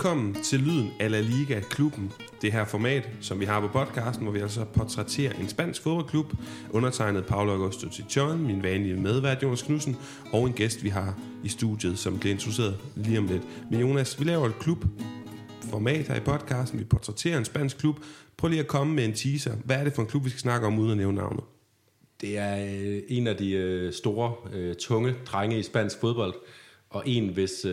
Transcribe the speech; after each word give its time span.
Velkommen 0.00 0.42
til 0.42 0.60
Lyden 0.60 0.90
af 1.00 1.10
La 1.10 1.20
Liga 1.20 1.60
klubben. 1.60 2.12
Det 2.42 2.52
her 2.52 2.64
format, 2.64 3.08
som 3.20 3.40
vi 3.40 3.44
har 3.44 3.60
på 3.60 3.68
podcasten, 3.68 4.24
hvor 4.24 4.32
vi 4.32 4.38
altså 4.38 4.64
portrætterer 4.64 5.32
en 5.32 5.48
spansk 5.48 5.82
fodboldklub, 5.82 6.32
undertegnet 6.70 7.26
Paulo 7.26 7.52
Augusto 7.52 7.88
Tichon, 7.88 8.46
min 8.46 8.62
vanlige 8.62 8.96
medvært 8.96 9.42
Jonas 9.42 9.62
Knudsen, 9.62 9.96
og 10.32 10.46
en 10.46 10.52
gæst, 10.52 10.84
vi 10.84 10.88
har 10.88 11.18
i 11.44 11.48
studiet, 11.48 11.98
som 11.98 12.18
bliver 12.18 12.34
introduceret 12.34 12.78
lige 12.96 13.18
om 13.18 13.26
lidt. 13.26 13.42
Men 13.70 13.80
Jonas, 13.80 14.20
vi 14.20 14.24
laver 14.24 14.46
et 14.46 14.58
klub 14.58 14.84
format 15.70 16.08
her 16.08 16.16
i 16.16 16.20
podcasten. 16.20 16.78
Vi 16.78 16.84
portrætterer 16.84 17.38
en 17.38 17.44
spansk 17.44 17.78
klub. 17.78 17.96
Prøv 18.36 18.48
lige 18.48 18.60
at 18.60 18.66
komme 18.66 18.94
med 18.94 19.04
en 19.04 19.14
teaser. 19.14 19.56
Hvad 19.64 19.76
er 19.76 19.84
det 19.84 19.92
for 19.92 20.02
en 20.02 20.08
klub, 20.08 20.24
vi 20.24 20.30
skal 20.30 20.40
snakke 20.40 20.66
om, 20.66 20.78
uden 20.78 20.90
at 20.90 20.96
nævne 20.96 21.16
navnet? 21.16 21.44
Det 22.20 22.38
er 22.38 22.56
øh, 22.56 23.02
en 23.08 23.26
af 23.26 23.36
de 23.36 23.50
øh, 23.52 23.92
store, 23.92 24.34
øh, 24.52 24.74
tunge 24.74 25.14
drenge 25.26 25.58
i 25.58 25.62
spansk 25.62 26.00
fodbold, 26.00 26.34
og 26.90 27.02
en, 27.06 27.28
hvis 27.28 27.64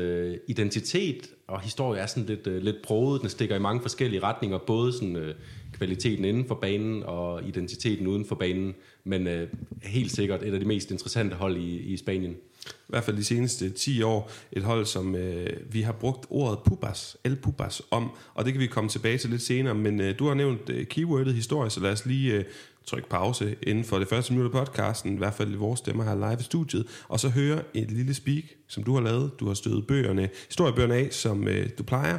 identitet 0.48 1.30
og 1.48 1.62
historie 1.62 2.02
er 2.02 2.06
sådan 2.06 2.26
lidt, 2.26 2.48
øh, 2.48 2.62
lidt 2.64 2.76
broget. 2.84 3.22
Den 3.22 3.30
stikker 3.30 3.56
i 3.56 3.60
mange 3.60 3.82
forskellige 3.82 4.24
retninger, 4.24 4.58
både 4.58 4.94
sådan, 4.94 5.16
øh, 5.16 5.36
kvaliteten 5.74 6.26
inden 6.26 6.48
for 6.48 6.56
banen 6.56 7.04
og 7.04 7.44
identiteten 7.44 8.08
uden 8.08 8.26
for 8.26 8.36
banen, 8.36 8.76
men 9.04 9.28
øh, 9.28 9.48
helt 9.84 10.12
sikkert 10.12 10.44
et 10.44 10.54
af 10.54 10.60
de 10.60 10.66
mest 10.66 10.92
interessante 10.92 11.36
hold 11.36 11.58
i, 11.58 11.78
i 11.78 11.98
Spanien. 11.98 12.36
I 12.66 12.88
hvert 12.88 13.04
fald 13.04 13.18
de 13.18 13.24
seneste 13.24 13.70
10 13.70 14.02
år, 14.02 14.32
et 14.52 14.64
hold, 14.64 14.86
som 14.86 15.16
øh, 15.16 15.50
vi 15.74 15.82
har 15.82 15.92
brugt 15.92 16.26
ordet 16.30 16.60
Pupas, 16.66 17.18
El 17.24 17.36
Pupas 17.36 17.82
om, 17.92 18.12
og 18.34 18.46
det 18.46 18.54
kan 18.54 18.62
vi 18.62 18.68
komme 18.68 18.90
tilbage 18.90 19.18
til 19.18 19.30
lidt 19.30 19.42
senere, 19.42 19.76
men 19.76 20.02
øh, 20.02 20.20
du 20.20 20.28
har 20.28 20.34
nævnt 20.34 20.70
øh, 20.70 20.86
keywordet 20.86 21.34
historie, 21.34 21.70
så 21.70 21.80
lad 21.80 21.92
os 21.92 22.06
lige 22.06 22.34
øh, 22.34 22.44
trykke 22.88 23.10
pause 23.10 23.56
inden 23.64 23.84
for 23.84 24.00
det 24.00 24.08
første 24.08 24.34
minut 24.34 24.46
af 24.46 24.66
podcasten, 24.66 25.14
i 25.14 25.18
hvert 25.18 25.34
fald 25.34 25.52
i 25.52 25.56
vores 25.56 25.80
stemmer 25.80 26.04
her 26.04 26.16
live 26.16 26.38
i 26.40 26.44
studiet, 26.44 26.88
og 27.08 27.20
så 27.20 27.30
høre 27.30 27.62
et 27.74 27.92
lille 27.92 28.14
speak, 28.14 28.44
som 28.68 28.84
du 28.84 28.94
har 28.94 29.02
lavet. 29.02 29.32
Du 29.40 29.48
har 29.48 29.54
stødet 29.54 29.88
bøgerne, 29.88 30.30
historiebøgerne 30.48 30.96
af, 30.96 31.08
som 31.12 31.48
øh, 31.48 31.70
du 31.78 31.84
plejer, 31.84 32.18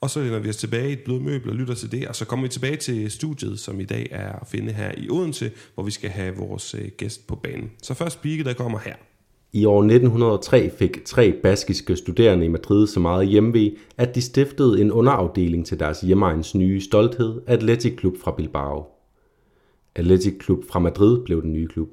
og 0.00 0.10
så 0.10 0.20
vender 0.20 0.38
vi 0.38 0.48
os 0.48 0.56
tilbage 0.56 0.88
i 0.88 0.92
et 0.92 1.00
blodmøbel 1.04 1.50
og 1.50 1.56
lytter 1.56 1.74
til 1.74 1.92
det, 1.92 2.08
og 2.08 2.16
så 2.16 2.24
kommer 2.24 2.46
vi 2.46 2.48
tilbage 2.48 2.76
til 2.76 3.10
studiet, 3.10 3.60
som 3.60 3.80
i 3.80 3.84
dag 3.84 4.08
er 4.10 4.32
at 4.32 4.46
finde 4.46 4.72
her 4.72 4.92
i 4.96 5.10
Odense, 5.10 5.50
hvor 5.74 5.82
vi 5.82 5.90
skal 5.90 6.10
have 6.10 6.36
vores 6.36 6.74
øh, 6.74 6.88
gæst 6.96 7.26
på 7.26 7.36
banen. 7.36 7.70
Så 7.82 7.94
først 7.94 8.14
speaket, 8.14 8.46
der 8.46 8.52
kommer 8.52 8.78
her. 8.78 8.94
I 9.52 9.64
år 9.64 9.82
1903 9.82 10.70
fik 10.78 11.04
tre 11.04 11.32
baskiske 11.42 11.96
studerende 11.96 12.44
i 12.44 12.48
Madrid 12.48 12.86
så 12.86 13.00
meget 13.00 13.28
hjemve, 13.28 13.72
at 13.96 14.14
de 14.14 14.22
stiftede 14.22 14.80
en 14.80 14.92
underafdeling 14.92 15.66
til 15.66 15.80
deres 15.80 16.00
hjemmeegns 16.00 16.54
nye 16.54 16.80
stolthed, 16.80 17.40
Athletic 17.46 17.98
Club 18.00 18.14
fra 18.22 18.34
Bilbao. 18.36 18.95
Athletic 19.98 20.34
Club 20.44 20.64
fra 20.70 20.78
Madrid 20.78 21.18
blev 21.24 21.42
den 21.42 21.52
nye 21.52 21.66
klub. 21.66 21.88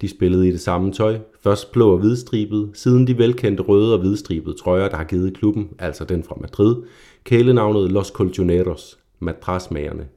De 0.00 0.08
spillede 0.08 0.48
i 0.48 0.52
det 0.52 0.60
samme 0.60 0.92
tøj, 0.92 1.18
først 1.40 1.72
blå 1.72 1.92
og 1.92 1.98
hvidstribet, 1.98 2.70
siden 2.74 3.06
de 3.06 3.18
velkendte 3.18 3.62
røde 3.62 3.94
og 3.94 4.00
hvidstribede 4.00 4.56
trøjer, 4.56 4.88
der 4.88 4.96
har 4.96 5.04
givet 5.04 5.36
klubben, 5.36 5.68
altså 5.78 6.04
den 6.04 6.22
fra 6.22 6.36
Madrid, 6.40 6.76
kælenavnet 7.24 7.92
Los 7.92 8.08
Colchoneros, 8.08 8.98
madrasmagerne. 9.18 10.08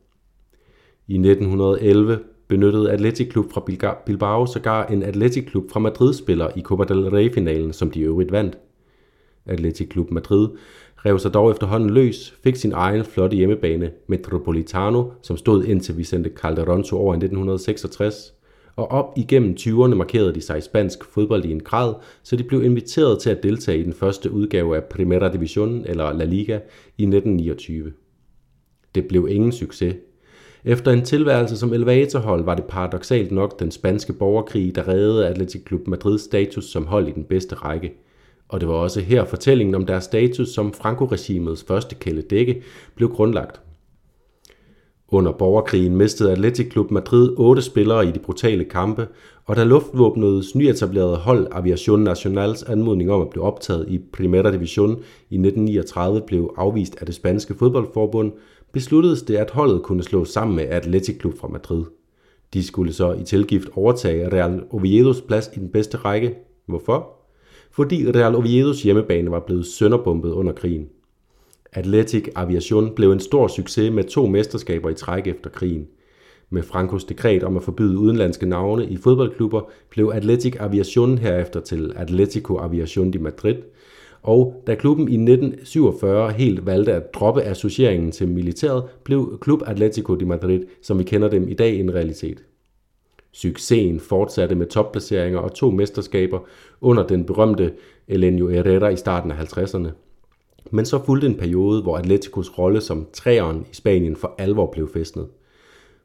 I 1.07 1.13
1911 1.13 2.19
benyttede 2.47 2.91
Athletic 2.91 3.31
Club 3.31 3.51
fra 3.51 3.63
Bilbao 4.05 4.45
sågar 4.45 4.87
en 4.87 5.03
Athletic 5.03 5.49
Club 5.49 5.71
fra 5.71 5.79
Madrid-spiller 5.79 6.49
i 6.55 6.61
Copa 6.61 6.83
del 6.83 7.09
Rey-finalen, 7.09 7.73
som 7.73 7.91
de 7.91 8.01
øvrigt 8.01 8.31
vandt. 8.31 8.57
Athletic 9.45 9.91
Club 9.91 10.11
Madrid 10.11 10.47
rev 11.05 11.19
sig 11.19 11.33
dog 11.33 11.51
efterhånden 11.51 11.89
løs, 11.89 12.33
fik 12.43 12.55
sin 12.55 12.71
egen 12.71 13.03
flotte 13.05 13.37
hjemmebane 13.37 13.91
Metropolitano, 14.07 15.03
som 15.21 15.37
stod 15.37 15.63
indtil 15.63 15.97
Vicente 15.97 16.31
Calderón 16.39 16.83
tog 16.83 16.99
over 16.99 17.13
i 17.13 17.17
1966, 17.17 18.33
og 18.75 18.91
op 18.91 19.13
igennem 19.17 19.55
20'erne 19.59 19.95
markerede 19.95 20.35
de 20.35 20.41
sig 20.41 20.57
i 20.57 20.61
spansk 20.61 21.05
fodbold 21.05 21.45
i 21.45 21.51
en 21.51 21.59
grad, 21.59 21.93
så 22.23 22.35
de 22.35 22.43
blev 22.43 22.63
inviteret 22.63 23.19
til 23.19 23.29
at 23.29 23.43
deltage 23.43 23.79
i 23.79 23.83
den 23.83 23.93
første 23.93 24.31
udgave 24.31 24.75
af 24.75 24.83
Primera 24.83 25.29
División 25.29 25.89
eller 25.89 26.13
La 26.13 26.23
Liga 26.23 26.59
i 26.97 27.03
1929. 27.03 27.91
Det 28.95 29.07
blev 29.07 29.27
ingen 29.29 29.51
succes. 29.51 29.95
Efter 30.63 30.91
en 30.91 31.01
tilværelse 31.01 31.57
som 31.57 31.73
elevatorhold 31.73 32.43
var 32.43 32.55
det 32.55 32.63
paradoxalt 32.63 33.31
nok 33.31 33.59
den 33.59 33.71
spanske 33.71 34.13
borgerkrig, 34.13 34.75
der 34.75 34.87
reddede 34.87 35.27
Athletic 35.27 35.67
Club 35.67 35.87
Madrids 35.87 36.21
status 36.21 36.65
som 36.65 36.85
hold 36.85 37.07
i 37.07 37.11
den 37.11 37.23
bedste 37.23 37.55
række. 37.55 37.91
Og 38.51 38.61
det 38.61 38.69
var 38.69 38.75
også 38.75 38.99
her 38.99 39.25
fortællingen 39.25 39.75
om 39.75 39.85
deres 39.85 40.03
status 40.03 40.49
som 40.49 40.73
Franco-regimets 40.73 41.63
første 41.67 41.95
kæledække 41.95 42.61
blev 42.95 43.09
grundlagt. 43.09 43.61
Under 45.07 45.31
borgerkrigen 45.31 45.95
mistede 45.95 46.31
Athletic 46.31 46.71
Club 46.71 46.91
Madrid 46.91 47.33
otte 47.37 47.61
spillere 47.61 48.07
i 48.07 48.11
de 48.11 48.19
brutale 48.19 48.63
kampe, 48.63 49.07
og 49.45 49.55
da 49.55 49.63
luftvåbnets 49.63 50.55
nyetablerede 50.55 51.17
hold 51.17 51.47
Aviation 51.51 51.99
Nacionals 51.99 52.63
anmodning 52.63 53.11
om 53.11 53.21
at 53.21 53.29
blive 53.29 53.43
optaget 53.43 53.89
i 53.89 53.99
Primera 54.13 54.51
Division 54.51 54.91
i 55.29 55.35
1939 55.35 56.21
blev 56.27 56.53
afvist 56.57 56.95
af 56.99 57.05
det 57.05 57.15
spanske 57.15 57.55
fodboldforbund, 57.55 58.31
besluttedes 58.71 59.21
det, 59.21 59.35
at 59.35 59.51
holdet 59.51 59.83
kunne 59.83 60.03
slås 60.03 60.29
sammen 60.29 60.55
med 60.55 60.63
Athletic 60.63 61.19
Club 61.19 61.37
fra 61.37 61.47
Madrid. 61.47 61.83
De 62.53 62.63
skulle 62.63 62.93
så 62.93 63.13
i 63.13 63.23
tilgift 63.23 63.69
overtage 63.75 64.29
Real 64.33 64.63
Oviedos 64.69 65.21
plads 65.21 65.49
i 65.55 65.59
den 65.59 65.69
bedste 65.69 65.97
række. 65.97 66.35
Hvorfor? 66.65 67.20
Fordi 67.71 68.11
Real 68.11 68.35
Oviedos 68.35 68.83
hjemmebane 68.83 69.31
var 69.31 69.39
blevet 69.39 69.65
sønderbumpet 69.65 70.31
under 70.31 70.53
krigen. 70.53 70.89
Atletic 71.73 72.27
Aviation 72.35 72.95
blev 72.95 73.11
en 73.11 73.19
stor 73.19 73.47
succes 73.47 73.91
med 73.91 74.03
to 74.03 74.25
mesterskaber 74.25 74.89
i 74.89 74.93
træk 74.93 75.27
efter 75.27 75.49
krigen. 75.49 75.87
Med 76.49 76.63
Frankos 76.63 77.03
dekret 77.03 77.43
om 77.43 77.57
at 77.57 77.63
forbyde 77.63 77.97
udenlandske 77.97 78.45
navne 78.45 78.85
i 78.85 78.97
fodboldklubber 78.97 79.61
blev 79.89 80.11
Atletic 80.13 80.55
Aviation 80.59 81.17
herefter 81.17 81.59
til 81.59 81.93
Atletico 81.95 82.57
Aviación 82.57 83.11
de 83.11 83.19
Madrid, 83.19 83.55
og 84.21 84.63
da 84.67 84.75
klubben 84.75 85.07
i 85.07 85.15
1947 85.15 86.31
helt 86.31 86.65
valgte 86.65 86.93
at 86.93 87.13
droppe 87.13 87.41
associeringen 87.41 88.11
til 88.11 88.27
militæret, 88.27 88.83
blev 89.03 89.39
Club 89.43 89.61
Atletico 89.67 90.15
de 90.15 90.25
Madrid, 90.25 90.63
som 90.81 90.99
vi 90.99 91.03
kender 91.03 91.29
dem 91.29 91.47
i 91.47 91.53
dag, 91.53 91.79
en 91.79 91.93
realitet. 91.93 92.43
Succesen 93.33 93.99
fortsatte 93.99 94.55
med 94.55 94.67
topplaceringer 94.67 95.39
og 95.39 95.53
to 95.53 95.71
mesterskaber 95.71 96.39
under 96.81 97.07
den 97.07 97.25
berømte 97.25 97.73
Elenio 98.07 98.47
Herrera 98.47 98.89
i 98.89 98.95
starten 98.95 99.31
af 99.31 99.35
50'erne. 99.35 99.89
Men 100.71 100.85
så 100.85 101.05
fulgte 101.05 101.27
en 101.27 101.37
periode, 101.37 101.81
hvor 101.81 101.97
Atleticos 101.97 102.57
rolle 102.57 102.81
som 102.81 103.07
træeren 103.13 103.65
i 103.71 103.75
Spanien 103.75 104.15
for 104.15 104.35
alvor 104.37 104.71
blev 104.71 104.93
festnet. 104.93 105.27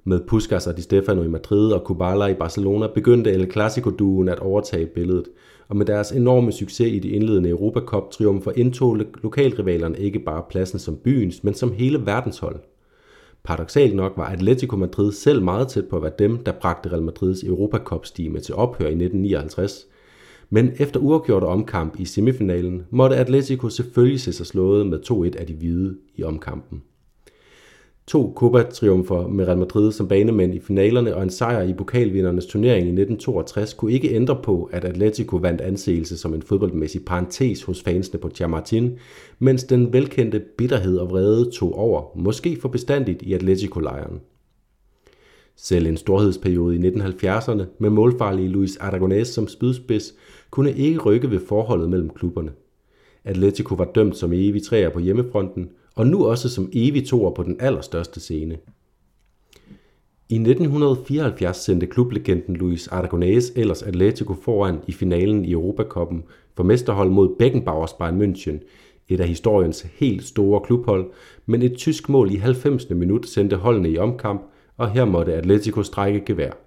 Med 0.05 0.21
Puskas 0.27 0.67
og 0.67 0.77
Di 0.77 0.83
Stefano 0.83 1.23
i 1.23 1.29
Madrid 1.29 1.73
og 1.73 1.85
Kubala 1.85 2.27
i 2.27 2.35
Barcelona 2.35 2.87
begyndte 2.87 3.31
El 3.31 3.53
Clasico-duen 3.53 4.29
at 4.29 4.39
overtage 4.39 4.87
billedet, 4.87 5.25
og 5.69 5.77
med 5.77 5.87
deres 5.87 6.13
enorme 6.13 6.53
succes 6.53 6.93
i 6.93 6.99
de 6.99 7.09
indledende 7.09 7.51
Europacup-triumfer 7.51 8.53
indtog 8.57 8.99
lokalrivalerne 9.23 9.99
ikke 9.99 10.19
bare 10.19 10.43
pladsen 10.51 10.79
som 10.79 10.97
byens, 10.97 11.45
men 11.45 11.55
som 11.55 11.73
hele 11.73 12.07
verdenshold. 12.07 12.57
Paradoxalt 13.47 13.95
nok 13.97 14.13
var 14.17 14.25
Atletico 14.25 14.77
Madrid 14.77 15.13
selv 15.13 15.43
meget 15.43 15.69
tæt 15.69 15.85
på 15.91 15.97
at 15.97 16.03
være 16.03 16.13
dem, 16.19 16.45
der 16.45 16.53
bragte 16.53 16.91
Real 16.91 17.03
Madrids 17.03 17.45
Europa 17.45 17.79
Cup-stime 17.79 18.41
til 18.41 18.55
ophør 18.55 18.85
i 18.85 18.89
1959, 18.89 19.87
men 20.51 20.73
efter 20.79 21.01
uafgjort 21.01 21.43
omkamp 21.43 22.01
i 22.01 22.05
semifinalen 22.05 22.87
måtte 22.91 23.17
Atletico 23.17 23.69
selvfølgelig 23.69 24.21
se 24.21 24.33
sig 24.33 24.47
slået 24.47 24.87
med 24.87 24.99
2-1 25.11 25.39
af 25.41 25.47
de 25.47 25.55
hvide 25.55 25.97
i 26.17 26.23
omkampen. 26.23 26.83
To 28.07 28.33
Copa-triumfer 28.37 29.29
med 29.29 29.49
Real 29.49 29.59
Madrid 29.59 29.93
som 29.93 30.09
banemænd 30.09 30.55
i 30.55 30.61
finalerne 30.61 31.17
og 31.17 31.23
en 31.23 31.31
sejr 31.31 31.63
i 31.63 31.75
pokalvindernes 31.75 32.47
turnering 32.47 32.87
i 32.87 32.91
1962 32.91 33.75
kunne 33.75 33.93
ikke 33.93 34.15
ændre 34.15 34.39
på, 34.43 34.71
at 34.73 34.85
Atletico 34.85 35.37
vandt 35.37 35.61
anseelse 35.61 36.19
som 36.19 36.35
en 36.35 36.43
fodboldmæssig 36.43 37.05
parentes 37.05 37.63
hos 37.63 37.83
fansene 37.83 38.21
på 38.21 38.31
Chamartin, 38.31 38.99
mens 39.39 39.65
den 39.65 39.93
velkendte 39.93 40.43
bitterhed 40.59 40.99
og 40.99 41.11
vrede 41.11 41.51
tog 41.51 41.79
over, 41.79 42.17
måske 42.17 42.59
for 42.61 42.69
bestandigt 42.69 43.23
i 43.23 43.33
Atletico-lejren. 43.33 44.21
Selv 45.57 45.87
en 45.87 45.97
storhedsperiode 45.97 46.77
i 46.77 46.89
1970'erne 46.89 47.63
med 47.79 47.91
målfarlige 47.91 48.49
Luis 48.49 48.77
Aragonés 48.77 49.25
som 49.25 49.49
spydspids 49.49 50.15
kunne 50.51 50.73
ikke 50.73 50.99
rykke 50.99 51.31
ved 51.31 51.41
forholdet 51.41 51.91
mellem 51.91 52.11
klubberne. 52.11 52.51
Atletico 53.25 53.75
var 53.75 53.91
dømt 53.95 54.17
som 54.17 54.33
evig 54.33 54.63
træer 54.63 54.89
på 54.89 54.99
hjemmefronten, 54.99 55.69
og 55.97 56.07
nu 56.07 56.27
også 56.27 56.49
som 56.49 56.71
evig 56.73 57.07
toer 57.07 57.31
på 57.31 57.43
den 57.43 57.57
allerstørste 57.61 58.21
scene. 58.21 58.59
I 60.29 60.35
1974 60.35 61.57
sendte 61.57 61.87
klublegenden 61.87 62.57
Luis 62.57 62.89
Aragonés 62.89 63.53
ellers 63.57 63.83
Atletico 63.83 64.35
foran 64.35 64.79
i 64.87 64.93
finalen 64.93 65.45
i 65.45 65.53
Europakoppen 65.53 66.25
for 66.57 66.65
mesterhold 66.65 67.11
mod 67.11 67.37
Beckenbauers 67.39 67.93
Bayern 67.93 68.23
München, 68.23 68.59
et 69.09 69.21
af 69.21 69.29
historiens 69.29 69.83
helt 69.83 70.25
store 70.25 70.61
klubhold, 70.61 71.11
men 71.47 71.63
et 71.63 71.77
tysk 71.77 72.09
mål 72.09 72.33
i 72.33 72.37
90. 72.37 72.91
minut 72.91 73.29
sendte 73.29 73.57
holdene 73.57 73.91
i 73.91 73.99
omkamp, 73.99 74.43
og 74.77 74.91
her 74.91 75.05
måtte 75.05 75.35
Atletico 75.35 75.83
strække 75.83 76.21
gevær. 76.21 76.66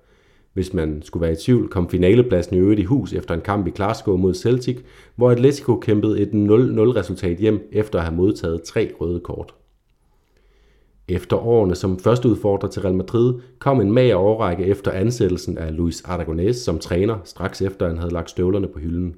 Hvis 0.53 0.73
man 0.73 1.01
skulle 1.01 1.21
være 1.21 1.31
i 1.31 1.35
tvivl, 1.35 1.69
kom 1.69 1.89
finalepladsen 1.89 2.55
i 2.55 2.59
øvrigt 2.59 2.79
i 2.79 2.83
hus 2.83 3.13
efter 3.13 3.33
en 3.33 3.41
kamp 3.41 3.67
i 3.67 3.71
Glasgow 3.71 4.17
mod 4.17 4.33
Celtic, 4.33 4.77
hvor 5.15 5.31
Atletico 5.31 5.75
kæmpede 5.75 6.19
et 6.19 6.27
0-0 6.27 6.31
resultat 6.95 7.37
hjem 7.37 7.69
efter 7.71 7.99
at 7.99 8.05
have 8.05 8.15
modtaget 8.15 8.61
tre 8.61 8.91
røde 8.99 9.19
kort. 9.19 9.53
Efter 11.07 11.37
årene 11.37 11.75
som 11.75 11.99
første 11.99 12.29
udfordrer 12.29 12.69
til 12.69 12.81
Real 12.81 12.95
Madrid 12.95 13.33
kom 13.59 13.81
en 13.81 13.91
mager 13.91 14.15
overrække 14.15 14.65
efter 14.65 14.91
ansættelsen 14.91 15.57
af 15.57 15.77
Luis 15.77 16.01
Aragonés 16.01 16.51
som 16.51 16.79
træner, 16.79 17.17
straks 17.23 17.61
efter 17.61 17.87
han 17.87 17.97
havde 17.97 18.13
lagt 18.13 18.29
støvlerne 18.29 18.67
på 18.67 18.79
hylden 18.79 19.15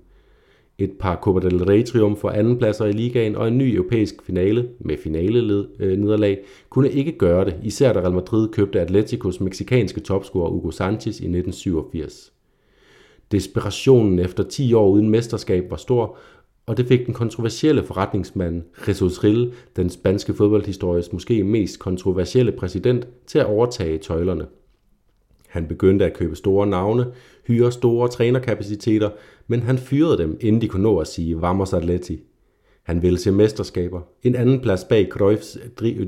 et 0.84 0.92
par 1.00 1.16
Copa 1.16 1.40
del 1.40 1.64
Rey 1.64 1.86
triumfer, 1.86 2.30
andenpladser 2.30 2.86
i 2.86 2.92
ligaen 2.92 3.36
og 3.36 3.48
en 3.48 3.58
ny 3.58 3.76
europæisk 3.76 4.16
finale 4.24 4.70
med 4.80 4.98
finale 4.98 5.68
øh, 5.80 5.98
nederlag 5.98 6.40
kunne 6.70 6.92
ikke 6.92 7.12
gøre 7.12 7.46
det, 7.46 7.56
især 7.64 7.94
da 7.94 8.00
Real 8.00 8.14
Madrid 8.14 8.50
købte 8.50 8.82
Atleticos 8.82 9.42
meksikanske 9.42 10.00
topscorer 10.00 10.50
Hugo 10.50 10.72
Sanchez 10.72 11.20
i 11.20 11.26
1987. 11.26 12.34
Desperationen 13.32 14.20
efter 14.20 14.44
10 14.44 14.74
år 14.74 14.90
uden 14.90 15.10
mesterskab 15.10 15.72
var 15.72 15.78
stor, 15.78 16.18
og 16.66 16.78
det 16.78 16.88
fik 16.88 17.06
den 17.06 17.14
kontroversielle 17.14 17.84
forretningsmand 17.84 18.64
Jesus 18.88 19.24
Ril, 19.24 19.54
den 19.76 19.90
spanske 19.90 20.34
fodboldhistories 20.34 21.14
måske 21.14 21.44
mest 21.44 21.80
kontroversielle 21.80 22.52
præsident, 22.52 23.08
til 23.28 23.40
at 23.40 23.46
overtage 23.46 23.98
tøjlerne. 23.98 24.46
Han 25.48 25.68
begyndte 25.68 26.06
at 26.06 26.14
købe 26.14 26.36
store 26.36 26.68
navne, 26.68 27.06
hyre 27.48 27.72
store 27.72 28.08
trænerkapaciteter, 28.08 29.10
men 29.52 29.62
han 29.62 29.78
fyrede 29.78 30.18
dem, 30.18 30.38
inden 30.40 30.62
de 30.62 30.68
kunne 30.68 30.84
nå 30.84 31.00
at 31.00 31.08
sige 31.08 31.42
Vamos 31.42 31.74
Atleti. 31.74 32.20
Han 32.84 33.02
ville 33.02 33.20
se 33.20 33.32
mesterskaber. 33.32 34.02
En 34.24 34.36
anden 34.36 34.60
plads 34.60 34.84
bag 34.84 35.08
Cruyffs 35.12 35.58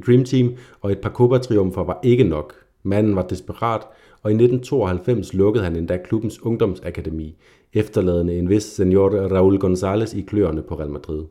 Dream 0.08 0.24
Team 0.24 0.54
og 0.82 0.92
et 0.92 1.00
par 1.00 1.10
Copa-triumfer 1.10 1.84
var 1.84 2.00
ikke 2.04 2.24
nok. 2.24 2.54
Manden 2.84 3.16
var 3.16 3.28
desperat, 3.28 3.82
og 4.22 4.32
i 4.32 4.34
1992 4.34 5.34
lukkede 5.34 5.64
han 5.64 5.76
endda 5.76 5.98
klubbens 5.98 6.44
ungdomsakademi, 6.44 7.36
efterladende 7.74 8.40
en 8.40 8.50
vis 8.50 8.64
senior 8.64 9.10
Raúl 9.10 9.58
González 9.64 10.18
i 10.18 10.22
kløerne 10.22 10.62
på 10.62 10.76
Real 10.80 10.90
Madrid. 10.90 11.24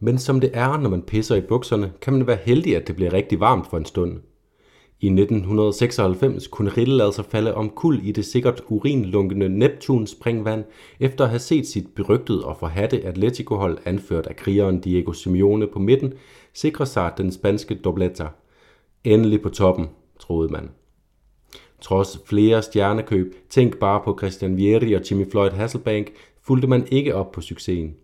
Men 0.00 0.18
som 0.18 0.40
det 0.40 0.50
er, 0.52 0.80
når 0.80 0.90
man 0.90 1.02
pisser 1.02 1.36
i 1.36 1.40
bukserne, 1.40 1.92
kan 2.00 2.12
man 2.12 2.26
være 2.26 2.38
heldig, 2.42 2.76
at 2.76 2.88
det 2.88 2.96
bliver 2.96 3.12
rigtig 3.12 3.40
varmt 3.40 3.66
for 3.70 3.76
en 3.76 3.84
stund. 3.84 4.18
I 5.00 5.06
1996 5.06 6.46
kunne 6.46 6.70
Riddle 6.70 6.96
lade 6.96 7.12
sig 7.12 7.24
falde 7.24 7.54
om 7.54 7.70
kul 7.70 8.00
i 8.02 8.12
det 8.12 8.24
sikkert 8.24 8.62
urinlunkende 8.68 9.48
Neptuns 9.48 10.10
springvand, 10.10 10.64
efter 11.00 11.24
at 11.24 11.30
have 11.30 11.40
set 11.40 11.66
sit 11.66 11.94
berygtede 11.94 12.44
og 12.44 12.56
forhatte 12.56 13.04
Atletico-hold 13.04 13.78
anført 13.84 14.26
af 14.26 14.36
krigeren 14.36 14.80
Diego 14.80 15.12
Simeone 15.12 15.66
på 15.66 15.78
midten, 15.78 16.12
sikre 16.54 16.86
sig 16.86 17.12
den 17.18 17.32
spanske 17.32 17.74
dobletta. 17.74 18.26
Endelig 19.04 19.42
på 19.42 19.48
toppen, 19.48 19.86
troede 20.20 20.52
man. 20.52 20.70
Trods 21.80 22.20
flere 22.26 22.62
stjernekøb, 22.62 23.34
tænk 23.50 23.78
bare 23.78 24.00
på 24.04 24.18
Christian 24.18 24.56
Vieri 24.56 24.92
og 24.92 25.02
Jimmy 25.10 25.30
Floyd 25.30 25.50
Hasselbank, 25.50 26.12
fulgte 26.42 26.68
man 26.68 26.86
ikke 26.90 27.14
op 27.14 27.32
på 27.32 27.40
succesen. 27.40 27.96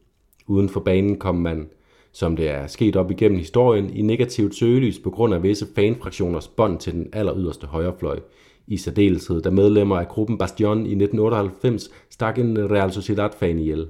Uden 0.47 0.69
for 0.69 0.81
banen 0.81 1.19
kom 1.19 1.35
man, 1.35 1.69
som 2.13 2.37
det 2.37 2.49
er 2.49 2.67
sket 2.67 2.97
op 2.97 3.11
igennem 3.11 3.39
historien, 3.39 3.97
i 3.97 4.03
negativt 4.03 4.55
søgelys 4.55 4.99
på 4.99 5.11
grund 5.11 5.35
af 5.35 5.43
visse 5.43 5.67
fanfraktioners 5.75 6.49
bånd 6.49 6.79
til 6.79 6.93
den 6.93 7.09
aller 7.13 7.37
yderste 7.37 7.67
højrefløj. 7.67 8.21
I 8.67 8.77
særdeleshed, 8.77 9.43
da 9.43 9.51
medlemmer 9.51 9.97
af 9.97 10.09
gruppen 10.09 10.39
Bastion 10.39 10.79
i 10.79 10.95
1998 10.95 11.91
stak 12.11 12.39
en 12.39 12.71
Real 12.71 12.93
Sociedad-fan 12.93 13.59
ihjel. 13.59 13.89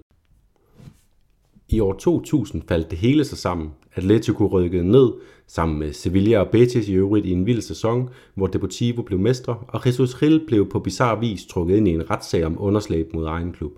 I 1.68 1.80
år 1.80 1.92
2000 1.92 2.62
faldt 2.68 2.90
det 2.90 2.98
hele 2.98 3.24
sig 3.24 3.38
sammen. 3.38 3.70
Atletico 3.94 4.46
rykkede 4.46 4.90
ned, 4.90 5.12
sammen 5.46 5.78
med 5.78 5.92
Sevilla 5.92 6.40
og 6.40 6.48
Betis 6.48 6.88
i 6.88 6.94
øvrigt 6.94 7.26
i 7.26 7.32
en 7.32 7.46
vild 7.46 7.60
sæson, 7.60 8.08
hvor 8.34 8.46
Deportivo 8.46 9.02
blev 9.02 9.18
mestre, 9.18 9.58
og 9.68 9.86
Jesus 9.86 10.22
Ril 10.22 10.44
blev 10.46 10.68
på 10.68 10.78
bizarre 10.78 11.20
vis 11.20 11.46
trukket 11.46 11.76
ind 11.76 11.88
i 11.88 11.94
en 11.94 12.10
retssag 12.10 12.44
om 12.44 12.56
underslæb 12.58 13.14
mod 13.14 13.26
egen 13.26 13.52
klub. 13.52 13.72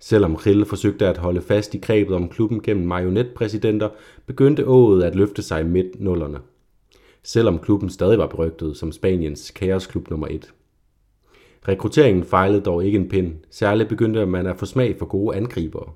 Selvom 0.00 0.34
Rille 0.34 0.66
forsøgte 0.66 1.06
at 1.06 1.18
holde 1.18 1.40
fast 1.40 1.74
i 1.74 1.78
grebet 1.78 2.16
om 2.16 2.28
klubben 2.28 2.62
gennem 2.62 2.86
marionetpræsidenter, 2.86 3.88
begyndte 4.26 4.66
ået 4.66 5.02
at 5.02 5.14
løfte 5.14 5.42
sig 5.42 5.66
midt 5.66 6.00
nullerne. 6.00 6.38
Selvom 7.22 7.58
klubben 7.58 7.90
stadig 7.90 8.18
var 8.18 8.26
berygtet 8.26 8.76
som 8.76 8.92
Spaniens 8.92 9.50
kaosklub 9.50 10.10
nummer 10.10 10.26
1. 10.26 10.52
Rekrutteringen 11.68 12.24
fejlede 12.24 12.60
dog 12.60 12.84
ikke 12.84 12.98
en 12.98 13.08
pind. 13.08 13.34
Særligt 13.50 13.88
begyndte 13.88 14.26
man 14.26 14.46
at 14.46 14.56
få 14.56 14.66
smag 14.66 14.96
for 14.98 15.06
gode 15.06 15.36
angribere. 15.36 15.92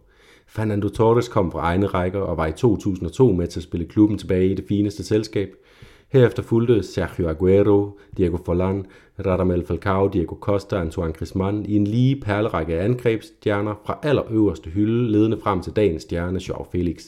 Fernando 0.46 0.88
Torres 0.88 1.28
kom 1.28 1.52
fra 1.52 1.60
egne 1.60 1.86
rækker 1.86 2.20
og 2.20 2.36
var 2.36 2.46
i 2.46 2.52
2002 2.52 3.32
med 3.32 3.46
til 3.46 3.60
at 3.60 3.64
spille 3.64 3.86
klubben 3.86 4.18
tilbage 4.18 4.50
i 4.50 4.54
det 4.54 4.64
fineste 4.68 5.04
selskab– 5.04 5.54
Herefter 6.08 6.42
fulgte 6.42 6.82
Sergio 6.82 7.28
Aguero, 7.28 7.98
Diego 8.16 8.36
Forlan, 8.44 8.86
Radamel 9.26 9.66
Falcao, 9.66 10.08
Diego 10.08 10.34
Costa 10.34 10.76
og 10.76 10.82
Antoine 10.82 11.12
Griezmann 11.12 11.66
i 11.66 11.76
en 11.76 11.86
lige 11.86 12.20
perlerække 12.20 12.74
af 12.74 12.84
angrebsstjerner 12.84 13.74
fra 13.86 13.98
allerøverste 14.02 14.70
hylde, 14.70 15.12
ledende 15.12 15.40
frem 15.40 15.62
til 15.62 15.72
dagens 15.72 16.02
stjerne 16.02 16.40
Joao 16.48 16.66
Felix. 16.72 17.04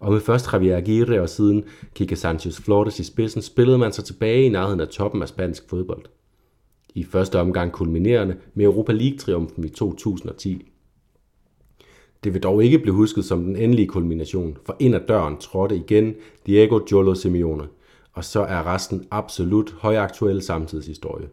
Og 0.00 0.12
med 0.12 0.20
først 0.20 0.52
Javier 0.52 0.76
Aguirre 0.76 1.20
og 1.20 1.28
siden 1.28 1.64
Kike 1.94 2.16
Sanchez 2.16 2.60
Flores 2.60 3.00
i 3.00 3.04
spidsen, 3.04 3.42
spillede 3.42 3.78
man 3.78 3.92
sig 3.92 4.04
tilbage 4.04 4.44
i 4.44 4.48
nærheden 4.48 4.80
af 4.80 4.88
toppen 4.88 5.22
af 5.22 5.28
spansk 5.28 5.68
fodbold. 5.68 6.04
I 6.94 7.04
første 7.04 7.40
omgang 7.40 7.72
kulminerende 7.72 8.36
med 8.54 8.64
Europa 8.64 8.92
League-triumfen 8.92 9.64
i 9.64 9.68
2010. 9.68 10.72
Det 12.24 12.34
vil 12.34 12.42
dog 12.42 12.64
ikke 12.64 12.78
blive 12.78 12.94
husket 12.94 13.24
som 13.24 13.44
den 13.44 13.56
endelige 13.56 13.88
kulmination, 13.88 14.56
for 14.66 14.76
ind 14.78 14.94
ad 14.94 15.00
døren 15.08 15.36
trådte 15.36 15.76
igen 15.76 16.14
Diego 16.46 16.80
Jolo 16.92 17.14
Simeone– 17.14 17.68
og 18.18 18.24
så 18.24 18.40
er 18.40 18.74
resten 18.74 19.06
absolut 19.10 19.74
højaktuel 19.80 20.42
samtidshistorie. 20.42 21.28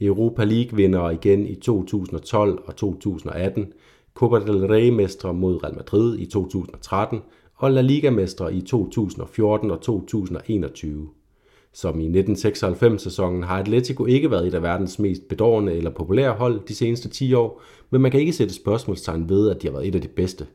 Europa 0.00 0.44
League 0.44 0.76
vinder 0.76 1.10
igen 1.10 1.46
i 1.46 1.54
2012 1.54 2.62
og 2.66 2.76
2018, 2.76 3.72
Copa 4.14 4.38
del 4.38 4.66
Rey 4.66 4.90
mestre 4.90 5.34
mod 5.34 5.64
Real 5.64 5.74
Madrid 5.74 6.18
i 6.18 6.26
2013 6.26 7.20
og 7.54 7.70
La 7.70 7.80
Liga 7.80 8.10
mestre 8.10 8.54
i 8.54 8.60
2014 8.60 9.70
og 9.70 9.80
2021. 9.80 11.08
Som 11.72 12.00
i 12.00 12.20
1996-sæsonen 12.20 13.42
har 13.42 13.58
Atletico 13.58 14.06
ikke 14.06 14.30
været 14.30 14.46
et 14.46 14.54
af 14.54 14.62
verdens 14.62 14.98
mest 14.98 15.28
bedårende 15.28 15.72
eller 15.72 15.90
populære 15.90 16.32
hold 16.32 16.60
de 16.68 16.74
seneste 16.74 17.08
10 17.08 17.34
år, 17.34 17.62
men 17.90 18.00
man 18.00 18.10
kan 18.10 18.20
ikke 18.20 18.32
sætte 18.32 18.54
spørgsmålstegn 18.54 19.28
ved, 19.28 19.50
at 19.50 19.62
de 19.62 19.66
har 19.66 19.72
været 19.72 19.88
et 19.88 19.94
af 19.94 20.00
de 20.00 20.08
bedste. 20.08 20.46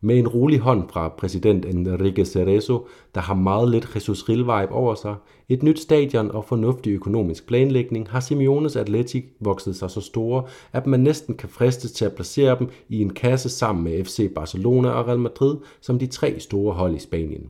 Med 0.00 0.18
en 0.18 0.28
rolig 0.28 0.58
hånd 0.58 0.88
fra 0.88 1.08
præsident 1.08 1.64
Enrique 1.64 2.24
Cerezo, 2.24 2.86
der 3.14 3.20
har 3.20 3.34
meget 3.34 3.70
lidt 3.70 3.94
Jesus 3.94 4.28
Real-vibe 4.28 4.72
over 4.72 4.94
sig, 4.94 5.14
et 5.48 5.62
nyt 5.62 5.80
stadion 5.80 6.30
og 6.30 6.44
fornuftig 6.44 6.90
økonomisk 6.92 7.46
planlægning, 7.46 8.08
har 8.08 8.20
Simeones 8.20 8.76
Atletic 8.76 9.24
vokset 9.40 9.76
sig 9.76 9.90
så 9.90 10.00
store, 10.00 10.44
at 10.72 10.86
man 10.86 11.00
næsten 11.00 11.34
kan 11.34 11.48
fristes 11.48 11.92
til 11.92 12.04
at 12.04 12.14
placere 12.14 12.58
dem 12.58 12.68
i 12.88 13.00
en 13.00 13.10
kasse 13.10 13.48
sammen 13.48 13.84
med 13.84 14.04
FC 14.04 14.34
Barcelona 14.34 14.88
og 14.88 15.06
Real 15.08 15.18
Madrid 15.18 15.56
som 15.80 15.98
de 15.98 16.06
tre 16.06 16.40
store 16.40 16.74
hold 16.74 16.94
i 16.94 16.98
Spanien. 16.98 17.48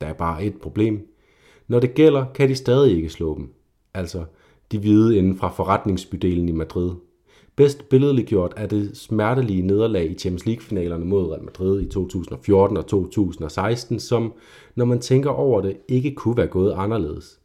Der 0.00 0.06
er 0.06 0.12
bare 0.12 0.44
et 0.44 0.60
problem. 0.62 1.08
Når 1.68 1.80
det 1.80 1.94
gælder, 1.94 2.24
kan 2.34 2.48
de 2.48 2.54
stadig 2.54 2.96
ikke 2.96 3.08
slå 3.08 3.38
dem. 3.38 3.48
Altså, 3.94 4.24
de 4.72 4.78
hvide 4.78 5.16
inden 5.16 5.36
fra 5.36 5.48
forretningsbydelen 5.48 6.48
i 6.48 6.52
Madrid– 6.52 6.90
Bedst 7.62 7.88
billedliggjort 7.88 8.54
er 8.56 8.66
det 8.66 8.96
smertelige 8.96 9.62
nederlag 9.62 10.10
i 10.10 10.14
Champions 10.14 10.46
League-finalerne 10.46 11.04
mod 11.04 11.30
Real 11.30 11.42
Madrid 11.42 11.80
i 11.80 11.88
2014 11.88 12.76
og 12.76 12.86
2016, 12.86 14.00
som, 14.00 14.32
når 14.76 14.84
man 14.84 15.00
tænker 15.00 15.30
over 15.30 15.60
det, 15.60 15.76
ikke 15.88 16.14
kunne 16.14 16.36
være 16.36 16.46
gået 16.46 16.74
anderledes. 16.76 17.40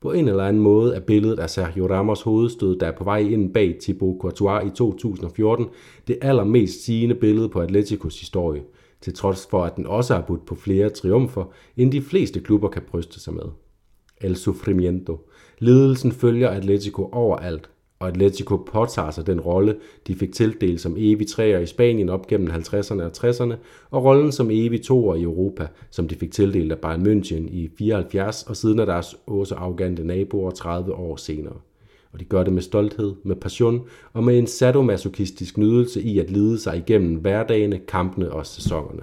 På 0.00 0.12
en 0.12 0.28
eller 0.28 0.44
anden 0.44 0.62
måde 0.62 0.94
er 0.94 1.00
billedet 1.00 1.38
af 1.38 1.50
Sergio 1.50 1.86
Ramos 1.86 2.22
hovedstød, 2.22 2.78
der 2.78 2.86
er 2.86 2.96
på 2.98 3.04
vej 3.04 3.18
ind 3.18 3.54
bag 3.54 3.76
Thibaut 3.80 4.16
Courtois 4.20 4.66
i 4.66 4.70
2014, 4.70 5.66
det 6.08 6.18
allermest 6.22 6.84
sigende 6.84 7.14
billede 7.14 7.48
på 7.48 7.60
Atleticos 7.60 8.20
historie, 8.20 8.62
til 9.00 9.14
trods 9.14 9.46
for 9.50 9.64
at 9.64 9.76
den 9.76 9.86
også 9.86 10.14
har 10.14 10.22
budt 10.22 10.46
på 10.46 10.54
flere 10.54 10.88
triumfer, 10.88 11.44
end 11.76 11.92
de 11.92 12.02
fleste 12.02 12.40
klubber 12.40 12.68
kan 12.68 12.82
bryste 12.90 13.20
sig 13.20 13.34
med. 13.34 13.46
El 14.20 14.36
Sufrimiento. 14.36 15.28
Ledelsen 15.58 16.12
følger 16.12 16.48
Atletico 16.48 17.08
overalt, 17.12 17.70
og 17.98 18.08
Atletico 18.08 18.56
påtager 18.56 19.10
sig 19.10 19.26
den 19.26 19.40
rolle, 19.40 19.76
de 20.06 20.14
fik 20.14 20.32
tildelt 20.32 20.80
som 20.80 20.94
evig 20.98 21.28
træer 21.28 21.58
i 21.58 21.66
Spanien 21.66 22.08
op 22.08 22.26
gennem 22.26 22.50
50'erne 22.50 23.02
og 23.02 23.10
60'erne, 23.16 23.54
og 23.90 24.04
rollen 24.04 24.32
som 24.32 24.50
evig 24.50 24.82
toer 24.82 25.14
i 25.14 25.22
Europa, 25.22 25.66
som 25.90 26.08
de 26.08 26.14
fik 26.14 26.32
tildelt 26.32 26.72
af 26.72 26.78
Bayern 26.78 27.06
München 27.06 27.48
i 27.54 27.70
74 27.78 28.42
og 28.42 28.56
siden 28.56 28.80
af 28.80 28.86
deres 28.86 29.16
også 29.26 29.54
arrogante 29.54 30.04
naboer 30.04 30.50
30 30.50 30.94
år 30.94 31.16
senere. 31.16 31.56
Og 32.12 32.20
de 32.20 32.24
gør 32.24 32.42
det 32.42 32.52
med 32.52 32.62
stolthed, 32.62 33.14
med 33.24 33.36
passion 33.36 33.82
og 34.12 34.24
med 34.24 34.38
en 34.38 34.46
sadomasochistisk 34.46 35.58
nydelse 35.58 36.02
i 36.02 36.18
at 36.18 36.30
lide 36.30 36.58
sig 36.58 36.76
igennem 36.76 37.14
hverdagene, 37.14 37.78
kampene 37.88 38.32
og 38.32 38.46
sæsonerne. 38.46 39.02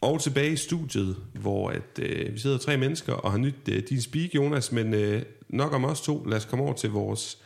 Og 0.00 0.20
tilbage 0.20 0.52
i 0.52 0.56
studiet, 0.56 1.16
hvor 1.40 1.68
at, 1.68 1.98
øh, 2.02 2.34
vi 2.34 2.38
sidder 2.38 2.58
tre 2.58 2.76
mennesker 2.76 3.12
og 3.12 3.30
har 3.30 3.38
nyt 3.38 3.54
øh, 3.68 3.82
din 3.88 4.00
speak, 4.00 4.34
Jonas, 4.34 4.72
men 4.72 4.94
øh, 4.94 5.22
nok 5.48 5.74
om 5.74 5.84
os 5.84 6.00
to. 6.00 6.24
Lad 6.24 6.36
os 6.36 6.44
komme 6.44 6.64
over 6.64 6.74
til 6.74 6.90
vores 6.90 7.38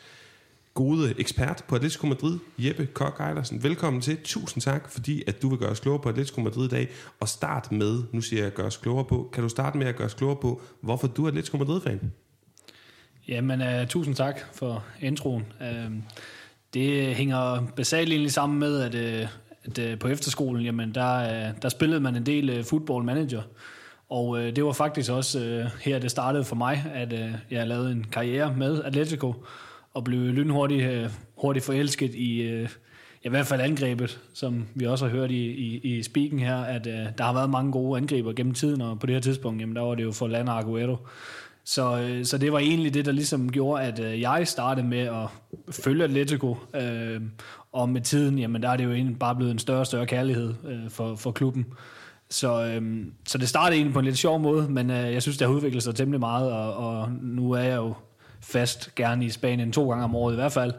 gode 0.74 1.14
ekspert 1.18 1.64
på 1.68 1.74
Atletico 1.74 2.06
Madrid, 2.06 2.38
Jeppe 2.58 2.86
Kok 2.86 3.20
Ejlersen. 3.20 3.62
Velkommen 3.62 4.02
til. 4.02 4.18
Tusind 4.24 4.62
tak, 4.62 4.90
fordi 4.90 5.22
at 5.26 5.42
du 5.42 5.48
vil 5.48 5.58
gøre 5.58 5.70
os 5.70 5.80
klogere 5.80 6.02
på 6.02 6.08
Atletico 6.08 6.40
Madrid 6.40 6.66
i 6.66 6.68
dag. 6.68 6.88
Og 7.20 7.28
start 7.28 7.72
med, 7.72 8.02
nu 8.12 8.20
siger 8.20 8.42
jeg 8.42 8.52
gøre 8.52 8.66
os 8.66 8.76
klogere 8.76 9.04
på, 9.04 9.30
kan 9.32 9.42
du 9.42 9.48
starte 9.48 9.78
med 9.78 9.86
at 9.86 9.96
gøre 9.96 10.06
os 10.06 10.14
klogere 10.14 10.36
på, 10.36 10.60
hvorfor 10.80 11.06
du 11.06 11.24
er 11.24 11.28
Atletico 11.28 11.56
Madrid-fan? 11.56 12.12
Jamen, 13.28 13.60
uh, 13.60 13.88
tusind 13.88 14.14
tak 14.14 14.40
for 14.52 14.84
introen. 15.00 15.44
Uh, 15.60 15.92
det 16.74 17.14
hænger 17.14 17.66
basalt 17.76 18.08
egentlig 18.10 18.32
sammen 18.32 18.58
med, 18.58 18.80
at, 18.80 18.94
uh, 18.94 19.28
at 19.64 19.92
uh, 19.92 19.98
på 19.98 20.08
efterskolen, 20.08 20.64
jamen, 20.64 20.94
der, 20.94 21.48
uh, 21.48 21.56
der 21.62 21.68
spillede 21.68 22.00
man 22.00 22.16
en 22.16 22.26
del 22.26 22.58
uh, 22.58 22.64
football 22.64 23.04
manager. 23.04 23.42
Og 24.10 24.28
uh, 24.28 24.40
det 24.40 24.64
var 24.64 24.72
faktisk 24.72 25.10
også 25.10 25.38
uh, 25.38 25.80
her, 25.80 25.98
det 25.98 26.10
startede 26.10 26.44
for 26.44 26.56
mig, 26.56 26.84
at 26.94 27.12
uh, 27.12 27.34
jeg 27.50 27.66
lavede 27.66 27.92
en 27.92 28.06
karriere 28.12 28.54
med 28.56 28.82
Atletico 28.82 29.34
og 29.94 30.04
blev 30.04 30.20
lynhurtigt 30.20 30.90
øh, 30.90 31.10
hurtigt 31.36 31.64
forelsket 31.64 32.14
i, 32.14 32.42
øh, 32.42 32.68
i 33.22 33.28
hvert 33.28 33.46
fald 33.46 33.60
angrebet, 33.60 34.20
som 34.34 34.66
vi 34.74 34.86
også 34.86 35.06
har 35.06 35.12
hørt 35.12 35.30
i, 35.30 35.44
i, 35.46 35.78
i 35.78 36.02
speaking 36.02 36.46
her, 36.46 36.56
at 36.56 36.86
uh, 36.86 36.92
der 36.92 37.24
har 37.24 37.32
været 37.32 37.50
mange 37.50 37.72
gode 37.72 37.96
angriber 37.96 38.32
gennem 38.32 38.54
tiden, 38.54 38.80
og 38.80 39.00
på 39.00 39.06
det 39.06 39.14
her 39.14 39.20
tidspunkt, 39.20 39.60
jamen, 39.60 39.76
der 39.76 39.82
var 39.82 39.94
det 39.94 40.02
jo 40.02 40.12
for 40.12 40.28
Lana 40.28 40.58
Aguero. 40.58 40.96
Så, 41.64 42.00
øh, 42.00 42.24
så 42.24 42.38
det 42.38 42.52
var 42.52 42.58
egentlig 42.58 42.94
det, 42.94 43.04
der 43.04 43.12
ligesom 43.12 43.52
gjorde, 43.52 43.82
at 43.82 44.00
øh, 44.00 44.20
jeg 44.20 44.48
startede 44.48 44.86
med 44.86 44.98
at 44.98 45.28
følge 45.70 46.04
Atletico, 46.04 46.56
øh, 46.74 47.20
og 47.72 47.88
med 47.88 48.00
tiden, 48.00 48.38
jamen 48.38 48.62
der 48.62 48.68
er 48.68 48.76
det 48.76 48.84
jo 48.84 48.92
egentlig 48.92 49.18
bare 49.18 49.36
blevet 49.36 49.50
en 49.50 49.58
større 49.58 49.80
og 49.80 49.86
større 49.86 50.06
kærlighed 50.06 50.54
øh, 50.68 50.90
for, 50.90 51.16
for 51.16 51.30
klubben. 51.30 51.66
Så, 52.30 52.66
øhm, 52.66 53.12
så 53.26 53.38
det 53.38 53.48
startede 53.48 53.76
egentlig 53.76 53.92
på 53.92 53.98
en 53.98 54.04
lidt 54.04 54.18
sjov 54.18 54.40
måde, 54.40 54.68
men 54.68 54.90
øh, 54.90 55.12
jeg 55.12 55.22
synes, 55.22 55.38
det 55.38 55.46
har 55.46 55.54
udviklet 55.54 55.82
sig 55.82 55.94
temmelig 55.94 56.20
meget, 56.20 56.52
og, 56.52 56.74
og 56.76 57.12
nu 57.22 57.52
er 57.52 57.62
jeg 57.62 57.76
jo 57.76 57.94
fast 58.44 58.94
gerne 58.94 59.24
i 59.24 59.30
Spanien 59.30 59.72
to 59.72 59.90
gange 59.90 60.04
om 60.04 60.14
året 60.14 60.32
i 60.32 60.36
hvert 60.36 60.52
fald, 60.52 60.72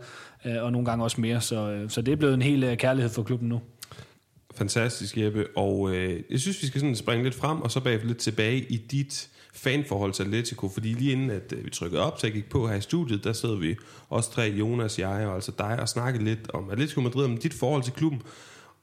øh, 0.46 0.64
og 0.64 0.72
nogle 0.72 0.86
gange 0.86 1.04
også 1.04 1.22
mere, 1.22 1.42
så, 1.42 1.70
øh, 1.70 1.90
så 1.90 2.02
det 2.02 2.12
er 2.12 2.16
blevet 2.16 2.34
en 2.34 2.42
hel 2.42 2.64
øh, 2.64 2.78
kærlighed 2.78 3.10
for 3.10 3.24
klubben 3.24 3.50
nu. 3.50 3.62
Fantastisk, 4.56 5.18
Jeppe. 5.18 5.48
Og 5.56 5.96
øh, 5.96 6.22
jeg 6.30 6.40
synes, 6.40 6.62
vi 6.62 6.68
skal 6.68 6.82
sådan 6.82 6.96
springe 6.96 7.24
lidt 7.24 7.36
frem, 7.36 7.62
og 7.62 7.72
så 7.72 7.80
bagefter 7.80 8.08
lidt 8.08 8.18
tilbage 8.18 8.60
i 8.70 8.78
dit 8.78 9.30
fanforhold 9.54 10.14
til 10.14 10.24
Atletico, 10.24 10.70
fordi 10.70 10.94
lige 10.94 11.12
inden 11.12 11.30
at 11.30 11.54
øh, 11.54 11.66
vi 11.66 11.70
trykkede 11.70 12.02
op, 12.02 12.20
så 12.20 12.28
jeg 12.28 12.34
gik 12.34 12.50
på 12.50 12.68
her 12.68 12.76
i 12.76 12.82
studiet, 12.82 13.24
der 13.24 13.34
sidder 13.34 13.56
vi 13.56 13.76
også 14.10 14.32
tre, 14.32 14.42
Jonas, 14.42 15.00
jeg 15.00 15.28
og 15.28 15.36
altså 15.36 15.52
dig, 15.58 15.80
og 15.80 15.90
snakkede 15.90 16.24
lidt 16.24 16.52
om 16.54 16.70
Atletico 16.70 17.02
Madrid, 17.02 17.26
om 17.26 17.38
dit 17.38 17.54
forhold 17.54 17.84
til 17.84 17.94
klubben. 17.94 18.22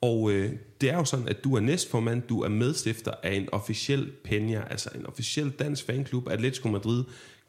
Og 0.00 0.32
øh, 0.32 0.52
det 0.80 0.90
er 0.90 0.96
jo 0.96 1.04
sådan, 1.04 1.28
at 1.28 1.44
du 1.44 1.56
er 1.56 1.60
næstformand, 1.60 2.22
du 2.22 2.42
er 2.42 2.48
medstifter 2.48 3.12
af 3.22 3.34
en 3.34 3.48
officiel 3.52 4.10
Peña, 4.28 4.70
altså 4.70 4.90
en 4.94 5.06
officiel 5.06 5.50
dansk 5.50 5.86
fanklub, 5.86 6.28
Atletico 6.28 6.68
Madrid. 6.68 7.04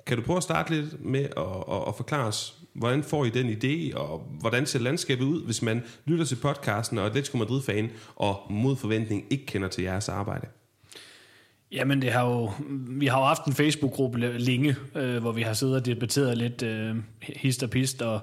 Kan 0.05 0.17
du 0.17 0.24
prøve 0.24 0.38
at 0.38 0.43
starte 0.43 0.75
lidt 0.75 1.05
med 1.05 1.24
at, 1.24 1.75
at, 1.75 1.88
at 1.88 1.95
forklare 1.95 2.27
os, 2.27 2.57
hvordan 2.74 3.03
får 3.03 3.25
I 3.25 3.29
den 3.29 3.50
idé, 3.50 3.98
og 3.98 4.19
hvordan 4.39 4.65
ser 4.65 4.79
landskabet 4.79 5.25
ud, 5.25 5.45
hvis 5.45 5.62
man 5.62 5.83
lytter 6.05 6.25
til 6.25 6.36
podcasten 6.36 6.98
og 6.98 7.05
Atletico 7.05 7.38
Madrid-fan, 7.38 7.91
og 8.15 8.41
mod 8.50 8.75
forventning 8.75 9.25
ikke 9.29 9.45
kender 9.45 9.67
til 9.67 9.83
jeres 9.83 10.10
arbejde? 10.10 10.48
Jamen, 11.73 12.01
det 12.01 12.11
har 12.11 12.25
jo, 12.25 12.51
vi 12.87 13.05
har 13.07 13.19
jo 13.19 13.25
haft 13.25 13.45
en 13.45 13.53
Facebook-gruppe 13.53 14.19
længe, 14.19 14.75
øh, 14.95 15.17
hvor 15.17 15.31
vi 15.31 15.41
har 15.41 15.53
siddet 15.53 15.75
og 15.75 15.85
debatteret 15.85 16.37
lidt 16.37 16.63
øh, 16.63 16.95
hist 17.21 17.63
og 17.63 17.69
pist, 17.69 18.01
og 18.01 18.19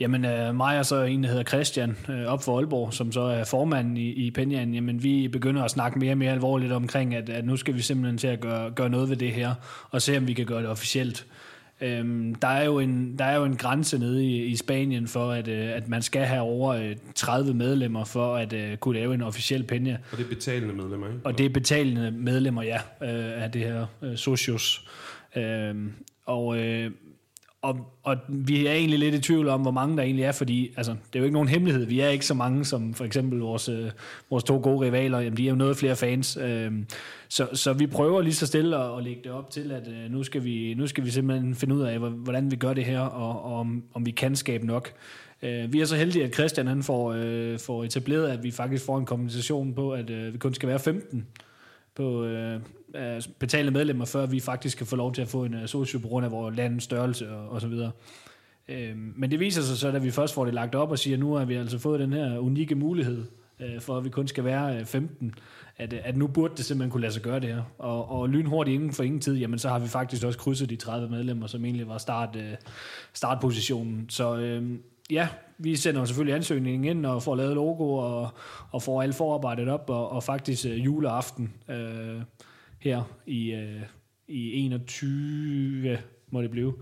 jamen, 0.00 0.24
øh, 0.24 0.54
mig 0.54 0.78
og 0.78 0.86
så 0.86 1.02
en, 1.02 1.22
der 1.22 1.28
hedder 1.28 1.44
Christian, 1.44 1.96
øh, 2.08 2.24
op 2.26 2.42
for 2.42 2.56
Aalborg, 2.58 2.94
som 2.94 3.12
så 3.12 3.20
er 3.20 3.44
formand 3.44 3.98
i, 3.98 4.12
i 4.12 4.30
Penjan, 4.30 4.74
jamen, 4.74 5.02
vi 5.02 5.28
begynder 5.28 5.62
at 5.62 5.70
snakke 5.70 5.98
mere 5.98 6.12
og 6.12 6.18
mere 6.18 6.32
alvorligt 6.32 6.72
omkring, 6.72 7.14
at, 7.14 7.28
at 7.28 7.44
nu 7.44 7.56
skal 7.56 7.74
vi 7.74 7.82
simpelthen 7.82 8.18
til 8.18 8.26
at 8.26 8.40
gøre, 8.40 8.70
gøre 8.70 8.90
noget 8.90 9.10
ved 9.10 9.16
det 9.16 9.32
her, 9.32 9.54
og 9.90 10.02
se 10.02 10.16
om 10.16 10.28
vi 10.28 10.32
kan 10.32 10.46
gøre 10.46 10.62
det 10.62 10.68
officielt. 10.68 11.26
Øhm, 11.82 12.34
der, 12.34 12.48
er 12.48 12.64
jo 12.64 12.78
en, 12.78 13.18
der 13.18 13.24
er 13.24 13.36
jo 13.36 13.44
en 13.44 13.56
grænse 13.56 13.98
nede 13.98 14.24
i, 14.24 14.44
i 14.44 14.56
Spanien 14.56 15.08
for, 15.08 15.30
at, 15.30 15.48
øh, 15.48 15.76
at 15.76 15.88
man 15.88 16.02
skal 16.02 16.24
have 16.24 16.40
over 16.40 16.74
øh, 16.74 16.96
30 17.14 17.54
medlemmer 17.54 18.04
for 18.04 18.36
at 18.36 18.52
øh, 18.52 18.76
kunne 18.76 18.98
lave 18.98 19.14
en 19.14 19.22
officiel 19.22 19.64
penja. 19.64 19.96
Og 20.12 20.18
det 20.18 20.24
er 20.24 20.28
betalende 20.28 20.74
medlemmer, 20.74 21.06
ikke? 21.06 21.20
Og 21.24 21.38
det 21.38 21.46
er 21.46 21.50
betalende 21.50 22.10
medlemmer, 22.10 22.62
ja, 22.62 22.76
øh, 22.76 23.42
af 23.42 23.50
det 23.52 23.62
her 23.62 23.86
øh, 24.02 24.16
socios. 24.16 24.88
Øhm, 25.36 25.92
og, 26.26 26.58
øh, 26.58 26.90
og, 27.62 27.78
og 28.02 28.16
vi 28.28 28.66
er 28.66 28.72
egentlig 28.72 28.98
lidt 28.98 29.14
i 29.14 29.20
tvivl 29.20 29.48
om, 29.48 29.60
hvor 29.60 29.70
mange 29.70 29.96
der 29.96 30.02
egentlig 30.02 30.24
er, 30.24 30.32
fordi 30.32 30.74
altså, 30.76 30.92
det 30.92 31.18
er 31.18 31.18
jo 31.18 31.24
ikke 31.24 31.34
nogen 31.34 31.48
hemmelighed. 31.48 31.84
Vi 31.84 32.00
er 32.00 32.08
ikke 32.08 32.26
så 32.26 32.34
mange 32.34 32.64
som 32.64 32.94
for 32.94 33.04
eksempel 33.04 33.38
vores, 33.38 33.68
øh, 33.68 33.90
vores 34.30 34.44
to 34.44 34.60
gode 34.62 34.86
rivaler. 34.86 35.20
Jamen, 35.20 35.36
de 35.36 35.44
er 35.44 35.50
jo 35.50 35.54
noget 35.54 35.76
flere 35.76 35.96
fans. 35.96 36.36
Øh, 36.36 36.72
så, 37.28 37.48
så 37.52 37.72
vi 37.72 37.86
prøver 37.86 38.22
lige 38.22 38.34
så 38.34 38.46
stille 38.46 38.76
at, 38.76 38.98
at 38.98 39.04
lægge 39.04 39.20
det 39.24 39.32
op 39.32 39.50
til, 39.50 39.72
at 39.72 39.88
øh, 39.88 40.10
nu, 40.10 40.22
skal 40.22 40.44
vi, 40.44 40.74
nu 40.74 40.86
skal 40.86 41.04
vi 41.04 41.10
simpelthen 41.10 41.54
finde 41.54 41.74
ud 41.74 41.82
af, 41.82 41.98
hvordan 41.98 42.50
vi 42.50 42.56
gør 42.56 42.74
det 42.74 42.84
her, 42.84 43.00
og, 43.00 43.44
og 43.44 43.58
om, 43.60 43.82
om 43.94 44.06
vi 44.06 44.10
kan 44.10 44.36
skabe 44.36 44.66
nok. 44.66 44.92
Øh, 45.42 45.72
vi 45.72 45.80
er 45.80 45.84
så 45.84 45.96
heldige, 45.96 46.24
at 46.24 46.34
Christian 46.34 46.66
han 46.66 46.82
får, 46.82 47.12
øh, 47.12 47.58
får 47.58 47.84
etableret, 47.84 48.28
at 48.28 48.42
vi 48.42 48.50
faktisk 48.50 48.84
får 48.84 48.98
en 48.98 49.06
kompensation 49.06 49.74
på, 49.74 49.92
at 49.92 50.10
øh, 50.10 50.32
vi 50.32 50.38
kun 50.38 50.54
skal 50.54 50.68
være 50.68 50.78
15 50.78 51.26
på 51.94 52.24
øh, 52.24 52.60
Øh, 52.94 53.22
betalende 53.38 53.72
medlemmer, 53.72 54.04
før 54.04 54.26
vi 54.26 54.40
faktisk 54.40 54.78
kan 54.78 54.86
få 54.86 54.96
lov 54.96 55.12
til 55.12 55.22
at 55.22 55.28
få 55.28 55.44
en 55.44 55.54
øh, 55.54 55.68
socio 55.68 55.98
på 55.98 56.08
grund 56.08 56.26
af 56.26 56.32
vores 56.32 56.56
landets 56.56 56.84
størrelse 56.84 57.30
og, 57.30 57.48
og 57.48 57.60
så 57.60 57.68
videre. 57.68 57.90
Øh, 58.68 58.96
men 58.96 59.30
det 59.30 59.40
viser 59.40 59.62
sig 59.62 59.76
så, 59.76 59.88
at 59.88 60.04
vi 60.04 60.10
først 60.10 60.34
får 60.34 60.44
det 60.44 60.54
lagt 60.54 60.74
op 60.74 60.90
og 60.90 60.98
siger, 60.98 61.16
at 61.16 61.20
nu 61.20 61.34
har 61.34 61.44
vi 61.44 61.54
altså 61.54 61.78
fået 61.78 62.00
den 62.00 62.12
her 62.12 62.38
unikke 62.38 62.74
mulighed, 62.74 63.24
øh, 63.60 63.80
for 63.80 63.96
at 63.96 64.04
vi 64.04 64.08
kun 64.08 64.28
skal 64.28 64.44
være 64.44 64.78
øh, 64.78 64.84
15, 64.84 65.34
at, 65.76 65.92
øh, 65.92 66.00
at 66.04 66.16
nu 66.16 66.26
burde 66.26 66.54
det 66.56 66.64
simpelthen 66.64 66.90
kunne 66.90 67.00
lade 67.00 67.12
sig 67.12 67.22
gøre 67.22 67.40
det 67.40 67.54
her. 67.54 67.62
Og, 67.78 68.10
og 68.10 68.28
lynhurtigt 68.28 68.74
inden 68.74 68.92
for 68.92 69.02
ingen 69.02 69.20
tid, 69.20 69.36
jamen 69.36 69.58
så 69.58 69.68
har 69.68 69.78
vi 69.78 69.88
faktisk 69.88 70.24
også 70.24 70.38
krydset 70.38 70.70
de 70.70 70.76
30 70.76 71.08
medlemmer, 71.08 71.46
som 71.46 71.64
egentlig 71.64 71.88
var 71.88 71.98
start, 71.98 72.36
øh, 72.36 72.54
startpositionen. 73.12 74.06
Så 74.08 74.36
øh, 74.36 74.78
ja, 75.10 75.28
vi 75.58 75.76
sender 75.76 76.04
selvfølgelig 76.04 76.34
ansøgningen 76.34 76.84
ind 76.84 77.06
og 77.06 77.22
får 77.22 77.36
lavet 77.36 77.54
logo 77.54 77.94
og, 77.94 78.28
og 78.70 78.82
får 78.82 79.02
alt 79.02 79.14
forarbejdet 79.14 79.68
op, 79.68 79.90
og, 79.90 80.12
og 80.12 80.22
faktisk 80.22 80.66
øh, 80.66 80.84
juleaften 80.84 81.52
øh, 81.68 82.20
her 82.82 83.02
i, 83.26 83.52
øh, 83.52 83.82
i 84.28 84.52
21, 84.52 85.98
må 86.30 86.42
det 86.42 86.50
blive, 86.50 86.74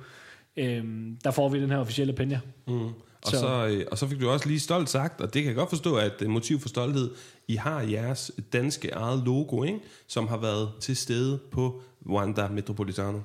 øh, 0.57 0.85
der 1.25 1.31
får 1.31 1.49
vi 1.49 1.61
den 1.61 1.71
her 1.71 1.79
officielle 1.79 2.13
penja. 2.13 2.41
Mm. 2.67 2.87
Og 3.23 3.31
så. 3.31 3.39
Så, 3.39 3.67
øh, 3.67 3.87
og 3.91 3.99
så 3.99 4.07
fik 4.09 4.21
du 4.21 4.31
også 4.31 4.49
lige 4.49 4.61
stolt 4.61 4.89
sagt, 4.89 5.21
og 5.21 5.35
det 5.35 5.43
kan 5.43 5.49
jeg 5.49 5.57
godt 5.57 5.69
forstå, 5.69 5.97
at 5.97 6.13
det 6.21 6.31
motiv 6.31 6.61
for 6.61 6.69
stolthed, 6.69 7.11
I 7.49 7.57
har 7.57 7.81
jeres 7.81 8.31
danske 8.53 8.89
eget 8.89 9.23
logo, 9.25 9.63
ikke? 9.63 9.79
som 10.07 10.29
har 10.29 10.37
været 10.37 10.69
til 10.81 10.97
stede 10.97 11.39
på 11.51 11.83
Wanda 12.07 12.49
Metropolitano. 12.49 13.19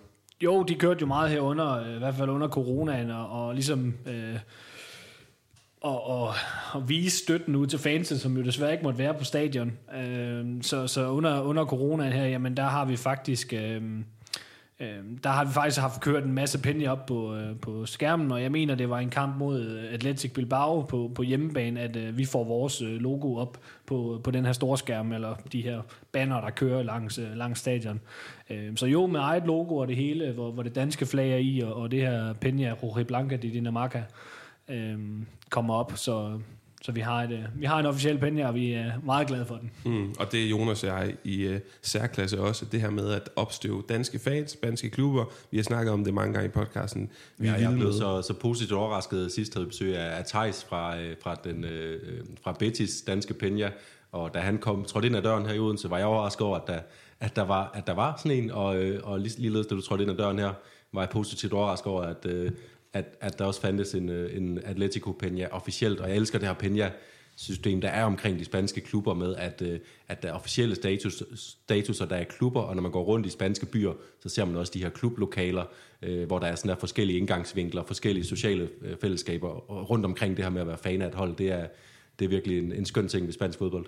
Jo, 0.44 0.63
de 0.63 0.75
kørte 0.75 1.01
jo 1.01 1.08
meget 1.08 1.29
herunder, 1.29 1.72
øh, 1.72 1.96
i 1.96 1.98
hvert 1.98 2.15
fald 2.15 2.29
under 2.29 2.48
coronaen, 2.48 3.12
og, 3.12 3.29
og 3.29 3.53
ligesom... 3.53 3.94
Øh, 4.05 4.36
og, 5.86 6.08
og, 6.08 6.34
og 6.72 6.89
vise 6.89 7.18
støtten 7.18 7.56
ud 7.56 7.68
til 7.68 7.80
fansen, 7.80 8.18
som 8.18 8.38
jo 8.38 8.44
desværre 8.44 8.72
ikke 8.72 8.84
måtte 8.84 9.00
være 9.00 9.13
på 9.13 9.24
stadion. 9.24 9.72
Øh, 9.98 10.46
så 10.62 10.88
så 10.88 11.08
under, 11.08 11.42
under 11.42 11.65
coronaen 11.65 12.13
her, 12.13 12.25
jamen 12.25 12.58
der 12.58 12.63
har 12.63 12.86
vi 12.86 12.96
faktisk... 12.96 13.54
Øh, 13.54 13.82
øh, 14.80 14.98
der 15.24 15.30
har 15.30 15.46
vi 15.46 15.51
faktisk 15.51 15.80
haft 15.80 16.01
kørt 16.01 16.24
en 16.24 16.34
masse 16.34 16.62
penge 16.62 16.92
op 16.92 17.06
på, 17.06 17.36
øh, 17.36 17.60
på 17.62 17.86
skærmen, 17.86 18.32
og 18.32 18.42
jeg 18.42 18.51
mener, 18.51 18.75
det 18.75 18.89
var 18.89 19.00
en 19.00 19.10
kamp 19.10 19.38
mod 19.38 19.88
Atletic 19.92 20.34
Bilbao 20.34 20.82
på, 20.82 21.12
på 21.15 21.24
hjemmebane, 21.24 21.80
at 21.80 21.96
øh, 21.96 22.18
vi 22.18 22.25
får 22.25 22.44
vores 22.44 22.82
øh, 22.82 23.01
logo 23.01 23.36
op 23.36 23.58
på, 23.86 24.22
på 24.24 24.32
den 24.32 24.46
her 24.46 24.54
store 24.54 24.77
skærm, 24.77 25.12
eller 25.12 25.36
de 25.51 25.62
her 25.62 25.82
banner, 26.12 26.42
der 26.42 26.50
kører 26.50 26.84
langs, 26.84 27.18
øh, 27.18 27.36
langs 27.36 27.60
stadion. 27.60 28.01
Øh, 28.50 28.77
så 28.77 28.86
jo, 28.86 29.08
med 29.08 29.20
eget 29.20 29.44
logo 29.46 29.77
og 29.77 29.88
det 29.88 29.96
hele, 29.96 30.32
hvor, 30.32 30.51
hvor 30.51 30.63
det 30.63 30.75
danske 30.75 31.06
flag 31.06 31.32
er 31.32 31.38
i, 31.38 31.60
og, 31.60 31.74
og 31.74 31.92
det 31.92 32.01
her 32.01 32.34
Peña 32.34 32.84
Roje 32.84 33.04
Blanca 33.04 33.36
de 33.36 33.50
Dinamarca, 33.50 34.04
øh, 34.69 35.00
kommer 35.50 35.74
op, 35.74 35.93
så, 35.95 36.39
så 36.81 36.91
vi 36.91 37.00
har, 37.00 37.24
et, 37.24 37.31
øh, 37.31 37.43
vi 37.55 37.65
har 37.65 37.79
en 37.79 37.86
officiel 37.86 38.17
penge, 38.17 38.48
og 38.48 38.55
vi 38.55 38.72
er 38.72 38.91
meget 39.03 39.27
glade 39.27 39.45
for 39.45 39.55
den. 39.55 39.72
Mm, 39.86 40.15
og 40.19 40.31
det 40.31 40.43
er 40.43 40.50
Jonas 40.50 40.84
og 40.84 40.89
jeg 40.89 41.15
i 41.24 41.48
uh, 41.48 41.55
særklasse 41.81 42.41
også, 42.41 42.65
det 42.65 42.81
her 42.81 42.89
med 42.89 43.12
at 43.12 43.29
opstøve 43.36 43.84
danske 43.89 44.19
fans, 44.19 44.51
spanske 44.51 44.89
klubber. 44.89 45.25
Vi 45.51 45.57
har 45.57 45.63
snakket 45.63 45.93
om 45.93 46.03
det 46.03 46.13
mange 46.13 46.34
gange 46.34 46.48
i 46.48 46.51
podcasten. 46.51 47.10
Vi 47.38 47.48
ja, 47.48 47.53
jeg 47.53 47.74
blev 47.74 47.93
så, 47.93 48.22
så 48.22 48.34
positivt 48.34 48.72
overrasket 48.72 49.31
sidst 49.31 49.53
havde 49.53 49.67
besøg 49.67 49.98
af, 49.98 50.17
af 50.17 50.25
Thijs 50.25 50.63
fra, 50.63 51.00
øh, 51.00 51.15
fra, 51.24 51.36
den, 51.36 51.63
øh, 51.63 52.24
fra 52.43 52.53
Betis 52.60 53.01
danske 53.01 53.34
Peña, 53.43 53.72
og 54.12 54.34
da 54.34 54.39
han 54.39 54.57
kom, 54.57 54.84
trådte 54.84 55.07
ind 55.07 55.15
ad 55.15 55.22
døren 55.22 55.45
her 55.45 55.53
i 55.53 55.60
Odense, 55.60 55.89
var 55.89 55.98
jeg 55.98 56.07
overrasket 56.07 56.48
over, 56.48 56.57
at 56.57 56.67
der, 56.67 56.79
at 57.19 57.36
der, 57.36 57.41
var, 57.41 57.72
at 57.74 57.88
der 57.88 57.93
var 57.93 58.15
sådan 58.17 58.38
en, 58.38 58.51
og, 58.51 58.77
og 59.03 59.19
lige, 59.19 59.39
ligeledes 59.39 59.67
da 59.67 59.75
du 59.75 59.81
trådte 59.81 60.03
ind 60.03 60.12
ad 60.12 60.17
døren 60.17 60.39
her, 60.39 60.53
var 60.93 61.01
jeg 61.01 61.10
positivt 61.10 61.53
overrasket 61.53 61.88
over, 61.88 62.03
at, 62.03 62.25
at, 62.95 63.05
at 63.21 63.39
der 63.39 63.45
også 63.45 63.61
fandtes 63.61 63.95
en, 63.95 64.09
øh, 64.09 64.37
en 64.37 64.59
Atletico 64.63 65.17
Peña 65.23 65.51
officielt, 65.51 65.99
og 65.99 66.09
jeg 66.09 66.17
elsker 66.17 66.39
det 66.39 66.47
her 66.47 66.55
Peña 66.63 66.91
system, 67.35 67.81
der 67.81 67.89
er 67.89 68.03
omkring 68.03 68.39
de 68.39 68.45
spanske 68.45 68.81
klubber 68.81 69.13
med, 69.13 69.35
at, 69.35 69.61
øh, 69.61 69.79
at 70.07 70.23
der 70.23 70.29
er 70.29 70.33
officielle 70.33 70.75
status, 70.75 71.23
statuser, 71.35 72.05
der 72.05 72.15
er 72.15 72.23
klubber, 72.23 72.61
og 72.61 72.75
når 72.75 72.81
man 72.81 72.91
går 72.91 73.03
rundt 73.03 73.25
i 73.25 73.29
spanske 73.29 73.65
byer, 73.65 73.93
så 74.19 74.29
ser 74.29 74.45
man 74.45 74.55
også 74.55 74.71
de 74.73 74.83
her 74.83 74.89
klublokaler, 74.89 75.63
øh, 76.01 76.27
hvor 76.27 76.39
der 76.39 76.47
er 76.47 76.55
sådan 76.55 76.69
der 76.69 76.75
forskellige 76.75 77.19
indgangsvinkler, 77.19 77.83
forskellige 77.83 78.25
sociale 78.25 78.69
øh, 78.81 78.97
fællesskaber, 79.01 79.71
og 79.71 79.89
rundt 79.89 80.05
omkring 80.05 80.37
det 80.37 80.45
her 80.45 80.49
med 80.49 80.61
at 80.61 80.67
være 80.67 80.77
fan 80.77 81.01
af 81.01 81.07
et 81.07 81.15
hold, 81.15 81.35
det 81.35 81.51
er, 81.51 81.67
det 82.19 82.25
er 82.25 82.29
virkelig 82.29 82.57
en, 82.57 82.71
en 82.73 82.85
skøn 82.85 83.07
ting 83.07 83.25
ved 83.25 83.33
spansk 83.33 83.59
fodbold. 83.59 83.85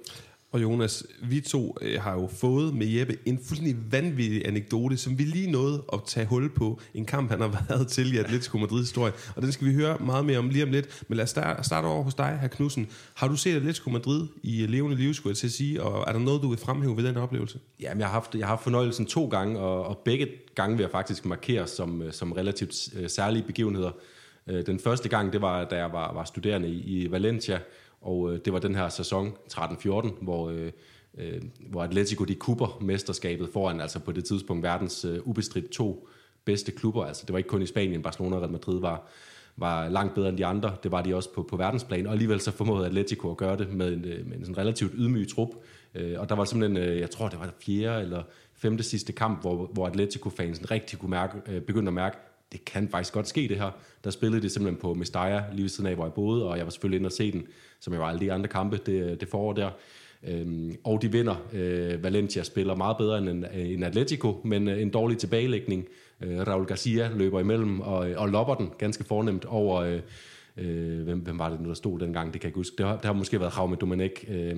Og 0.52 0.62
Jonas, 0.62 1.04
vi 1.24 1.42
to 1.42 1.78
øh, 1.82 2.02
har 2.02 2.14
jo 2.14 2.28
fået 2.28 2.74
med 2.74 2.88
Jeppe 2.88 3.18
en 3.26 3.40
fuldstændig 3.44 3.78
vanvittig 3.92 4.48
anekdote, 4.48 4.98
som 4.98 5.20
vi 5.20 5.24
lige 5.24 5.52
nåede 5.52 5.84
at 5.94 6.00
tage 6.06 6.26
hul 6.26 6.50
på. 6.50 6.80
En 6.94 7.06
kamp, 7.06 7.30
han 7.30 7.42
har 7.42 7.66
været 7.70 7.88
til 7.88 8.14
i 8.14 8.18
Atletico 8.18 8.58
Madrid 8.58 8.80
historie. 8.80 9.14
Og 9.36 9.42
den 9.42 9.52
skal 9.52 9.68
vi 9.68 9.74
høre 9.74 9.98
meget 10.00 10.26
mere 10.26 10.38
om 10.38 10.50
lige 10.50 10.64
om 10.64 10.72
lidt. 10.72 11.04
Men 11.08 11.16
lad 11.16 11.24
os 11.24 11.30
starte, 11.30 11.64
starte 11.64 11.86
over 11.86 12.04
hos 12.04 12.14
dig, 12.14 12.38
her 12.42 12.48
Knudsen. 12.48 12.88
Har 13.14 13.28
du 13.28 13.36
set 13.36 13.56
Atletico 13.56 13.90
Madrid 13.90 14.28
i 14.44 14.64
øh, 14.64 14.70
levende 14.70 14.98
liv, 14.98 15.14
skulle 15.14 15.32
jeg 15.32 15.38
til 15.38 15.48
at 15.48 15.54
sige? 15.54 15.84
Og 15.84 16.06
er 16.08 16.12
der 16.12 16.20
noget, 16.20 16.42
du 16.42 16.50
vil 16.50 16.58
fremhæve 16.58 16.98
ved 16.98 17.04
den 17.04 17.18
oplevelse? 17.18 17.60
Jamen, 17.80 18.00
jeg 18.00 18.08
har 18.08 18.14
haft, 18.14 18.36
jeg 18.36 18.46
har 18.46 18.52
haft 18.52 18.64
fornøjelsen 18.64 19.06
to 19.06 19.28
gange, 19.28 19.60
og, 19.60 19.84
og 19.84 19.98
begge 20.06 20.28
gange 20.56 20.78
vil 20.78 20.84
jeg 20.84 20.92
faktisk 20.92 21.26
markere 21.26 21.68
som, 21.68 22.02
øh, 22.02 22.14
som 22.14 22.32
relativt 22.32 22.76
øh, 22.96 23.10
særlige 23.10 23.44
begivenheder. 23.44 23.92
Den 24.66 24.80
første 24.80 25.10
gang, 25.10 25.34
det 25.34 25.42
var, 25.42 25.66
da 25.66 25.76
jeg 25.76 25.92
var, 25.92 26.14
var 26.14 26.24
studerende 26.24 26.70
i, 26.70 27.04
i 27.04 27.12
Valencia, 27.12 27.60
og 28.08 28.34
øh, 28.34 28.40
det 28.46 28.54
var 28.54 28.60
den 28.60 28.76
her 28.76 28.90
sæson 28.90 29.34
13-14, 29.54 30.24
hvor, 30.24 30.50
øh, 30.50 30.72
øh, 31.18 31.42
hvor 31.60 31.84
Atletico 31.84 32.24
de 32.24 32.36
kuber 32.36 32.78
mesterskabet 32.82 33.50
foran, 33.54 33.82
altså 33.82 34.00
på 34.00 34.12
det 34.12 34.26
tidspunkt 34.26 34.64
verdens 34.64 35.06
øh, 35.06 35.20
ubestridt 35.24 35.70
to 35.70 36.08
bedste 36.46 36.72
klubber. 36.72 37.06
Altså 37.06 37.24
det 37.26 37.34
var 37.34 37.38
ikke 37.38 37.50
kun 37.50 37.62
i 37.62 37.66
Spanien, 37.66 38.02
Barcelona 38.02 38.36
og 38.36 38.42
Real 38.42 38.52
Madrid 38.52 38.80
var, 38.80 39.08
var 39.58 39.90
langt 39.90 40.16
bedre 40.16 40.30
end 40.30 40.38
de 40.38 40.46
andre. 40.46 40.76
Det 40.84 40.92
var 40.92 41.02
de 41.02 41.16
også 41.16 41.34
på, 41.34 41.44
på 41.44 41.58
verdensplan, 41.58 42.08
og 42.08 42.12
alligevel 42.12 42.40
så 42.40 42.52
formåede 42.52 42.86
Atletico 42.86 43.32
at 43.32 43.38
gøre 43.38 43.58
det 43.58 43.74
med 43.74 43.94
en, 43.94 44.06
øh, 44.06 44.28
med 44.28 44.38
en 44.38 44.46
sådan 44.46 44.58
relativt 44.58 44.92
ydmyg 44.96 45.28
trup. 45.28 45.50
Øh, 45.96 46.20
og 46.20 46.30
der 46.30 46.36
var 46.36 46.46
simpelthen, 46.46 46.90
øh, 46.90 47.00
jeg 47.00 47.10
tror 47.10 47.30
det 47.30 47.40
var 47.40 47.54
fjerde 47.60 48.02
eller 48.02 48.24
femte 48.54 48.84
sidste 48.84 49.14
kamp, 49.14 49.42
hvor, 49.42 49.70
hvor 49.74 49.88
Atletico-fansen 49.88 50.72
rigtig 50.72 51.00
kunne 51.00 51.12
mærke, 51.12 51.42
øh, 51.48 51.62
begyndte 51.62 51.90
at 51.90 51.94
mærke, 51.94 52.18
det 52.52 52.66
kan 52.66 52.90
faktisk 52.90 53.14
godt 53.14 53.28
ske 53.28 53.48
det 53.48 53.58
her. 53.58 53.72
Der 54.04 54.10
spillede 54.10 54.42
det 54.42 54.52
simpelthen 54.52 54.82
på 54.82 54.94
Mestalla, 54.94 55.44
lige 55.52 55.62
ved 55.62 55.70
siden 55.70 55.90
af, 55.90 55.96
hvor 55.96 56.06
jeg 56.06 56.14
boede, 56.14 56.50
og 56.50 56.58
jeg 56.58 56.66
var 56.66 56.70
selvfølgelig 56.70 56.98
inde 56.98 57.08
og 57.08 57.12
se 57.12 57.32
den, 57.32 57.48
som 57.80 57.94
jeg 57.94 58.02
var 58.02 58.08
alle 58.08 58.20
de 58.20 58.34
andre 58.34 58.48
kampe 58.48 58.78
det, 58.86 59.22
det 59.22 59.28
forår 59.28 59.54
der. 59.54 59.70
Øhm, 60.24 60.76
og 60.84 61.02
de 61.02 61.12
vinder. 61.12 61.36
Øh, 61.54 62.04
Valencia 62.04 62.44
spiller 62.44 62.76
meget 62.76 62.98
bedre 62.98 63.18
end, 63.18 63.46
en 63.56 63.84
Atletico, 63.84 64.42
men 64.44 64.68
øh, 64.68 64.82
en 64.82 64.90
dårlig 64.90 65.18
tilbagelægning. 65.18 65.86
Øh, 66.22 66.48
Raul 66.48 66.66
Garcia 66.66 67.10
løber 67.16 67.40
imellem 67.40 67.82
og, 67.82 68.10
øh, 68.10 68.22
og 68.22 68.30
lopper 68.30 68.56
den 68.56 68.72
ganske 68.78 69.04
fornemt 69.04 69.46
over... 69.46 69.82
Øh, 69.82 70.00
øh, 70.58 71.04
hvem, 71.04 71.20
hvem 71.20 71.40
var 71.40 71.50
det 71.50 71.62
nu, 71.62 71.68
der 71.68 71.76
stod 71.76 72.00
dengang? 72.00 72.34
Det 72.34 72.42
kan 72.42 72.48
jeg 72.48 72.50
ikke 72.50 72.60
huske. 72.60 72.76
Det 72.78 72.86
har, 72.86 72.96
det 72.96 73.06
har 73.06 73.14
måske 73.14 73.40
været 73.40 73.58
Jaume 73.58 73.76
Domenech 73.76 74.26
øh, 74.28 74.56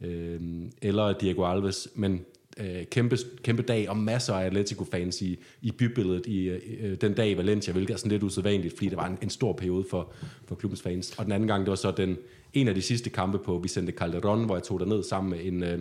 øh, 0.00 0.40
eller 0.82 1.12
Diego 1.12 1.44
Alves, 1.44 1.88
men 1.94 2.24
øh, 2.60 2.84
kæmpe, 2.84 3.18
kæmpe 3.42 3.62
dag, 3.62 3.88
og 3.88 3.96
masser 3.96 4.34
af 4.34 4.46
Atletico-fans 4.46 5.22
i, 5.22 5.38
i 5.62 5.72
bybilledet 5.72 6.26
i 6.26 6.48
øh, 6.48 6.60
øh, 6.80 6.96
den 7.00 7.14
dag 7.14 7.30
i 7.30 7.36
Valencia, 7.36 7.72
hvilket 7.72 7.94
er 7.94 7.98
sådan 7.98 8.12
lidt 8.12 8.22
usædvanligt, 8.22 8.74
fordi 8.76 8.88
det 8.88 8.96
var 8.96 9.06
en, 9.06 9.18
en 9.22 9.30
stor 9.30 9.52
periode 9.52 9.84
for, 9.90 10.12
for 10.46 10.54
klubbens 10.54 10.82
fans. 10.82 11.14
Og 11.18 11.24
den 11.24 11.32
anden 11.32 11.48
gang, 11.48 11.64
det 11.64 11.70
var 11.70 11.76
så 11.76 11.90
den, 11.90 12.16
en 12.52 12.68
af 12.68 12.74
de 12.74 12.82
sidste 12.82 13.10
kampe 13.10 13.38
på 13.38 13.58
Vicente 13.58 13.92
Calderon, 13.92 14.44
hvor 14.44 14.56
jeg 14.56 14.62
tog 14.62 14.88
ned 14.88 15.02
sammen 15.02 15.30
med 15.30 15.44
en, 15.44 15.62
øh, 15.62 15.78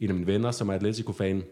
en 0.00 0.08
af 0.08 0.14
mine 0.14 0.26
venner, 0.26 0.50
som 0.50 0.68
er 0.68 0.72
Atletico-fan, 0.72 1.42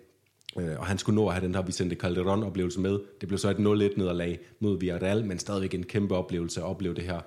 øh, 0.59 0.79
og 0.79 0.87
han 0.87 0.99
skulle 0.99 1.17
nå 1.17 1.26
at 1.26 1.35
have 1.35 1.47
den 1.47 1.55
her 1.55 1.62
Vicente 1.62 1.97
Calderon-oplevelse 1.97 2.81
med. 2.81 2.99
Det 3.21 3.29
blev 3.29 3.38
så 3.38 3.50
et 3.50 3.57
0-1-nederlag 3.57 4.38
mod 4.61 4.79
Villarreal, 4.79 5.25
men 5.25 5.38
stadigvæk 5.38 5.75
en 5.75 5.85
kæmpe 5.85 6.14
oplevelse 6.14 6.61
at 6.61 6.67
opleve 6.67 6.95
det 6.95 7.05
her 7.05 7.21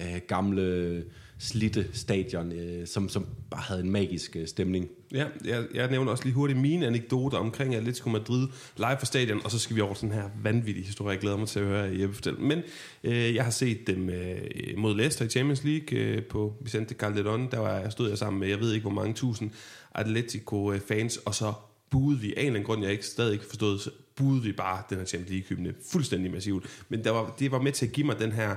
øh, 0.00 0.20
gamle, 0.26 1.04
slitte 1.40 1.86
stadion, 1.92 2.52
øh, 2.52 2.86
som, 2.86 3.08
som 3.08 3.26
bare 3.50 3.60
havde 3.60 3.80
en 3.80 3.90
magisk 3.90 4.36
øh, 4.36 4.46
stemning. 4.46 4.88
Ja, 5.12 5.26
jeg, 5.44 5.64
jeg 5.74 5.90
nævner 5.90 6.10
også 6.10 6.24
lige 6.24 6.34
hurtigt 6.34 6.60
mine 6.60 6.86
anekdoter 6.86 7.38
omkring 7.38 7.74
Atletico 7.74 8.08
Madrid 8.08 8.48
live 8.76 8.96
fra 8.98 9.04
stadion, 9.04 9.40
og 9.44 9.50
så 9.50 9.58
skal 9.58 9.76
vi 9.76 9.80
over 9.80 9.94
sådan 9.94 10.12
her 10.12 10.30
vanvittige 10.42 10.86
historie, 10.86 11.12
jeg 11.12 11.20
glæder 11.20 11.36
mig 11.36 11.48
til 11.48 11.60
at 11.60 11.66
høre 11.66 12.00
Jeppe 12.00 12.14
fortælle. 12.14 12.38
Men 12.38 12.62
øh, 13.04 13.34
jeg 13.34 13.44
har 13.44 13.50
set 13.50 13.86
dem 13.86 14.10
øh, 14.10 14.38
mod 14.76 14.96
Leicester 14.96 15.24
i 15.24 15.28
Champions 15.28 15.64
League 15.64 15.98
øh, 15.98 16.22
på 16.22 16.54
Vicente 16.60 16.94
Calderón, 17.02 17.50
der 17.50 17.58
var, 17.58 17.78
jeg 17.78 17.92
stod 17.92 18.08
jeg 18.08 18.18
sammen 18.18 18.40
med, 18.40 18.48
jeg 18.48 18.60
ved 18.60 18.72
ikke 18.72 18.82
hvor 18.82 18.94
mange 18.94 19.14
tusind 19.14 19.50
Atletico-fans, 19.94 21.16
og 21.16 21.34
så 21.34 21.52
buede 21.90 22.20
vi, 22.20 22.34
af 22.36 22.40
en 22.40 22.46
eller 22.46 22.50
anden 22.50 22.66
grund, 22.66 22.82
jeg 22.82 22.92
ikke 22.92 23.06
stadig 23.06 23.32
ikke 23.32 23.46
forstod, 23.46 23.78
så 23.78 23.90
buede 24.16 24.42
vi 24.42 24.52
bare 24.52 24.82
den 24.90 24.98
her 24.98 25.04
Champions 25.04 25.30
League-hymne 25.30 25.74
fuldstændig 25.92 26.30
massivt. 26.30 26.66
Men 26.88 27.04
der 27.04 27.10
var, 27.10 27.34
det 27.38 27.50
var 27.50 27.62
med 27.62 27.72
til 27.72 27.86
at 27.86 27.92
give 27.92 28.06
mig 28.06 28.18
den 28.18 28.32
her 28.32 28.56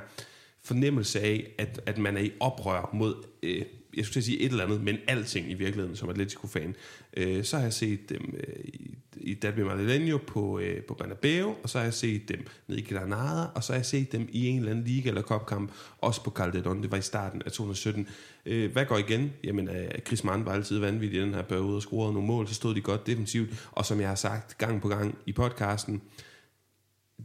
fornemmelse 0.63 1.21
af, 1.21 1.53
at, 1.57 1.81
at 1.85 1.97
man 1.97 2.17
er 2.17 2.21
i 2.21 2.31
oprør 2.39 2.89
mod, 2.93 3.15
øh, 3.43 3.65
jeg 3.97 4.05
skulle 4.05 4.23
sige 4.23 4.39
et 4.39 4.51
eller 4.51 4.63
andet, 4.63 4.83
men 4.83 4.97
alting 5.07 5.51
i 5.51 5.53
virkeligheden 5.53 5.95
som 5.95 6.09
Atletico-fan. 6.09 6.75
Øh, 7.17 7.43
så 7.43 7.55
har 7.55 7.63
jeg 7.63 7.73
set 7.73 8.09
dem 8.09 8.35
øh, 8.37 8.65
i, 8.65 8.97
i 9.17 9.33
Derby 9.33 9.59
Madrileño 9.59 10.17
på, 10.17 10.59
øh, 10.59 10.81
på 10.83 10.93
Banabeo, 10.93 11.55
og 11.63 11.69
så 11.69 11.77
har 11.77 11.85
jeg 11.85 11.93
set 11.93 12.29
dem 12.29 12.45
nede 12.67 12.81
i 12.81 12.83
Granada, 12.93 13.47
og 13.55 13.63
så 13.63 13.73
har 13.73 13.77
jeg 13.77 13.85
set 13.85 14.11
dem 14.11 14.27
i 14.31 14.47
en 14.47 14.57
eller 14.57 14.71
anden 14.71 14.85
liga 14.85 15.09
eller 15.09 15.21
kopkamp, 15.21 15.71
også 16.01 16.23
på 16.23 16.33
Calderón, 16.39 16.81
det 16.81 16.91
var 16.91 16.97
i 16.97 17.01
starten 17.01 17.41
af 17.45 17.51
2017. 17.51 18.07
Øh, 18.45 18.71
hvad 18.71 18.85
går 18.85 18.97
igen? 18.97 19.33
Jamen, 19.43 19.69
øh, 19.69 19.89
Chris 20.07 20.23
Mann 20.23 20.45
var 20.45 20.53
altid 20.53 20.79
vanvittig 20.79 21.19
i 21.19 21.23
den 21.23 21.33
her 21.33 21.41
periode 21.41 21.75
og 21.75 21.81
scorede 21.81 22.13
nogle 22.13 22.27
mål, 22.27 22.47
så 22.47 22.53
stod 22.53 22.75
de 22.75 22.81
godt 22.81 23.07
defensivt, 23.07 23.49
og 23.71 23.85
som 23.85 23.99
jeg 23.99 24.07
har 24.07 24.15
sagt 24.15 24.57
gang 24.57 24.81
på 24.81 24.87
gang 24.87 25.17
i 25.25 25.31
podcasten, 25.31 26.01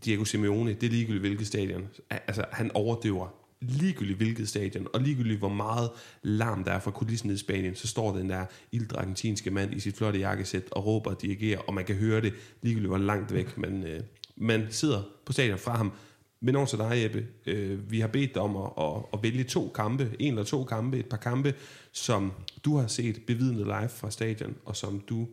Diego 0.05 0.25
Simeone, 0.25 0.73
det 0.73 0.87
er 0.87 0.91
ligegyldigt 0.91 1.21
hvilket 1.21 1.47
stadion. 1.47 1.89
Altså, 2.11 2.45
han 2.53 2.71
overdøver 2.75 3.29
ligegyldigt 3.61 4.17
hvilket 4.17 4.49
stadion, 4.49 4.87
og 4.93 5.01
ligegyldigt 5.01 5.39
hvor 5.39 5.49
meget 5.49 5.91
larm 6.23 6.65
der 6.65 6.73
er 6.73 6.81
fra 6.81 6.91
kulissen 6.91 7.31
i 7.31 7.37
Spanien, 7.37 7.75
så 7.75 7.89
står 7.89 8.17
den 8.17 8.31
der 8.31 8.45
ildre 8.73 8.99
argentinske 8.99 9.51
mand 9.51 9.75
i 9.75 9.81
sit 9.81 9.97
flotte 9.97 10.19
jakkesæt 10.19 10.65
og 10.71 10.87
råber 10.87 11.11
og 11.11 11.23
dirigerer, 11.23 11.59
og 11.59 11.75
man 11.75 11.85
kan 11.85 11.97
høre 11.97 12.21
det 12.21 12.35
ligegyldigt 12.63 12.91
hvor 12.91 12.99
langt 12.99 13.35
væk 13.35 13.59
man, 13.59 13.85
øh, 13.85 14.01
man 14.37 14.67
sidder 14.71 15.03
på 15.27 15.33
stadion 15.33 15.59
fra 15.59 15.77
ham. 15.77 15.93
Men 16.41 16.57
over 16.57 16.67
til 16.67 16.79
dig, 16.79 17.03
Jeppe. 17.03 17.27
Øh, 17.47 17.91
vi 17.91 18.01
har 18.01 18.09
bedt 18.09 18.35
dig 18.35 18.43
om 18.43 18.57
at, 18.57 18.71
at, 18.79 19.03
at 19.13 19.23
vælge 19.23 19.45
to 19.45 19.73
kampe, 19.75 20.11
en 20.19 20.33
eller 20.33 20.45
to 20.45 20.65
kampe, 20.65 20.99
et 20.99 21.07
par 21.07 21.17
kampe, 21.17 21.55
som 21.93 22.33
du 22.65 22.77
har 22.77 22.87
set 22.87 23.23
bevidnet 23.27 23.67
live 23.67 23.89
fra 23.89 24.11
stadion, 24.11 24.57
og 24.65 24.77
som 24.77 25.01
du 25.01 25.29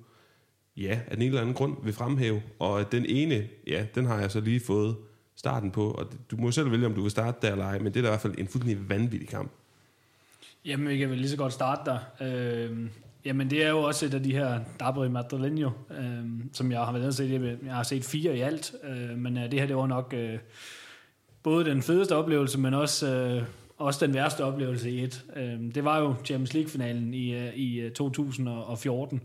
ja, 0.78 1.00
af 1.08 1.16
en 1.16 1.22
eller 1.22 1.42
anden 1.42 1.56
grund 1.56 1.76
vil 1.84 1.94
fremhæve. 1.94 2.42
Og 2.60 2.92
den 2.92 3.06
ene, 3.06 3.48
ja, 3.68 3.86
den 3.96 4.06
har 4.06 4.20
jeg 4.20 4.32
så 4.32 4.40
lige 4.40 4.60
fået 4.60 4.96
starten 5.36 5.72
på, 5.72 5.92
og 5.92 6.06
du 6.32 6.38
må 6.38 6.52
selv 6.52 6.72
vælge, 6.72 6.86
om 6.86 6.94
du 6.94 7.02
vil 7.02 7.12
starte 7.12 7.38
der 7.42 7.52
eller 7.52 7.66
ej, 7.66 7.80
men 7.80 7.94
det 7.94 7.98
er 7.98 8.02
da 8.02 8.08
i 8.08 8.12
hvert 8.12 8.22
fald 8.22 8.36
en 8.38 8.48
fuldstændig 8.48 8.90
vanvittig 8.90 9.30
kamp. 9.30 9.52
Jamen, 10.66 10.88
vi 10.88 10.98
kan 10.98 11.10
vel 11.10 11.18
lige 11.18 11.30
så 11.30 11.38
godt 11.38 11.54
starte 11.54 11.92
der. 11.92 12.00
Øh, 12.22 12.78
jamen, 13.26 13.50
det 13.50 13.64
er 13.64 13.70
jo 13.70 13.82
også 13.82 14.06
et 14.06 14.14
af 14.14 14.24
de 14.24 14.32
her 14.32 14.60
Dabri 14.80 15.08
Madrileño, 15.08 15.94
øh, 15.94 16.26
som 16.54 16.72
jeg 16.72 16.80
har 16.80 16.92
været 16.92 17.16
set. 17.16 17.60
Jeg 17.66 17.76
har 17.76 17.84
set 17.84 18.06
fire 18.06 18.38
i 18.38 18.42
alt, 18.42 18.74
øh, 18.84 19.18
men 19.18 19.38
øh, 19.38 19.52
det 19.52 19.60
her, 19.60 19.68
det 19.68 19.76
var 19.76 19.88
nok 19.88 20.14
øh, 20.18 20.40
både 21.44 21.66
den 21.66 21.82
fedeste 21.82 22.16
oplevelse, 22.16 22.60
men 22.60 22.74
også, 22.74 23.16
øh, 23.16 23.44
også 23.78 24.06
den 24.06 24.14
værste 24.14 24.44
oplevelse 24.44 24.92
i 24.92 25.04
et. 25.04 25.26
Øh, 25.36 25.76
det 25.76 25.84
var 25.84 26.00
jo 26.00 26.16
Champions 26.26 26.54
League-finalen 26.54 27.14
i, 27.14 27.36
øh, 27.36 27.54
i 27.54 27.80
øh, 27.80 27.92
2014, 27.92 29.22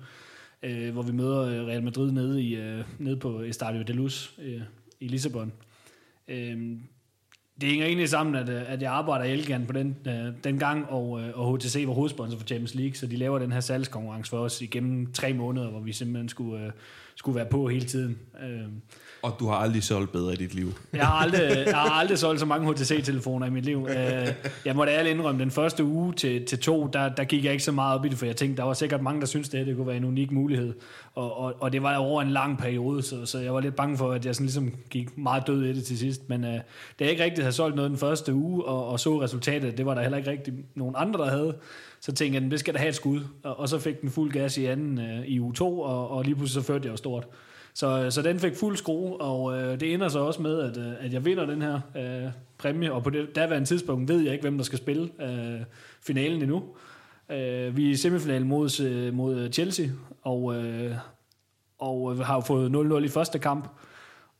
øh, 0.62 0.92
hvor 0.92 1.02
vi 1.02 1.12
møder 1.12 1.40
øh, 1.40 1.66
Real 1.66 1.82
Madrid 1.82 2.12
nede, 2.12 2.42
i, 2.42 2.56
øh, 2.56 2.84
nede 2.98 3.16
på 3.16 3.40
Estadio 3.40 3.82
de 3.82 3.92
Luz 3.92 4.38
øh, 4.38 4.62
i 5.00 5.08
Lissabon. 5.08 5.52
Øh, 6.28 6.76
det 7.60 7.68
hænger 7.68 7.86
egentlig 7.86 8.08
sammen, 8.08 8.34
at, 8.34 8.48
øh, 8.48 8.72
at 8.72 8.82
jeg 8.82 8.92
arbejder 8.92 9.24
i 9.24 9.32
Elgan 9.32 9.66
på 9.66 9.72
den, 9.72 9.96
øh, 10.06 10.32
den 10.44 10.58
gang, 10.58 10.90
og, 10.90 11.20
øh, 11.20 11.38
og 11.38 11.56
HTC 11.56 11.84
var 11.86 11.92
hovedsponsor 11.92 12.38
for 12.38 12.46
Champions 12.46 12.74
League, 12.74 12.94
så 12.94 13.06
de 13.06 13.16
laver 13.16 13.38
den 13.38 13.52
her 13.52 13.60
salgskonkurrence 13.60 14.30
for 14.30 14.38
os 14.38 14.62
igennem 14.62 15.12
tre 15.12 15.32
måneder, 15.32 15.70
hvor 15.70 15.80
vi 15.80 15.92
simpelthen 15.92 16.28
skulle, 16.28 16.64
øh, 16.64 16.72
skulle 17.20 17.36
være 17.36 17.46
på 17.46 17.68
hele 17.68 17.86
tiden. 17.86 18.18
Øh, 18.42 18.62
og 19.22 19.36
du 19.40 19.46
har 19.46 19.54
aldrig 19.54 19.82
solgt 19.82 20.12
bedre 20.12 20.32
i 20.32 20.36
dit 20.36 20.54
liv. 20.54 20.72
Jeg 20.92 21.06
har 21.06 21.14
aldrig, 21.14 21.40
jeg 21.66 21.76
har 21.76 21.90
aldrig 21.90 22.18
solgt 22.18 22.40
så 22.40 22.46
mange 22.46 22.72
HTC-telefoner 22.72 23.46
i 23.46 23.50
mit 23.50 23.64
liv. 23.64 23.88
Øh, 23.90 24.28
jeg 24.64 24.76
måtte 24.76 24.92
ærligt 24.92 25.14
indrømme, 25.14 25.40
den 25.40 25.50
første 25.50 25.84
uge 25.84 26.12
til, 26.12 26.46
til 26.46 26.58
to, 26.58 26.86
der, 26.86 27.08
der 27.08 27.24
gik 27.24 27.44
jeg 27.44 27.52
ikke 27.52 27.64
så 27.64 27.72
meget 27.72 27.98
op 27.98 28.04
i 28.04 28.08
det, 28.08 28.18
for 28.18 28.26
jeg 28.26 28.36
tænkte, 28.36 28.56
der 28.56 28.66
var 28.66 28.74
sikkert 28.74 29.02
mange, 29.02 29.20
der 29.20 29.26
syntes, 29.26 29.48
det, 29.48 29.66
det 29.66 29.76
kunne 29.76 29.86
være 29.86 29.96
en 29.96 30.04
unik 30.04 30.30
mulighed. 30.30 30.74
Og, 31.14 31.38
og, 31.38 31.54
og 31.60 31.72
det 31.72 31.82
var 31.82 31.96
over 31.96 32.22
en 32.22 32.30
lang 32.30 32.58
periode, 32.58 33.02
så, 33.02 33.26
så 33.26 33.38
jeg 33.38 33.54
var 33.54 33.60
lidt 33.60 33.76
bange 33.76 33.96
for, 33.96 34.12
at 34.12 34.26
jeg 34.26 34.34
sådan 34.34 34.46
ligesom 34.46 34.72
gik 34.90 35.18
meget 35.18 35.46
død 35.46 35.64
i 35.64 35.72
det 35.72 35.84
til 35.84 35.98
sidst. 35.98 36.28
Men 36.28 36.44
øh, 36.44 36.50
da 36.50 36.60
jeg 37.00 37.10
ikke 37.10 37.24
rigtig 37.24 37.44
havde 37.44 37.56
solgt 37.56 37.76
noget 37.76 37.90
den 37.90 37.98
første 37.98 38.34
uge, 38.34 38.64
og, 38.64 38.88
og 38.88 39.00
så 39.00 39.22
resultatet, 39.22 39.78
det 39.78 39.86
var 39.86 39.94
der 39.94 40.02
heller 40.02 40.18
ikke 40.18 40.30
rigtig 40.30 40.54
nogen 40.74 40.94
andre, 40.98 41.24
der 41.24 41.30
havde, 41.30 41.54
så 42.00 42.12
tænkte 42.12 42.42
jeg, 42.42 42.50
det 42.50 42.60
skal 42.60 42.74
da 42.74 42.78
have 42.78 42.88
et 42.88 42.94
skud. 42.94 43.20
Og, 43.42 43.58
og 43.58 43.68
så 43.68 43.78
fik 43.78 44.00
den 44.00 44.10
fuld 44.10 44.32
gas 44.32 44.58
i 44.58 44.64
anden 44.64 45.00
øh, 45.00 45.26
i 45.26 45.40
u 45.40 45.52
2, 45.52 45.80
og, 45.80 46.10
og 46.10 46.24
lige 46.24 46.34
pludselig 46.34 46.62
så 46.62 46.66
førte 46.66 46.86
jeg 46.86 46.92
jo 46.92 46.96
stort. 46.96 47.26
Så, 47.74 48.04
øh, 48.04 48.12
så 48.12 48.22
den 48.22 48.38
fik 48.38 48.56
fuld 48.56 48.76
skrue, 48.76 49.20
og 49.20 49.58
øh, 49.58 49.80
det 49.80 49.94
ender 49.94 50.08
så 50.08 50.18
også 50.18 50.42
med, 50.42 50.60
at, 50.60 50.76
øh, 50.76 51.04
at 51.04 51.12
jeg 51.12 51.24
vinder 51.24 51.46
den 51.46 51.62
her 51.62 51.80
øh, 51.96 52.30
præmie, 52.58 52.92
og 52.92 53.02
på 53.02 53.10
det 53.10 53.36
daværende 53.36 53.68
tidspunkt 53.68 54.08
ved 54.08 54.20
jeg 54.20 54.32
ikke, 54.32 54.42
hvem 54.42 54.56
der 54.56 54.64
skal 54.64 54.78
spille 54.78 55.10
øh, 55.20 55.60
finalen 56.02 56.42
endnu. 56.42 56.62
Øh, 57.30 57.76
vi 57.76 57.86
er 57.86 57.90
i 57.90 57.96
semifinalen 57.96 58.48
mod, 58.48 58.80
øh, 58.80 59.14
mod 59.14 59.52
Chelsea, 59.52 59.86
og, 60.22 60.54
øh, 60.54 60.94
og 61.78 62.12
øh, 62.12 62.18
har 62.18 62.34
jo 62.34 62.40
fået 62.40 62.70
0-0 63.02 63.04
i 63.04 63.08
første 63.08 63.38
kamp, 63.38 63.68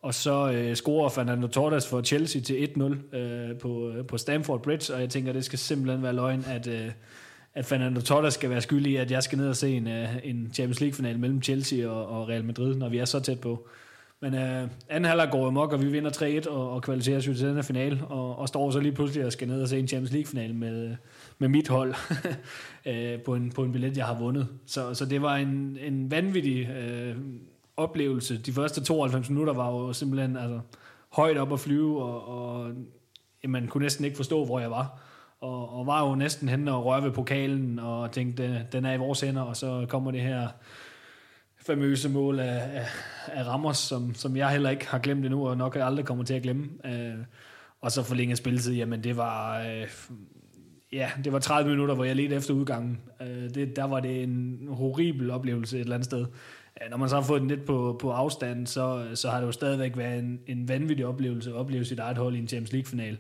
og 0.03 0.14
så 0.14 0.53
øh, 0.53 0.75
scorer 0.77 1.09
Fernando 1.09 1.46
Torres 1.46 1.88
for 1.88 2.03
Chelsea 2.03 2.42
til 2.42 2.68
1-0 2.77 3.16
øh, 3.16 3.59
på, 3.59 3.92
på 4.09 4.18
Stamford 4.18 4.62
Bridge, 4.62 4.94
og 4.94 5.01
jeg 5.01 5.11
tænker, 5.11 5.33
det 5.33 5.44
skal 5.44 5.59
simpelthen 5.59 6.03
være 6.03 6.12
løgn, 6.12 6.44
at... 6.49 6.66
Øh, 6.66 6.90
at 7.55 7.67
Fernando 7.67 8.01
Torres 8.01 8.35
skal 8.35 8.51
være 8.51 8.61
skyldig 8.61 8.93
i, 8.93 8.97
at 8.97 9.11
jeg 9.11 9.23
skal 9.23 9.39
ned 9.39 9.49
og 9.49 9.57
se 9.57 9.71
en, 9.71 9.87
øh, 9.87 10.09
en 10.23 10.51
Champions 10.55 10.81
League-final 10.81 11.19
mellem 11.19 11.43
Chelsea 11.43 11.89
og, 11.89 12.07
og 12.07 12.29
Real 12.29 12.45
Madrid, 12.45 12.75
når 12.75 12.89
vi 12.89 12.99
er 12.99 13.05
så 13.05 13.21
tæt 13.21 13.41
på. 13.41 13.69
Men 14.23 14.35
øh, 14.35 14.69
anden 14.89 15.05
halvleg 15.05 15.29
går 15.31 15.47
amok, 15.47 15.73
og 15.73 15.83
vi 15.83 15.87
vinder 15.87 16.11
3-1 16.45 16.51
og, 16.51 16.71
og 16.71 16.83
kvalificerer 16.83 17.19
os 17.19 17.25
til 17.25 17.41
den 17.41 17.55
her 17.55 17.63
finale, 17.63 18.05
og, 18.09 18.39
og 18.39 18.49
står 18.49 18.71
så 18.71 18.81
lige 18.81 18.93
pludselig 18.93 19.27
og 19.27 19.33
skal 19.33 19.49
ned 19.49 19.63
og 19.63 19.69
se 19.69 19.79
en 19.79 19.89
Champions 19.89 20.13
League-final 20.13 20.55
med, 20.55 20.91
øh, 20.91 20.97
med 21.39 21.49
mit 21.49 21.69
hold 21.69 21.95
uh, 22.87 23.21
på, 23.25 23.35
en, 23.35 23.53
på 23.53 23.65
en 23.65 23.73
billet, 23.73 23.97
jeg 23.97 24.07
har 24.07 24.19
vundet. 24.19 24.49
Så, 24.67 24.95
så 24.95 25.05
det 25.05 25.23
var 25.23 25.37
en, 25.37 25.79
en 25.81 26.11
vanvittig 26.11 26.69
øh, 26.69 27.17
oplevelse. 27.77 28.39
De 28.39 28.53
første 28.53 28.85
92 28.85 29.31
minutter 29.31 29.53
var 29.53 29.71
jo 29.71 29.93
simpelthen 29.93 30.37
altså, 30.37 30.61
højt 31.13 31.37
op 31.37 31.53
at 31.53 31.61
flyve, 31.61 32.03
og, 32.03 32.29
og 32.29 32.73
man 33.49 33.67
kunne 33.67 33.83
næsten 33.83 34.05
ikke 34.05 34.17
forstå, 34.17 34.45
hvor 34.45 34.61
jeg 34.61 34.71
var 34.71 35.01
og, 35.40 35.79
og 35.79 35.87
var 35.87 36.09
jo 36.09 36.14
næsten 36.14 36.48
hen 36.48 36.68
og 36.68 36.85
rørte 36.85 37.07
ved 37.07 37.12
pokalen, 37.12 37.79
og 37.79 38.12
tænkte, 38.12 38.66
den 38.72 38.85
er 38.85 38.92
i 38.92 38.98
vores 38.98 39.20
hænder, 39.20 39.42
og 39.42 39.57
så 39.57 39.87
kommer 39.88 40.11
det 40.11 40.20
her 40.20 40.48
famøse 41.66 42.09
mål 42.09 42.38
af, 42.38 42.68
af, 42.72 42.87
af 43.26 43.46
Ramos, 43.46 43.76
som, 43.76 44.14
som 44.14 44.37
jeg 44.37 44.50
heller 44.50 44.70
ikke 44.70 44.87
har 44.87 44.98
glemt 44.98 45.24
endnu, 45.24 45.48
og 45.48 45.57
nok 45.57 45.76
aldrig 45.81 46.05
kommer 46.05 46.24
til 46.24 46.35
at 46.35 46.42
glemme. 46.42 46.68
Øh, 46.85 47.14
og 47.81 47.92
så 47.92 48.03
forlænget 48.03 48.38
spilletid, 48.38 48.74
jamen 48.74 49.05
det 49.05 49.16
var... 49.16 49.61
Øh, 49.61 49.88
ja, 50.92 51.11
det 51.24 51.33
var 51.33 51.38
30 51.38 51.70
minutter, 51.70 51.94
hvor 51.94 52.05
jeg 52.05 52.16
ledte 52.16 52.37
efter 52.37 52.55
udgangen. 52.55 53.00
Øh, 53.22 53.55
det, 53.55 53.76
der 53.76 53.85
var 53.85 54.00
det 54.00 54.22
en 54.22 54.68
horribel 54.70 55.31
oplevelse 55.31 55.76
et 55.76 55.81
eller 55.81 55.94
andet 55.94 56.05
sted. 56.05 56.20
Øh, 56.83 56.90
når 56.90 56.96
man 56.96 57.09
så 57.09 57.14
har 57.14 57.22
fået 57.22 57.40
den 57.40 57.48
lidt 57.48 57.64
på, 57.64 57.96
på 58.00 58.11
afstand, 58.11 58.66
så, 58.66 59.07
så 59.14 59.31
har 59.31 59.40
det 59.40 59.46
jo 59.46 59.53
stadigvæk 59.53 59.96
været 59.96 60.18
en, 60.18 60.40
en 60.46 60.68
vanvittig 60.68 61.07
oplevelse 61.07 61.50
at 61.50 61.57
opleve 61.57 61.85
sit 61.85 61.98
eget 61.98 62.18
hold 62.18 62.35
i 62.35 62.38
en 62.38 62.48
Champions 62.48 62.72
League-final. 62.72 63.18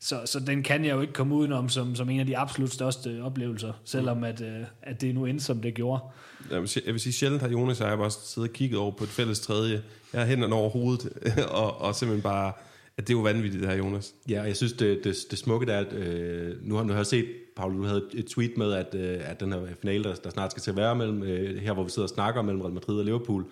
Så, 0.00 0.20
så 0.24 0.40
den 0.40 0.62
kan 0.62 0.84
jeg 0.84 0.94
jo 0.94 1.00
ikke 1.00 1.12
komme 1.12 1.34
udenom 1.34 1.68
som, 1.68 1.94
som 1.94 2.10
en 2.10 2.20
af 2.20 2.26
de 2.26 2.38
absolut 2.38 2.72
største 2.72 3.22
oplevelser, 3.22 3.72
selvom 3.84 4.24
at, 4.24 4.40
øh, 4.40 4.64
at 4.82 5.00
det 5.00 5.14
nu 5.14 5.24
endte, 5.24 5.44
som 5.44 5.60
det 5.60 5.74
gjorde. 5.74 6.02
Jeg 6.50 6.60
vil, 6.60 6.68
sige, 6.68 6.82
jeg 6.86 6.94
vil 6.94 7.00
sige, 7.00 7.12
sjældent 7.12 7.42
har 7.42 7.48
Jonas 7.48 7.80
og 7.80 7.88
jeg 7.88 7.98
bare 7.98 8.10
siddet 8.10 8.50
og 8.50 8.54
kigget 8.54 8.78
over 8.78 8.90
på 8.90 9.04
et 9.04 9.10
fælles 9.10 9.40
tredje. 9.40 9.82
Jeg 10.12 10.20
har 10.20 10.28
hænderne 10.28 10.54
over 10.54 10.70
hovedet, 10.70 11.08
og, 11.50 11.80
og 11.80 11.94
simpelthen 11.94 12.22
bare, 12.22 12.52
at 12.96 13.08
det 13.08 13.14
er 13.14 13.18
jo 13.18 13.22
vanvittigt 13.22 13.62
det 13.62 13.70
her, 13.70 13.76
Jonas. 13.76 14.14
Ja, 14.28 14.40
og 14.40 14.46
jeg 14.46 14.56
synes, 14.56 14.72
det, 14.72 15.04
det, 15.04 15.16
det 15.30 15.38
smukke 15.38 15.72
er, 15.72 15.78
at 15.78 15.92
øh, 15.92 16.54
nu, 16.62 16.74
har, 16.74 16.82
nu 16.82 16.92
har 16.92 16.98
jeg 16.98 17.06
set, 17.06 17.26
Paul, 17.56 17.76
du 17.76 17.84
havde 17.84 18.02
et 18.14 18.26
tweet 18.26 18.56
med, 18.56 18.72
at, 18.72 18.94
øh, 18.94 19.30
at 19.30 19.40
den 19.40 19.52
her 19.52 19.60
finale, 19.80 20.04
der, 20.04 20.14
der 20.14 20.30
snart 20.30 20.50
skal 20.50 20.62
til 20.62 20.70
at 20.70 20.76
være 20.76 20.96
mellem, 20.96 21.22
øh, 21.22 21.56
her 21.56 21.72
hvor 21.72 21.84
vi 21.84 21.90
sidder 21.90 22.06
og 22.06 22.14
snakker 22.14 22.42
mellem 22.42 22.60
Real 22.60 22.74
Madrid 22.74 22.98
og 22.98 23.04
Liverpool, 23.04 23.44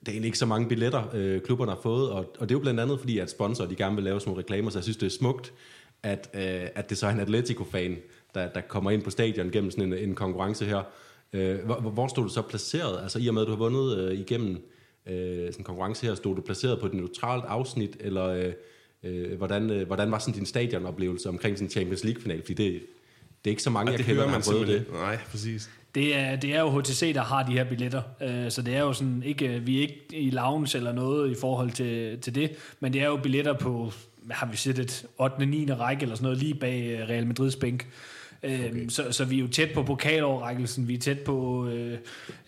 det 0.00 0.08
er 0.08 0.12
egentlig 0.12 0.28
ikke 0.28 0.38
så 0.38 0.46
mange 0.46 0.68
billetter, 0.68 1.02
øh, 1.14 1.40
klubberne 1.40 1.72
har 1.72 1.80
fået, 1.82 2.10
og, 2.10 2.18
og 2.38 2.48
det 2.48 2.50
er 2.50 2.58
jo 2.58 2.58
blandt 2.58 2.80
andet 2.80 2.98
fordi, 2.98 3.18
at 3.18 3.30
sponsorer 3.30 3.68
de 3.68 3.74
gerne 3.74 3.94
vil 3.94 4.04
lave 4.04 4.20
sådan 4.20 4.30
nogle 4.30 4.42
reklamer, 4.42 4.70
så 4.70 4.78
jeg 4.78 4.82
synes, 4.82 4.96
det 4.96 5.06
er 5.06 5.10
smukt, 5.10 5.52
at, 6.04 6.30
øh, 6.34 6.68
at 6.74 6.90
det 6.90 6.98
så 6.98 7.06
er 7.06 7.10
en 7.10 7.20
Atletico-fan, 7.20 7.96
der, 8.34 8.48
der 8.48 8.60
kommer 8.60 8.90
ind 8.90 9.02
på 9.02 9.10
stadion 9.10 9.50
gennem 9.50 9.70
sådan 9.70 9.92
en, 9.92 9.98
en 9.98 10.14
konkurrence 10.14 10.64
her. 10.64 10.82
Øh, 11.32 11.64
hvor, 11.64 11.74
hvor 11.74 12.06
stod 12.06 12.24
du 12.24 12.30
så 12.30 12.42
placeret? 12.42 13.02
Altså 13.02 13.18
i 13.18 13.28
og 13.28 13.34
med, 13.34 13.42
at 13.42 13.46
du 13.46 13.52
har 13.52 13.58
vundet 13.58 13.98
øh, 13.98 14.18
igennem 14.18 14.70
øh, 15.06 15.46
sådan 15.46 15.52
en 15.58 15.64
konkurrence 15.64 16.06
her, 16.06 16.14
stod 16.14 16.36
du 16.36 16.42
placeret 16.42 16.80
på 16.80 16.86
et 16.86 16.94
neutralt 16.94 17.44
afsnit, 17.44 17.96
eller 18.00 18.26
øh, 18.26 18.52
øh, 19.02 19.38
hvordan, 19.38 19.70
øh, 19.70 19.86
hvordan 19.86 20.10
var 20.10 20.18
sådan 20.18 20.34
din 20.34 20.46
stadionoplevelse 20.46 21.28
omkring 21.28 21.58
sådan 21.58 21.66
en 21.66 21.70
Champions 21.70 22.04
League-final? 22.04 22.40
Fordi 22.40 22.54
det, 22.54 22.82
det 23.44 23.50
er 23.50 23.52
ikke 23.52 23.62
så 23.62 23.70
mange, 23.70 23.88
Og 23.88 23.92
jeg 23.92 23.98
det 23.98 24.06
kender, 24.06 24.22
der 24.22 24.30
man 24.30 24.40
har 24.42 24.50
prøvet 24.52 24.68
det. 24.68 24.84
Nej, 24.92 25.18
præcis. 25.30 25.70
Det 25.94 26.16
er, 26.16 26.36
det 26.36 26.54
er 26.54 26.60
jo 26.60 26.80
HTC, 26.80 27.14
der 27.14 27.22
har 27.22 27.46
de 27.46 27.52
her 27.52 27.64
billetter, 27.64 28.02
øh, 28.22 28.50
så 28.50 28.62
det 28.62 28.76
er 28.76 28.80
jo 28.80 28.92
sådan, 28.92 29.22
ikke, 29.22 29.62
vi 29.64 29.76
er 29.76 29.80
ikke 29.80 30.06
i 30.12 30.30
lounge 30.30 30.76
eller 30.76 30.92
noget 30.92 31.30
i 31.30 31.34
forhold 31.40 31.70
til, 31.70 32.20
til 32.20 32.34
det, 32.34 32.50
men 32.80 32.92
det 32.92 33.00
er 33.00 33.06
jo 33.06 33.16
billetter 33.16 33.52
på, 33.52 33.92
har 34.30 34.46
vi 34.46 34.56
set, 34.56 34.78
et 34.78 35.06
8. 35.18 35.34
og 35.34 35.48
9. 35.48 35.72
række 35.72 36.02
eller 36.02 36.14
sådan 36.14 36.24
noget, 36.24 36.38
lige 36.38 36.54
bag 36.54 36.82
øh, 36.82 37.08
Real 37.08 37.26
Madrids 37.26 37.56
bænk. 37.56 37.86
Okay. 38.44 38.88
Så, 38.88 39.12
så 39.12 39.24
vi 39.24 39.36
er 39.36 39.40
jo 39.40 39.48
tæt 39.48 39.70
på 39.74 39.82
pokaloverrækkelsen, 39.82 40.88
vi 40.88 40.94
er 40.94 40.98
tæt 40.98 41.18
på 41.18 41.66
øh, 41.66 41.98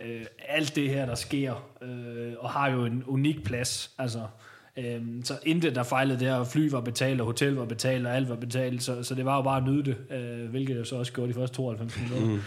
øh, 0.01 0.27
alt 0.49 0.77
det 0.77 0.91
her, 0.91 1.07
der 1.07 1.15
sker, 1.15 1.69
øh, 1.83 2.33
og 2.39 2.51
har 2.51 2.71
jo 2.71 2.85
en 2.85 3.05
unik 3.07 3.45
plads. 3.45 3.91
Altså, 3.99 4.27
øh, 4.77 5.01
så 5.25 5.39
intet, 5.47 5.75
der 5.75 5.83
fejlede 5.83 6.21
der, 6.21 6.45
fly 6.45 6.71
var 6.71 6.81
betalt, 6.81 7.21
og 7.21 7.27
hotel 7.27 7.55
var 7.55 7.65
betalt, 7.65 8.07
og 8.07 8.17
alt 8.17 8.29
var 8.29 8.37
betalt, 8.37 8.83
så, 8.83 9.03
så 9.03 9.15
det 9.15 9.25
var 9.25 9.37
jo 9.37 9.43
bare 9.43 9.57
at 9.57 9.65
nyde 9.69 9.85
det, 9.85 9.97
øh, 10.17 10.51
hvilket 10.51 10.77
jeg 10.77 10.87
så 10.87 10.97
også 10.97 11.13
gjorde 11.13 11.29
de 11.29 11.35
første 11.35 11.57
92 11.57 12.01
minutter. 12.01 12.27
Mm. 12.27 12.41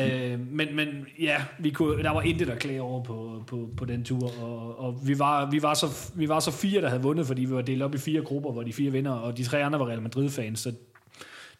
Øh, 0.00 0.40
men, 0.50 0.76
men 0.76 1.06
ja, 1.20 1.36
vi 1.58 1.70
kunne, 1.70 2.02
der 2.02 2.10
var 2.10 2.22
intet, 2.22 2.48
der 2.48 2.54
klage 2.54 2.82
over 2.82 3.04
på, 3.04 3.44
på, 3.46 3.68
på 3.76 3.84
den 3.84 4.04
tur, 4.04 4.42
og, 4.42 4.78
og 4.78 5.00
vi, 5.06 5.18
var, 5.18 5.50
vi, 5.50 5.62
var 5.62 5.74
så, 5.74 6.10
vi 6.14 6.28
var 6.28 6.40
så 6.40 6.50
fire, 6.50 6.80
der 6.80 6.88
havde 6.88 7.02
vundet, 7.02 7.26
fordi 7.26 7.44
vi 7.44 7.54
var 7.54 7.62
delt 7.62 7.82
op 7.82 7.94
i 7.94 7.98
fire 7.98 8.22
grupper, 8.22 8.52
hvor 8.52 8.62
de 8.62 8.72
fire 8.72 8.90
vinder, 8.90 9.12
og 9.12 9.38
de 9.38 9.44
tre 9.44 9.64
andre 9.64 9.78
var 9.78 9.86
Real 9.86 10.02
Madrid-fans, 10.02 10.60
så 10.60 10.72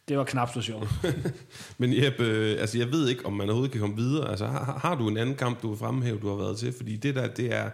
det 0.09 0.19
var 0.19 0.25
knap 0.25 0.55
så 0.55 0.61
sjovt. 0.61 0.89
Men 1.79 2.03
Jeppe, 2.03 2.25
øh, 2.25 2.61
altså 2.61 2.79
jeg 2.79 2.93
ved 2.93 3.09
ikke, 3.09 3.27
om 3.27 3.33
man 3.33 3.49
overhovedet 3.49 3.73
kan 3.73 3.81
komme 3.81 3.97
videre. 3.97 4.31
Altså 4.31 4.47
har, 4.47 4.79
har 4.83 4.95
du 4.95 5.09
en 5.09 5.17
anden 5.17 5.35
kamp, 5.35 5.63
du 5.63 5.69
vil 5.69 5.79
fremhæve, 5.79 6.19
du 6.19 6.29
har 6.29 6.37
været 6.37 6.59
til? 6.59 6.73
Fordi 6.77 6.97
det 6.97 7.15
der, 7.15 7.27
det 7.27 7.55
er 7.55 7.71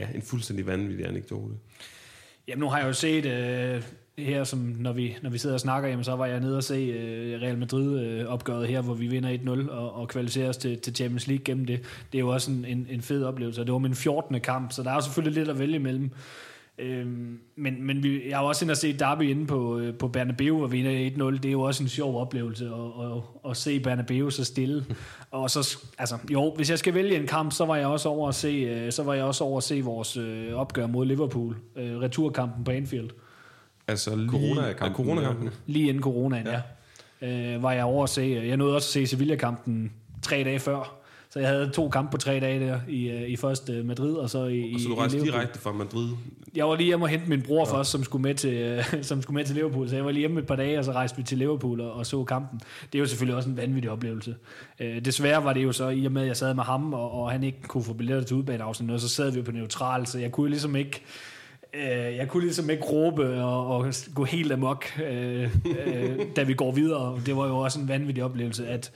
ja, 0.00 0.08
en 0.14 0.22
fuldstændig 0.22 0.66
vanvittig 0.66 1.06
anekdote. 1.06 1.54
Jamen 2.48 2.60
nu 2.60 2.68
har 2.68 2.78
jeg 2.78 2.86
jo 2.86 2.92
set 2.92 3.26
øh, 3.26 3.82
her, 4.18 4.44
som 4.44 4.58
når 4.58 4.92
vi, 4.92 5.16
når 5.22 5.30
vi 5.30 5.38
sidder 5.38 5.54
og 5.54 5.60
snakker, 5.60 5.88
jamen, 5.88 6.04
så 6.04 6.16
var 6.16 6.26
jeg 6.26 6.40
nede 6.40 6.56
og 6.56 6.64
se 6.64 6.74
øh, 6.74 7.42
Real 7.42 7.58
Madrid-opgøret 7.58 8.62
øh, 8.62 8.68
her, 8.68 8.80
hvor 8.80 8.94
vi 8.94 9.06
vinder 9.06 9.64
1-0 9.66 9.70
og, 9.70 9.94
og 9.94 10.08
kvalificerer 10.08 10.48
os 10.48 10.56
til, 10.56 10.80
til 10.80 10.94
Champions 10.94 11.26
League 11.26 11.44
gennem 11.44 11.64
det. 11.64 11.80
Det 12.12 12.18
er 12.18 12.20
jo 12.20 12.28
også 12.28 12.50
en, 12.50 12.64
en, 12.64 12.86
en 12.90 13.02
fed 13.02 13.24
oplevelse, 13.24 13.60
og 13.60 13.66
det 13.66 13.72
var 13.72 13.78
min 13.78 13.94
14. 13.94 14.40
kamp, 14.40 14.72
så 14.72 14.82
der 14.82 14.90
er 14.90 14.94
jo 14.94 15.00
selvfølgelig 15.00 15.38
lidt 15.38 15.48
at 15.48 15.58
vælge 15.58 15.74
imellem. 15.74 16.10
Øhm, 16.80 17.38
men 17.56 17.86
men 17.86 18.02
vi, 18.02 18.28
jeg 18.28 18.38
har 18.38 18.44
også 18.44 18.64
inde 18.64 18.72
og 18.72 18.76
set 18.76 19.00
Derby 19.00 19.22
inde 19.22 19.46
på, 19.46 19.78
øh, 19.78 19.94
på 19.94 20.08
Bernabeu 20.08 20.62
og 20.62 20.72
vinde 20.72 21.06
1-0. 21.06 21.24
Det 21.32 21.44
er 21.44 21.52
jo 21.52 21.60
også 21.60 21.82
en 21.82 21.88
sjov 21.88 22.20
oplevelse 22.20 22.66
at, 22.66 23.06
at, 23.06 23.50
at 23.50 23.56
se 23.56 23.80
Bernabeu 23.80 24.30
så 24.30 24.44
stille. 24.44 24.84
og 25.30 25.50
så, 25.50 25.78
altså, 25.98 26.18
jo, 26.30 26.54
hvis 26.56 26.70
jeg 26.70 26.78
skal 26.78 26.94
vælge 26.94 27.16
en 27.16 27.26
kamp, 27.26 27.52
så 27.52 27.64
var 27.64 27.76
jeg 27.76 27.86
også 27.86 28.08
over 28.08 28.28
at 28.28 28.34
se, 28.34 28.48
øh, 28.48 28.92
så 28.92 29.02
var 29.02 29.14
jeg 29.14 29.24
også 29.24 29.44
over 29.44 29.56
at 29.56 29.62
se 29.64 29.80
vores 29.80 30.16
øh, 30.16 30.54
opgør 30.54 30.86
mod 30.86 31.06
Liverpool. 31.06 31.56
Øh, 31.76 32.00
returkampen 32.00 32.64
på 32.64 32.70
Anfield. 32.70 33.10
Altså 33.88 34.16
lige, 34.16 34.30
Corona-kampen. 34.30 34.88
Ja, 34.88 34.94
coronakampen. 34.94 35.50
Lige 35.66 35.88
inden 35.88 36.02
coronaen, 36.02 36.46
ja. 36.46 36.60
ja. 37.22 37.54
Øh, 37.54 37.62
var 37.62 37.72
jeg 37.72 37.84
over 37.84 38.02
at 38.02 38.10
se. 38.10 38.42
Jeg 38.46 38.56
nåede 38.56 38.74
også 38.74 38.88
at 38.88 38.92
se 38.92 39.06
Sevilla-kampen 39.06 39.92
tre 40.22 40.44
dage 40.44 40.58
før. 40.58 40.99
Så 41.32 41.38
jeg 41.38 41.48
havde 41.48 41.70
to 41.70 41.88
kampe 41.88 42.10
på 42.10 42.16
tre 42.16 42.40
dage 42.40 42.66
der, 42.66 42.80
i, 42.88 43.10
øh, 43.10 43.28
i 43.28 43.36
først 43.36 43.70
øh, 43.70 43.84
Madrid, 43.84 44.14
og 44.14 44.30
så 44.30 44.44
i, 44.44 44.74
Og 44.74 44.80
så 44.80 44.88
du 44.88 44.94
rejste 44.94 45.20
direkte 45.20 45.58
fra 45.58 45.72
Madrid. 45.72 46.08
Jeg 46.54 46.68
var 46.68 46.76
lige 46.76 46.86
hjemme 46.86 47.04
og 47.04 47.08
hente 47.08 47.28
min 47.28 47.42
bror 47.42 47.68
ja. 47.68 47.78
først, 47.78 47.90
som 47.90 48.04
skulle, 48.04 48.22
med 48.22 48.34
til, 48.34 48.54
øh, 48.54 48.84
som 49.02 49.22
skulle 49.22 49.34
med 49.34 49.44
til 49.44 49.54
Liverpool. 49.54 49.88
Så 49.88 49.94
jeg 49.96 50.04
var 50.04 50.10
lige 50.10 50.20
hjemme 50.20 50.40
et 50.40 50.46
par 50.46 50.56
dage, 50.56 50.78
og 50.78 50.84
så 50.84 50.92
rejste 50.92 51.16
vi 51.16 51.22
til 51.22 51.38
Liverpool 51.38 51.80
og, 51.80 51.92
og 51.92 52.06
så 52.06 52.24
kampen. 52.24 52.60
Det 52.92 52.98
er 52.98 53.00
jo 53.00 53.06
selvfølgelig 53.06 53.36
også 53.36 53.48
en 53.48 53.56
vanvittig 53.56 53.90
oplevelse. 53.90 54.36
Øh, 54.80 55.04
desværre 55.04 55.44
var 55.44 55.52
det 55.52 55.64
jo 55.64 55.72
så, 55.72 55.88
i 55.88 56.04
og 56.04 56.12
med 56.12 56.22
at 56.22 56.28
jeg 56.28 56.36
sad 56.36 56.54
med 56.54 56.64
ham, 56.64 56.94
og, 56.94 57.10
og 57.10 57.30
han 57.30 57.44
ikke 57.44 57.62
kunne 57.62 57.84
få 57.84 57.92
billetter 57.92 58.24
til 58.24 58.36
udbaneafsnit, 58.36 58.90
og 58.90 59.00
så 59.00 59.08
sad 59.08 59.32
vi 59.32 59.42
på 59.42 59.52
neutral, 59.52 60.06
så 60.06 60.18
jeg 60.18 60.32
kunne 60.32 60.50
ligesom 60.50 60.76
ikke 60.76 61.02
øh, 61.74 62.16
jeg 62.16 62.28
kunne 62.28 62.42
ligesom 62.42 62.70
ikke 62.70 62.84
råbe 62.84 63.42
og, 63.42 63.66
og 63.66 63.94
gå 64.14 64.24
helt 64.24 64.52
amok, 64.52 64.84
øh, 65.10 65.56
øh, 65.86 66.18
da 66.36 66.42
vi 66.42 66.54
går 66.54 66.72
videre. 66.72 67.20
Det 67.26 67.36
var 67.36 67.46
jo 67.46 67.58
også 67.58 67.80
en 67.80 67.88
vanvittig 67.88 68.24
oplevelse, 68.24 68.66
at 68.66 68.92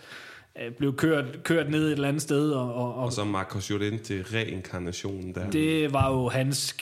blev 0.78 0.96
kørt, 0.96 1.42
kørt 1.42 1.70
ned 1.70 1.86
et 1.86 1.92
eller 1.92 2.08
andet 2.08 2.22
sted, 2.22 2.50
og, 2.50 2.74
og, 2.74 2.94
og 2.94 3.04
Og 3.04 3.12
så 3.12 3.24
Marcos 3.24 3.70
Llorente, 3.70 4.24
reinkarnationen 4.34 5.34
der. 5.34 5.50
det 5.50 5.92
var 5.92 6.12
jo 6.12 6.28
hans 6.28 6.76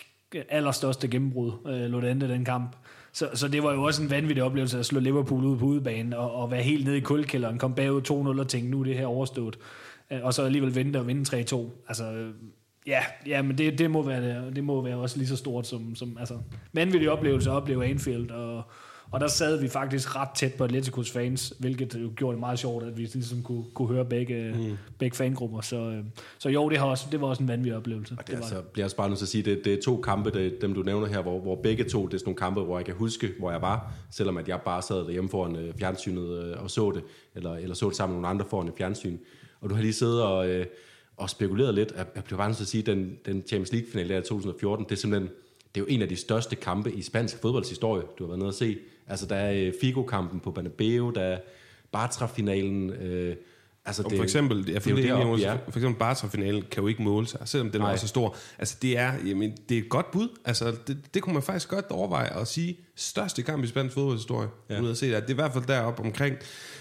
allerstørste 0.49 1.09
gennembrud, 1.09 1.53
øh, 1.67 1.91
Lodente, 1.91 2.29
den 2.29 2.45
kamp. 2.45 2.77
Så, 3.13 3.29
så 3.35 3.49
det 3.49 3.63
var 3.63 3.73
jo 3.73 3.83
også 3.83 4.03
en 4.03 4.11
vanvittig 4.11 4.45
oplevelse 4.45 4.79
at 4.79 4.87
slå 4.87 5.01
Liverpool 5.01 5.45
ud 5.45 5.59
på 5.59 5.65
udebane 5.65 6.19
og, 6.19 6.35
og 6.35 6.51
være 6.51 6.63
helt 6.63 6.85
nede 6.85 6.97
i 6.97 7.01
kuldkælderen, 7.01 7.59
komme 7.59 7.77
bagud 7.77 8.37
2-0 8.37 8.41
og 8.41 8.49
tænke, 8.49 8.71
nu 8.71 8.81
er 8.81 8.85
det 8.85 8.97
her 8.97 9.07
overstået. 9.07 9.59
Øh, 10.11 10.19
og 10.23 10.35
så 10.35 10.43
alligevel 10.43 10.75
vente 10.75 10.97
og 10.97 11.07
vinde 11.07 11.37
3-2. 11.37 11.57
Altså, 11.89 12.13
øh, 12.13 12.31
ja, 12.87 13.01
ja 13.27 13.43
men 13.43 13.59
det, 13.59 13.79
det, 13.79 13.91
må 13.91 14.03
være, 14.03 14.51
det 14.51 14.65
må 14.65 14.83
være 14.83 14.97
også 14.97 15.19
lige 15.19 15.29
så 15.29 15.37
stort 15.37 15.67
som, 15.67 15.95
som 15.95 16.17
altså, 16.21 16.39
vanvittig 16.73 17.11
oplevelse 17.11 17.51
at 17.51 17.57
opleve 17.57 17.87
Anfield. 17.87 18.31
Og, 18.31 18.63
og 19.13 19.21
der 19.21 19.29
sad 19.29 19.61
vi 19.61 19.69
faktisk 19.69 20.17
ret 20.17 20.29
tæt 20.35 20.55
på 20.55 20.65
Atleticos 20.65 21.11
fans, 21.11 21.55
hvilket 21.59 21.95
jo 21.95 22.11
gjorde 22.17 22.33
det 22.33 22.41
meget 22.41 22.59
sjovt, 22.59 22.85
at 22.85 22.97
vi 22.97 23.03
ligesom 23.03 23.43
kunne, 23.43 23.65
kunne 23.75 23.89
høre 23.89 24.05
begge, 24.05 24.55
mm. 24.57 24.77
begge 24.99 25.17
fangrupper. 25.17 25.61
Så, 25.61 25.77
øh, 25.77 26.05
så 26.39 26.49
jo, 26.49 26.69
det, 26.69 26.79
har 26.79 26.87
også, 26.87 27.07
det 27.13 27.21
var 27.21 27.27
også 27.27 27.43
en 27.43 27.49
vanvittig 27.49 27.77
oplevelse. 27.77 28.15
Og 28.19 28.27
det, 28.27 28.35
var 28.35 28.43
altså, 28.43 28.63
bliver 28.63 28.83
jeg 28.83 28.85
også 28.85 28.97
bare 28.97 29.09
nødt 29.09 29.19
til 29.19 29.25
at 29.25 29.29
sige, 29.29 29.43
det, 29.43 29.65
det 29.65 29.75
er 29.75 29.83
to 29.83 29.97
kampe, 30.01 30.31
det, 30.31 30.63
dem 30.63 30.75
du 30.75 30.83
nævner 30.83 31.07
her, 31.07 31.23
hvor, 31.23 31.41
hvor 31.41 31.55
begge 31.63 31.85
to, 31.85 32.07
det 32.07 32.15
er 32.15 32.19
sådan 32.19 32.29
nogle 32.29 32.39
kampe, 32.39 32.61
hvor 32.61 32.79
jeg 32.79 32.87
kan 32.87 32.95
huske, 32.95 33.33
hvor 33.39 33.51
jeg 33.51 33.63
var, 33.63 33.93
selvom 34.11 34.37
at 34.37 34.49
jeg 34.49 34.61
bare 34.65 34.83
sad 34.83 34.97
derhjemme 34.97 35.31
foran 35.31 35.57
øh, 35.57 35.75
fjernsynet 35.79 36.45
øh, 36.45 36.63
og 36.63 36.71
så 36.71 36.91
det, 36.91 37.03
eller, 37.35 37.55
eller 37.55 37.75
så 37.75 37.89
det 37.89 37.97
sammen 37.97 38.15
med 38.15 38.23
nogle 38.23 38.35
andre 38.35 38.47
foran 38.51 38.69
et 38.69 38.75
fjernsyn. 38.79 39.19
Og 39.61 39.71
du 39.71 39.75
har 39.75 39.83
lige 39.83 39.93
siddet 39.93 40.23
og, 40.23 40.49
øh, 40.49 40.67
og 41.17 41.31
spekuleret 41.31 41.75
lidt. 41.75 41.93
Jeg, 41.97 42.07
jeg 42.15 42.25
bliver 42.25 42.39
bare 42.39 42.49
nødt 42.49 42.57
til 42.57 42.65
at 42.65 42.69
sige, 42.69 42.83
den, 42.83 43.19
den 43.27 43.43
Champions 43.47 43.73
League-finale 43.73 44.15
der 44.15 44.21
i 44.21 44.23
2014, 44.23 44.85
det 44.85 44.93
er 44.93 44.97
simpelthen, 44.97 45.31
det 45.75 45.81
er 45.81 45.85
jo 45.85 45.87
en 45.89 46.03
af 46.03 46.09
de 46.09 46.17
største 46.17 46.57
kampe 46.57 46.93
i 46.93 47.03
spansk 47.03 47.39
fodboldshistorie, 47.43 48.03
du 48.19 48.25
har 48.25 48.29
været 48.29 48.39
nede 48.39 48.49
og 48.49 48.55
se. 48.55 48.79
Altså, 49.13 49.27
der 49.27 49.37
er 49.37 49.53
øh, 49.53 49.73
Figo-kampen 49.81 50.41
på 50.41 50.51
Bernabeu, 50.51 51.11
der 51.11 51.23
er 51.23 51.39
Bartra-finalen, 51.93 52.91
øh, 52.91 53.37
Altså, 53.85 54.03
det, 54.03 54.17
for 54.17 54.23
eksempel, 54.23 54.57
jeg 54.59 54.85
det 54.85 54.97
det 54.97 54.97
det, 54.97 55.41
ja. 55.41 55.55
for 55.55 55.79
eksempel 55.79 55.99
Barca-finalen 55.99 56.65
kan 56.71 56.83
jo 56.83 56.89
ikke 56.89 57.03
måle 57.03 57.27
sig, 57.27 57.41
selvom 57.45 57.71
den 57.71 57.81
Nej. 57.81 57.93
er 57.93 57.97
så 57.97 58.09
stor. 58.09 58.37
Altså, 58.59 58.77
det 58.83 58.99
er, 58.99 59.13
jamen, 59.27 59.53
det 59.69 59.79
er 59.79 59.83
et 59.83 59.89
godt 59.89 60.11
bud. 60.11 60.29
Altså, 60.45 60.77
det, 60.87 61.15
det 61.15 61.23
kunne 61.23 61.33
man 61.33 61.43
faktisk 61.43 61.69
godt 61.69 61.91
overveje 61.91 62.41
at 62.41 62.49
sige, 62.49 62.79
største 62.97 63.43
kamp 63.43 63.65
i 63.65 63.67
spansk 63.67 63.95
fodboldhistorie. 63.95 64.49
Ja. 64.71 64.83
Ja. 64.83 64.91
At 64.91 64.97
se 64.97 65.07
det. 65.11 65.23
det 65.23 65.29
er 65.29 65.31
i 65.31 65.35
hvert 65.35 65.53
fald 65.53 65.65
deroppe 65.67 66.03
omkring. 66.03 66.37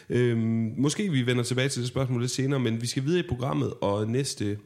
Øhm, 0.10 0.74
måske 0.78 1.10
vi 1.10 1.26
vender 1.26 1.44
tilbage 1.44 1.70
til 1.70 1.82
det 1.82 1.90
spørgsmål 1.90 2.22
lidt 2.22 2.32
senere, 2.32 2.60
men 2.60 2.82
vi 2.82 2.88
skal 2.88 3.04
videre 3.04 3.20
i 3.20 3.28
programmet, 3.30 3.74
og 3.82 4.08
næste 4.08 4.58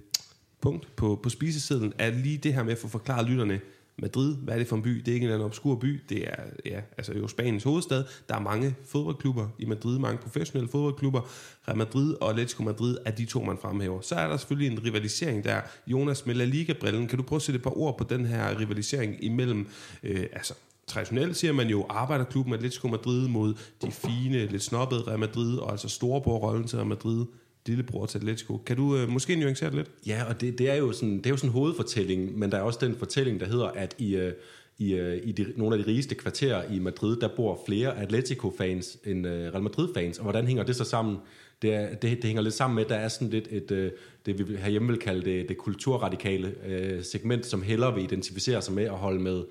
punkt 0.61 0.95
på, 0.95 1.19
på 1.23 1.29
spisesedlen 1.29 1.93
er 1.97 2.11
lige 2.11 2.37
det 2.37 2.53
her 2.53 2.63
med 2.63 2.71
at 2.71 2.77
få 2.77 2.87
forklaret 2.87 3.29
lytterne, 3.29 3.59
Madrid, 3.97 4.35
hvad 4.35 4.53
er 4.53 4.57
det 4.57 4.67
for 4.67 4.75
en 4.75 4.81
by? 4.81 4.89
Det 4.89 5.07
er 5.07 5.13
ikke 5.13 5.23
en 5.23 5.23
eller 5.23 5.35
anden 5.35 5.45
obskur 5.45 5.75
by. 5.75 6.01
Det 6.09 6.27
er 6.27 6.43
ja, 6.65 6.81
altså 6.97 7.13
jo 7.13 7.27
Spaniens 7.27 7.63
hovedstad. 7.63 8.03
Der 8.29 8.35
er 8.35 8.39
mange 8.39 8.75
fodboldklubber 8.85 9.47
i 9.59 9.65
Madrid, 9.65 9.99
mange 9.99 10.17
professionelle 10.17 10.69
fodboldklubber. 10.69 11.21
Real 11.67 11.77
Madrid 11.77 12.15
og 12.21 12.29
Atletico 12.29 12.63
Madrid 12.63 12.97
er 13.05 13.11
de 13.11 13.25
to, 13.25 13.43
man 13.43 13.57
fremhæver. 13.57 14.01
Så 14.01 14.15
er 14.15 14.27
der 14.27 14.37
selvfølgelig 14.37 14.71
en 14.71 14.85
rivalisering 14.85 15.43
der. 15.43 15.61
Jonas 15.87 16.25
med 16.25 16.35
La 16.35 16.45
Liga-brillen, 16.45 17.07
kan 17.07 17.17
du 17.17 17.23
prøve 17.23 17.37
at 17.37 17.41
sætte 17.41 17.57
et 17.57 17.63
par 17.63 17.77
ord 17.77 17.97
på 17.97 18.03
den 18.03 18.25
her 18.25 18.59
rivalisering 18.59 19.23
imellem, 19.23 19.67
øh, 20.03 20.25
altså 20.33 20.53
traditionelt 20.87 21.37
siger 21.37 21.53
man 21.53 21.67
jo 21.67 21.85
arbejderklubben 21.89 22.53
Atletico 22.53 22.87
Madrid 22.87 23.27
mod 23.27 23.53
de 23.81 23.91
fine, 23.91 24.45
lidt 24.45 24.63
snobbede 24.63 25.01
Real 25.07 25.19
Madrid, 25.19 25.57
og 25.57 25.71
altså 25.71 25.89
storebror-rollen 25.89 26.67
til 26.67 26.77
Real 26.77 26.87
Madrid, 26.87 27.25
lillebror 27.67 28.05
til 28.05 28.17
Atletico. 28.17 28.57
Kan 28.57 28.77
du 28.77 28.97
øh, 28.97 29.09
måske 29.09 29.35
nuancere 29.35 29.69
det 29.69 29.77
lidt? 29.77 29.91
Ja, 30.07 30.23
og 30.23 30.41
det, 30.41 30.57
det, 30.57 30.69
er 30.69 30.75
jo 30.75 30.91
sådan, 30.91 31.17
det 31.17 31.25
er 31.25 31.29
jo 31.29 31.37
sådan 31.37 31.49
en 31.49 31.53
hovedfortælling, 31.53 32.39
men 32.39 32.51
der 32.51 32.57
er 32.57 32.61
også 32.61 32.79
den 32.81 32.95
fortælling, 32.95 33.39
der 33.39 33.45
hedder, 33.45 33.67
at 33.67 33.95
i, 33.97 34.15
øh, 34.15 34.33
i, 34.77 34.93
øh, 34.93 35.21
i 35.23 35.31
de, 35.31 35.53
nogle 35.55 35.75
af 35.75 35.83
de 35.83 35.91
rigeste 35.91 36.15
kvarterer 36.15 36.71
i 36.71 36.79
Madrid, 36.79 37.17
der 37.17 37.27
bor 37.35 37.61
flere 37.65 37.97
Atletico-fans 37.97 38.97
end 39.05 39.27
øh, 39.27 39.53
Real 39.53 39.63
Madrid-fans. 39.63 40.17
Og 40.17 40.23
hvordan 40.23 40.47
hænger 40.47 40.63
det 40.63 40.75
så 40.75 40.83
sammen? 40.83 41.17
Det, 41.61 41.73
er, 41.73 41.89
det, 41.89 42.01
det 42.01 42.23
hænger 42.23 42.41
lidt 42.41 42.53
sammen 42.53 42.75
med, 42.75 42.83
at 42.83 42.89
der 42.89 42.95
er 42.95 43.07
sådan 43.07 43.29
lidt 43.29 43.47
et, 43.51 43.71
øh, 43.71 43.91
det 44.25 44.49
vi 44.49 44.55
herhjemme 44.55 44.87
vil 44.87 44.97
kalde 44.97 45.25
det, 45.25 45.49
det 45.49 45.57
kulturradikale 45.57 46.53
øh, 46.67 47.03
segment, 47.03 47.45
som 47.45 47.61
hellere 47.61 47.95
vil 47.95 48.03
identificere 48.03 48.61
sig 48.61 48.73
med 48.73 48.83
at 48.83 48.97
holde 48.97 49.19
med 49.19 49.43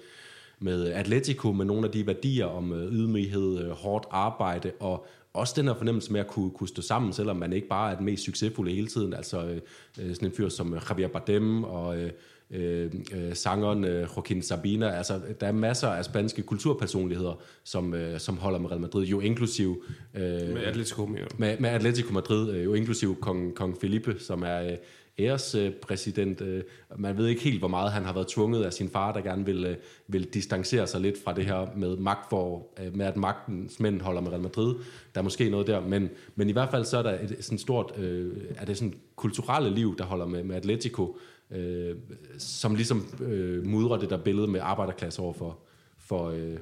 med 0.59 0.93
Atletico, 0.93 1.53
med 1.53 1.65
nogle 1.65 1.87
af 1.87 1.93
de 1.93 2.07
værdier 2.07 2.47
om 2.47 2.73
øh, 2.73 2.93
ydmyghed, 2.93 3.65
øh, 3.65 3.71
hårdt 3.71 4.07
arbejde, 4.11 4.73
og 4.81 5.07
også 5.35 5.55
den 5.57 5.69
her 5.69 5.75
fornemmelse 5.75 6.13
med 6.13 6.21
at 6.21 6.27
kunne, 6.27 6.51
kunne 6.51 6.69
stå 6.69 6.83
sammen, 6.83 7.13
selvom 7.13 7.37
man 7.37 7.53
ikke 7.53 7.69
bare 7.69 7.93
er 7.93 7.97
den 7.97 8.05
mest 8.05 8.25
succesfulde 8.25 8.73
hele 8.73 8.87
tiden. 8.87 9.15
Altså 9.15 9.45
øh, 9.47 9.61
øh 9.99 10.15
sådan 10.15 10.29
en 10.29 10.35
fyr 10.35 10.49
som 10.49 10.79
Javier 10.89 11.09
Bardem 11.09 11.65
og 11.65 11.99
øh, 11.99 12.11
øh, 12.51 12.91
sangeren 13.33 13.85
øh, 13.85 14.09
Joaquin 14.17 14.43
Sabina. 14.43 14.91
Altså, 14.91 15.21
der 15.41 15.47
er 15.47 15.53
masser 15.53 15.89
af 15.89 16.05
spanske 16.05 16.43
kulturpersonligheder, 16.43 17.41
som, 17.65 17.95
øh, 17.95 18.21
som 18.21 18.37
holder 18.39 18.59
med 18.59 18.71
Real 18.71 18.81
Madrid, 18.81 19.07
jo 19.07 19.21
inklusiv... 19.21 19.85
Øh, 20.15 20.23
med 20.23 20.63
Atletico, 20.63 21.07
med, 21.39 21.59
med 21.59 21.71
Atletico 21.71 22.13
Madrid, 22.13 22.51
øh, 22.51 22.65
jo 22.65 22.75
inklusiv 22.75 23.21
kong, 23.21 23.55
kong 23.55 23.81
Felipe, 23.81 24.17
som 24.19 24.43
er... 24.43 24.63
Øh, 24.63 24.77
ærespræsident. 25.19 26.41
Øh, 26.41 26.63
man 26.97 27.17
ved 27.17 27.27
ikke 27.27 27.43
helt, 27.43 27.59
hvor 27.59 27.69
meget 27.69 27.93
han 27.93 28.05
har 28.05 28.13
været 28.13 28.27
tvunget 28.27 28.65
af 28.65 28.73
sin 28.73 28.89
far, 28.89 29.13
der 29.13 29.21
gerne 29.21 29.47
vil, 29.47 29.65
øh, 29.65 29.77
vil 30.09 30.25
distancere 30.25 30.87
sig 30.87 31.01
lidt 31.01 31.25
fra 31.25 31.35
det 31.35 31.47
her 31.47 31.67
med 31.77 31.97
magt 31.97 32.31
for, 32.31 32.67
øh, 32.83 32.97
med 32.97 33.07
at 33.07 33.17
magtens 33.17 33.81
mænd 33.81 34.01
holder 34.01 34.21
med 34.21 34.31
Real 34.31 34.43
Madrid. 34.43 34.75
Der 35.15 35.21
er 35.21 35.23
måske 35.23 35.51
noget 35.51 35.67
der, 35.67 35.81
men, 35.81 36.11
men 36.35 36.49
i 36.49 36.53
hvert 36.53 36.71
fald 36.71 36.85
så 36.85 36.99
er 36.99 37.03
der 37.03 37.19
et 37.23 37.37
sådan 37.41 37.59
stort, 37.59 37.93
øh, 37.99 38.33
er 38.57 38.65
det 38.65 38.77
sådan 38.77 38.95
kulturelle 39.17 39.71
liv, 39.71 39.97
der 39.99 40.05
holder 40.05 40.27
med, 40.27 40.45
med 40.45 40.57
Atletico, 40.57 41.19
øh, 41.55 41.97
som 42.39 42.75
ligesom 42.75 43.07
øh, 43.21 43.67
mudrer 43.67 43.99
det 43.99 44.11
der 44.11 44.19
billede 44.19 44.47
med 44.47 44.61
arbejderklasse 44.63 45.23
overfor 45.23 45.59
for, 45.99 46.27
for, 46.27 46.31
øh, 46.31 46.57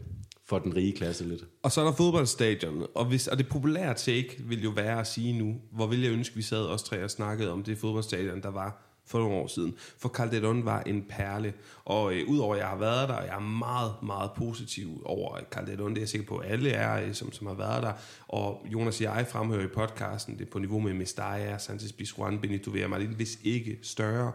for 0.44 0.58
den 0.58 0.76
rige 0.76 0.92
klasse 0.92 1.24
lidt. 1.24 1.44
Og 1.62 1.72
så 1.72 1.80
er 1.80 1.84
der 1.84 1.92
fodboldstadion, 1.92 2.86
og, 2.94 3.04
hvis, 3.04 3.28
og 3.28 3.38
det 3.38 3.48
populære 3.48 3.94
take 3.94 4.36
vil 4.38 4.62
jo 4.62 4.70
være 4.70 5.00
at 5.00 5.06
sige 5.06 5.38
nu, 5.38 5.60
hvor 5.70 5.86
vil 5.86 6.02
jeg 6.02 6.12
ønske, 6.12 6.36
vi 6.36 6.42
sad 6.42 6.66
os 6.66 6.82
tre 6.82 7.04
og 7.04 7.10
snakkede 7.10 7.52
om 7.52 7.62
det 7.62 7.78
fodboldstadion, 7.78 8.42
der 8.42 8.50
var 8.50 8.88
for 9.06 9.18
nogle 9.18 9.34
år 9.34 9.46
siden. 9.46 9.74
For 9.98 10.08
Calderon 10.08 10.64
var 10.64 10.82
en 10.82 11.04
perle, 11.08 11.52
og 11.84 12.14
øh, 12.14 12.28
udover 12.28 12.54
at 12.54 12.60
jeg 12.60 12.68
har 12.68 12.76
været 12.76 13.08
der, 13.08 13.14
og 13.14 13.26
jeg 13.26 13.34
er 13.34 13.40
meget, 13.40 13.92
meget 14.02 14.30
positiv 14.36 15.02
over 15.04 15.38
Calderon, 15.50 15.90
det 15.90 15.96
er 15.96 16.02
jeg 16.02 16.08
sikker 16.08 16.26
på, 16.26 16.36
at 16.36 16.52
alle 16.52 16.70
er, 16.70 17.06
øh, 17.06 17.14
som, 17.14 17.32
som 17.32 17.46
har 17.46 17.54
været 17.54 17.82
der, 17.82 17.92
og 18.28 18.66
Jonas 18.72 19.00
og 19.00 19.04
jeg 19.04 19.26
fremhører 19.30 19.64
i 19.64 19.68
podcasten, 19.68 20.38
det 20.38 20.46
er 20.46 20.50
på 20.50 20.58
niveau 20.58 20.80
med 20.80 20.94
Mestalla, 20.94 21.58
Sanchez 21.58 21.92
Pizjuan, 21.92 22.38
Benito 22.38 22.70
Villamarin, 22.70 23.14
hvis 23.14 23.38
ikke 23.44 23.78
større, 23.82 24.32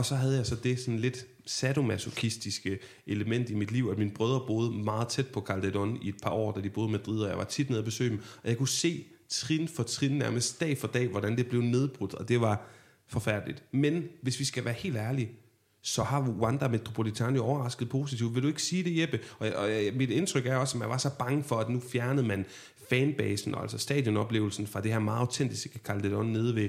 og 0.00 0.06
så 0.06 0.14
havde 0.14 0.36
jeg 0.36 0.46
så 0.46 0.54
det 0.54 0.78
sådan 0.78 0.98
lidt 0.98 1.26
sadomasochistiske 1.46 2.78
element 3.06 3.50
i 3.50 3.54
mit 3.54 3.70
liv, 3.70 3.88
at 3.92 3.98
mine 3.98 4.10
brødre 4.10 4.46
boede 4.46 4.72
meget 4.72 5.08
tæt 5.08 5.26
på 5.26 5.40
Calderon 5.40 5.98
i 6.02 6.08
et 6.08 6.14
par 6.22 6.30
år, 6.30 6.52
da 6.52 6.60
de 6.60 6.70
boede 6.70 6.88
i 6.88 6.92
Madrid, 6.92 7.20
og 7.20 7.28
jeg 7.28 7.38
var 7.38 7.44
tit 7.44 7.70
nede 7.70 7.78
at 7.78 7.84
besøge 7.84 8.10
dem, 8.10 8.18
og 8.42 8.48
jeg 8.48 8.58
kunne 8.58 8.68
se 8.68 9.04
trin 9.28 9.68
for 9.68 9.82
trin, 9.82 10.12
nærmest 10.12 10.60
dag 10.60 10.78
for 10.78 10.88
dag, 10.88 11.08
hvordan 11.08 11.36
det 11.36 11.46
blev 11.46 11.62
nedbrudt, 11.62 12.14
og 12.14 12.28
det 12.28 12.40
var 12.40 12.66
forfærdeligt. 13.06 13.62
Men 13.72 14.04
hvis 14.22 14.40
vi 14.40 14.44
skal 14.44 14.64
være 14.64 14.74
helt 14.74 14.96
ærlige, 14.96 15.30
så 15.82 16.02
har 16.02 16.20
Wanda 16.20 16.68
Metropolitan 16.68 17.34
jo 17.34 17.44
overrasket 17.44 17.88
positivt. 17.88 18.34
Vil 18.34 18.42
du 18.42 18.48
ikke 18.48 18.62
sige 18.62 18.84
det, 18.84 18.98
Jeppe? 19.00 19.20
Og, 19.38 19.48
og 19.48 19.68
mit 19.94 20.10
indtryk 20.10 20.46
er 20.46 20.56
også, 20.56 20.76
at 20.76 20.80
man 20.80 20.88
var 20.88 20.98
så 20.98 21.10
bange 21.18 21.44
for, 21.44 21.56
at 21.56 21.68
nu 21.68 21.80
fjernede 21.92 22.26
man 22.26 22.44
fanbasen, 22.88 23.54
altså 23.54 23.78
stadionoplevelsen 23.78 24.66
fra 24.66 24.80
det 24.80 24.92
her 24.92 24.98
meget 24.98 25.20
autentiske 25.20 25.80
Calderon 25.84 26.26
nede 26.26 26.54
ved, 26.54 26.68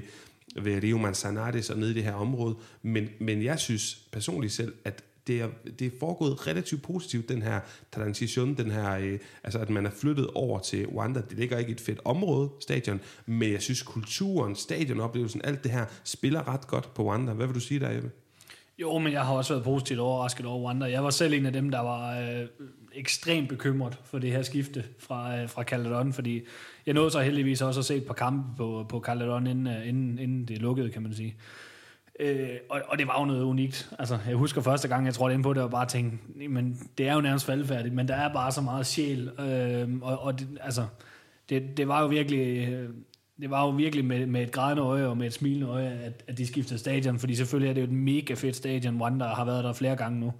ved 0.56 0.82
Rio 0.82 0.98
Manzanares 0.98 1.70
og 1.70 1.78
nede 1.78 1.90
i 1.90 1.94
det 1.94 2.04
her 2.04 2.12
område. 2.12 2.56
Men, 2.82 3.08
men 3.20 3.42
jeg 3.42 3.58
synes 3.58 3.98
personligt 4.12 4.52
selv, 4.52 4.74
at 4.84 5.04
det 5.26 5.40
er, 5.40 5.48
det 5.78 5.86
er 5.86 5.90
foregået 6.00 6.46
relativt 6.46 6.82
positivt, 6.82 7.28
den 7.28 7.42
her 7.42 7.60
transition, 7.92 8.54
den 8.54 8.70
her, 8.70 8.96
øh, 8.98 9.18
altså 9.44 9.58
at 9.58 9.70
man 9.70 9.86
er 9.86 9.90
flyttet 9.90 10.26
over 10.34 10.58
til 10.58 10.86
Wanda. 10.86 11.20
Det 11.30 11.38
ligger 11.38 11.58
ikke 11.58 11.68
i 11.68 11.74
et 11.74 11.80
fedt 11.80 12.00
område, 12.04 12.50
stadion, 12.60 13.00
men 13.26 13.52
jeg 13.52 13.62
synes 13.62 13.82
kulturen, 13.82 14.56
stadionoplevelsen, 14.56 15.40
alt 15.44 15.64
det 15.64 15.72
her 15.72 15.86
spiller 16.04 16.48
ret 16.48 16.66
godt 16.66 16.94
på 16.94 17.04
Wanda. 17.04 17.32
Hvad 17.32 17.46
vil 17.46 17.54
du 17.54 17.60
sige 17.60 17.80
der, 17.80 17.90
Jeppe? 17.90 18.10
Jo, 18.78 18.98
men 18.98 19.12
jeg 19.12 19.24
har 19.24 19.34
også 19.34 19.52
været 19.52 19.64
positivt 19.64 20.00
overrasket 20.00 20.46
over 20.46 20.66
Wanda. 20.66 20.86
Jeg 20.86 21.04
var 21.04 21.10
selv 21.10 21.34
en 21.34 21.46
af 21.46 21.52
dem, 21.52 21.70
der 21.70 21.80
var 21.80 22.20
øh, 22.20 22.46
ekstremt 22.94 23.48
bekymret 23.48 23.98
for 24.04 24.18
det 24.18 24.32
her 24.32 24.42
skifte 24.42 24.84
fra, 24.98 25.36
øh, 25.38 25.48
fra 25.48 25.62
Caledon, 25.62 26.12
fordi 26.12 26.40
jeg 26.86 26.94
nåede 26.94 27.10
så 27.10 27.20
heldigvis 27.20 27.62
også 27.62 27.80
at 27.80 27.86
se 27.86 27.96
et 27.96 28.06
par 28.06 28.14
kampe 28.14 28.56
på, 28.56 28.86
på 28.88 29.00
Caledon, 29.00 29.46
inden, 29.46 29.66
øh, 29.66 29.88
inden, 29.88 30.18
inden 30.18 30.44
det 30.48 30.62
lukkede, 30.62 30.90
kan 30.90 31.02
man 31.02 31.14
sige. 31.14 31.36
Øh, 32.20 32.48
og, 32.70 32.82
og 32.88 32.98
det 32.98 33.06
var 33.06 33.20
jo 33.20 33.26
noget 33.26 33.42
unikt. 33.42 33.92
Altså, 33.98 34.18
jeg 34.28 34.36
husker 34.36 34.60
første 34.60 34.88
gang, 34.88 35.06
jeg 35.06 35.14
trådte 35.14 35.34
ind 35.34 35.42
på 35.42 35.52
det, 35.54 35.62
og 35.62 35.70
bare 35.70 35.86
tænkte, 35.86 36.48
men 36.48 36.90
det 36.98 37.08
er 37.08 37.14
jo 37.14 37.20
nærmest 37.20 37.46
faldfærdigt, 37.46 37.94
men 37.94 38.08
der 38.08 38.14
er 38.14 38.32
bare 38.32 38.52
så 38.52 38.60
meget 38.60 38.86
sjæl. 38.86 39.30
Øh, 39.40 39.88
og 40.02 40.18
og 40.18 40.38
det, 40.40 40.48
altså, 40.60 40.86
det, 41.48 41.76
det 41.76 41.88
var 41.88 42.02
jo 42.02 42.06
virkelig... 42.06 42.68
Øh, 42.68 42.88
det 43.40 43.50
var 43.50 43.64
jo 43.64 43.70
virkelig 43.70 44.04
med, 44.04 44.26
med 44.26 44.42
et 44.42 44.52
grædende 44.52 44.82
øje 44.82 45.06
og 45.06 45.16
med 45.16 45.26
et 45.26 45.32
smilende 45.32 45.66
øje, 45.66 45.90
at, 45.90 46.24
at 46.28 46.38
de 46.38 46.46
skiftede 46.46 46.78
stadion, 46.78 47.18
fordi 47.18 47.34
selvfølgelig 47.34 47.70
er 47.70 47.74
det 47.74 47.80
jo 47.80 47.86
et 47.86 47.92
mega 47.92 48.34
fedt 48.34 48.56
stadion. 48.56 49.00
Wanda 49.00 49.24
har 49.24 49.44
været 49.44 49.64
der 49.64 49.72
flere 49.72 49.96
gange 49.96 50.20
nu. 50.20 50.32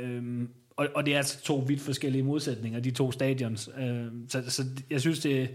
Øhm, 0.00 0.48
og, 0.76 0.88
og 0.94 1.06
det 1.06 1.14
er 1.14 1.18
altså 1.18 1.40
to 1.40 1.64
vidt 1.66 1.80
forskellige 1.80 2.22
modsætninger, 2.22 2.80
de 2.80 2.90
to 2.90 3.12
stadions. 3.12 3.70
Øhm, 3.78 4.28
så, 4.28 4.42
så 4.50 4.64
jeg 4.90 5.00
synes, 5.00 5.20
det, 5.20 5.50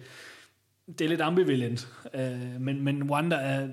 det 0.99 1.01
er 1.01 1.10
lidt 1.10 1.21
ambivalent. 1.21 1.88
Øh, 2.13 2.62
men, 2.62 2.84
men 2.84 3.03
Wanda 3.03 3.36
er 3.36 3.67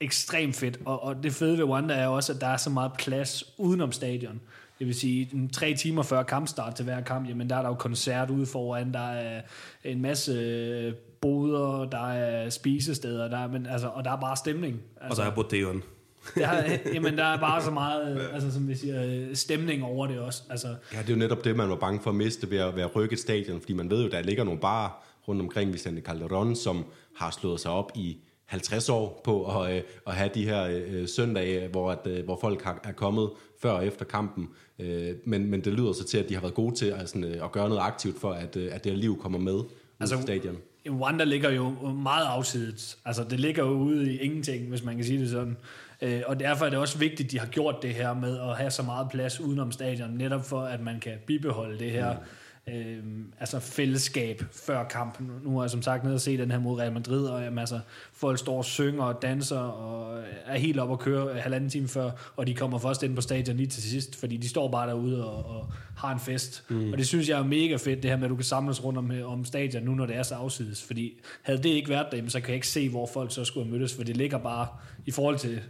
ekstremt 0.00 0.56
fedt, 0.56 0.78
og, 0.84 1.02
og 1.02 1.22
det 1.22 1.32
fede 1.32 1.58
ved 1.58 1.64
Wanda 1.64 1.94
er 1.94 2.06
også, 2.06 2.32
at 2.32 2.40
der 2.40 2.46
er 2.46 2.56
så 2.56 2.70
meget 2.70 2.92
plads 2.98 3.44
udenom 3.58 3.92
stadion. 3.92 4.40
Det 4.78 4.86
vil 4.86 4.94
sige, 4.94 5.48
tre 5.52 5.74
timer 5.74 6.02
før 6.02 6.22
kampstart 6.22 6.74
til 6.74 6.84
hver 6.84 7.00
kamp, 7.00 7.28
jamen 7.28 7.50
der 7.50 7.56
er 7.56 7.62
der 7.62 7.68
jo 7.68 7.74
koncert 7.74 8.30
ude 8.30 8.46
foran, 8.46 8.92
der 8.92 9.10
er 9.10 9.42
en 9.84 10.02
masse 10.02 10.94
boder, 11.20 11.84
der 11.84 12.10
er 12.12 12.50
spisesteder, 12.50 13.28
der 13.28 13.38
er, 13.38 13.48
men, 13.48 13.66
altså, 13.66 13.88
og 13.88 14.04
der 14.04 14.10
er 14.10 14.20
bare 14.20 14.36
stemning. 14.36 14.82
Altså, 15.00 15.22
og 15.22 15.26
der 15.26 15.32
er 15.32 15.34
bodeon. 15.34 15.82
Der, 16.34 16.78
jamen, 16.94 17.18
der 17.18 17.24
er 17.24 17.40
bare 17.40 17.62
så 17.62 17.70
meget 17.70 18.28
altså, 18.32 18.52
som 18.52 18.68
vi 18.68 18.74
siger, 18.74 19.26
stemning 19.34 19.84
over 19.84 20.06
det 20.06 20.18
også. 20.18 20.42
Altså. 20.50 20.68
Ja, 20.92 20.98
det 20.98 21.08
er 21.08 21.12
jo 21.12 21.18
netop 21.18 21.44
det, 21.44 21.56
man 21.56 21.68
var 21.68 21.76
bange 21.76 22.00
for 22.00 22.10
at 22.10 22.16
miste 22.16 22.50
ved 22.50 22.58
at 22.58 22.76
være 22.76 22.86
rykket 22.86 23.18
stadion, 23.18 23.60
fordi 23.60 23.72
man 23.72 23.90
ved 23.90 24.02
jo, 24.02 24.08
der 24.08 24.22
ligger 24.22 24.44
nogle 24.44 24.60
barer 24.60 25.06
rundt 25.28 25.42
omkring 25.42 25.72
Vicente 25.72 26.02
Calderon, 26.02 26.56
som 26.56 26.84
har 27.16 27.30
slået 27.30 27.60
sig 27.60 27.70
op 27.70 27.92
i 27.94 28.16
50 28.46 28.88
år 28.88 29.20
på 29.24 29.60
at, 29.60 29.76
øh, 29.76 29.82
at 30.06 30.14
have 30.14 30.30
de 30.34 30.44
her 30.44 30.82
øh, 30.86 31.08
søndage, 31.08 31.68
hvor, 31.68 31.90
at, 31.90 32.06
øh, 32.06 32.24
hvor 32.24 32.38
folk 32.40 32.62
har, 32.62 32.80
er 32.84 32.92
kommet 32.92 33.30
før 33.62 33.70
og 33.70 33.86
efter 33.86 34.04
kampen. 34.04 34.48
Øh, 34.78 35.14
men, 35.24 35.50
men 35.50 35.60
det 35.60 35.72
lyder 35.72 35.92
så 35.92 36.04
til, 36.04 36.18
at 36.18 36.28
de 36.28 36.34
har 36.34 36.40
været 36.40 36.54
gode 36.54 36.74
til 36.74 36.86
at, 36.86 37.08
sådan, 37.08 37.24
øh, 37.24 37.44
at 37.44 37.52
gøre 37.52 37.68
noget 37.68 37.82
aktivt 37.82 38.20
for, 38.20 38.32
at, 38.32 38.56
øh, 38.56 38.74
at 38.74 38.84
det 38.84 38.92
her 38.92 38.98
liv 38.98 39.20
kommer 39.20 39.38
med 39.38 39.60
altså, 40.00 40.22
stadion. 40.22 40.56
Wanda 40.90 41.24
ligger 41.24 41.50
jo 41.50 41.70
meget 41.90 42.26
afsidet. 42.26 42.96
Altså, 43.04 43.24
det 43.30 43.40
ligger 43.40 43.64
jo 43.64 43.70
ude 43.70 44.12
i 44.12 44.18
ingenting, 44.18 44.68
hvis 44.68 44.84
man 44.84 44.96
kan 44.96 45.04
sige 45.04 45.20
det 45.20 45.30
sådan. 45.30 45.56
Øh, 46.02 46.22
og 46.26 46.40
derfor 46.40 46.66
er 46.66 46.70
det 46.70 46.78
også 46.78 46.98
vigtigt, 46.98 47.26
at 47.26 47.32
de 47.32 47.38
har 47.38 47.46
gjort 47.46 47.76
det 47.82 47.94
her 47.94 48.14
med 48.14 48.40
at 48.40 48.56
have 48.56 48.70
så 48.70 48.82
meget 48.82 49.08
plads 49.10 49.40
udenom 49.40 49.72
stadion, 49.72 50.10
netop 50.10 50.44
for, 50.44 50.60
at 50.60 50.80
man 50.80 51.00
kan 51.00 51.12
bibeholde 51.26 51.78
det 51.78 51.90
her... 51.90 52.12
Mm 52.12 52.18
øh, 52.68 52.98
altså 53.40 53.60
fællesskab 53.60 54.42
før 54.52 54.84
kampen. 54.84 55.30
Nu 55.44 55.54
har 55.54 55.62
jeg 55.62 55.70
som 55.70 55.82
sagt 55.82 56.04
nede 56.04 56.14
og 56.14 56.20
se 56.20 56.38
den 56.38 56.50
her 56.50 56.58
mod 56.58 56.78
Real 56.78 56.92
Madrid, 56.92 57.26
og 57.26 57.42
jamen, 57.42 57.58
altså, 57.58 57.80
folk 58.12 58.38
står 58.38 58.58
og 58.58 58.64
synger 58.64 59.04
og 59.04 59.22
danser 59.22 59.58
og 59.58 60.22
er 60.46 60.58
helt 60.58 60.78
op 60.78 60.92
at 60.92 60.98
køre 60.98 61.40
halvanden 61.40 61.70
time 61.70 61.88
før, 61.88 62.10
og 62.36 62.46
de 62.46 62.54
kommer 62.54 62.78
først 62.78 63.02
ind 63.02 63.14
på 63.14 63.20
stadion 63.20 63.56
lige 63.56 63.66
til 63.66 63.82
sidst, 63.82 64.20
fordi 64.20 64.36
de 64.36 64.48
står 64.48 64.70
bare 64.70 64.88
derude 64.88 65.30
og, 65.30 65.56
og 65.56 65.72
har 65.96 66.12
en 66.12 66.20
fest. 66.20 66.64
Mm. 66.68 66.92
Og 66.92 66.98
det 66.98 67.06
synes 67.06 67.28
jeg 67.28 67.38
er 67.38 67.44
mega 67.44 67.76
fedt, 67.76 68.02
det 68.02 68.10
her 68.10 68.16
med, 68.16 68.24
at 68.24 68.30
du 68.30 68.36
kan 68.36 68.44
samles 68.44 68.84
rundt 68.84 68.98
om, 68.98 69.12
om 69.24 69.44
stadion 69.44 69.82
nu, 69.82 69.94
når 69.94 70.06
det 70.06 70.16
er 70.16 70.22
så 70.22 70.34
afsides. 70.34 70.82
Fordi 70.82 71.20
havde 71.42 71.62
det 71.62 71.68
ikke 71.68 71.88
været 71.88 72.06
det, 72.12 72.32
så 72.32 72.40
kan 72.40 72.48
jeg 72.48 72.54
ikke 72.54 72.68
se, 72.68 72.88
hvor 72.88 73.06
folk 73.06 73.34
så 73.34 73.44
skulle 73.44 73.66
have 73.66 73.72
mødtes, 73.72 73.94
for 73.94 74.04
det 74.04 74.16
ligger 74.16 74.38
bare 74.38 74.66
i 75.06 75.10
forhold 75.10 75.38
til, 75.38 75.60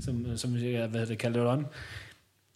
som, 0.00 0.26
øh, 0.26 0.38
som 0.38 0.56
jeg 0.56 0.86
hvad 0.86 1.06
det 1.06 1.18
kalder 1.18 1.56
det, 1.56 1.66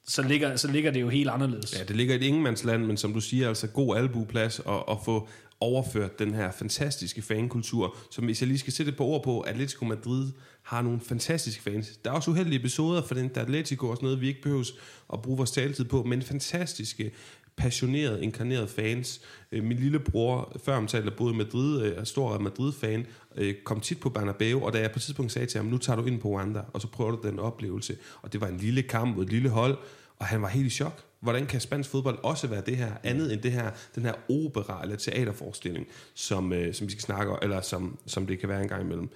så 0.09 0.23
ligger, 0.23 0.57
så 0.57 0.69
ligger 0.69 0.91
det 0.91 1.01
jo 1.01 1.09
helt 1.09 1.31
anderledes. 1.31 1.79
Ja, 1.79 1.85
det 1.85 1.97
ligger 1.97 2.15
i 2.15 2.17
et 2.17 2.23
ingenmandsland, 2.23 2.87
men 2.87 2.97
som 2.97 3.13
du 3.13 3.21
siger, 3.21 3.49
altså 3.49 3.67
god 3.67 3.97
albueplads 3.97 4.59
og, 4.59 4.89
og 4.89 5.03
få 5.05 5.29
overført 5.61 6.19
den 6.19 6.35
her 6.35 6.51
fantastiske 6.51 7.23
fankultur, 7.23 7.97
som 8.11 8.25
hvis 8.25 8.43
jeg 8.43 8.49
lige 8.49 8.59
skal 8.59 8.73
sætte 8.73 8.91
et 8.91 8.97
par 8.97 9.05
ord 9.05 9.25
på, 9.25 9.41
Atletico 9.41 9.85
Madrid 9.85 10.33
har 10.63 10.83
nogle 10.83 11.01
fantastiske 11.01 11.63
fans. 11.63 11.97
Der 12.05 12.11
er 12.11 12.15
også 12.15 12.31
uheldige 12.31 12.59
episoder 12.59 13.03
for 13.03 13.15
den 13.15 13.29
der 13.35 13.41
Atletico 13.41 13.89
og 13.89 13.97
sådan 13.97 14.07
noget, 14.07 14.21
vi 14.21 14.29
ikke 14.29 14.43
behøves 14.43 14.73
at 15.13 15.23
bruge 15.23 15.37
vores 15.37 15.51
taletid 15.51 15.85
på, 15.85 16.03
men 16.03 16.23
fantastiske 16.23 17.13
passionerede, 17.57 18.23
inkarnerede 18.23 18.69
fans. 18.69 19.21
Øh, 19.53 19.65
min 19.65 19.77
lillebror, 19.77 20.57
før 20.65 20.77
omtalt, 20.77 21.17
boede 21.17 21.35
i 21.35 21.37
Madrid, 21.37 21.83
øh, 21.83 21.97
er 21.97 22.05
stor 22.05 22.39
Madrid-fan, 22.39 23.07
øh, 23.37 23.55
kom 23.65 23.81
tit 23.81 24.01
på 24.01 24.11
Bernabeu, 24.11 24.65
og 24.65 24.73
da 24.73 24.81
jeg 24.81 24.91
på 24.91 24.99
et 24.99 25.03
tidspunkt 25.03 25.33
sagde 25.33 25.47
til 25.47 25.59
ham, 25.59 25.67
nu 25.67 25.79
tager 25.79 25.97
du 26.01 26.07
ind 26.07 26.21
på 26.21 26.29
Wanda, 26.29 26.61
og 26.73 26.81
så 26.81 26.89
prøver 26.89 27.11
du 27.11 27.29
den 27.29 27.39
oplevelse. 27.39 27.97
Og 28.23 28.33
det 28.33 28.41
var 28.41 28.47
en 28.47 28.57
lille 28.57 28.83
kamp 28.83 29.17
mod 29.17 29.25
et 29.25 29.31
lille 29.31 29.49
hold, 29.49 29.79
og 30.19 30.27
han 30.27 30.43
var 30.43 30.49
helt 30.49 30.67
i 30.67 30.71
chok. 30.71 31.03
Hvordan 31.21 31.47
kan 31.47 31.61
spansk 31.61 31.91
fodbold 31.91 32.19
også 32.23 32.47
være 32.47 32.63
det 32.67 32.77
her, 32.77 32.93
andet 33.03 33.33
end 33.33 33.43
det 33.43 33.53
her, 33.53 33.71
den 33.95 34.03
her 34.03 34.15
opera 34.31 34.83
eller 34.83 34.97
teaterforestilling, 34.97 35.87
som, 36.15 36.53
som 36.73 36.87
vi 36.87 36.93
skal 36.93 37.03
snakke 37.03 37.33
om, 37.33 37.39
eller 37.43 37.61
som, 37.61 37.99
som 38.07 38.27
det 38.27 38.39
kan 38.39 38.49
være 38.49 38.63
en 38.63 38.69
gang 38.69 38.83
imellem. 38.83 39.09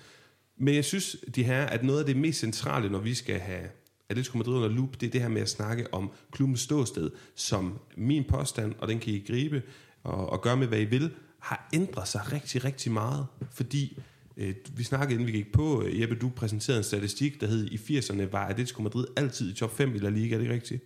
Men 0.59 0.75
jeg 0.75 0.85
synes, 0.85 1.17
de 1.35 1.45
her, 1.45 1.67
at 1.67 1.85
noget 1.85 2.01
af 2.01 2.07
det 2.07 2.17
mest 2.17 2.41
centrale, 2.41 2.89
når 2.89 2.99
vi 2.99 3.15
skal 3.15 3.39
have 3.39 3.69
Atletico 4.11 4.39
Madrid 4.39 4.55
under 4.55 4.69
loop, 4.69 5.01
det 5.01 5.07
er 5.07 5.11
det 5.11 5.21
her 5.21 5.29
med 5.29 5.43
at 5.43 5.49
snakke 5.49 5.95
om 5.95 6.11
klubbens 6.33 6.61
ståsted, 6.61 7.11
som 7.35 7.79
min 7.97 8.25
påstand, 8.25 8.75
og 8.79 8.89
den 8.89 8.99
kan 8.99 9.13
I 9.13 9.25
gribe 9.29 9.63
og, 10.03 10.31
og 10.31 10.43
gøre 10.43 10.57
med, 10.57 10.67
hvad 10.67 10.81
I 10.81 10.85
vil, 10.85 11.11
har 11.39 11.69
ændret 11.75 12.09
sig 12.09 12.21
rigtig, 12.33 12.65
rigtig 12.65 12.93
meget. 12.93 13.27
Fordi 13.53 13.99
øh, 14.37 14.55
vi 14.77 14.83
snakkede, 14.85 15.13
inden 15.13 15.27
vi 15.27 15.33
gik 15.33 15.53
på, 15.53 15.83
øh, 15.83 16.01
Jeppe, 16.01 16.15
du 16.15 16.29
præsenterede 16.29 16.79
en 16.79 16.85
statistik, 16.85 17.41
der 17.41 17.47
hed, 17.47 17.67
i 17.71 17.77
80'erne 17.99 18.23
var 18.33 18.47
Atletico 18.49 18.83
Madrid 18.83 19.07
altid 19.17 19.51
i 19.51 19.55
top 19.55 19.77
5 19.77 19.95
i 19.95 19.99
La 19.99 20.09
Liga, 20.09 20.35
er 20.35 20.39
det 20.39 20.51
rigtigt? 20.51 20.83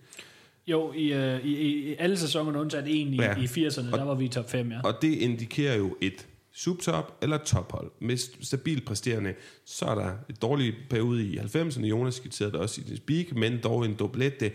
Jo, 0.67 0.93
i, 0.93 1.13
øh, 1.13 1.45
i, 1.45 1.55
i 1.91 1.95
alle 1.99 2.17
sæsonerne 2.17 2.59
undtaget 2.61 3.01
en 3.01 3.15
i, 3.15 3.17
ja. 3.17 3.37
i 3.37 3.45
80'erne, 3.45 3.93
Og- 3.93 3.99
der 3.99 4.05
var 4.05 4.15
vi 4.15 4.25
i 4.25 4.29
top 4.29 4.51
5, 4.51 4.71
ja. 4.73 4.81
Og 4.85 4.95
det 5.03 5.13
indikerer 5.13 5.77
jo 5.77 5.97
et 6.01 6.27
subtop 6.55 7.19
eller 7.23 7.39
tophold. 7.39 7.91
Med 8.01 8.17
stabilt 8.45 8.87
præsterende, 8.87 9.35
så 9.65 9.85
er 9.85 9.95
der 9.95 10.13
et 10.29 10.43
dårligt 10.43 10.77
periode 10.91 11.25
i 11.25 11.39
90'erne. 11.39 11.85
Jonas 11.85 12.15
skitserede 12.15 12.53
det 12.53 12.61
også 12.61 12.81
i 12.81 12.85
det 12.85 12.97
speak, 12.97 13.37
men 13.37 13.63
dog 13.63 13.85
en 13.85 13.95
doblette. 13.95 14.53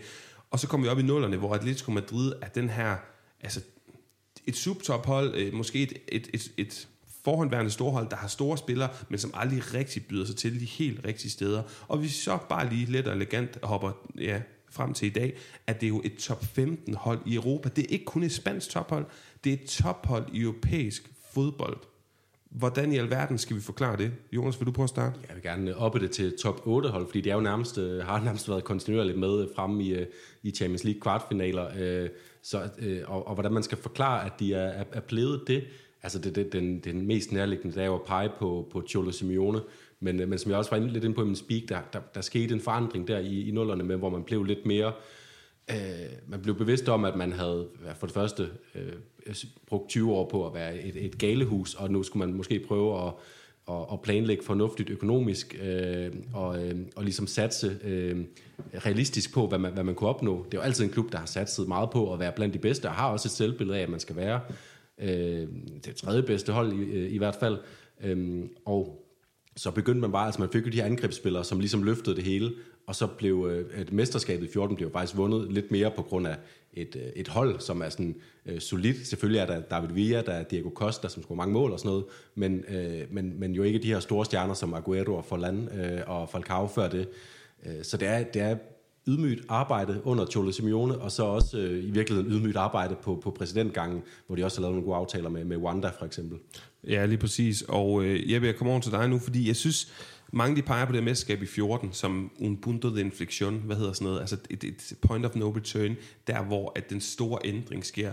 Og 0.50 0.58
så 0.58 0.68
kommer 0.68 0.86
vi 0.86 0.90
op 0.90 0.98
i 0.98 1.02
nullerne, 1.02 1.36
hvor 1.36 1.54
Atletico 1.54 1.90
Madrid 1.90 2.32
er 2.42 2.48
den 2.48 2.68
her, 2.68 2.96
altså 3.40 3.60
et 4.46 4.56
subtophold, 4.56 5.34
øh, 5.34 5.54
måske 5.54 5.82
et, 5.82 5.92
et, 6.08 6.30
et, 6.34 6.52
et 6.56 6.88
forhåndværende 7.24 7.70
storhold, 7.70 8.10
der 8.10 8.16
har 8.16 8.28
store 8.28 8.58
spillere, 8.58 8.90
men 9.08 9.18
som 9.18 9.30
aldrig 9.34 9.74
rigtig 9.74 10.06
byder 10.06 10.24
sig 10.24 10.36
til 10.36 10.60
de 10.60 10.64
helt 10.64 11.04
rigtige 11.04 11.30
steder. 11.30 11.62
Og 11.88 11.98
hvis 11.98 12.10
vi 12.10 12.14
så 12.14 12.38
bare 12.48 12.68
lige 12.68 12.86
let 12.86 13.08
og 13.08 13.14
elegant 13.14 13.58
hopper 13.62 13.92
ja, 14.18 14.42
frem 14.70 14.94
til 14.94 15.06
i 15.06 15.10
dag, 15.10 15.36
at 15.66 15.80
det 15.80 15.86
er 15.86 15.88
jo 15.88 16.02
et 16.04 16.16
top 16.16 16.44
15 16.44 16.94
hold 16.94 17.20
i 17.26 17.34
Europa. 17.34 17.68
Det 17.68 17.84
er 17.84 17.88
ikke 17.88 18.04
kun 18.04 18.22
et 18.22 18.32
spansk 18.32 18.70
tophold, 18.70 19.06
det 19.44 19.52
er 19.52 19.56
et 19.56 19.68
tophold 19.68 20.26
i 20.32 20.40
europæisk 20.40 21.10
fodbold. 21.32 21.89
Hvordan 22.50 22.92
i 22.92 22.98
alverden 22.98 23.38
skal 23.38 23.56
vi 23.56 23.60
forklare 23.60 23.96
det? 23.96 24.12
Jonas, 24.32 24.60
vil 24.60 24.66
du 24.66 24.72
prøve 24.72 24.84
at 24.84 24.90
starte? 24.90 25.20
Jeg 25.28 25.36
vil 25.36 25.42
gerne 25.42 25.70
øh, 25.70 25.82
oppe 25.82 26.00
det 26.00 26.10
til 26.10 26.38
top 26.38 26.66
8 26.66 26.88
hold, 26.88 27.06
fordi 27.06 27.20
det 27.20 27.30
er 27.30 27.34
jo 27.34 27.40
nærmest, 27.40 27.78
øh, 27.78 28.04
har 28.04 28.24
nærmest 28.24 28.48
været 28.48 28.64
kontinuerligt 28.64 29.18
med 29.18 29.42
øh, 29.42 29.48
frem 29.56 29.80
i, 29.80 29.88
øh, 29.88 30.06
i 30.42 30.50
Champions 30.50 30.84
League 30.84 31.00
kvartfinaler. 31.00 31.66
Øh, 31.78 32.08
så, 32.42 32.68
øh, 32.78 33.02
og, 33.06 33.26
og 33.26 33.34
hvordan 33.34 33.52
man 33.52 33.62
skal 33.62 33.78
forklare, 33.78 34.26
at 34.26 34.32
de 34.40 34.54
er, 34.54 34.68
er, 34.68 34.84
er 34.92 35.00
blevet 35.00 35.42
det, 35.46 35.64
altså 36.02 36.18
det, 36.18 36.34
det, 36.34 36.52
den, 36.52 36.80
den 36.80 37.06
mest 37.06 37.32
nærliggende, 37.32 37.74
det 37.74 37.82
er 37.82 37.86
jo 37.86 37.94
at 37.94 38.02
pege 38.02 38.30
på, 38.38 38.68
på 38.72 38.82
Cholo 38.88 39.10
Simeone. 39.10 39.60
Men, 40.00 40.20
øh, 40.20 40.28
men 40.28 40.38
som 40.38 40.50
jeg 40.50 40.58
også 40.58 40.70
var 40.70 40.76
inde- 40.76 40.92
lidt 40.92 41.04
inde 41.04 41.16
på 41.16 41.22
i 41.22 41.26
min 41.26 41.36
speak, 41.36 41.62
der, 41.68 41.78
der, 41.92 42.00
der 42.14 42.20
skete 42.20 42.54
en 42.54 42.60
forandring 42.60 43.08
der 43.08 43.18
i, 43.18 43.48
i 43.48 43.50
nullerne 43.50 43.84
med, 43.84 43.96
hvor 43.96 44.10
man 44.10 44.24
blev 44.24 44.44
lidt 44.44 44.66
mere 44.66 44.86
øh, 44.86 44.92
Øh, 45.70 45.76
man 46.28 46.42
blev 46.42 46.54
bevidst 46.54 46.88
om, 46.88 47.04
at 47.04 47.16
man 47.16 47.32
havde 47.32 47.68
for 47.94 48.06
det 48.06 48.14
første 48.14 48.48
øh, 48.74 48.92
brugt 49.66 49.88
20 49.88 50.12
år 50.12 50.28
på 50.28 50.46
at 50.46 50.54
være 50.54 50.82
et, 50.82 51.04
et 51.04 51.18
galehus, 51.18 51.74
og 51.74 51.90
nu 51.90 52.02
skulle 52.02 52.26
man 52.26 52.36
måske 52.36 52.64
prøve 52.68 53.06
at, 53.06 53.12
at, 53.68 53.86
at 53.92 54.02
planlægge 54.02 54.44
fornuftigt 54.44 54.90
økonomisk, 54.90 55.58
øh, 55.62 56.10
og, 56.34 56.66
øh, 56.66 56.76
og 56.96 57.04
ligesom 57.04 57.26
satse 57.26 57.78
øh, 57.84 58.24
realistisk 58.74 59.34
på, 59.34 59.46
hvad 59.46 59.58
man, 59.58 59.72
hvad 59.72 59.84
man 59.84 59.94
kunne 59.94 60.10
opnå. 60.10 60.44
Det 60.44 60.54
er 60.54 60.58
jo 60.58 60.64
altid 60.64 60.84
en 60.84 60.90
klub, 60.90 61.12
der 61.12 61.18
har 61.18 61.26
satset 61.26 61.68
meget 61.68 61.90
på 61.90 62.12
at 62.12 62.18
være 62.18 62.32
blandt 62.32 62.54
de 62.54 62.58
bedste, 62.58 62.86
og 62.86 62.94
har 62.94 63.08
også 63.08 63.28
et 63.28 63.32
selvbillede 63.32 63.78
af, 63.78 63.82
at 63.82 63.88
man 63.88 64.00
skal 64.00 64.16
være 64.16 64.40
øh, 64.98 65.48
det 65.84 65.96
tredje 65.96 66.22
bedste 66.22 66.52
hold 66.52 66.72
i, 66.72 66.82
øh, 66.82 67.12
i 67.12 67.18
hvert 67.18 67.36
fald. 67.40 67.58
Øh, 68.04 68.44
og 68.64 69.06
så 69.56 69.70
begyndte 69.70 70.00
man 70.00 70.12
bare, 70.12 70.26
altså 70.26 70.40
man 70.40 70.50
fik 70.52 70.66
jo 70.66 70.70
de 70.70 70.76
her 70.76 70.84
angrebsspillere, 70.84 71.44
som 71.44 71.60
ligesom 71.60 71.82
løftede 71.82 72.16
det 72.16 72.24
hele, 72.24 72.52
og 72.90 72.96
så 72.96 73.06
blev 73.06 73.48
øh, 73.50 73.80
et 73.80 73.92
mesterskabet 73.92 74.46
i 74.46 74.52
14 74.52 74.76
blev 74.76 74.92
faktisk 74.92 75.16
vundet 75.16 75.52
lidt 75.52 75.70
mere 75.70 75.90
på 75.90 76.02
grund 76.02 76.26
af 76.26 76.36
et, 76.74 76.96
øh, 76.96 77.12
et 77.16 77.28
hold, 77.28 77.60
som 77.60 77.82
er 77.82 77.88
sådan 77.88 78.16
øh, 78.46 78.60
solidt. 78.60 79.06
Selvfølgelig 79.06 79.40
er 79.40 79.46
der 79.46 79.60
David 79.60 79.88
Villa, 79.88 80.22
der 80.22 80.32
er 80.32 80.42
Diego 80.42 80.70
Costa, 80.74 81.08
som 81.08 81.22
scorer 81.22 81.36
mange 81.36 81.52
mål 81.52 81.72
og 81.72 81.78
sådan 81.78 81.88
noget, 81.88 82.04
men, 82.34 82.64
øh, 82.68 83.02
men, 83.10 83.40
men 83.40 83.52
jo 83.52 83.62
ikke 83.62 83.78
de 83.78 83.86
her 83.86 84.00
store 84.00 84.24
stjerner 84.24 84.54
som 84.54 84.74
Aguero 84.74 85.14
og 85.14 85.24
Forlan 85.24 85.68
øh, 85.68 86.00
og 86.06 86.28
Falcao 86.28 86.66
før 86.66 86.88
det. 86.88 87.08
Øh, 87.66 87.72
så 87.82 87.96
det 87.96 88.08
er, 88.08 88.22
det 88.22 88.42
er 88.42 88.56
ydmygt 89.08 89.44
arbejde 89.48 90.00
under 90.04 90.26
Cholo 90.26 90.52
Simeone, 90.52 90.98
og 90.98 91.12
så 91.12 91.22
også 91.22 91.58
øh, 91.58 91.84
i 91.84 91.90
virkeligheden 91.90 92.32
ydmygt 92.32 92.56
arbejde 92.56 92.96
på, 93.02 93.20
på 93.22 93.30
præsidentgangen, 93.30 94.02
hvor 94.26 94.36
de 94.36 94.44
også 94.44 94.58
har 94.58 94.62
lavet 94.62 94.74
nogle 94.74 94.86
gode 94.86 94.96
aftaler 94.96 95.28
med, 95.28 95.44
med 95.44 95.56
Wanda 95.56 95.90
for 95.98 96.06
eksempel. 96.06 96.38
Ja, 96.88 97.06
lige 97.06 97.18
præcis. 97.18 97.62
Og 97.62 98.04
øh, 98.04 98.30
jeg 98.30 98.42
vil 98.42 98.54
komme 98.54 98.70
over 98.70 98.80
til 98.80 98.92
dig 98.92 99.08
nu, 99.08 99.18
fordi 99.18 99.48
jeg 99.48 99.56
synes, 99.56 99.92
mange 100.32 100.56
de 100.56 100.62
peger 100.62 100.84
på 100.84 100.92
det 100.92 101.04
mesterskab 101.04 101.42
i 101.42 101.46
14 101.46 101.92
som 101.92 102.30
un 102.38 102.56
punto 102.56 102.94
de 102.94 103.00
inflexion, 103.00 103.62
hvad 103.66 103.76
hedder 103.76 103.92
sådan 103.92 104.04
noget, 104.04 104.20
altså 104.20 104.36
et, 104.50 104.64
et 104.64 104.92
point 105.02 105.26
of 105.26 105.34
no 105.34 105.50
return, 105.50 105.96
der 106.26 106.42
hvor 106.42 106.72
at 106.76 106.90
den 106.90 107.00
store 107.00 107.38
ændring 107.44 107.86
sker. 107.86 108.12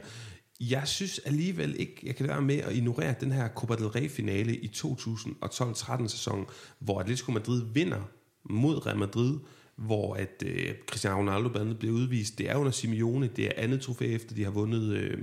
Jeg 0.60 0.88
synes 0.88 1.20
alligevel 1.20 1.76
ikke, 1.80 2.02
jeg 2.04 2.16
kan 2.16 2.28
være 2.28 2.42
med 2.42 2.58
at 2.58 2.76
ignorere 2.76 3.16
den 3.20 3.32
her 3.32 3.48
Copa 3.48 3.76
del 3.76 3.88
Rey 3.88 4.10
finale 4.10 4.56
i 4.56 4.72
2012-13 4.76 6.08
sæson, 6.08 6.46
hvor 6.80 7.00
Atletico 7.00 7.32
Madrid 7.32 7.64
vinder 7.74 8.02
mod 8.50 8.86
Real 8.86 8.98
Madrid, 8.98 9.38
hvor 9.76 10.16
at 10.16 10.44
øh, 10.46 10.74
Cristiano 10.88 11.18
Ronaldo 11.18 11.50
blandt 11.50 11.66
andet 11.66 11.80
bliver 11.80 11.96
udvist. 11.96 12.38
Det 12.38 12.50
er 12.50 12.56
under 12.56 12.72
Simeone, 12.72 13.30
det 13.36 13.46
er 13.46 13.52
andet 13.58 13.82
trofæ 13.82 14.16
efter 14.16 14.36
de 14.36 14.44
har 14.44 14.52
vundet 14.52 14.94
øh, 14.94 15.18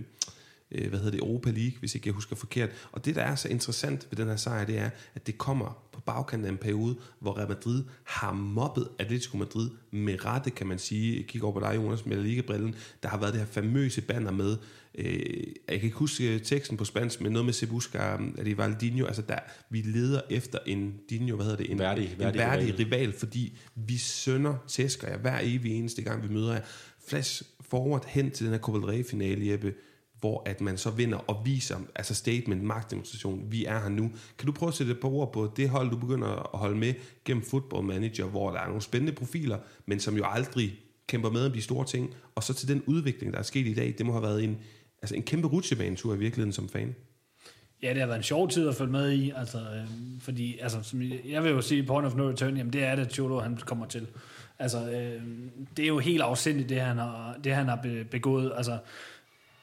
øh, 0.74 0.88
hvad 0.88 0.98
hedder 0.98 1.10
det, 1.10 1.20
Europa 1.20 1.50
League, 1.50 1.78
hvis 1.78 1.94
ikke 1.94 2.06
jeg 2.08 2.14
husker 2.14 2.36
forkert. 2.36 2.70
Og 2.92 3.04
det, 3.04 3.14
der 3.14 3.22
er 3.22 3.34
så 3.34 3.48
interessant 3.48 4.06
ved 4.10 4.16
den 4.16 4.28
her 4.28 4.36
sejr, 4.36 4.64
det 4.64 4.78
er, 4.78 4.90
at 5.14 5.26
det 5.26 5.38
kommer 5.38 5.84
på 5.92 6.00
bagkanten 6.00 6.46
af 6.46 6.50
en 6.52 6.58
periode, 6.58 6.96
hvor 7.20 7.38
Real 7.38 7.48
Madrid 7.48 7.84
har 8.04 8.32
mobbet 8.32 8.88
Atletico 8.98 9.36
Madrid 9.36 9.70
med 9.90 10.24
rette, 10.24 10.50
kan 10.50 10.66
man 10.66 10.78
sige. 10.78 11.22
Kigger 11.22 11.48
over 11.48 11.60
på 11.60 11.66
dig, 11.66 11.76
Jonas, 11.76 12.06
med 12.06 12.16
Liga-brillen. 12.22 12.74
Der 13.02 13.08
har 13.08 13.18
været 13.18 13.32
det 13.32 13.40
her 13.40 13.48
famøse 13.48 14.00
banner 14.02 14.30
med, 14.30 14.56
øh, 14.94 15.06
jeg 15.68 15.80
kan 15.80 15.82
ikke 15.84 15.96
huske 15.96 16.38
teksten 16.38 16.76
på 16.76 16.84
spansk, 16.84 17.20
men 17.20 17.32
noget 17.32 17.44
med 17.44 17.52
Sebusca, 17.52 17.98
er 17.98 18.44
det 18.44 18.58
Valdinho, 18.58 19.06
altså 19.06 19.22
der, 19.22 19.38
vi 19.70 19.80
leder 19.82 20.20
efter 20.30 20.58
en 20.66 20.94
Dino, 21.10 21.36
hvad 21.36 21.44
hedder 21.46 21.58
det? 21.58 21.70
En 21.70 21.78
Værdig- 21.78 22.12
en 22.12 22.18
værdig 22.18 22.38
værdig 22.38 22.66
rival. 22.78 22.84
rival, 22.86 23.12
fordi 23.12 23.58
vi 23.74 23.96
sønder 23.96 24.54
tæsker 24.68 25.08
jer 25.08 25.18
hver 25.18 25.38
evig 25.42 25.72
eneste 25.78 26.02
gang, 26.02 26.22
vi 26.28 26.34
møder 26.34 26.52
jer. 26.52 26.60
Flash 27.08 27.42
forward 27.60 28.04
hen 28.08 28.30
til 28.30 28.46
den 28.46 28.52
her 28.54 28.60
Copa 28.60 28.78
del 28.78 28.86
Rey-finale, 28.86 29.48
Jeppe, 29.50 29.74
hvor 30.24 30.42
at 30.46 30.60
man 30.60 30.78
så 30.78 30.90
vinder 30.90 31.18
og 31.18 31.42
viser, 31.46 31.76
altså 31.94 32.14
statement, 32.14 32.62
magtdemonstration, 32.62 33.42
vi 33.50 33.64
er 33.64 33.80
her 33.80 33.88
nu. 33.88 34.10
Kan 34.38 34.46
du 34.46 34.52
prøve 34.52 34.68
at 34.68 34.74
sætte 34.74 34.92
et 34.92 35.00
par 35.00 35.08
ord 35.08 35.32
på 35.32 35.52
det 35.56 35.68
hold, 35.70 35.90
du 35.90 35.96
begynder 35.96 36.28
at 36.54 36.58
holde 36.58 36.76
med 36.76 36.94
gennem 37.24 37.42
Football 37.42 37.84
Manager, 37.86 38.24
hvor 38.26 38.50
der 38.50 38.58
er 38.60 38.66
nogle 38.66 38.82
spændende 38.82 39.12
profiler, 39.12 39.58
men 39.86 40.00
som 40.00 40.16
jo 40.16 40.24
aldrig 40.26 40.78
kæmper 41.06 41.30
med 41.30 41.46
om 41.46 41.52
de 41.52 41.62
store 41.62 41.86
ting, 41.86 42.14
og 42.34 42.42
så 42.42 42.54
til 42.54 42.68
den 42.68 42.82
udvikling, 42.86 43.32
der 43.32 43.38
er 43.38 43.42
sket 43.42 43.66
i 43.66 43.74
dag, 43.74 43.94
det 43.98 44.06
må 44.06 44.12
have 44.12 44.22
været 44.22 44.44
en, 44.44 44.58
altså 45.02 45.14
en 45.14 45.22
kæmpe 45.22 45.48
rutsjebanetur 45.48 46.14
i 46.14 46.18
virkeligheden 46.18 46.52
som 46.52 46.68
fan. 46.68 46.94
Ja, 47.82 47.88
det 47.90 47.98
har 48.00 48.06
været 48.06 48.18
en 48.18 48.22
sjov 48.22 48.48
tid 48.48 48.68
at 48.68 48.74
følge 48.74 48.92
med 48.92 49.12
i, 49.12 49.32
altså, 49.36 49.58
øh, 49.58 49.86
fordi, 50.20 50.58
altså, 50.58 50.82
som 50.82 51.02
jeg- 51.02 51.42
vil 51.44 51.50
jo 51.50 51.60
sige, 51.60 51.82
point 51.86 52.06
of 52.06 52.14
no 52.14 52.28
return, 52.30 52.56
jamen 52.56 52.72
det 52.72 52.84
er 52.84 52.96
det, 52.96 53.12
Cholo 53.12 53.40
han 53.40 53.56
kommer 53.56 53.86
til. 53.86 54.06
Altså, 54.58 54.90
øh, 54.90 55.22
det 55.76 55.82
er 55.82 55.88
jo 55.88 55.98
helt 55.98 56.22
afsindigt, 56.22 56.68
det 56.68 56.80
han 56.80 56.98
har, 56.98 57.36
det, 57.44 57.54
han 57.54 57.68
har 57.68 58.04
begået. 58.10 58.52
Altså, 58.56 58.78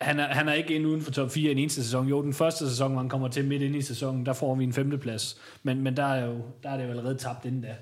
han 0.02 0.20
er, 0.20 0.28
han 0.28 0.50
er 0.50 0.54
ikke 0.54 0.76
inde 0.76 0.88
uden 0.88 1.02
for 1.02 1.12
top 1.12 1.32
4 1.32 1.50
i 1.50 1.52
en 1.52 1.58
eneste 1.58 1.84
sæson. 1.84 2.08
Jo, 2.08 2.22
den 2.22 2.34
første 2.34 2.70
sæson, 2.70 2.92
hvor 2.92 3.00
han 3.00 3.10
kommer 3.10 3.28
til 3.28 3.46
midt 3.46 3.62
ind 3.62 3.76
i 3.76 3.82
sæsonen, 3.82 4.26
der 4.26 4.34
får 4.34 4.56
vi 4.56 4.64
en 4.64 4.74
femteplads. 4.74 5.38
Men, 5.64 5.82
men 5.82 5.98
der, 5.98 6.04
er 6.04 6.26
jo, 6.26 6.42
der 6.64 6.70
er 6.70 6.78
det 6.78 6.84
jo 6.84 6.90
allerede 6.90 7.16
tabt 7.16 7.46
inden 7.46 7.62
da. 7.62 7.76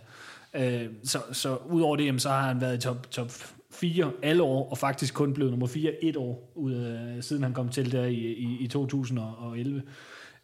Øh, 0.54 0.90
så, 1.04 1.20
så 1.32 1.58
udover 1.70 1.96
det, 1.96 2.06
jamen, 2.06 2.20
så 2.20 2.30
har 2.30 2.48
han 2.48 2.62
været 2.62 2.78
i 2.78 2.80
top, 2.80 3.12
top 3.12 3.32
4 3.72 4.12
alle 4.24 4.44
år, 4.44 4.70
og 4.70 4.78
faktisk 4.78 5.14
kun 5.14 5.34
blevet 5.34 5.52
nummer 5.52 5.68
4 5.68 6.04
et 6.04 6.18
år, 6.18 6.52
ud, 6.56 6.76
øh, 6.76 7.24
siden 7.24 7.44
han 7.44 7.54
kom 7.54 7.70
til 7.70 7.92
der 7.92 8.06
i, 8.06 8.16
i, 8.16 8.58
i 8.60 8.68
2011. 8.68 9.82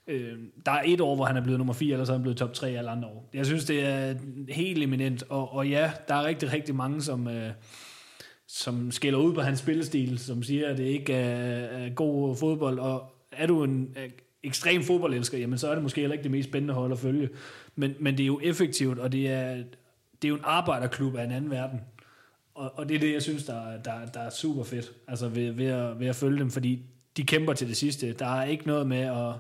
Øh, 0.08 0.34
der 0.66 0.72
er 0.72 0.82
et 0.86 1.02
år, 1.02 1.16
hvor 1.16 1.26
han 1.26 1.38
er 1.38 1.42
blevet 1.42 1.58
nummer 1.58 1.74
4, 1.74 1.94
eller 1.94 2.06
så 2.06 2.12
er 2.12 2.18
han 2.18 2.22
blevet 2.22 2.38
top 2.38 2.54
3 2.54 2.70
alle 2.70 2.90
andre 2.90 3.08
år. 3.08 3.30
Jeg 3.34 3.46
synes, 3.46 3.66
det 3.66 3.86
er 3.86 4.16
helt 4.50 4.84
eminent, 4.84 5.24
og, 5.30 5.54
og 5.54 5.68
ja, 5.70 5.92
der 6.08 6.16
er 6.16 6.26
rigtig, 6.26 6.54
rigtig 6.54 6.76
mange, 6.76 7.02
som... 7.02 7.28
Øh, 7.28 7.52
som 8.48 8.92
skiller 8.92 9.20
ud 9.20 9.34
på 9.34 9.42
hans 9.42 9.60
spillestil, 9.60 10.20
som 10.20 10.44
siger, 10.44 10.70
at 10.70 10.78
det 10.78 10.84
ikke 10.84 11.14
er, 11.14 11.66
er 11.66 11.90
god 11.90 12.36
fodbold, 12.36 12.80
og 12.80 13.12
er 13.32 13.48
du 13.48 13.64
en 13.64 13.96
ekstrem 14.44 14.84
fodboldelsker, 14.84 15.38
jamen 15.38 15.58
så 15.58 15.68
er 15.68 15.74
det 15.74 15.84
måske 15.84 16.02
heller 16.02 16.14
ikke 16.14 16.24
det 16.24 16.32
mest 16.32 16.50
spændende 16.50 16.74
hold 16.74 16.92
at 16.92 17.00
følge. 17.00 17.30
Men, 17.76 17.96
men 18.00 18.18
det 18.18 18.24
er 18.24 18.28
jo 18.28 18.40
effektivt, 18.44 19.00
og 19.00 19.12
det 19.12 19.28
er, 19.28 19.56
det 20.22 20.24
er 20.24 20.30
jo 20.30 20.36
en 20.36 20.42
arbejderklub 20.44 21.16
af 21.16 21.24
en 21.24 21.32
anden 21.32 21.52
verden. 21.52 21.82
Og, 22.56 22.72
og 22.76 22.90
det 22.90 22.96
er 22.96 23.00
det, 23.00 23.14
jeg 23.14 23.22
synes, 23.22 23.44
der, 23.44 23.78
der, 23.86 24.06
der 24.14 24.20
er 24.20 24.30
super 24.30 24.64
fedt, 24.64 24.92
altså 25.08 25.28
ved, 25.28 25.52
ved, 25.52 25.66
at, 25.66 26.00
ved 26.00 26.08
at 26.08 26.16
følge 26.16 26.40
dem, 26.40 26.52
fordi 26.52 26.82
de 27.18 27.24
kæmper 27.24 27.54
til 27.54 27.68
det 27.68 27.78
sidste. 27.78 28.14
Der 28.14 28.26
er 28.26 28.46
ikke 28.46 28.68
noget 28.68 28.88
med 28.88 29.02
at 29.02 29.34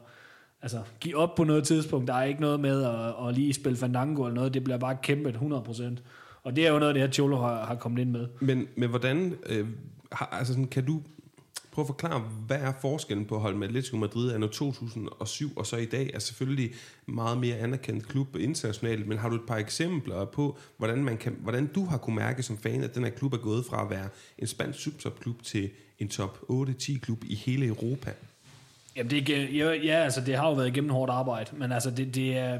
altså, 0.62 0.82
give 1.00 1.18
op 1.18 1.36
på 1.36 1.44
noget 1.44 1.64
tidspunkt. 1.64 2.08
Der 2.08 2.14
er 2.14 2.24
ikke 2.24 2.42
noget 2.42 2.60
med 2.60 2.84
at, 2.84 3.28
at 3.28 3.36
lige 3.36 3.54
spille 3.54 3.78
fandango 3.78 4.24
eller 4.24 4.36
noget. 4.36 4.54
Det 4.54 4.64
bliver 4.64 4.78
bare 4.78 4.98
kæmpet 5.04 5.36
100%. 5.36 5.84
Og 6.46 6.56
det 6.56 6.68
er 6.68 6.72
jo 6.72 6.80
noget 6.80 6.90
af 6.90 6.94
det 6.94 7.04
her, 7.04 7.12
Cholo 7.12 7.38
har, 7.38 7.66
har 7.66 7.76
kommet 7.76 8.02
ind 8.02 8.10
med. 8.10 8.28
Men, 8.40 8.68
men 8.76 8.90
hvordan, 8.90 9.36
øh, 9.46 9.68
har, 10.12 10.26
altså 10.26 10.54
sådan, 10.54 10.68
kan 10.68 10.86
du 10.86 11.02
prøve 11.72 11.84
at 11.84 11.88
forklare, 11.88 12.20
hvad 12.20 12.58
er 12.58 12.74
forskellen 12.82 13.26
på 13.26 13.36
at 13.36 13.42
holde 13.42 13.58
med 13.58 13.68
Atletico 13.68 13.98
Madrid 13.98 14.34
anno 14.34 14.48
2007 14.48 15.52
og 15.56 15.68
så 15.68 15.78
i 15.78 15.86
dag? 15.86 16.12
Er 16.14 16.20
selvfølgelig 16.20 16.72
meget 17.06 17.38
mere 17.38 17.58
anerkendt 17.58 18.08
klub 18.08 18.36
internationalt, 18.36 19.08
men 19.08 19.18
har 19.18 19.30
du 19.30 19.36
et 19.36 19.46
par 19.48 19.58
eksempler 19.58 20.26
på, 20.26 20.58
hvordan, 20.78 21.04
man 21.04 21.18
kan, 21.18 21.36
hvordan 21.40 21.68
du 21.68 21.86
har 21.86 21.98
kunne 21.98 22.16
mærke 22.16 22.44
som 22.44 22.58
fan, 22.58 22.84
at 22.84 22.96
den 22.96 23.04
her 23.04 23.12
klub 23.12 23.34
er 23.34 23.38
gået 23.38 23.66
fra 23.66 23.84
at 23.84 23.90
være 23.90 24.10
en 24.38 24.48
spansk 24.48 24.80
subtopklub 24.80 25.44
til 25.44 25.70
en 26.00 26.10
top 26.10 26.38
8-10 26.50 27.00
klub 27.00 27.24
i 27.24 27.36
hele 27.36 27.66
Europa? 27.66 28.12
Jamen 28.96 29.10
det, 29.10 29.30
er 29.30 29.42
ja, 29.44 29.74
ja, 29.74 30.04
altså 30.04 30.22
det 30.22 30.36
har 30.36 30.48
jo 30.48 30.54
været 30.54 30.68
igennem 30.68 30.90
hårdt 30.90 31.12
arbejde, 31.12 31.56
men 31.58 31.72
altså 31.72 31.92
det, 31.92 32.16
det 32.16 32.38
er... 32.38 32.60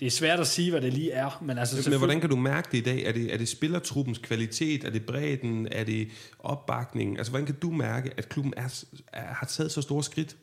Det 0.00 0.06
er 0.06 0.10
svært 0.10 0.40
at 0.40 0.46
sige, 0.46 0.70
hvad 0.70 0.80
det 0.80 0.92
lige 0.92 1.10
er, 1.10 1.42
men 1.42 1.58
altså 1.58 1.90
Men 1.90 1.98
hvordan 1.98 2.20
kan 2.20 2.30
du 2.30 2.36
mærke 2.36 2.68
det 2.72 2.78
i 2.78 2.80
dag? 2.80 3.02
Er 3.04 3.12
det, 3.12 3.34
er 3.34 3.38
det 3.38 3.48
spillertruppens 3.48 4.18
kvalitet? 4.18 4.84
Er 4.84 4.90
det 4.90 5.06
bredden? 5.06 5.68
Er 5.70 5.84
det 5.84 6.08
opbakningen? 6.38 7.16
Altså, 7.16 7.30
hvordan 7.30 7.46
kan 7.46 7.54
du 7.54 7.70
mærke, 7.70 8.10
at 8.16 8.28
klubben 8.28 8.54
er, 8.56 8.84
er, 9.12 9.20
har 9.20 9.46
taget 9.46 9.72
så 9.72 9.82
store 9.82 10.02
skridt? 10.02 10.36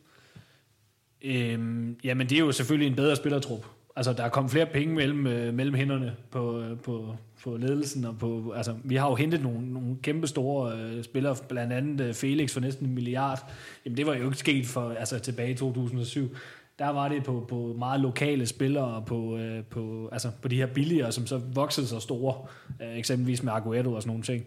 Øhm, 1.21 1.95
jamen, 2.03 2.29
det 2.29 2.35
er 2.35 2.39
jo 2.39 2.51
selvfølgelig 2.51 2.87
en 2.87 2.95
bedre 2.95 3.15
spillertrup. 3.15 3.65
altså, 3.95 4.13
der 4.13 4.23
er 4.23 4.29
kommet 4.29 4.51
flere 4.51 4.65
penge 4.65 4.95
mellem, 4.95 5.27
øh, 5.27 5.53
mellem 5.53 5.75
hænderne 5.75 6.15
på, 6.31 6.61
øh, 6.61 6.79
på, 6.79 7.15
på 7.43 7.57
ledelsen. 7.57 8.05
Og 8.05 8.17
på, 8.17 8.53
altså, 8.55 8.75
vi 8.83 8.95
har 8.95 9.09
jo 9.09 9.15
hentet 9.15 9.41
nogle, 9.41 9.73
nogle 9.73 9.95
kæmpe 10.03 10.27
store 10.27 10.77
øh, 10.77 11.03
spillere, 11.03 11.35
blandt 11.49 11.73
andet 11.73 12.05
øh, 12.05 12.13
Felix 12.13 12.53
for 12.53 12.59
næsten 12.59 12.87
en 12.87 12.95
milliard. 12.95 13.51
Jamen, 13.85 13.97
det 13.97 14.05
var 14.05 14.15
jo 14.15 14.25
ikke 14.25 14.37
sket 14.37 14.67
for, 14.67 14.89
altså, 14.89 15.19
tilbage 15.19 15.51
i 15.51 15.55
2007 15.55 16.35
der 16.79 16.89
var 16.89 17.09
det 17.09 17.23
på, 17.23 17.45
på 17.49 17.75
meget 17.79 18.01
lokale 18.01 18.45
spillere, 18.45 19.03
på, 19.07 19.37
øh, 19.37 19.63
på, 19.63 20.09
altså 20.11 20.31
på 20.41 20.47
de 20.47 20.55
her 20.55 20.65
billigere, 20.65 21.11
som 21.11 21.27
så 21.27 21.37
voksede 21.53 21.87
så 21.87 21.99
store, 21.99 22.35
øh, 22.81 22.97
eksempelvis 22.97 23.43
med 23.43 23.53
Aguero 23.53 23.93
og 23.93 24.01
sådan 24.01 24.09
nogle 24.09 24.23
ting. 24.23 24.45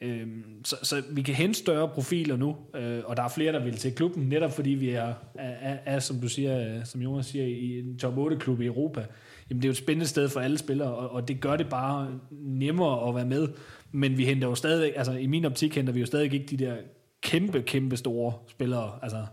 Øh, 0.00 0.26
så, 0.64 0.76
så 0.82 1.02
vi 1.10 1.22
kan 1.22 1.34
hente 1.34 1.58
større 1.58 1.88
profiler 1.88 2.36
nu, 2.36 2.56
øh, 2.74 3.00
og 3.04 3.16
der 3.16 3.22
er 3.22 3.28
flere, 3.28 3.52
der 3.52 3.64
vil 3.64 3.76
til 3.76 3.94
klubben, 3.94 4.28
netop 4.28 4.52
fordi 4.52 4.70
vi 4.70 4.90
er, 4.90 5.14
er, 5.34 5.76
er 5.84 5.98
som 5.98 6.20
du 6.20 6.28
siger, 6.28 6.76
øh, 6.76 6.84
som 6.86 7.02
Jonas 7.02 7.26
siger, 7.26 7.44
i 7.44 7.78
en 7.78 7.98
top 7.98 8.18
8-klub 8.18 8.60
i 8.60 8.66
Europa. 8.66 9.06
Jamen, 9.50 9.62
det 9.62 9.68
er 9.68 9.68
jo 9.68 9.72
et 9.72 9.76
spændende 9.76 10.06
sted 10.06 10.28
for 10.28 10.40
alle 10.40 10.58
spillere, 10.58 10.94
og, 10.94 11.10
og 11.10 11.28
det 11.28 11.40
gør 11.40 11.56
det 11.56 11.68
bare 11.68 12.20
nemmere 12.30 13.08
at 13.08 13.14
være 13.14 13.26
med. 13.26 13.48
Men 13.92 14.18
vi 14.18 14.24
henter 14.24 14.48
jo 14.48 14.54
stadig, 14.54 14.92
altså 14.96 15.12
i 15.12 15.26
min 15.26 15.44
optik 15.44 15.74
henter 15.74 15.92
vi 15.92 16.00
jo 16.00 16.06
stadig 16.06 16.32
ikke 16.32 16.46
de 16.46 16.56
der 16.56 16.76
kæmpe, 17.22 17.62
kæmpe 17.62 17.96
store 17.96 18.32
spillere. 18.48 18.92
Altså, 19.02 19.26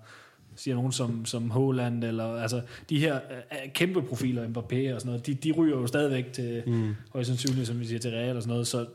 siger 0.56 0.76
nogen 0.76 0.91
som, 0.91 1.26
som 1.26 1.49
Holland, 1.49 2.03
eller 2.03 2.36
altså 2.36 2.62
de 2.89 2.99
her 2.99 3.16
uh, 3.16 3.72
kæmpe 3.74 4.01
profiler, 4.01 4.47
Mbappé 4.47 4.93
og 4.93 5.01
sådan 5.01 5.06
noget, 5.06 5.26
de, 5.26 5.34
de 5.34 5.51
ryger 5.51 5.78
jo 5.78 5.88
stadigvæk 5.88 6.34
til, 6.34 6.64
mm. 6.68 6.95
højst 7.14 7.28
sandsynligt, 7.28 7.68
som 7.68 7.80
vi 7.80 7.86
siger, 7.86 7.99
til 7.99 8.12
Real 8.12 8.36
og 8.36 8.41
sådan 8.41 8.51
noget, 8.51 8.68
så 8.68 8.86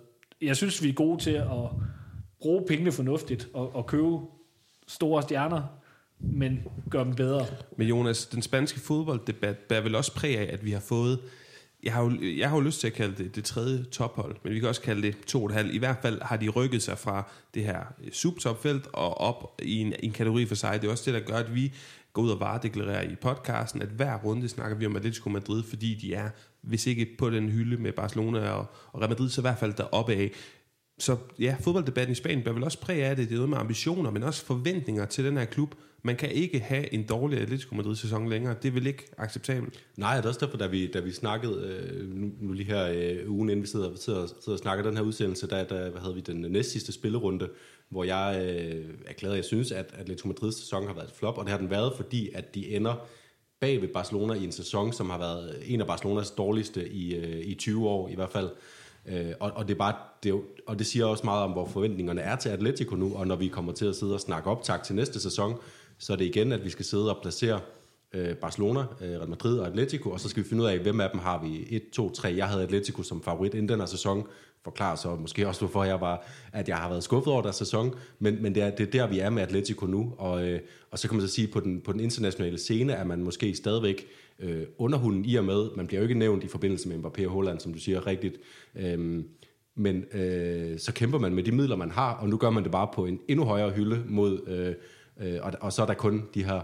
jeg 0.42 0.56
synes, 0.56 0.82
vi 0.82 0.88
er 0.88 0.92
gode 0.92 1.20
til 1.22 1.30
at 1.30 1.46
bruge 2.40 2.64
pengene 2.68 2.92
fornuftigt, 2.92 3.48
og, 3.54 3.76
og 3.76 3.86
købe 3.86 4.18
store 4.88 5.22
stjerner, 5.22 5.62
men 6.18 6.62
gøre 6.90 7.04
dem 7.04 7.14
bedre. 7.14 7.46
Men 7.76 7.88
Jonas, 7.88 8.26
den 8.26 8.42
spanske 8.42 8.80
fodbolddebat 8.80 9.56
bærer 9.56 9.80
vel 9.80 9.94
også 9.94 10.14
præg 10.14 10.38
af, 10.38 10.52
at 10.52 10.64
vi 10.64 10.70
har 10.70 10.80
fået 10.80 11.18
jeg 11.82 11.92
har, 11.92 12.02
jo, 12.02 12.22
jeg 12.36 12.48
har 12.48 12.56
jo 12.56 12.62
lyst 12.62 12.80
til 12.80 12.86
at 12.86 12.92
kalde 12.92 13.24
det 13.24 13.36
det 13.36 13.44
tredje 13.44 13.84
tophold, 13.84 14.36
men 14.44 14.54
vi 14.54 14.60
kan 14.60 14.68
også 14.68 14.80
kalde 14.80 15.02
det 15.02 15.16
to 15.26 15.42
og 15.42 15.48
et 15.48 15.54
halvt. 15.54 15.74
I 15.74 15.78
hvert 15.78 15.98
fald 16.02 16.22
har 16.22 16.36
de 16.36 16.48
rykket 16.48 16.82
sig 16.82 16.98
fra 16.98 17.30
det 17.54 17.64
her 17.64 17.80
subtopfelt 18.12 18.86
og 18.92 19.20
op 19.20 19.60
i 19.62 19.76
en, 19.76 19.94
en 20.02 20.12
kategori 20.12 20.46
for 20.46 20.54
sig. 20.54 20.82
Det 20.82 20.88
er 20.88 20.92
også 20.92 21.12
det, 21.12 21.20
der 21.20 21.32
gør, 21.32 21.38
at 21.38 21.54
vi 21.54 21.72
går 22.12 22.22
ud 22.22 22.30
og 22.30 22.40
varedeklarerer 22.40 23.10
i 23.10 23.14
podcasten, 23.14 23.82
at 23.82 23.88
hver 23.88 24.16
runde 24.16 24.48
snakker 24.48 24.76
vi 24.76 24.86
om 24.86 24.96
Atletico 24.96 25.28
Madrid, 25.28 25.62
fordi 25.62 25.94
de 25.94 26.14
er, 26.14 26.30
hvis 26.62 26.86
ikke 26.86 27.06
på 27.18 27.30
den 27.30 27.48
hylde 27.48 27.76
med 27.76 27.92
Barcelona 27.92 28.50
og, 28.50 28.66
og 28.92 29.00
Real 29.00 29.08
Madrid, 29.08 29.28
så 29.28 29.40
i 29.40 29.42
hvert 29.42 29.58
fald 29.58 29.72
deroppe 29.72 30.12
af. 30.12 30.30
Så 30.98 31.16
ja, 31.38 31.56
fodbolddebatten 31.60 32.12
i 32.12 32.14
Spanien 32.14 32.44
bør 32.44 32.52
vel 32.52 32.64
også 32.64 32.80
præge 32.80 33.04
af 33.04 33.16
det. 33.16 33.28
Det 33.28 33.34
er 33.34 33.36
noget 33.36 33.50
med 33.50 33.58
ambitioner, 33.58 34.10
men 34.10 34.22
også 34.22 34.46
forventninger 34.46 35.04
til 35.04 35.24
den 35.24 35.36
her 35.36 35.44
klub. 35.44 35.74
Man 36.02 36.16
kan 36.16 36.30
ikke 36.30 36.60
have 36.60 36.94
en 36.94 37.02
dårlig 37.02 37.38
Atletico 37.40 37.74
Madrid-sæson 37.74 38.28
længere. 38.28 38.56
Det 38.62 38.74
vil 38.74 38.86
ikke 38.86 39.04
acceptabelt? 39.18 39.84
Nej, 39.96 40.16
det 40.16 40.24
er 40.24 40.28
også 40.28 40.46
derfor, 40.46 40.58
da 40.58 40.66
vi, 40.66 40.86
da 40.86 41.00
vi 41.00 41.12
snakkede, 41.12 41.88
øh, 41.92 42.08
nu, 42.08 42.30
nu 42.40 42.52
lige 42.52 42.66
her 42.66 42.86
øh, 42.94 43.30
ugen 43.30 43.48
inden 43.48 43.62
vi 43.62 43.66
sidder, 43.66 43.90
sidder, 43.96 44.26
sidder 44.26 44.52
og 44.52 44.58
snakker 44.58 44.84
den 44.84 44.96
her 44.96 45.02
udsendelse, 45.04 45.48
der, 45.48 45.64
der 45.64 45.90
hvad 45.90 46.00
havde 46.00 46.14
vi 46.14 46.20
den 46.20 46.40
næst 46.40 46.72
sidste 46.72 46.92
spillerunde, 46.92 47.48
hvor 47.88 48.04
jeg 48.04 48.42
øh, 48.44 48.84
erklærede, 49.06 49.34
at 49.34 49.38
jeg 49.38 49.44
synes, 49.44 49.72
at 49.72 49.94
Atletico 49.98 50.28
Madrids 50.28 50.60
sæson 50.60 50.86
har 50.86 50.94
været 50.94 51.08
et 51.08 51.14
flop, 51.14 51.38
og 51.38 51.44
det 51.44 51.50
har 51.50 51.58
den 51.58 51.70
været, 51.70 51.92
fordi 51.96 52.30
at 52.34 52.54
de 52.54 52.76
ender 52.76 52.94
bag 53.60 53.80
ved 53.80 53.88
Barcelona 53.88 54.34
i 54.34 54.44
en 54.44 54.52
sæson, 54.52 54.92
som 54.92 55.10
har 55.10 55.18
været 55.18 55.62
en 55.66 55.80
af 55.80 55.86
Barcelonas 55.86 56.30
dårligste 56.30 56.88
i, 56.88 57.14
øh, 57.14 57.40
i 57.46 57.54
20 57.54 57.88
år 57.88 58.08
i 58.08 58.14
hvert 58.14 58.30
fald. 58.30 58.50
Øh, 59.06 59.32
og, 59.40 59.50
og, 59.54 59.68
det 59.68 59.74
er 59.74 59.78
bare, 59.78 59.94
det, 60.22 60.40
og 60.66 60.78
det 60.78 60.86
siger 60.86 61.06
også 61.06 61.24
meget 61.24 61.44
om, 61.44 61.50
hvor 61.50 61.66
forventningerne 61.66 62.20
er 62.20 62.36
til 62.36 62.48
Atletico 62.48 62.96
nu, 62.96 63.14
og 63.14 63.26
når 63.26 63.36
vi 63.36 63.48
kommer 63.48 63.72
til 63.72 63.86
at 63.86 63.96
sidde 63.96 64.14
og 64.14 64.20
snakke 64.20 64.50
optag 64.50 64.82
til 64.82 64.94
næste 64.94 65.20
sæson, 65.20 65.58
så 66.00 66.12
er 66.12 66.16
det 66.16 66.24
igen, 66.24 66.52
at 66.52 66.64
vi 66.64 66.70
skal 66.70 66.84
sidde 66.84 67.16
og 67.16 67.22
placere 67.22 67.60
øh, 68.14 68.34
Barcelona, 68.34 68.80
øh, 68.80 69.10
Real 69.18 69.28
Madrid 69.28 69.58
og 69.58 69.66
Atletico, 69.66 70.10
og 70.10 70.20
så 70.20 70.28
skal 70.28 70.42
vi 70.42 70.48
finde 70.48 70.62
ud 70.62 70.68
af, 70.68 70.78
hvem 70.78 71.00
af 71.00 71.10
dem 71.10 71.20
har 71.20 71.42
vi. 71.42 71.66
1, 71.70 71.82
2, 71.92 72.10
3. 72.10 72.34
Jeg 72.36 72.48
havde 72.48 72.62
Atletico 72.62 73.02
som 73.02 73.22
favorit 73.22 73.54
inden 73.54 73.68
den 73.68 73.78
her 73.78 73.86
sæson, 73.86 74.26
forklare 74.64 74.96
så 74.96 75.14
måske 75.14 75.48
også, 75.48 75.60
hvorfor 75.60 75.84
jeg 75.84 76.00
var, 76.00 76.26
at 76.52 76.68
jeg 76.68 76.76
har 76.76 76.88
været 76.88 77.04
skuffet 77.04 77.32
over 77.32 77.42
deres 77.42 77.56
sæson, 77.56 77.94
men, 78.18 78.42
men 78.42 78.54
det, 78.54 78.62
er, 78.62 78.70
det 78.70 78.86
er 78.86 78.90
der, 78.90 79.06
vi 79.06 79.18
er 79.18 79.30
med 79.30 79.42
Atletico 79.42 79.86
nu, 79.86 80.14
og, 80.18 80.48
øh, 80.48 80.60
og 80.90 80.98
så 80.98 81.08
kan 81.08 81.16
man 81.16 81.28
så 81.28 81.34
sige, 81.34 81.48
på 81.48 81.60
den, 81.60 81.80
på 81.80 81.92
den 81.92 82.00
internationale 82.00 82.58
scene, 82.58 82.96
at 82.96 83.06
man 83.06 83.22
måske 83.22 83.54
stadigvæk 83.54 84.06
øh, 84.38 84.62
underhunden 84.78 85.24
i 85.24 85.34
og 85.34 85.44
med, 85.44 85.76
man 85.76 85.86
bliver 85.86 86.00
jo 86.00 86.08
ikke 86.08 86.18
nævnt 86.18 86.44
i 86.44 86.48
forbindelse 86.48 86.88
med 86.88 86.96
Mbappé 86.96 87.26
og 87.26 87.32
Holland, 87.32 87.60
som 87.60 87.72
du 87.72 87.78
siger 87.78 88.06
rigtigt, 88.06 88.36
øh, 88.74 89.24
men 89.74 90.04
øh, 90.12 90.78
så 90.78 90.92
kæmper 90.92 91.18
man 91.18 91.34
med 91.34 91.42
de 91.42 91.52
midler, 91.52 91.76
man 91.76 91.90
har, 91.90 92.12
og 92.14 92.28
nu 92.28 92.36
gør 92.36 92.50
man 92.50 92.62
det 92.62 92.72
bare 92.72 92.88
på 92.94 93.06
en 93.06 93.20
endnu 93.28 93.44
højere 93.44 93.70
hylde 93.70 94.02
mod, 94.08 94.48
øh, 94.48 94.74
øh, 95.20 95.38
og, 95.42 95.52
og 95.60 95.72
så 95.72 95.82
er 95.82 95.86
der 95.86 95.94
kun 95.94 96.28
de 96.34 96.44
her 96.44 96.60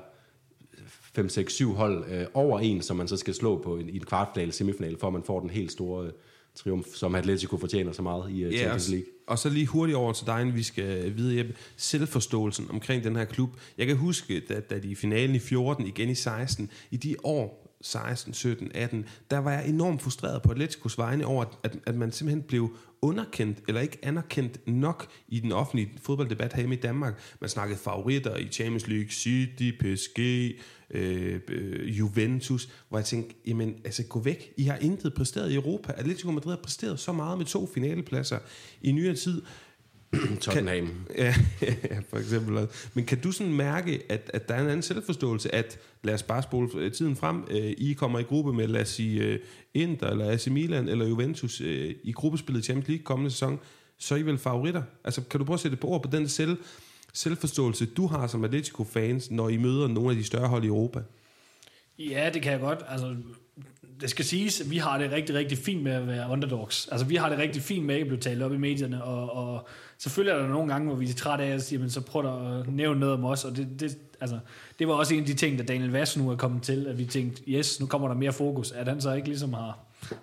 5, 1.14 1.28
6, 1.28 1.52
7 1.52 1.72
hold 1.72 2.04
øh, 2.10 2.26
over 2.34 2.60
en, 2.60 2.82
som 2.82 2.96
man 2.96 3.08
så 3.08 3.16
skal 3.16 3.34
slå 3.34 3.62
på 3.62 3.76
en, 3.76 3.88
i 3.88 3.96
en 3.96 4.04
kvartfinale, 4.04 4.52
semifinale, 4.52 4.96
for 5.00 5.06
at 5.06 5.12
man 5.12 5.22
får 5.22 5.40
den 5.40 5.50
helt 5.50 5.72
store 5.72 6.06
øh, 6.06 6.12
triumf, 6.54 6.86
som 6.94 7.14
Atletico 7.14 7.56
fortjener 7.56 7.92
så 7.92 8.02
meget 8.02 8.30
i 8.30 8.46
uh, 8.46 8.52
Champions 8.52 8.88
League. 8.88 9.06
Og, 9.26 9.32
og 9.32 9.38
så 9.38 9.48
lige 9.48 9.66
hurtigt 9.66 9.96
over 9.96 10.12
til 10.12 10.26
dig, 10.26 10.54
vi 10.54 10.62
skal 10.62 11.16
vide, 11.16 11.38
Jeppe, 11.38 11.54
selvforståelsen 11.76 12.66
omkring 12.70 13.04
den 13.04 13.16
her 13.16 13.24
klub. 13.24 13.50
Jeg 13.78 13.86
kan 13.86 13.96
huske, 13.96 14.40
da, 14.40 14.60
da 14.60 14.78
de 14.78 14.88
i 14.88 14.94
finalen 14.94 15.36
i 15.36 15.38
14, 15.38 15.86
igen 15.86 16.08
i 16.08 16.14
16, 16.14 16.70
i 16.90 16.96
de 16.96 17.16
år, 17.24 17.65
16, 17.86 18.34
17, 18.34 18.70
18, 18.74 19.04
der 19.30 19.38
var 19.38 19.52
jeg 19.52 19.68
enormt 19.68 20.02
frustreret 20.02 20.42
på 20.42 20.50
Atleticos 20.50 20.98
vegne 20.98 21.26
over, 21.26 21.44
at, 21.62 21.78
at 21.86 21.94
man 21.94 22.12
simpelthen 22.12 22.42
blev 22.42 22.76
underkendt 23.02 23.58
eller 23.68 23.80
ikke 23.80 23.98
anerkendt 24.02 24.66
nok 24.66 25.06
i 25.28 25.40
den 25.40 25.52
offentlige 25.52 25.90
fodbolddebat 26.02 26.52
her 26.52 26.72
i 26.72 26.76
Danmark. 26.76 27.20
Man 27.40 27.50
snakkede 27.50 27.78
favoritter 27.78 28.36
i 28.36 28.48
Champions 28.48 28.88
League, 28.88 29.10
City, 29.10 29.70
PSG, 29.80 30.18
øh, 30.90 31.40
øh, 31.48 31.98
Juventus, 31.98 32.68
hvor 32.88 32.98
jeg 32.98 33.04
tænkte, 33.04 33.34
jamen 33.46 33.74
altså 33.84 34.02
gå 34.02 34.20
væk. 34.20 34.52
I 34.56 34.64
har 34.64 34.76
intet 34.76 35.14
præsteret 35.14 35.50
i 35.50 35.54
Europa. 35.54 35.92
Atletico 35.96 36.30
Madrid 36.30 36.52
har 36.52 36.62
præsteret 36.62 37.00
så 37.00 37.12
meget 37.12 37.38
med 37.38 37.46
to 37.46 37.66
finalepladser 37.74 38.38
i 38.82 38.92
nyere 38.92 39.14
tid. 39.14 39.42
Tottenham. 40.40 40.90
Kan, 41.16 41.16
ja, 41.18 41.34
for 42.10 42.16
eksempel. 42.16 42.68
Men 42.94 43.04
kan 43.04 43.20
du 43.20 43.32
sådan 43.32 43.52
mærke, 43.52 44.02
at, 44.08 44.30
at 44.34 44.48
der 44.48 44.54
er 44.54 44.60
en 44.60 44.66
anden 44.66 44.82
selvforståelse, 44.82 45.54
at 45.54 45.78
lad 46.02 46.14
os 46.14 46.22
bare 46.22 46.42
spole 46.42 46.90
tiden 46.90 47.16
frem, 47.16 47.44
øh, 47.50 47.74
I 47.78 47.92
kommer 47.92 48.18
i 48.18 48.22
gruppe 48.22 48.52
med, 48.52 48.66
lad 48.68 48.80
os 48.80 48.88
sige, 48.88 49.22
øh, 49.22 49.38
Inter, 49.74 50.06
eller 50.06 50.30
AC 50.30 50.46
Milan, 50.46 50.88
eller 50.88 51.06
Juventus 51.06 51.60
øh, 51.60 51.94
i 52.02 52.12
gruppespillet 52.12 52.64
Champions 52.64 52.88
League 52.88 53.04
kommende 53.04 53.30
sæson, 53.30 53.60
så 53.98 54.14
er 54.14 54.18
I 54.18 54.22
vel 54.22 54.38
favoritter? 54.38 54.82
Altså, 55.04 55.22
kan 55.30 55.38
du 55.38 55.44
prøve 55.44 55.54
at 55.54 55.60
sætte 55.60 55.76
på 55.76 55.86
ord 55.86 56.02
på 56.02 56.10
den 56.10 56.28
selv, 56.28 56.56
selvforståelse, 57.12 57.86
du 57.86 58.06
har 58.06 58.26
som 58.26 58.44
Atletico-fans, 58.44 59.30
når 59.30 59.48
I 59.48 59.56
møder 59.56 59.88
nogle 59.88 60.10
af 60.10 60.16
de 60.16 60.24
større 60.24 60.48
hold 60.48 60.64
i 60.64 60.66
Europa? 60.66 61.00
Ja, 61.98 62.30
det 62.34 62.42
kan 62.42 62.52
jeg 62.52 62.60
godt. 62.60 62.78
Altså, 62.88 63.16
det 64.00 64.10
skal 64.10 64.24
siges, 64.24 64.60
at 64.60 64.70
vi 64.70 64.76
har 64.76 64.98
det 64.98 65.12
rigtig, 65.12 65.34
rigtig 65.34 65.58
fint 65.58 65.82
med 65.82 65.92
at 65.92 66.06
være 66.06 66.30
underdogs. 66.30 66.88
Altså, 66.92 67.06
vi 67.06 67.16
har 67.16 67.28
det 67.28 67.38
rigtig 67.38 67.62
fint 67.62 67.86
med 67.86 67.94
at 67.94 68.06
blive 68.06 68.20
talt 68.20 68.42
op 68.42 68.52
i 68.52 68.56
medierne, 68.56 69.04
og, 69.04 69.32
og 69.32 69.68
selvfølgelig 69.98 70.32
er 70.32 70.42
der 70.42 70.48
nogle 70.48 70.72
gange, 70.72 70.86
hvor 70.86 70.96
vi 70.96 71.08
er 71.08 71.14
trætte 71.14 71.44
af 71.44 71.54
at 71.54 71.62
sige, 71.62 71.78
men 71.78 71.90
så 71.90 72.00
prøv 72.00 72.48
at 72.58 72.72
nævne 72.72 73.00
noget 73.00 73.14
om 73.14 73.24
os, 73.24 73.44
og 73.44 73.56
det, 73.56 73.68
det, 73.80 73.98
altså, 74.20 74.38
det 74.78 74.88
var 74.88 74.94
også 74.94 75.14
en 75.14 75.20
af 75.20 75.26
de 75.26 75.34
ting, 75.34 75.58
der 75.58 75.64
Daniel 75.64 75.90
Vass 75.90 76.16
nu 76.16 76.30
er 76.30 76.36
kommet 76.36 76.62
til, 76.62 76.86
at 76.86 76.98
vi 76.98 77.04
tænkte, 77.04 77.42
yes, 77.48 77.80
nu 77.80 77.86
kommer 77.86 78.08
der 78.08 78.14
mere 78.14 78.32
fokus. 78.32 78.72
At 78.72 78.88
han 78.88 79.00
så 79.00 79.12
ikke 79.12 79.28
ligesom 79.28 79.52
har 79.52 79.78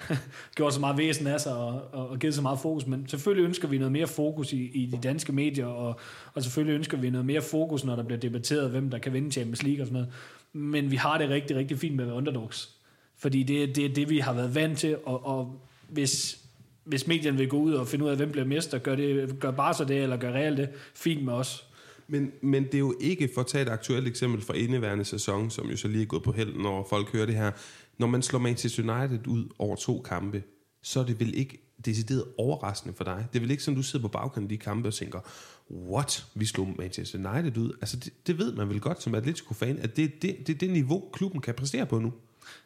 gjort 0.56 0.74
så 0.74 0.80
meget 0.80 0.98
væsen 0.98 1.28
af 1.28 1.42
sig 1.42 1.56
og, 1.56 1.82
og, 1.92 2.10
og 2.10 2.20
givet 2.20 2.36
så 2.36 2.42
meget 2.42 2.60
fokus, 2.60 2.88
men 2.88 3.08
selvfølgelig 3.08 3.46
ønsker 3.46 3.68
vi 3.68 3.78
noget 3.78 3.92
mere 3.92 4.08
fokus 4.08 4.54
i, 4.54 4.72
i 4.74 4.86
de 4.86 4.98
danske 5.04 5.32
medier, 5.32 5.66
og, 5.66 6.00
og 6.34 6.44
selvfølgelig 6.44 6.76
ønsker 6.76 6.98
vi 6.98 7.10
noget 7.10 7.26
mere 7.26 7.42
fokus, 7.42 7.86
når 7.86 7.96
der 7.96 8.04
bliver 8.04 8.20
debatteret, 8.20 8.70
hvem 8.70 8.90
der 8.90 8.98
kan 8.98 9.14
vinde 9.14 9.32
Champions 9.32 9.64
League 9.64 9.84
og 9.84 9.88
sådan 9.88 9.94
noget. 9.94 10.14
Men 10.54 10.92
vi 10.92 10.96
har 10.96 11.18
det 11.18 11.30
rigtig, 11.30 11.58
rigtig 11.58 11.80
fint 11.80 11.96
med 11.96 12.04
at 12.04 12.08
være 12.08 12.18
underdogs. 12.18 12.83
Fordi 13.24 13.44
det, 13.44 13.76
det 13.76 13.86
er 13.86 13.94
det, 13.94 14.10
vi 14.10 14.20
har 14.20 14.34
været 14.34 14.56
vant 14.56 14.80
til, 14.80 14.98
og, 15.06 15.26
og 15.26 15.62
hvis, 15.90 16.40
hvis 16.84 17.08
medierne 17.08 17.38
vil 17.38 17.50
gå 17.50 17.58
ud 17.58 17.74
og 17.74 17.88
finde 17.88 18.06
ud 18.06 18.10
af, 18.10 18.16
hvem 18.16 18.32
bliver 18.32 18.46
mester, 18.46 18.78
gør, 18.78 18.96
det, 18.96 19.40
gør 19.40 19.52
bare 19.52 19.74
så 19.74 19.86
det, 19.86 19.98
eller 19.98 20.18
gør 20.18 20.32
reelt 20.32 20.58
det, 20.58 20.70
fint 20.96 21.26
med 21.26 21.34
os. 21.34 21.68
Men, 22.08 22.32
men 22.42 22.64
det 22.64 22.74
er 22.74 22.80
jo 22.80 22.96
ikke, 23.00 23.30
for 23.34 23.42
at 23.42 23.48
tage 23.48 23.62
et 23.62 23.70
aktuelt 23.70 24.08
eksempel 24.08 24.42
fra 24.42 24.54
indeværende 24.54 25.06
sæson, 25.06 25.50
som 25.50 25.70
jo 25.70 25.78
så 25.78 25.88
lige 25.88 26.02
er 26.02 26.06
gået 26.06 26.24
på 26.24 26.32
held, 26.32 26.54
når 26.54 26.88
folk 26.90 27.12
hører 27.12 27.26
det 27.26 27.36
her. 27.36 27.52
Når 27.98 28.08
man 28.08 28.22
slår 28.22 28.40
Manchester 28.40 28.98
United 28.98 29.28
ud 29.28 29.46
over 29.60 29.76
to 29.76 30.02
kampe, 30.02 30.44
så 30.82 31.00
er 31.00 31.06
det 31.06 31.20
vel 31.20 31.38
ikke 31.38 31.74
decideret 31.86 32.24
overraskende 32.38 32.96
for 32.96 33.04
dig. 33.04 33.26
Det 33.34 33.40
er 33.40 33.42
vel 33.42 33.52
ikke 33.52 33.64
sådan, 33.64 33.76
du 33.76 33.84
sidder 33.84 34.04
på 34.04 34.12
bagkanten 34.12 34.44
af 34.44 34.50
de 34.50 34.58
kampe 34.58 34.88
og 34.88 34.94
tænker, 34.94 35.20
what, 35.72 36.26
vi 36.36 36.46
slog 36.46 36.76
Manchester 36.78 37.34
United 37.34 37.58
ud. 37.58 37.72
Altså 37.82 37.98
det, 37.98 38.28
det 38.28 38.38
ved 38.38 38.54
man 38.54 38.70
vel 38.70 38.80
godt 38.80 39.04
som 39.04 39.16
Atletico-fan, 39.16 39.80
at 39.80 39.96
det 39.98 40.06
er 40.06 40.10
det, 40.22 40.48
det, 40.48 40.62
det 40.62 40.70
niveau, 40.70 41.10
klubben 41.14 41.42
kan 41.42 41.54
præstere 41.54 41.86
på 41.86 42.00
nu. 42.00 42.14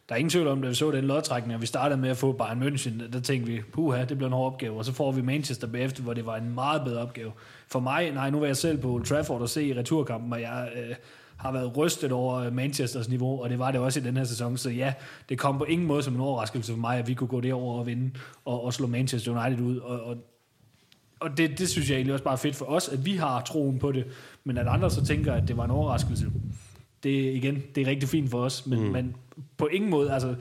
Der 0.09 0.15
er 0.15 0.17
ingen 0.17 0.29
tvivl 0.29 0.47
om, 0.47 0.61
da 0.61 0.67
vi 0.67 0.73
så 0.73 0.91
den 0.91 1.03
lodtrækning, 1.03 1.55
og 1.55 1.61
vi 1.61 1.65
startede 1.65 2.01
med 2.01 2.09
at 2.09 2.17
få 2.17 2.31
Bayern 2.31 2.63
München, 2.63 3.11
der 3.13 3.19
tænkte 3.19 3.51
vi, 3.51 3.61
puha, 3.73 4.05
det 4.05 4.17
bliver 4.17 4.29
en 4.29 4.33
hård 4.33 4.53
opgave, 4.53 4.77
og 4.77 4.85
så 4.85 4.93
får 4.93 5.11
vi 5.11 5.21
Manchester 5.21 5.67
bagefter, 5.67 6.03
hvor 6.03 6.13
det 6.13 6.25
var 6.25 6.35
en 6.35 6.55
meget 6.55 6.83
bedre 6.83 7.01
opgave. 7.01 7.31
For 7.67 7.79
mig, 7.79 8.11
nej, 8.11 8.29
nu 8.29 8.39
var 8.39 8.45
jeg 8.45 8.57
selv 8.57 8.77
på 8.77 8.91
Old 8.91 9.05
Trafford 9.05 9.41
og 9.41 9.49
se 9.49 9.63
i 9.63 9.73
returkampen, 9.73 10.33
og 10.33 10.41
jeg 10.41 10.69
øh, 10.75 10.95
har 11.37 11.51
været 11.51 11.77
rystet 11.77 12.11
over 12.11 12.35
øh, 12.35 12.53
Manchesters 12.53 13.09
niveau, 13.09 13.43
og 13.43 13.49
det 13.49 13.59
var 13.59 13.71
det 13.71 13.79
også 13.79 13.99
i 13.99 14.03
den 14.03 14.17
her 14.17 14.23
sæson, 14.23 14.57
så 14.57 14.69
ja, 14.69 14.93
det 15.29 15.37
kom 15.39 15.57
på 15.57 15.63
ingen 15.63 15.87
måde 15.87 16.03
som 16.03 16.15
en 16.15 16.21
overraskelse 16.21 16.71
for 16.71 16.79
mig, 16.79 16.97
at 16.97 17.07
vi 17.07 17.13
kunne 17.13 17.27
gå 17.27 17.41
derover 17.41 17.79
og 17.79 17.85
vinde, 17.85 18.11
og, 18.45 18.63
og 18.63 18.73
slå 18.73 18.87
Manchester 18.87 19.45
United 19.45 19.65
ud, 19.65 19.77
og, 19.77 20.01
og 20.01 20.17
og 21.19 21.37
det, 21.37 21.59
det 21.59 21.69
synes 21.69 21.89
jeg 21.89 21.95
egentlig 21.95 22.13
også 22.13 22.23
bare 22.23 22.33
er 22.33 22.37
fedt 22.37 22.55
for 22.55 22.65
os, 22.65 22.89
at 22.89 23.05
vi 23.05 23.15
har 23.15 23.41
troen 23.41 23.79
på 23.79 23.91
det, 23.91 24.05
men 24.43 24.57
at 24.57 24.67
andre 24.67 24.91
så 24.91 25.05
tænker, 25.05 25.33
at 25.33 25.47
det 25.47 25.57
var 25.57 25.65
en 25.65 25.71
overraskelse 25.71 26.31
det 27.07 27.35
igen, 27.35 27.63
det 27.75 27.81
er 27.81 27.87
rigtig 27.87 28.09
fint 28.09 28.31
for 28.31 28.39
os, 28.39 28.65
men, 28.65 28.79
mm. 28.79 28.91
men 28.91 29.15
på 29.57 29.67
ingen 29.67 29.89
måde, 29.89 30.11
altså, 30.11 30.35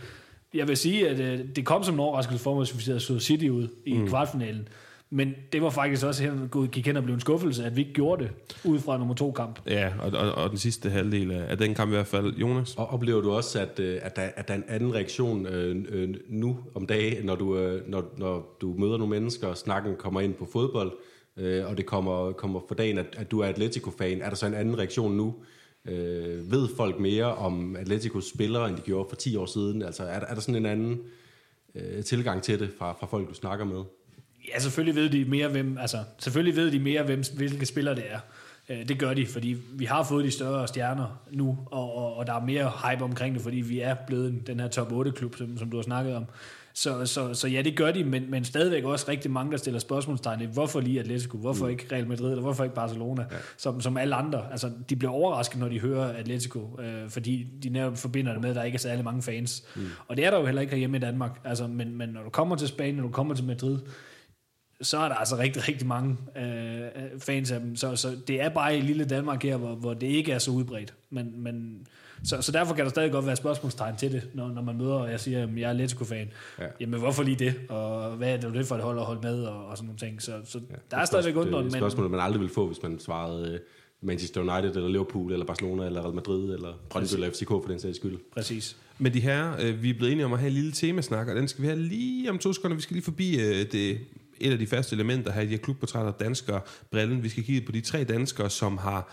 jeg 0.54 0.68
vil 0.68 0.76
sige, 0.76 1.08
at 1.08 1.20
øh, 1.20 1.40
det 1.56 1.64
kom 1.64 1.82
som 1.82 1.94
en 1.94 2.00
overraskelse 2.00 2.42
for 2.42 2.54
mig, 2.54 2.62
at 2.62 2.76
vi 2.76 3.00
så 3.00 3.18
City 3.18 3.48
ud 3.48 3.68
i 3.86 3.92
mm. 3.92 4.08
kvartfinalen. 4.08 4.68
Men 5.10 5.34
det 5.52 5.62
var 5.62 5.70
faktisk 5.70 6.06
også 6.06 6.22
hen, 6.22 6.68
gik 6.72 6.86
hen 6.86 6.96
og 6.96 7.02
blev 7.02 7.14
en 7.14 7.20
skuffelse, 7.20 7.64
at 7.64 7.76
vi 7.76 7.80
ikke 7.80 7.92
gjorde 7.92 8.24
det 8.24 8.32
ud 8.64 8.78
fra 8.78 8.98
nummer 8.98 9.14
to 9.14 9.32
kamp. 9.32 9.60
Ja, 9.66 9.92
og, 10.00 10.12
og, 10.12 10.32
og 10.32 10.50
den 10.50 10.58
sidste 10.58 10.90
halvdel 10.90 11.30
af, 11.30 11.50
af 11.50 11.58
den 11.58 11.74
kamp 11.74 11.90
i 11.90 11.94
hvert 11.94 12.06
fald. 12.06 12.34
Jonas? 12.34 12.74
Og 12.76 12.86
oplever 12.86 13.20
du 13.20 13.30
også, 13.30 13.60
at, 13.60 13.80
øh, 13.80 13.98
at, 14.02 14.16
der, 14.16 14.22
at 14.36 14.48
der 14.48 14.54
er 14.54 14.58
en 14.58 14.64
anden 14.68 14.94
reaktion 14.94 15.46
øh, 15.46 15.84
øh, 15.88 16.14
nu 16.28 16.58
om 16.74 16.86
dagen, 16.86 17.24
når 17.24 17.36
du, 17.36 17.58
øh, 17.58 17.90
når, 17.90 18.14
når 18.16 18.56
du 18.60 18.74
møder 18.78 18.96
nogle 18.96 19.10
mennesker, 19.10 19.46
og 19.48 19.56
snakken 19.56 19.96
kommer 19.96 20.20
ind 20.20 20.34
på 20.34 20.48
fodbold, 20.52 20.92
øh, 21.36 21.66
og 21.66 21.76
det 21.76 21.86
kommer, 21.86 22.32
kommer 22.32 22.60
for 22.68 22.74
dagen, 22.74 22.98
at, 22.98 23.06
at 23.16 23.30
du 23.30 23.40
er 23.40 23.46
Atletico-fan. 23.46 24.22
Er 24.22 24.28
der 24.28 24.36
så 24.36 24.46
en 24.46 24.54
anden 24.54 24.78
reaktion 24.78 25.16
nu? 25.16 25.34
Øh, 25.88 26.50
ved 26.50 26.68
folk 26.76 26.98
mere 26.98 27.34
om 27.34 27.76
Atleticos 27.76 28.28
spillere, 28.28 28.68
end 28.68 28.76
de 28.76 28.82
gjorde 28.82 29.08
for 29.08 29.16
10 29.16 29.36
år 29.36 29.46
siden? 29.46 29.82
Altså, 29.82 30.02
er, 30.02 30.20
er 30.20 30.34
der 30.34 30.40
sådan 30.40 30.54
en 30.54 30.66
anden 30.66 31.00
øh, 31.74 32.04
tilgang 32.04 32.42
til 32.42 32.60
det 32.60 32.70
fra, 32.78 32.92
fra 32.92 33.06
folk, 33.06 33.28
du 33.28 33.34
snakker 33.34 33.64
med? 33.64 33.82
Ja, 34.54 34.58
selvfølgelig 34.58 34.94
ved 34.94 35.10
de 35.10 35.24
mere, 35.24 35.48
hvem, 35.48 35.78
altså, 35.78 35.98
selvfølgelig 36.18 36.56
ved 36.56 36.70
de 36.70 36.78
mere, 36.78 37.02
hvem, 37.02 37.22
hvilke 37.36 37.66
spillere 37.66 37.94
det 37.94 38.04
er. 38.08 38.18
Øh, 38.68 38.88
det 38.88 38.98
gør 38.98 39.14
de, 39.14 39.26
fordi 39.26 39.56
vi 39.72 39.84
har 39.84 40.02
fået 40.02 40.24
de 40.24 40.30
større 40.30 40.68
stjerner 40.68 41.22
nu, 41.30 41.58
og, 41.66 41.96
og, 41.96 42.16
og 42.16 42.26
der 42.26 42.32
er 42.32 42.44
mere 42.44 42.72
hype 42.84 43.04
omkring 43.04 43.34
det, 43.34 43.42
fordi 43.42 43.56
vi 43.56 43.80
er 43.80 43.94
blevet 44.06 44.46
den 44.46 44.60
her 44.60 44.68
top 44.68 44.92
8-klub, 44.92 45.36
som, 45.36 45.58
som 45.58 45.70
du 45.70 45.76
har 45.76 45.82
snakket 45.82 46.16
om. 46.16 46.24
Så, 46.78 47.06
så, 47.06 47.34
så 47.34 47.48
ja, 47.48 47.62
det 47.62 47.76
gør 47.76 47.92
de, 47.92 48.04
men, 48.04 48.30
men 48.30 48.44
stadigvæk 48.44 48.84
også 48.84 49.08
rigtig 49.08 49.30
mange, 49.30 49.52
der 49.52 49.58
stiller 49.58 49.80
spørgsmålstegn. 49.80 50.46
Hvorfor 50.46 50.80
lige 50.80 51.00
Atletico? 51.00 51.38
Hvorfor 51.38 51.64
mm. 51.64 51.70
ikke 51.70 51.86
Real 51.92 52.06
Madrid? 52.06 52.30
Eller 52.30 52.42
hvorfor 52.42 52.64
ikke 52.64 52.74
Barcelona? 52.76 53.22
Ja. 53.30 53.36
Som, 53.56 53.80
som 53.80 53.96
alle 53.96 54.14
andre. 54.14 54.50
Altså, 54.50 54.70
de 54.90 54.96
bliver 54.96 55.12
overrasket, 55.12 55.60
når 55.60 55.68
de 55.68 55.80
hører 55.80 56.12
Atletico, 56.12 56.80
øh, 56.80 57.10
fordi 57.10 57.46
de 57.62 57.68
netop 57.68 57.96
forbinder 57.96 58.32
det 58.32 58.40
med, 58.40 58.50
at 58.50 58.56
der 58.56 58.62
ikke 58.62 58.76
er 58.76 58.80
særlig 58.80 59.04
mange 59.04 59.22
fans. 59.22 59.64
Mm. 59.76 59.82
Og 60.08 60.16
det 60.16 60.24
er 60.24 60.30
der 60.30 60.38
jo 60.38 60.46
heller 60.46 60.62
ikke 60.62 60.76
hjemme 60.76 60.96
i 60.96 61.00
Danmark. 61.00 61.40
Altså, 61.44 61.66
men, 61.66 61.96
men 61.96 62.08
når 62.08 62.22
du 62.22 62.30
kommer 62.30 62.56
til 62.56 62.68
Spanien, 62.68 62.96
når 62.96 63.02
du 63.02 63.12
kommer 63.12 63.34
til 63.34 63.44
Madrid, 63.44 63.78
så 64.80 64.98
er 64.98 65.08
der 65.08 65.14
altså 65.14 65.36
rigtig, 65.36 65.68
rigtig 65.68 65.86
mange 65.86 66.16
øh, 66.36 66.88
fans 67.18 67.50
af 67.50 67.60
dem. 67.60 67.76
Så, 67.76 67.96
så 67.96 68.16
det 68.26 68.42
er 68.42 68.48
bare 68.48 68.78
i 68.78 68.80
lille 68.80 69.04
Danmark 69.04 69.42
her, 69.42 69.56
hvor, 69.56 69.74
hvor 69.74 69.94
det 69.94 70.06
ikke 70.06 70.32
er 70.32 70.38
så 70.38 70.50
udbredt. 70.50 70.94
Men, 71.10 71.42
men, 71.42 71.86
så, 72.26 72.42
så 72.42 72.52
derfor 72.52 72.74
kan 72.74 72.84
der 72.84 72.90
stadig 72.90 73.12
godt 73.12 73.26
være 73.26 73.36
spørgsmålstegn 73.36 73.96
til 73.96 74.12
det, 74.12 74.28
når, 74.34 74.48
når 74.48 74.62
man 74.62 74.76
møder, 74.76 74.94
og 74.94 75.10
jeg 75.10 75.20
siger, 75.20 75.42
at 75.42 75.48
jeg 75.56 75.62
er 75.62 75.70
Atletico-fan. 75.70 76.28
Ja. 76.58 76.64
Jamen, 76.80 77.00
hvorfor 77.00 77.22
lige 77.22 77.36
det? 77.36 77.54
Og 77.68 78.10
hvad 78.10 78.44
er 78.44 78.50
det 78.50 78.66
for 78.66 78.74
et 78.74 78.82
hold 78.82 78.98
at 78.98 79.04
holde 79.04 79.20
med? 79.22 79.44
Og, 79.44 79.66
og 79.66 79.76
sådan 79.76 79.86
nogle 79.86 79.98
ting. 79.98 80.22
Så, 80.22 80.32
så 80.44 80.60
ja, 80.70 80.74
der 80.90 80.96
er 80.96 81.04
stadigvæk 81.04 81.36
undret. 81.36 81.64
Det 81.64 81.72
er 81.72 81.76
et 81.76 81.80
spørgsmål, 81.80 82.10
man 82.10 82.20
aldrig 82.20 82.40
vil 82.40 82.48
få, 82.48 82.66
hvis 82.66 82.82
man 82.82 83.00
svarede 83.00 83.52
øh, 83.52 83.60
Manchester 84.02 84.40
United, 84.40 84.76
eller 84.76 84.88
Liverpool, 84.88 85.32
eller 85.32 85.46
Barcelona, 85.46 85.86
eller 85.86 86.02
Real 86.02 86.14
Madrid, 86.14 86.54
eller 86.54 86.72
Brøndby, 86.90 87.14
eller 87.14 87.30
FCK 87.30 87.48
for 87.48 87.64
den 87.68 87.80
sags 87.80 87.96
skyld. 87.96 88.18
Præcis. 88.32 88.76
Men 88.98 89.14
de 89.14 89.20
her, 89.20 89.52
øh, 89.60 89.82
vi 89.82 89.90
er 89.90 89.94
blevet 89.94 90.12
enige 90.12 90.24
om 90.24 90.32
at 90.32 90.38
have 90.38 90.48
en 90.48 90.54
lille 90.54 90.72
temasnak, 90.72 91.28
og 91.28 91.36
den 91.36 91.48
skal 91.48 91.62
vi 91.62 91.66
have 91.66 91.78
lige 91.78 92.30
om 92.30 92.38
to 92.38 92.52
sekunder. 92.52 92.76
Vi 92.76 92.82
skal 92.82 92.94
lige 92.94 93.04
forbi 93.04 93.40
øh, 93.40 93.72
det 93.72 93.98
et 94.40 94.52
af 94.52 94.58
de 94.58 94.66
faste 94.66 94.94
elementer 94.94 95.32
her 95.32 95.40
i 95.40 95.44
de 95.44 95.50
her 95.50 95.58
klubportrætter, 95.58 96.12
danskere, 96.12 96.60
brillen. 96.90 97.22
Vi 97.22 97.28
skal 97.28 97.44
kigge 97.44 97.66
på 97.66 97.72
de 97.72 97.80
tre 97.80 98.04
danskere, 98.04 98.50
som 98.50 98.78
har 98.78 99.12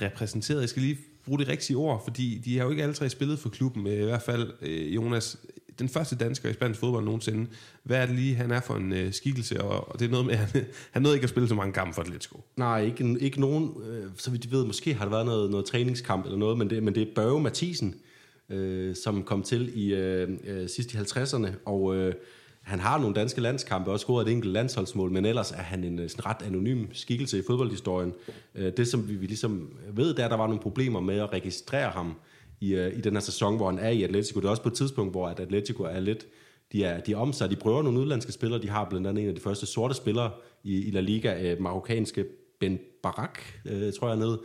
repræsenteret, 0.00 0.60
jeg 0.60 0.68
skal 0.68 0.82
lige 0.82 0.98
bruge 1.24 1.38
det 1.38 1.48
rigtige 1.48 1.76
ord, 1.76 2.04
fordi 2.04 2.38
de 2.44 2.58
har 2.58 2.64
jo 2.64 2.70
ikke 2.70 2.82
alle 2.82 2.94
tre 2.94 3.10
spillet 3.10 3.38
for 3.38 3.48
klubben, 3.48 3.86
øh, 3.86 4.00
i 4.00 4.04
hvert 4.04 4.22
fald 4.22 4.52
øh, 4.62 4.94
Jonas, 4.94 5.36
den 5.78 5.88
første 5.88 6.16
dansker 6.16 6.48
i 6.48 6.52
spansk 6.52 6.80
fodbold 6.80 7.04
nogensinde. 7.04 7.46
Hvad 7.82 8.02
er 8.02 8.06
det 8.06 8.14
lige, 8.14 8.34
han 8.34 8.50
er 8.50 8.60
for 8.60 8.74
en 8.74 8.92
øh, 8.92 9.12
skikkelse, 9.12 9.60
og, 9.60 9.88
og 9.88 9.98
det 9.98 10.06
er 10.06 10.10
noget 10.10 10.26
med, 10.26 10.34
han, 10.34 10.64
han 10.92 11.02
nåede 11.02 11.16
ikke 11.16 11.24
at 11.24 11.30
spille 11.30 11.48
så 11.48 11.54
mange 11.54 11.72
kampe 11.72 11.94
for 11.94 12.02
Atletico. 12.02 12.40
Nej, 12.56 12.84
ikke, 12.84 13.16
ikke 13.20 13.40
nogen, 13.40 13.70
øh, 13.90 14.10
så 14.16 14.30
vidt 14.30 14.42
de 14.42 14.50
ved, 14.50 14.64
måske 14.64 14.94
har 14.94 15.04
der 15.04 15.10
været 15.10 15.26
noget, 15.26 15.50
noget 15.50 15.66
træningskamp 15.66 16.24
eller 16.24 16.38
noget, 16.38 16.58
men 16.58 16.70
det, 16.70 16.82
men 16.82 16.94
det 16.94 17.02
er 17.02 17.14
Børge 17.14 17.40
Mathisen, 17.40 17.94
øh, 18.50 18.96
som 18.96 19.22
kom 19.22 19.42
til 19.42 19.72
i 19.74 19.94
øh, 19.94 20.28
øh, 20.44 20.68
sidst 20.68 20.94
i 20.94 20.96
50'erne, 20.96 21.48
og 21.64 21.96
øh, 21.96 22.14
han 22.62 22.78
har 22.80 22.98
nogle 22.98 23.14
danske 23.14 23.40
landskampe, 23.40 23.90
og 23.90 24.00
scoret 24.00 24.26
et 24.28 24.32
enkelt 24.32 24.52
landsholdsmål, 24.52 25.10
men 25.10 25.24
ellers 25.24 25.52
er 25.52 25.56
han 25.56 25.84
en 25.84 26.08
sådan 26.08 26.26
ret 26.26 26.46
anonym 26.46 26.86
skikkelse 26.92 27.38
i 27.38 27.42
fodboldhistorien. 27.46 28.12
Øh, 28.54 28.72
det, 28.76 28.88
som 28.88 29.08
vi, 29.08 29.14
vi 29.14 29.26
ligesom 29.26 29.70
ved, 29.92 30.14
der, 30.14 30.28
der 30.28 30.36
var 30.36 30.46
nogle 30.46 30.62
problemer 30.62 31.00
med 31.00 31.18
at 31.18 31.32
registrere 31.32 31.90
ham 31.90 32.14
i, 32.60 32.74
øh, 32.74 32.98
i 32.98 33.00
den 33.00 33.12
her 33.12 33.20
sæson, 33.20 33.56
hvor 33.56 33.70
han 33.70 33.78
er 33.78 33.88
i 33.88 34.02
Atletico. 34.02 34.40
Det 34.40 34.46
er 34.46 34.50
også 34.50 34.62
på 34.62 34.68
et 34.68 34.74
tidspunkt, 34.74 35.12
hvor 35.12 35.28
at 35.28 35.40
Atletico 35.40 35.82
er 35.82 36.00
lidt... 36.00 36.26
De 36.72 36.84
er, 36.84 37.00
de 37.00 37.12
er 37.12 37.16
om 37.16 37.32
sig, 37.32 37.50
de 37.50 37.56
prøver 37.56 37.82
nogle 37.82 38.00
udlandske 38.00 38.32
spillere. 38.32 38.62
De 38.62 38.68
har 38.68 38.84
blandt 38.90 39.06
andet 39.06 39.22
en 39.22 39.28
af 39.28 39.34
de 39.34 39.40
første 39.40 39.66
sorte 39.66 39.94
spillere 39.94 40.30
i, 40.64 40.88
i 40.88 40.90
La 40.90 41.00
Liga, 41.00 41.52
øh, 41.52 41.62
marokkanske 41.62 42.24
Ben 42.60 42.78
Barak, 43.02 43.38
tror 43.98 44.08
jeg, 44.08 44.16
ned 44.16 44.38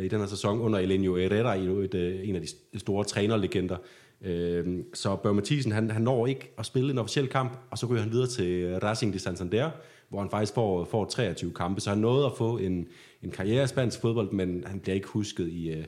i 0.00 0.08
den 0.08 0.20
her 0.20 0.26
sæson, 0.26 0.60
under 0.60 0.78
Elenio 0.78 1.16
Herrera, 1.16 1.54
en 1.54 2.36
af 2.36 2.42
de 2.42 2.78
store 2.78 3.04
trænerlegender. 3.04 3.76
Øh, 4.24 4.84
så 4.94 5.16
Børge 5.16 5.34
Mathisen, 5.34 5.72
han, 5.72 5.90
han 5.90 6.02
når 6.02 6.26
ikke 6.26 6.54
at 6.58 6.66
spille 6.66 6.90
en 6.90 6.98
officiel 6.98 7.28
kamp, 7.28 7.58
og 7.70 7.78
så 7.78 7.86
ryger 7.86 8.02
han 8.02 8.12
videre 8.12 8.28
til 8.28 8.78
Racing 8.78 9.12
de 9.12 9.18
Santander, 9.18 9.70
hvor 10.08 10.20
han 10.20 10.30
faktisk 10.30 10.54
får, 10.54 10.84
får 10.84 11.04
23 11.04 11.52
kampe. 11.52 11.80
Så 11.80 11.90
han 11.90 11.98
nåede 11.98 12.26
at 12.26 12.32
få 12.38 12.58
en, 12.58 12.88
en 13.22 13.30
karriere 13.30 13.64
i 13.64 13.66
spansk 13.66 14.00
fodbold, 14.00 14.32
men 14.32 14.64
han 14.66 14.80
bliver 14.80 14.94
ikke 14.94 15.08
husket 15.08 15.48
i, 15.48 15.78
uh, 15.78 15.84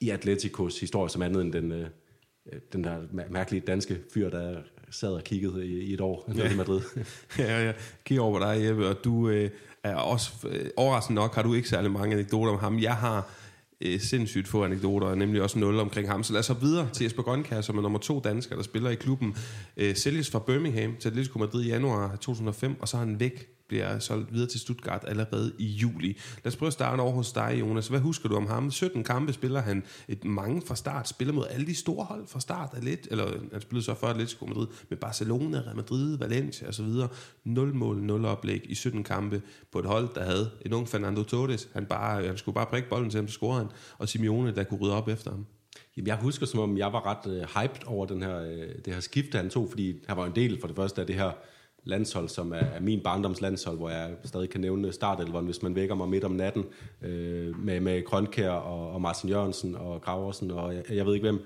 i 0.00 0.10
Atleticos 0.10 0.80
historie 0.80 1.10
som 1.10 1.22
andet 1.22 1.42
end 1.42 1.52
den, 1.52 1.72
uh, 1.72 1.86
den 2.72 2.84
der 2.84 2.98
mærkelige 3.30 3.62
danske 3.66 3.98
fyr, 4.14 4.30
der 4.30 4.56
sad 4.90 5.10
og 5.10 5.24
kiggede 5.24 5.66
i, 5.66 5.80
i 5.80 5.94
et 5.94 6.00
år 6.00 6.24
ja. 6.36 6.52
i 6.52 6.56
Madrid. 6.56 6.80
ja, 7.38 7.64
ja. 7.66 7.72
Kig 8.04 8.20
over 8.20 8.38
på 8.38 8.44
dig, 8.44 8.66
Jeppe, 8.66 8.88
og 8.88 8.96
du 9.04 9.12
uh, 9.12 9.48
er 9.82 9.94
også, 9.94 10.32
uh, 10.44 10.52
overraskende 10.76 11.20
nok, 11.20 11.34
har 11.34 11.42
du 11.42 11.54
ikke 11.54 11.68
særlig 11.68 11.90
mange 11.90 12.14
anekdoter 12.14 12.52
om 12.52 12.58
ham. 12.58 12.78
Jeg 12.78 12.96
har 12.96 13.30
øh, 13.82 14.00
sindssygt 14.00 14.48
få 14.48 14.64
anekdoter, 14.64 15.14
nemlig 15.14 15.42
også 15.42 15.58
nul 15.58 15.78
omkring 15.78 16.08
ham. 16.08 16.22
Så 16.22 16.32
lad 16.32 16.40
os 16.40 16.46
så 16.46 16.54
videre 16.54 16.88
til 16.92 17.04
Jesper 17.04 17.22
Grønkær, 17.22 17.60
som 17.60 17.78
er 17.78 17.82
nummer 17.82 17.98
to 17.98 18.20
dansker, 18.20 18.56
der 18.56 18.62
spiller 18.62 18.90
i 18.90 18.94
klubben. 18.94 19.36
Øh, 19.76 19.96
sælges 19.96 20.30
fra 20.30 20.38
Birmingham 20.38 20.96
til 21.00 21.08
Atletico 21.08 21.38
Madrid 21.38 21.64
i 21.64 21.68
januar 21.68 22.16
2005, 22.16 22.80
og 22.80 22.88
så 22.88 22.96
er 22.96 23.00
han 23.00 23.20
væk 23.20 23.48
bliver 23.72 23.98
solgt 23.98 24.32
videre 24.32 24.48
til 24.48 24.60
Stuttgart 24.60 25.04
allerede 25.08 25.52
i 25.58 25.66
juli. 25.66 26.18
Lad 26.44 26.52
os 26.52 26.56
prøve 26.56 26.66
at 26.66 26.72
starte 26.72 27.00
over 27.00 27.12
hos 27.12 27.32
dig, 27.32 27.56
Jonas. 27.60 27.88
Hvad 27.88 28.00
husker 28.00 28.28
du 28.28 28.36
om 28.36 28.46
ham? 28.46 28.70
17 28.70 29.04
kampe 29.04 29.32
spiller 29.32 29.60
han 29.60 29.82
et 30.08 30.24
mange 30.24 30.62
fra 30.66 30.76
start, 30.76 31.08
spiller 31.08 31.34
mod 31.34 31.46
alle 31.50 31.66
de 31.66 31.74
store 31.74 32.04
hold 32.04 32.26
fra 32.26 32.40
start 32.40 32.74
af 32.74 32.84
lidt, 32.84 33.08
eller 33.10 33.26
han 33.52 33.60
spillede 33.60 33.84
så 33.84 33.94
for 33.94 34.06
Atletico 34.06 34.46
Madrid 34.46 34.66
med 34.88 34.98
Barcelona, 34.98 35.58
Real 35.58 35.76
Madrid, 35.76 36.18
Valencia 36.18 36.68
osv. 36.68 36.84
0 37.44 37.74
mål, 37.74 38.02
0 38.02 38.24
oplæg 38.24 38.60
i 38.64 38.74
17 38.74 39.04
kampe 39.04 39.42
på 39.72 39.78
et 39.78 39.86
hold, 39.86 40.08
der 40.14 40.24
havde 40.24 40.50
en 40.66 40.72
ung 40.72 40.88
Fernando 40.88 41.22
Torres. 41.22 41.68
Han, 41.72 41.86
bare, 41.86 42.22
øh, 42.22 42.26
han 42.26 42.36
skulle 42.36 42.54
bare 42.54 42.66
prikke 42.66 42.88
bolden 42.88 43.10
til 43.10 43.18
ham, 43.18 43.28
så 43.28 43.34
scorede 43.34 43.58
han, 43.58 43.68
og 43.98 44.08
Simeone, 44.08 44.54
der 44.54 44.64
kunne 44.64 44.80
rydde 44.80 44.94
op 44.94 45.08
efter 45.08 45.30
ham. 45.30 45.46
Jamen, 45.96 46.06
jeg 46.06 46.16
husker, 46.16 46.46
som 46.46 46.60
om 46.60 46.78
jeg 46.78 46.92
var 46.92 47.06
ret 47.06 47.32
øh, 47.32 47.42
hyped 47.42 47.86
over 47.86 48.06
den 48.06 48.22
her, 48.22 48.42
øh, 48.42 48.68
det 48.84 48.94
her 48.94 49.00
skift, 49.00 49.34
han 49.34 49.50
tog, 49.50 49.68
fordi 49.70 50.04
han 50.08 50.16
var 50.16 50.26
en 50.26 50.36
del 50.36 50.60
for 50.60 50.66
det 50.66 50.76
første 50.76 51.00
af 51.00 51.06
det 51.06 51.16
her 51.16 51.32
landshold, 51.84 52.28
som 52.28 52.52
er, 52.52 52.56
er 52.56 52.80
min 52.80 53.00
barndoms 53.00 53.40
landshold, 53.40 53.76
hvor 53.76 53.90
jeg 53.90 54.10
stadig 54.24 54.50
kan 54.50 54.60
nævne 54.60 54.92
startelveren, 54.92 55.44
hvis 55.44 55.62
man 55.62 55.74
vækker 55.74 55.94
mig 55.94 56.08
midt 56.08 56.24
om 56.24 56.32
natten, 56.32 56.64
øh, 57.02 57.58
med, 57.58 57.80
med 57.80 58.04
Grønkær 58.04 58.50
og, 58.50 58.92
og 58.92 59.00
Martin 59.00 59.30
Jørgensen 59.30 59.74
og 59.74 60.00
Graversen 60.00 60.50
og 60.50 60.74
jeg, 60.74 60.82
jeg 60.90 61.06
ved 61.06 61.14
ikke 61.14 61.24
hvem. 61.24 61.40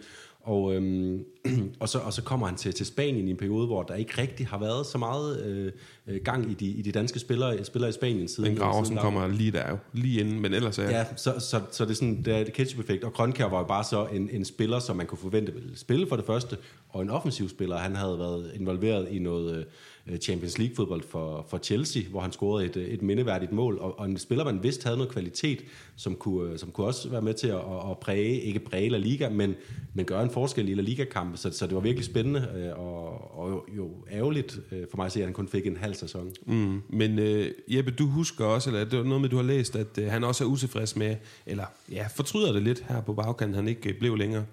Og, 0.46 0.74
øhm, 0.74 1.24
og, 1.80 1.88
så, 1.88 1.98
og 1.98 2.12
så 2.12 2.22
kommer 2.22 2.46
han 2.46 2.56
til, 2.56 2.74
til 2.74 2.86
Spanien 2.86 3.28
i 3.28 3.30
en 3.30 3.36
periode, 3.36 3.66
hvor 3.66 3.82
der 3.82 3.94
ikke 3.94 4.20
rigtig 4.20 4.46
har 4.46 4.58
været 4.58 4.86
så 4.86 4.98
meget 4.98 5.46
øh, 5.46 5.72
øh 6.08 6.20
gang 6.24 6.50
i 6.50 6.54
de, 6.54 6.66
i 6.66 6.82
de 6.82 6.92
danske 6.92 7.18
spillere, 7.18 7.64
spillere 7.64 7.88
i 7.88 7.92
Spanien 7.92 8.28
siden. 8.28 8.50
Men 8.50 8.58
Graversen 8.58 8.96
kommer 8.96 9.28
lige 9.28 9.50
der 9.50 9.70
jo, 9.70 9.78
lige 9.92 10.20
inden, 10.20 10.40
men 10.40 10.54
ellers 10.54 10.78
er... 10.78 10.90
Ja, 10.90 11.04
så, 11.16 11.34
så, 11.38 11.60
så 11.70 11.84
det 11.84 11.90
er 11.90 11.94
sådan, 11.94 12.22
det 12.22 12.34
er 12.34 12.44
det 12.44 12.52
ketchup-effekt, 12.52 13.04
og 13.04 13.12
Grønkær 13.12 13.44
var 13.44 13.58
jo 13.58 13.64
bare 13.64 13.84
så 13.84 14.06
en, 14.06 14.30
en 14.32 14.44
spiller, 14.44 14.78
som 14.78 14.96
man 14.96 15.06
kunne 15.06 15.18
forvente 15.18 15.52
ville 15.52 15.78
spille 15.78 16.06
for 16.06 16.16
det 16.16 16.24
første, 16.24 16.56
og 16.88 17.02
en 17.02 17.10
offensiv 17.10 17.48
spiller. 17.48 17.76
Han 17.76 17.96
havde 17.96 18.18
været 18.18 18.52
involveret 18.54 19.08
i 19.10 19.18
noget... 19.18 19.58
Øh, 19.58 19.64
Øh, 20.08 20.18
Champions 20.18 20.58
League 20.58 20.76
fodbold 20.76 21.02
for, 21.02 21.46
for 21.48 21.58
Chelsea, 21.58 22.02
hvor 22.10 22.20
han 22.20 22.32
scorede 22.32 22.66
et, 22.66 22.76
et 22.76 23.02
mindeværdigt 23.02 23.52
mål, 23.52 23.78
og, 23.78 23.98
og 23.98 24.06
en 24.06 24.18
spiller, 24.18 24.44
man 24.44 24.62
vidste 24.62 24.84
havde 24.84 24.96
noget 24.96 25.12
kvalitet, 25.12 25.64
som 25.96 26.14
kunne, 26.14 26.52
øh, 26.52 26.58
som 26.58 26.70
kunne 26.70 26.86
også 26.86 27.08
være 27.08 27.22
med 27.22 27.34
til 27.34 27.48
at, 27.48 27.60
at 27.90 27.98
præge, 27.98 28.40
ikke 28.40 28.58
præge 28.58 28.88
La 28.88 28.98
Liga, 28.98 29.28
men, 29.28 29.54
men 29.94 30.04
gøre 30.04 30.22
en 30.22 30.30
forskel 30.30 30.68
i 30.68 30.74
La 30.74 30.82
Liga-kampe, 30.82 31.36
så, 31.36 31.50
så 31.50 31.66
det 31.66 31.74
var 31.74 31.80
virkelig 31.80 32.04
spændende, 32.04 32.48
øh, 32.56 32.78
og, 32.78 33.38
og 33.38 33.64
jo 33.76 33.90
ærgerligt 34.12 34.60
for 34.90 34.96
mig 34.96 35.06
at 35.06 35.12
se, 35.12 35.20
at 35.20 35.26
han 35.26 35.34
kun 35.34 35.48
fik 35.48 35.66
en 35.66 35.76
halv 35.76 35.94
sæson. 35.96 36.32
Mm, 36.46 36.82
men 36.88 37.18
uh, 37.18 37.74
Jeppe, 37.76 37.90
du 37.90 38.06
husker 38.06 38.44
også, 38.44 38.70
eller 38.70 38.84
det 38.84 38.98
var 38.98 39.04
noget 39.04 39.20
med, 39.20 39.28
du 39.28 39.36
har 39.36 39.42
læst, 39.42 39.76
at 39.76 39.98
uh, 39.98 40.06
han 40.06 40.24
også 40.24 40.44
er 40.44 40.48
utilfreds 40.48 40.96
med, 40.96 41.16
eller 41.46 41.64
ja, 41.92 42.06
fortryder 42.14 42.52
det 42.52 42.62
lidt 42.62 42.84
her 42.88 43.00
på 43.00 43.14
bagkanten, 43.14 43.54
han 43.54 43.68
ikke 43.68 43.88
øh, 43.90 43.98
blev 43.98 44.16
længere 44.16 44.44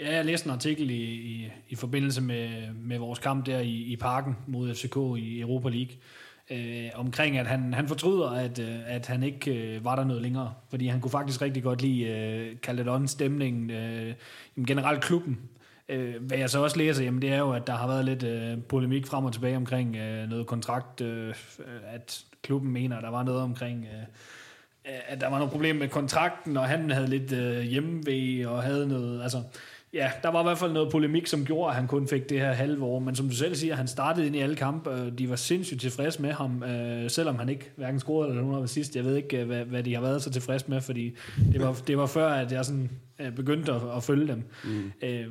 Ja, 0.00 0.14
jeg 0.14 0.24
læste 0.24 0.46
en 0.46 0.52
artikel 0.52 0.90
i, 0.90 1.02
i, 1.04 1.52
i 1.68 1.74
forbindelse 1.74 2.22
med, 2.22 2.72
med 2.74 2.98
vores 2.98 3.18
kamp 3.18 3.46
der 3.46 3.58
i, 3.60 3.70
i 3.70 3.96
parken 3.96 4.36
mod 4.46 4.74
FCK 4.74 4.96
i 5.18 5.40
Europa 5.40 5.68
League, 5.68 5.94
øh, 6.50 6.90
omkring 6.94 7.38
at 7.38 7.46
han, 7.46 7.74
han 7.74 7.88
fortryder, 7.88 8.30
at, 8.30 8.58
at 8.86 9.06
han 9.06 9.22
ikke 9.22 9.54
øh, 9.54 9.84
var 9.84 9.96
der 9.96 10.04
noget 10.04 10.22
længere, 10.22 10.54
fordi 10.70 10.86
han 10.86 11.00
kunne 11.00 11.10
faktisk 11.10 11.42
rigtig 11.42 11.62
godt 11.62 11.82
lide 11.82 12.04
øh, 12.04 12.56
Caledon-stemningen, 12.56 13.70
øh, 13.70 14.14
generelt 14.66 15.02
klubben. 15.02 15.38
Øh, 15.90 16.22
hvad 16.22 16.38
jeg 16.38 16.50
så 16.50 16.62
også 16.62 16.78
læser, 16.78 17.04
jamen, 17.04 17.22
det 17.22 17.32
er 17.32 17.38
jo, 17.38 17.52
at 17.52 17.66
der 17.66 17.72
har 17.72 17.86
været 17.86 18.04
lidt 18.04 18.22
øh, 18.22 18.58
polemik 18.68 19.06
frem 19.06 19.24
og 19.24 19.32
tilbage 19.32 19.56
omkring 19.56 19.96
øh, 19.96 20.28
noget 20.28 20.46
kontrakt, 20.46 21.00
øh, 21.00 21.34
at 21.94 22.24
klubben 22.42 22.72
mener, 22.72 22.96
at 22.96 23.02
der 23.02 23.10
var 23.10 23.22
noget 23.22 23.42
omkring... 23.42 23.86
Øh, 23.94 24.02
at 24.84 25.20
der 25.20 25.28
var 25.28 25.38
noget 25.38 25.52
problem 25.52 25.76
med 25.76 25.88
kontrakten, 25.88 26.56
og 26.56 26.66
han 26.66 26.90
havde 26.90 27.08
lidt 27.08 27.32
øh, 27.32 27.60
hjemmevæg 27.60 28.46
og 28.46 28.62
havde 28.62 28.88
noget, 28.88 29.22
altså 29.22 29.42
Ja, 29.92 30.10
der 30.22 30.28
var 30.28 30.40
i 30.40 30.42
hvert 30.42 30.58
fald 30.58 30.72
noget 30.72 30.92
polemik, 30.92 31.26
som 31.26 31.44
gjorde, 31.44 31.70
at 31.70 31.76
han 31.76 31.86
kun 31.86 32.08
fik 32.08 32.28
det 32.28 32.40
her 32.40 32.52
halve 32.52 32.84
år. 32.84 32.98
Men 32.98 33.14
som 33.14 33.28
du 33.28 33.34
selv 33.34 33.54
siger, 33.54 33.74
han 33.74 33.88
startede 33.88 34.26
ind 34.26 34.36
i 34.36 34.38
alle 34.38 34.56
kampe, 34.56 34.90
og 34.90 35.18
de 35.18 35.30
var 35.30 35.36
sindssygt 35.36 35.80
tilfredse 35.80 36.22
med 36.22 36.32
ham, 36.32 36.62
øh, 36.62 37.10
selvom 37.10 37.38
han 37.38 37.48
ikke 37.48 37.70
hverken 37.76 38.00
scorede 38.00 38.30
eller 38.30 38.42
nogen 38.42 38.60
var 38.60 38.66
sidst. 38.66 38.96
Jeg 38.96 39.04
ved 39.04 39.16
ikke, 39.16 39.40
øh, 39.40 39.46
hvad, 39.46 39.64
hvad 39.64 39.82
de 39.82 39.94
har 39.94 40.00
været 40.00 40.22
så 40.22 40.30
tilfredse 40.30 40.66
med, 40.68 40.80
fordi 40.80 41.16
det 41.52 41.60
var, 41.60 41.72
det 41.86 41.98
var 41.98 42.06
før, 42.06 42.28
at 42.28 42.52
jeg 42.52 42.64
sådan, 42.64 42.90
øh, 43.18 43.32
begyndte 43.32 43.72
at, 43.72 43.80
at 43.96 44.02
følge 44.02 44.28
dem. 44.28 44.44
Mm. 44.64 44.92
Øh, 45.02 45.26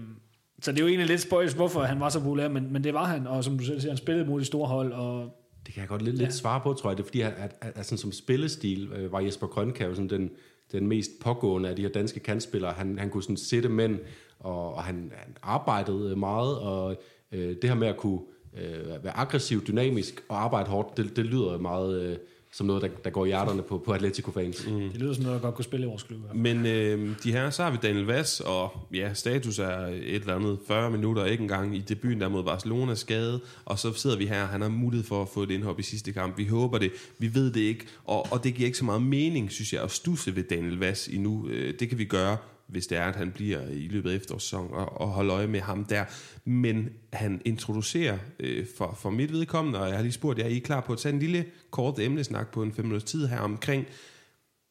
så 0.62 0.72
det 0.72 0.78
er 0.80 0.82
jo 0.82 0.88
egentlig 0.88 1.08
lidt 1.08 1.22
spøjs, 1.22 1.54
hvorfor 1.54 1.82
han 1.82 2.00
var 2.00 2.10
så 2.10 2.20
populær, 2.20 2.48
men, 2.48 2.74
men 2.74 2.84
det 2.84 2.94
var 2.94 3.06
han, 3.06 3.28
og 3.28 3.44
som 3.44 3.58
du 3.58 3.64
selv 3.64 3.82
siger, 3.82 3.92
han 3.92 3.98
spillede 3.98 4.26
mod 4.26 4.40
de 4.40 4.46
store 4.46 4.68
hold, 4.68 4.94
og 4.94 5.40
det 5.66 5.74
kan 5.74 5.82
jeg 5.82 5.90
godt 5.90 6.02
lidt, 6.02 6.20
ja. 6.20 6.22
lidt 6.22 6.34
svare 6.34 6.62
på, 6.62 6.74
tror 6.74 6.90
jeg. 6.90 6.98
Det 6.98 7.04
er 7.04 7.08
fordi, 7.08 7.22
at, 7.22 7.34
at, 7.38 7.56
at, 7.62 7.72
at 7.76 7.86
sådan 7.86 7.98
som 7.98 8.12
spillestil 8.12 8.90
øh, 8.96 9.12
var 9.12 9.20
Jesper 9.20 9.48
Grønkær 9.48 9.94
sådan 9.94 10.10
den, 10.10 10.30
den 10.72 10.88
mest 10.88 11.12
pågående 11.22 11.70
af 11.70 11.76
de 11.76 11.82
her 11.82 11.90
danske 11.90 12.20
kantspillere. 12.20 12.72
Han, 12.72 13.00
han 13.00 13.10
kunne 13.10 13.24
sådan 13.24 13.38
sætte 13.38 13.70
mænd, 13.70 14.00
og, 14.40 14.74
og 14.74 14.84
han, 14.84 15.12
han 15.16 15.38
arbejdede 15.42 16.16
meget, 16.16 16.58
og 16.58 16.96
øh, 17.32 17.56
det 17.62 17.64
her 17.64 17.76
med 17.76 17.88
at 17.88 17.98
kunne 17.98 18.20
øh, 18.58 19.04
være 19.04 19.18
aggressiv, 19.18 19.66
dynamisk 19.68 20.24
og 20.30 20.44
arbejde 20.44 20.70
hårdt, 20.70 20.98
det, 20.98 21.16
det 21.16 21.26
lyder 21.26 21.58
meget... 21.58 22.02
Øh, 22.02 22.18
som 22.52 22.68
noget, 22.68 22.82
der, 22.82 22.88
der 23.04 23.10
går 23.10 23.26
i 23.26 23.28
hjerterne 23.28 23.62
på, 23.62 23.78
på 23.78 23.94
Atletico-fans. 23.94 24.68
Mm. 24.68 24.90
Det 24.90 25.02
lyder 25.02 25.14
som 25.14 25.24
noget, 25.24 25.36
der 25.36 25.46
godt 25.46 25.56
kunne 25.56 25.66
spille 25.66 25.86
i 25.86 25.90
vores 25.90 26.04
klub. 26.04 26.20
Men 26.36 26.66
øh, 26.66 27.16
de 27.24 27.32
her, 27.32 27.50
så 27.50 27.64
har 27.64 27.72
vi 27.72 27.78
Daniel 27.82 28.06
Vass, 28.06 28.40
og 28.40 28.72
ja, 28.94 29.14
status 29.14 29.60
er 29.60 29.88
et 29.88 30.16
eller 30.16 30.36
andet 30.36 30.60
40 30.68 30.92
minutter, 30.92 31.26
ikke 31.26 31.42
engang 31.42 31.76
i 31.76 31.80
debuten 31.80 32.22
der 32.22 32.30
mod 32.30 32.44
Barcelona 32.44 32.96
skade, 32.96 33.40
og 33.66 33.80
så 33.80 33.94
sidder 33.94 34.18
vi 34.18 34.26
her, 34.26 34.46
han 34.46 34.62
har 34.62 34.70
mulighed 34.70 35.06
for 35.06 35.22
at 35.22 35.30
få 35.30 35.44
et 35.44 35.52
indhop 35.52 35.80
i 35.80 35.84
sidste 35.84 36.12
kamp. 36.12 36.38
Vi 36.38 36.46
håber 36.46 36.78
det, 36.78 36.92
vi 37.18 37.34
ved 37.34 37.52
det 37.52 37.62
ikke, 37.62 37.86
og, 38.06 38.32
og 38.32 38.44
det 38.44 38.54
giver 38.54 38.66
ikke 38.66 38.78
så 38.78 38.86
meget 38.86 39.02
mening, 39.02 39.52
synes 39.52 39.74
jeg, 39.74 39.84
at 39.84 39.92
stusse 39.92 40.36
ved 40.36 40.44
Daniel 40.44 40.78
Vass 40.78 41.08
endnu. 41.08 41.48
Øh, 41.48 41.74
det 41.80 41.90
kan 41.90 41.98
vi 41.98 42.06
gøre 42.06 42.38
hvis 42.70 42.88
det 42.88 42.98
er, 42.98 43.06
at 43.06 43.16
han 43.16 43.32
bliver 43.32 43.68
i 43.68 43.88
løbet 43.88 44.12
af 44.12 44.16
efterårssæsonen, 44.16 44.74
og, 44.74 45.02
og 45.02 45.08
holde 45.08 45.34
øje 45.34 45.48
med 45.48 45.60
ham 45.60 45.86
der. 45.86 46.06
Men 46.46 46.90
han 47.14 47.42
introducerer 47.46 48.18
øh, 48.40 48.66
for, 48.78 48.98
for 49.00 49.10
mit 49.10 49.34
vedkommende, 49.34 49.82
og 49.82 49.88
jeg 49.88 49.96
har 49.96 50.04
lige 50.04 50.14
spurgt 50.14 50.40
jer, 50.40 50.46
er 50.46 50.50
I 50.50 50.60
klar 50.60 50.82
på 50.82 50.94
at 50.94 51.00
tage 51.00 51.14
en 51.14 51.20
lille 51.20 51.46
kort 51.72 52.00
emnesnak 52.00 52.52
på 52.52 52.64
en 52.64 52.74
fem 52.74 52.86
minutters 52.86 53.12
tid 53.12 53.28
her 53.28 53.40
omkring 53.40 53.86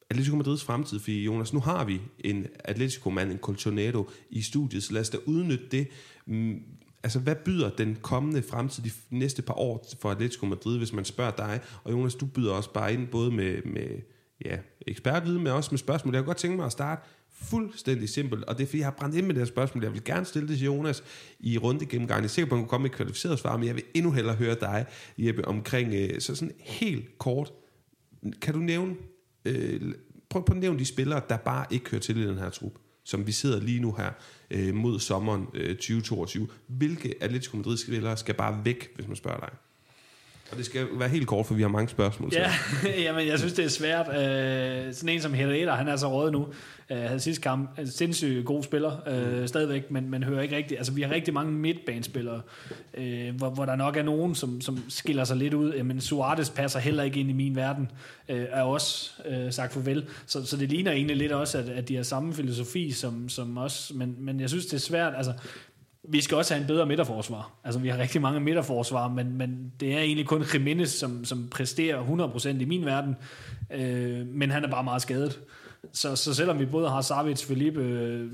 Atletico 0.09 0.35
Madrids 0.35 0.63
fremtid, 0.63 0.99
fordi 0.99 1.23
Jonas, 1.23 1.53
nu 1.53 1.59
har 1.59 1.85
vi 1.85 2.01
en 2.19 2.47
Atletico-mand, 2.59 3.31
en 3.31 3.37
Colchonado 3.37 4.09
i 4.29 4.41
studiet, 4.41 4.83
så 4.83 4.93
lad 4.93 5.01
os 5.01 5.09
da 5.09 5.17
udnytte 5.25 5.65
det. 5.71 5.87
Mm, 6.25 6.61
altså, 7.03 7.19
hvad 7.19 7.35
byder 7.35 7.69
den 7.69 7.97
kommende 8.01 8.43
fremtid, 8.43 8.83
de 8.83 8.91
næste 9.09 9.41
par 9.41 9.53
år 9.53 9.87
for 10.01 10.11
Atletico 10.11 10.45
Madrid, 10.45 10.77
hvis 10.77 10.93
man 10.93 11.05
spørger 11.05 11.31
dig? 11.31 11.59
Og 11.83 11.91
Jonas, 11.91 12.15
du 12.15 12.25
byder 12.25 12.53
også 12.53 12.73
bare 12.73 12.93
ind, 12.93 13.07
både 13.07 13.31
med, 13.31 13.61
med 13.63 14.01
ja, 14.45 14.57
ekspertviden, 14.87 15.43
men 15.43 15.53
også 15.53 15.71
med 15.71 15.79
spørgsmål. 15.79 16.13
Jeg 16.13 16.21
kunne 16.23 16.27
godt 16.29 16.37
tænke 16.37 16.57
mig 16.57 16.65
at 16.65 16.71
starte 16.71 17.01
fuldstændig 17.41 18.09
simpelt, 18.09 18.43
og 18.43 18.57
det 18.57 18.63
er 18.63 18.67
fordi, 18.67 18.77
jeg 18.77 18.85
har 18.85 18.91
brændt 18.91 19.15
ind 19.15 19.25
med 19.25 19.35
det 19.35 19.41
her 19.41 19.45
spørgsmål. 19.47 19.83
Jeg 19.83 19.93
vil 19.93 20.03
gerne 20.03 20.25
stille 20.25 20.47
det 20.47 20.57
til 20.57 20.65
Jonas 20.65 21.03
i 21.39 21.57
runde 21.57 21.85
gennemgang. 21.85 22.19
Jeg 22.19 22.25
er 22.25 22.29
sikker 22.29 22.49
på, 22.49 22.55
at 22.55 22.59
han 22.59 22.65
kunne 22.65 22.69
komme 22.69 22.83
med 22.83 22.89
et 22.89 22.95
kvalificeret 22.95 23.39
svar, 23.39 23.57
men 23.57 23.67
jeg 23.67 23.75
vil 23.75 23.83
endnu 23.93 24.11
hellere 24.11 24.35
høre 24.35 24.55
dig, 24.55 24.85
Jeppe, 25.17 25.47
omkring 25.47 25.93
øh, 25.93 26.21
så 26.21 26.35
sådan 26.35 26.55
helt 26.59 27.17
kort. 27.17 27.53
Kan 28.41 28.53
du 28.53 28.59
nævne, 28.59 28.95
øh, 29.45 29.81
prøv, 30.29 30.45
prøv 30.45 30.55
at 30.55 30.61
nævne 30.61 30.79
de 30.79 30.85
spillere, 30.85 31.21
der 31.29 31.37
bare 31.37 31.65
ikke 31.71 31.89
hører 31.89 32.01
til 32.01 32.17
i 32.17 32.27
den 32.27 32.37
her 32.37 32.49
trup, 32.49 32.73
som 33.03 33.27
vi 33.27 33.31
sidder 33.31 33.59
lige 33.59 33.79
nu 33.79 33.93
her 33.93 34.11
øh, 34.51 34.75
mod 34.75 34.99
sommeren 34.99 35.47
øh, 35.53 35.75
2022. 35.75 36.47
Hvilke 36.67 37.15
Atletico 37.21 37.57
Madrid-spillere 37.57 38.17
skal 38.17 38.35
bare 38.35 38.61
væk, 38.65 38.89
hvis 38.95 39.07
man 39.07 39.15
spørger 39.15 39.39
dig? 39.39 39.49
Og 40.51 40.57
det 40.57 40.65
skal 40.65 40.87
være 40.93 41.09
helt 41.09 41.27
kort, 41.27 41.45
for 41.45 41.53
vi 41.53 41.61
har 41.61 41.69
mange 41.69 41.89
spørgsmål. 41.89 42.31
Ja, 42.33 42.51
jamen, 43.05 43.27
jeg 43.27 43.39
synes, 43.39 43.53
det 43.53 43.65
er 43.65 43.69
svært. 43.69 44.07
Øh, 44.07 44.93
sådan 44.93 45.09
en 45.09 45.21
som 45.21 45.33
Herrera, 45.33 45.75
han 45.75 45.87
er 45.87 45.95
så 45.95 46.07
råd 46.07 46.31
nu. 46.31 46.47
Øh, 46.91 46.97
havde 46.97 47.19
sidste 47.19 47.41
kamp. 47.41 47.79
En 47.79 47.87
sindssygt 47.87 48.45
god 48.45 48.63
spiller 48.63 48.97
øh, 49.07 49.41
mm. 49.41 49.47
stadigvæk, 49.47 49.91
men, 49.91 50.09
men 50.09 50.23
hører 50.23 50.41
ikke 50.41 50.55
rigtigt. 50.55 50.77
Altså, 50.77 50.93
vi 50.93 51.01
har 51.01 51.11
rigtig 51.11 51.33
mange 51.33 51.51
midtbanespillere, 51.51 52.41
øh, 52.93 53.35
hvor, 53.35 53.49
hvor 53.49 53.65
der 53.65 53.75
nok 53.75 53.97
er 53.97 54.03
nogen, 54.03 54.35
som, 54.35 54.61
som 54.61 54.83
skiller 54.89 55.23
sig 55.23 55.37
lidt 55.37 55.53
ud. 55.53 55.83
Men 55.83 56.01
Suarez 56.01 56.49
passer 56.49 56.79
heller 56.79 57.03
ikke 57.03 57.19
ind 57.19 57.29
i 57.29 57.33
min 57.33 57.55
verden, 57.55 57.91
øh, 58.29 58.45
er 58.49 58.61
også 58.61 59.11
øh, 59.29 59.51
sagt 59.53 59.73
farvel. 59.73 60.05
Så, 60.25 60.45
så 60.45 60.57
det 60.57 60.69
ligner 60.69 60.91
egentlig 60.91 61.15
lidt 61.15 61.31
også, 61.31 61.57
at, 61.57 61.69
at 61.69 61.87
de 61.87 61.95
har 61.95 62.03
samme 62.03 62.33
filosofi 62.33 62.91
som, 62.91 63.29
som 63.29 63.57
os. 63.57 63.91
Men, 63.95 64.15
men 64.19 64.39
jeg 64.39 64.49
synes, 64.49 64.65
det 64.65 64.73
er 64.73 64.77
svært. 64.77 65.13
Altså, 65.17 65.33
vi 66.11 66.21
skal 66.21 66.37
også 66.37 66.53
have 66.53 66.61
en 66.61 66.67
bedre 66.67 66.85
midterforsvar. 66.85 67.51
Altså, 67.63 67.79
vi 67.79 67.87
har 67.87 67.97
rigtig 67.97 68.21
mange 68.21 68.39
midterforsvar, 68.39 69.07
men, 69.07 69.37
men 69.37 69.71
det 69.79 69.93
er 69.93 69.99
egentlig 69.99 70.25
kun 70.25 70.43
Jimenez, 70.53 70.89
som, 70.89 71.25
som 71.25 71.47
præsterer 71.51 72.03
100% 72.03 72.47
i 72.49 72.65
min 72.65 72.85
verden. 72.85 73.15
Øh, 73.73 74.27
men 74.27 74.51
han 74.51 74.63
er 74.63 74.69
bare 74.69 74.83
meget 74.83 75.01
skadet. 75.01 75.39
Så, 75.93 76.15
så 76.15 76.33
selvom 76.33 76.59
vi 76.59 76.65
både 76.65 76.89
har 76.89 77.01
Savic, 77.01 77.43
Felipe, 77.43 77.81
øh, 77.81 78.31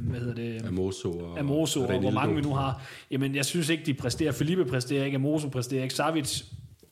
hvad 0.00 0.20
hedder 0.20 0.34
det? 0.34 0.66
Amoso 0.66 1.18
og, 1.18 1.38
Amoso, 1.38 1.80
og, 1.80 1.88
og 1.88 2.00
hvor 2.00 2.10
mange 2.10 2.34
vi 2.34 2.40
nu 2.40 2.54
har. 2.54 2.82
Jamen, 3.10 3.34
jeg 3.34 3.44
synes 3.44 3.68
ikke, 3.68 3.86
de 3.86 3.94
præsterer. 3.94 4.32
Felipe 4.32 4.64
præsterer 4.64 5.04
ikke, 5.04 5.14
Amoso 5.14 5.48
præsterer 5.48 5.82
ikke. 5.82 5.94
Savic, 5.94 6.42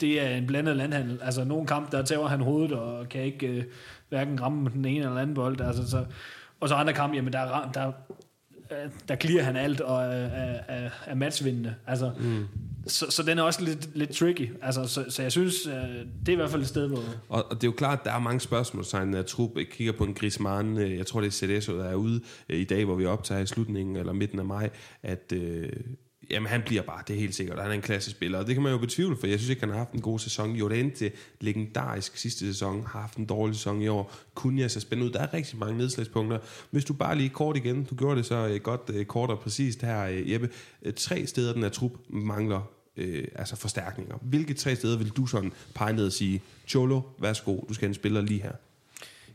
det 0.01 0.21
er 0.21 0.37
en 0.37 0.47
blandet 0.47 0.77
landhandel. 0.77 1.21
Altså, 1.23 1.45
nogle 1.45 1.67
kamp, 1.67 1.93
der 1.93 2.03
tager 2.03 2.27
han 2.27 2.41
hovedet 2.41 2.73
og 2.73 3.09
kan 3.09 3.23
ikke 3.23 3.47
øh, 3.47 3.65
hverken 4.09 4.43
ramme 4.43 4.71
den 4.75 4.85
ene 4.85 4.99
eller 4.99 5.21
anden 5.21 5.35
bold. 5.35 5.61
Altså, 5.61 5.91
så, 5.91 6.05
og 6.61 6.69
så 6.69 6.75
andre 6.75 6.93
kampe, 6.93 7.17
jamen, 7.17 7.33
der, 7.33 7.71
der, 7.75 7.93
der 9.09 9.17
clear 9.17 9.43
han 9.43 9.57
alt 9.57 9.81
og 9.81 10.03
er, 10.03 10.09
er, 10.69 10.91
er 11.07 11.15
matchvindende. 11.15 11.75
Altså, 11.87 12.13
mm. 12.21 12.45
så, 12.87 13.11
så 13.11 13.23
den 13.23 13.39
er 13.39 13.43
også 13.43 13.65
lidt, 13.65 13.97
lidt 13.97 14.11
tricky. 14.11 14.51
Altså, 14.63 14.87
så, 14.87 15.05
så 15.09 15.23
jeg 15.23 15.33
synes, 15.33 15.67
øh, 15.67 15.73
det 15.73 16.29
er 16.29 16.33
i 16.33 16.35
hvert 16.35 16.51
fald 16.51 16.63
et 16.63 16.69
sted, 16.69 16.89
hvor... 16.89 17.03
Og, 17.29 17.45
og 17.51 17.57
det 17.57 17.65
er 17.65 17.69
jo 17.69 17.73
klart, 17.73 17.99
at 17.99 18.05
der 18.05 18.13
er 18.13 18.19
mange 18.19 18.41
spørgsmål, 18.41 18.85
så 18.85 19.01
en 19.01 19.15
uh, 19.15 19.25
trup 19.25 19.51
kigger 19.71 19.93
på 19.93 20.05
en 20.05 20.15
Griezmann, 20.15 20.77
uh, 20.77 20.97
jeg 20.97 21.07
tror 21.07 21.21
det 21.21 21.27
er 21.27 21.61
CDSO, 21.61 21.79
der 21.79 21.85
er 21.85 21.95
ude 21.95 22.21
uh, 22.51 22.57
i 22.57 22.65
dag, 22.65 22.85
hvor 22.85 22.95
vi 22.95 23.07
optager 23.07 23.41
i 23.41 23.47
slutningen 23.47 23.97
eller 23.97 24.13
midten 24.13 24.39
af 24.39 24.45
maj, 24.45 24.71
at... 25.03 25.33
Uh, 25.37 25.69
Jamen, 26.31 26.47
han 26.47 26.63
bliver 26.67 26.83
bare, 26.83 27.03
det 27.09 27.15
er 27.15 27.21
helt 27.21 27.35
sikkert. 27.35 27.59
Han 27.63 27.71
er 27.71 27.75
en 27.75 27.83
klasse 27.83 28.11
spiller, 28.11 28.39
og 28.39 28.47
det 28.47 28.55
kan 28.55 28.63
man 28.63 28.73
jo 28.73 28.79
betvivle, 28.79 29.17
for 29.17 29.27
jeg 29.27 29.39
synes 29.39 29.51
ikke, 29.51 29.63
han 29.63 29.69
har 29.69 29.77
haft 29.79 29.93
en 29.93 30.01
god 30.01 30.19
sæson. 30.19 30.57
Jo, 30.57 30.69
det 30.69 30.81
endte 30.81 31.13
legendarisk 31.41 32.17
sidste 32.17 32.47
sæson, 32.47 32.87
har 32.87 33.01
haft 33.01 33.17
en 33.17 33.27
dårlig 33.27 33.57
sæson 33.57 33.83
i 33.83 33.89
år. 33.89 34.15
Kunne 34.35 34.61
jeg 34.61 34.71
så 34.71 34.81
spænde 34.81 35.05
ud. 35.05 35.11
Der 35.11 35.21
er 35.21 35.35
rigtig 35.35 35.59
mange 35.59 35.79
nedslagspunkter. 35.79 36.39
Hvis 36.71 36.85
du 36.85 36.93
bare 36.93 37.17
lige 37.17 37.29
kort 37.29 37.57
igen, 37.57 37.85
du 37.85 37.95
gjorde 37.95 38.17
det 38.17 38.27
så 38.27 38.49
øh, 38.49 38.61
godt 38.61 38.91
øh, 38.95 39.07
kort 39.07 39.31
og 39.31 39.41
præcist 39.41 39.83
her, 39.83 40.05
øh, 40.05 40.33
Jeppe. 40.33 40.51
Tre 40.97 41.27
steder, 41.27 41.53
den 41.53 41.63
her 41.63 41.71
trup 41.71 41.93
mangler 42.09 42.71
øh, 42.97 43.25
altså 43.35 43.57
forstærkninger. 43.57 44.17
Hvilke 44.23 44.55
tre 44.55 44.77
steder 44.77 44.99
vil 44.99 45.09
du 45.09 45.27
sådan 45.27 45.53
pege 45.75 45.93
ned 45.93 46.07
og 46.07 46.13
sige, 46.13 46.43
Cholo, 46.67 47.01
værsgo, 47.19 47.65
du 47.69 47.75
skal 47.75 47.87
have 47.87 47.91
en 47.91 47.95
spiller 47.95 48.21
lige 48.21 48.43
her? 48.43 48.53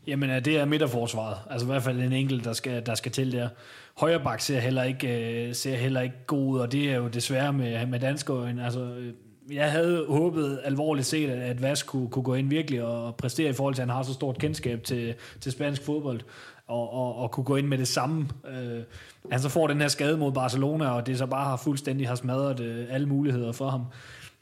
Jamen, 0.06 0.44
det 0.44 0.58
er 0.58 0.64
midterforsvaret. 0.64 1.36
Altså 1.50 1.66
i 1.66 1.70
hvert 1.70 1.82
fald 1.82 2.00
en 2.00 2.12
enkelt, 2.12 2.44
der 2.44 2.52
skal, 2.52 2.86
der 2.86 2.94
skal 2.94 3.12
til 3.12 3.32
der. 3.32 3.48
Højrebak 3.96 4.40
ser 4.40 4.58
heller 4.60 4.82
ikke, 4.82 5.46
øh, 5.48 5.54
ser 5.54 5.76
heller 5.76 6.00
ikke 6.00 6.16
god 6.26 6.54
ud, 6.54 6.58
og 6.58 6.72
det 6.72 6.90
er 6.90 6.96
jo 6.96 7.08
desværre 7.08 7.52
med, 7.52 7.86
med 7.86 8.00
danskøjen. 8.00 8.58
Altså, 8.58 8.80
øh, 8.80 9.12
jeg 9.52 9.72
havde 9.72 10.06
håbet 10.08 10.60
alvorligt 10.64 11.06
set, 11.06 11.30
at 11.30 11.62
Vas 11.62 11.82
kunne, 11.82 12.08
kunne 12.08 12.22
gå 12.22 12.34
ind 12.34 12.48
virkelig 12.48 12.82
og 12.82 13.16
præstere 13.16 13.50
i 13.50 13.52
forhold 13.52 13.74
til, 13.74 13.82
at 13.82 13.88
han 13.88 13.96
har 13.96 14.02
så 14.02 14.12
stort 14.12 14.38
kendskab 14.38 14.84
til, 14.84 15.14
til 15.40 15.52
spansk 15.52 15.82
fodbold, 15.82 16.20
og, 16.66 16.92
og, 16.92 17.16
og 17.16 17.30
kunne 17.30 17.44
gå 17.44 17.56
ind 17.56 17.66
med 17.66 17.78
det 17.78 17.88
samme. 17.88 18.28
Øh, 18.48 18.82
han 19.30 19.40
så 19.40 19.48
får 19.48 19.66
den 19.66 19.80
her 19.80 19.88
skade 19.88 20.16
mod 20.16 20.32
Barcelona, 20.32 20.88
og 20.88 21.06
det 21.06 21.18
så 21.18 21.26
bare 21.26 21.44
har 21.44 21.56
fuldstændig 21.56 22.08
har 22.08 22.14
smadret 22.14 22.60
øh, 22.60 22.86
alle 22.90 23.06
muligheder 23.06 23.52
for 23.52 23.68
ham 23.68 23.84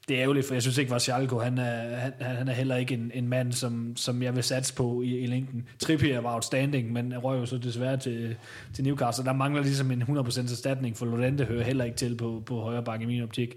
det 0.09 0.17
er 0.17 0.23
ærgerligt, 0.23 0.47
for 0.47 0.55
jeg 0.55 0.63
synes 0.63 0.79
ikke, 0.79 0.95
at 0.95 1.07
han 1.43 1.59
er, 1.59 1.97
han, 1.97 2.13
han 2.19 2.49
er 2.49 2.53
heller 2.53 2.77
ikke 2.77 2.95
en, 2.95 3.11
en 3.15 3.29
mand, 3.29 3.53
som, 3.53 3.97
som 3.97 4.23
jeg 4.23 4.35
vil 4.35 4.43
satse 4.43 4.75
på 4.75 5.03
i, 5.03 5.19
i 5.19 5.27
længden. 5.27 5.69
Trippier 5.79 6.21
var 6.21 6.35
outstanding, 6.35 6.93
men 6.93 7.19
røg 7.19 7.41
jo 7.41 7.47
så 7.47 7.59
desværre 7.59 7.97
til, 7.97 8.37
til 8.75 8.85
Newcastle. 8.85 9.25
Der 9.25 9.33
mangler 9.33 9.63
ligesom 9.63 9.91
en 9.91 10.03
100% 10.03 10.41
erstatning, 10.41 10.97
for 10.97 11.07
Lorente 11.07 11.45
hører 11.45 11.65
heller 11.65 11.85
ikke 11.85 11.97
til 11.97 12.17
på, 12.17 12.43
på 12.47 12.61
højre 12.61 12.83
bakke 12.83 13.03
i 13.03 13.07
min 13.07 13.23
optik. 13.23 13.55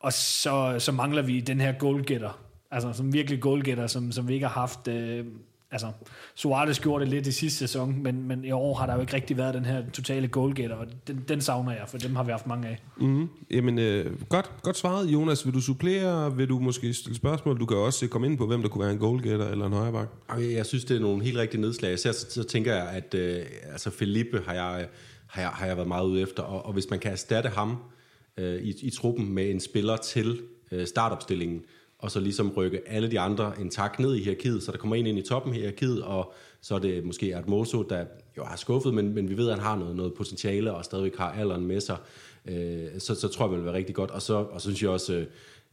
Og 0.00 0.12
så, 0.12 0.74
så 0.78 0.92
mangler 0.92 1.22
vi 1.22 1.40
den 1.40 1.60
her 1.60 1.72
goalgetter, 1.72 2.40
altså 2.70 2.92
som 2.92 3.12
virkelig 3.12 3.40
goalgetter, 3.40 3.86
som, 3.86 4.12
som 4.12 4.28
vi 4.28 4.34
ikke 4.34 4.46
har 4.46 4.60
haft... 4.60 4.88
Øh, 4.88 5.24
altså, 5.72 5.92
Suarez 6.34 6.80
gjorde 6.80 7.04
det 7.04 7.12
lidt 7.12 7.26
i 7.26 7.32
sidste 7.32 7.58
sæson, 7.58 8.02
men, 8.02 8.28
men 8.28 8.44
i 8.44 8.50
år 8.50 8.74
har 8.74 8.86
der 8.86 8.94
jo 8.94 9.00
ikke 9.00 9.14
rigtig 9.14 9.36
været 9.36 9.54
den 9.54 9.64
her 9.64 9.82
totale 9.92 10.28
goalgetter, 10.28 10.76
og 10.76 10.86
den, 11.06 11.24
den 11.28 11.40
savner 11.40 11.72
jeg, 11.72 11.84
for 11.88 11.98
dem 11.98 12.16
har 12.16 12.24
vi 12.24 12.30
haft 12.30 12.46
mange 12.46 12.68
af. 12.68 12.82
Mm-hmm. 12.96 13.28
Jamen, 13.50 13.78
øh, 13.78 14.20
godt, 14.28 14.50
godt 14.62 14.76
svaret, 14.76 15.06
Jonas. 15.06 15.46
Vil 15.46 15.54
du 15.54 15.60
supplere? 15.60 16.36
Vil 16.36 16.48
du 16.48 16.58
måske 16.58 16.94
stille 16.94 17.16
spørgsmål? 17.16 17.60
Du 17.60 17.66
kan 17.66 17.76
også 17.76 18.06
komme 18.06 18.26
ind 18.26 18.38
på, 18.38 18.46
hvem 18.46 18.62
der 18.62 18.68
kunne 18.68 18.84
være 18.84 18.92
en 18.92 18.98
goalgetter 18.98 19.48
eller 19.48 19.66
en 19.66 19.72
højreback. 19.72 20.10
Jeg 20.38 20.66
synes, 20.66 20.84
det 20.84 20.96
er 20.96 21.00
nogle 21.00 21.24
helt 21.24 21.36
rigtige 21.38 21.60
nedslag. 21.60 21.98
Så, 21.98 22.26
så 22.30 22.42
tænker 22.42 22.74
jeg, 22.74 22.88
at 22.88 23.14
øh, 23.14 23.42
altså 23.72 23.90
Felipe 23.90 24.42
har 24.46 24.54
jeg, 24.54 24.88
har, 25.26 25.42
jeg, 25.42 25.50
har 25.50 25.66
jeg 25.66 25.76
været 25.76 25.88
meget 25.88 26.06
ude 26.06 26.20
efter, 26.20 26.42
og, 26.42 26.66
og 26.66 26.72
hvis 26.72 26.90
man 26.90 26.98
kan 26.98 27.12
erstatte 27.12 27.48
ham 27.48 27.76
øh, 28.36 28.62
i, 28.62 28.74
i 28.82 28.90
truppen 28.90 29.32
med 29.32 29.50
en 29.50 29.60
spiller 29.60 29.96
til 29.96 30.40
øh, 30.72 30.86
startopstillingen, 30.86 31.62
og 32.00 32.10
så 32.10 32.20
ligesom 32.20 32.50
rykke 32.50 32.80
alle 32.86 33.10
de 33.10 33.20
andre 33.20 33.60
en 33.60 33.70
tak 33.70 33.98
ned 33.98 34.14
i 34.14 34.22
hierarkiet, 34.22 34.62
så 34.62 34.72
der 34.72 34.78
kommer 34.78 34.96
en 34.96 35.06
ind 35.06 35.18
i 35.18 35.22
toppen 35.22 35.52
af 35.52 35.58
hierarkiet, 35.58 36.02
og 36.02 36.32
så 36.60 36.74
er 36.74 36.78
det 36.78 37.04
måske 37.04 37.36
Atmoso, 37.36 37.82
der 37.82 38.04
jo 38.36 38.44
har 38.44 38.56
skuffet, 38.56 38.94
men, 38.94 39.14
men 39.14 39.28
vi 39.28 39.36
ved, 39.36 39.48
at 39.48 39.54
han 39.54 39.64
har 39.64 39.76
noget, 39.76 39.96
noget 39.96 40.14
potentiale, 40.14 40.74
og 40.74 40.84
stadigvæk 40.84 41.16
har 41.16 41.32
alderen 41.32 41.66
med 41.66 41.80
sig, 41.80 41.96
øh, 42.46 42.86
så, 42.98 43.14
så 43.14 43.28
tror 43.28 43.44
jeg, 43.44 43.50
det 43.50 43.58
vil 43.58 43.66
være 43.66 43.74
rigtig 43.74 43.94
godt. 43.94 44.10
Og 44.10 44.22
så, 44.22 44.34
og 44.34 44.60
så 44.60 44.64
synes 44.64 44.82
jeg 44.82 44.90
også, 44.90 45.14
øh, 45.14 45.26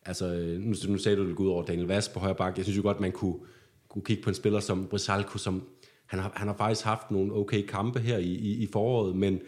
altså, 0.06 0.26
nu, 0.60 0.76
nu 0.88 0.98
sagde 0.98 1.18
du, 1.18 1.30
det 1.30 1.36
ud 1.36 1.50
over 1.50 1.66
Daniel 1.66 1.88
Vass 1.88 2.10
på 2.10 2.20
højre 2.20 2.36
bak, 2.36 2.58
jeg 2.58 2.66
synes 2.66 2.78
jo 2.78 2.82
godt, 2.82 3.00
man 3.00 3.12
kunne, 3.12 3.36
kunne 3.90 4.04
kigge 4.04 4.24
på 4.24 4.30
en 4.30 4.36
spiller 4.36 4.60
som 4.60 4.88
Brisalko, 4.88 5.38
som 5.38 5.64
han 6.06 6.20
har, 6.20 6.32
han 6.36 6.48
har 6.48 6.56
faktisk 6.56 6.86
haft 6.86 7.12
nogle 7.12 7.34
okay 7.34 7.66
kampe 7.66 8.00
her 8.00 8.18
i, 8.18 8.34
i, 8.34 8.64
i 8.64 8.68
foråret, 8.74 9.16
men 9.16 9.42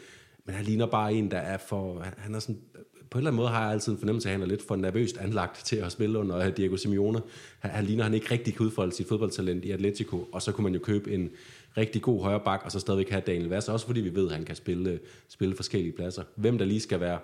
men 0.49 0.55
han 0.55 0.65
ligner 0.65 0.85
bare 0.85 1.13
en, 1.13 1.31
der 1.31 1.37
er 1.37 1.57
for... 1.57 1.99
Han, 1.99 2.13
han 2.17 2.35
er 2.35 2.39
sådan, 2.39 2.61
på 3.09 3.17
en 3.17 3.19
eller 3.19 3.31
anden 3.31 3.35
måde 3.35 3.49
har 3.49 3.63
jeg 3.63 3.71
altid 3.71 3.91
en 3.91 3.97
fornemmelse 3.97 4.29
af, 4.29 4.33
at 4.33 4.39
han 4.39 4.41
er 4.41 4.49
lidt 4.49 4.67
for 4.67 4.75
nervøst 4.75 5.17
anlagt 5.17 5.65
til 5.65 5.75
at 5.75 5.91
spille 5.91 6.19
under 6.19 6.37
øh, 6.37 6.57
Diego 6.57 6.77
Simeone. 6.77 7.21
Han, 7.59 7.71
han 7.71 7.85
ligner, 7.85 8.03
han 8.03 8.13
ikke 8.13 8.31
rigtig 8.31 8.55
kan 8.55 8.65
udfolde 8.65 8.91
sit 8.91 9.07
fodboldtalent 9.07 9.65
i 9.65 9.71
Atletico, 9.71 10.27
og 10.31 10.41
så 10.41 10.51
kunne 10.51 10.63
man 10.63 10.73
jo 10.73 10.79
købe 10.79 11.11
en 11.11 11.29
rigtig 11.77 12.01
god 12.01 12.23
højre 12.23 12.39
bak, 12.39 12.61
og 12.65 12.71
så 12.71 12.79
stadigvæk 12.79 13.09
have 13.09 13.23
Daniel 13.27 13.49
Vass, 13.49 13.69
også 13.69 13.85
fordi 13.85 14.01
vi 14.01 14.15
ved, 14.15 14.27
at 14.27 14.35
han 14.35 14.45
kan 14.45 14.55
spille, 14.55 14.99
spille 15.29 15.55
forskellige 15.55 15.93
pladser. 15.93 16.23
Hvem 16.35 16.57
der 16.57 16.65
lige 16.65 16.79
skal 16.79 16.99
være 16.99 17.19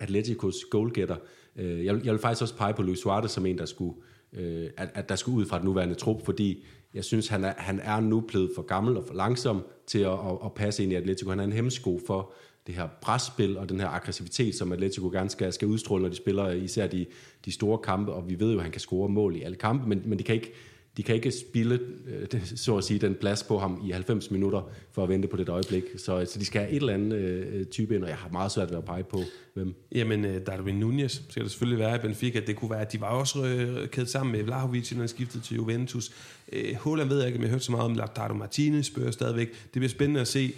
Atleticos 0.00 0.64
goalgetter. 0.70 1.16
Øh, 1.56 1.84
jeg, 1.84 2.04
jeg 2.04 2.12
vil 2.12 2.20
faktisk 2.20 2.42
også 2.42 2.56
pege 2.56 2.74
på 2.74 2.82
Luis 2.82 2.98
Suarez 2.98 3.30
som 3.30 3.46
en, 3.46 3.58
der 3.58 3.66
skulle, 3.66 3.94
øh, 4.32 4.70
at, 4.76 4.90
at 4.94 5.08
der 5.08 5.16
skulle 5.16 5.38
ud 5.38 5.46
fra 5.46 5.58
den 5.58 5.64
nuværende 5.64 5.94
trup, 5.94 6.24
fordi 6.24 6.64
jeg 6.94 7.04
synes, 7.04 7.28
han 7.28 7.44
er, 7.44 7.52
han 7.56 7.80
er 7.80 8.00
nu 8.00 8.20
blevet 8.20 8.50
for 8.54 8.62
gammel 8.62 8.96
og 8.96 9.04
for 9.06 9.14
langsom 9.14 9.62
til 9.86 9.98
at, 9.98 10.12
at, 10.12 10.38
at 10.44 10.54
passe 10.54 10.82
ind 10.82 10.92
i 10.92 10.94
Atletico. 10.94 11.30
Han 11.30 11.40
er 11.40 11.44
en 11.44 11.52
hemsko 11.52 12.00
for 12.06 12.32
det 12.68 12.76
her 12.76 12.88
presspil 13.02 13.58
og 13.58 13.68
den 13.68 13.80
her 13.80 13.88
aggressivitet, 13.88 14.54
som 14.54 14.72
Atletico 14.72 15.08
gerne 15.08 15.30
skal, 15.30 15.52
skal 15.52 15.68
udstråle, 15.68 16.02
når 16.02 16.08
de 16.08 16.16
spiller 16.16 16.50
især 16.50 16.86
de, 16.86 17.06
de 17.44 17.52
store 17.52 17.78
kampe, 17.78 18.12
og 18.12 18.28
vi 18.28 18.40
ved 18.40 18.52
jo, 18.52 18.58
at 18.58 18.62
han 18.62 18.72
kan 18.72 18.80
score 18.80 19.08
mål 19.08 19.36
i 19.36 19.42
alle 19.42 19.56
kampe, 19.56 19.88
men, 19.88 20.02
men 20.04 20.18
de 20.18 20.24
kan 20.24 20.34
ikke 20.34 20.52
de 20.98 21.02
kan 21.02 21.14
ikke 21.14 21.30
spille, 21.30 21.80
øh, 22.06 22.46
så 22.56 22.76
at 22.76 22.84
sige, 22.84 22.98
den 22.98 23.14
plads 23.14 23.42
på 23.42 23.58
ham 23.58 23.82
i 23.86 23.90
90 23.90 24.30
minutter 24.30 24.70
for 24.92 25.02
at 25.02 25.08
vente 25.08 25.28
på 25.28 25.36
det 25.36 25.48
øjeblik. 25.48 25.82
Så, 25.96 26.26
så 26.32 26.38
de 26.38 26.44
skal 26.44 26.60
have 26.60 26.70
et 26.70 26.76
eller 26.76 26.94
andet 26.94 27.16
øh, 27.16 27.66
type 27.66 27.94
ind, 27.94 28.02
og 28.02 28.08
jeg 28.08 28.16
har 28.16 28.28
meget 28.28 28.52
svært 28.52 28.70
ved 28.70 28.78
at 28.78 28.84
pege 28.84 29.04
på, 29.04 29.22
hvem. 29.54 29.74
Jamen, 29.92 30.24
øh, 30.24 30.46
Darwin 30.46 30.74
Nunez 30.74 31.20
skal 31.28 31.42
det 31.42 31.50
selvfølgelig 31.50 31.78
være 31.78 31.96
i 31.96 31.98
Benfica. 31.98 32.40
Det 32.46 32.56
kunne 32.56 32.70
være, 32.70 32.80
at 32.80 32.92
de 32.92 33.00
var 33.00 33.08
også 33.08 33.44
øh, 33.44 33.88
kædet 33.88 34.10
sammen 34.10 34.32
med 34.32 34.42
Vlahovic, 34.42 34.92
når 34.92 34.98
han 34.98 35.08
skiftede 35.08 35.44
til 35.44 35.56
Juventus. 35.56 36.12
Øh, 36.52 36.74
Holland 36.74 37.08
ved 37.08 37.18
jeg 37.18 37.26
ikke, 37.26 37.36
om 37.36 37.42
jeg 37.42 37.50
har 37.50 37.54
hørt 37.54 37.64
så 37.64 37.72
meget 37.72 37.84
om 37.84 37.94
Lautaro 37.94 38.34
Martinez, 38.34 38.86
spørger 38.86 39.10
stadigvæk. 39.10 39.48
Det 39.48 39.72
bliver 39.72 39.88
spændende 39.88 40.20
at 40.20 40.28
se. 40.28 40.52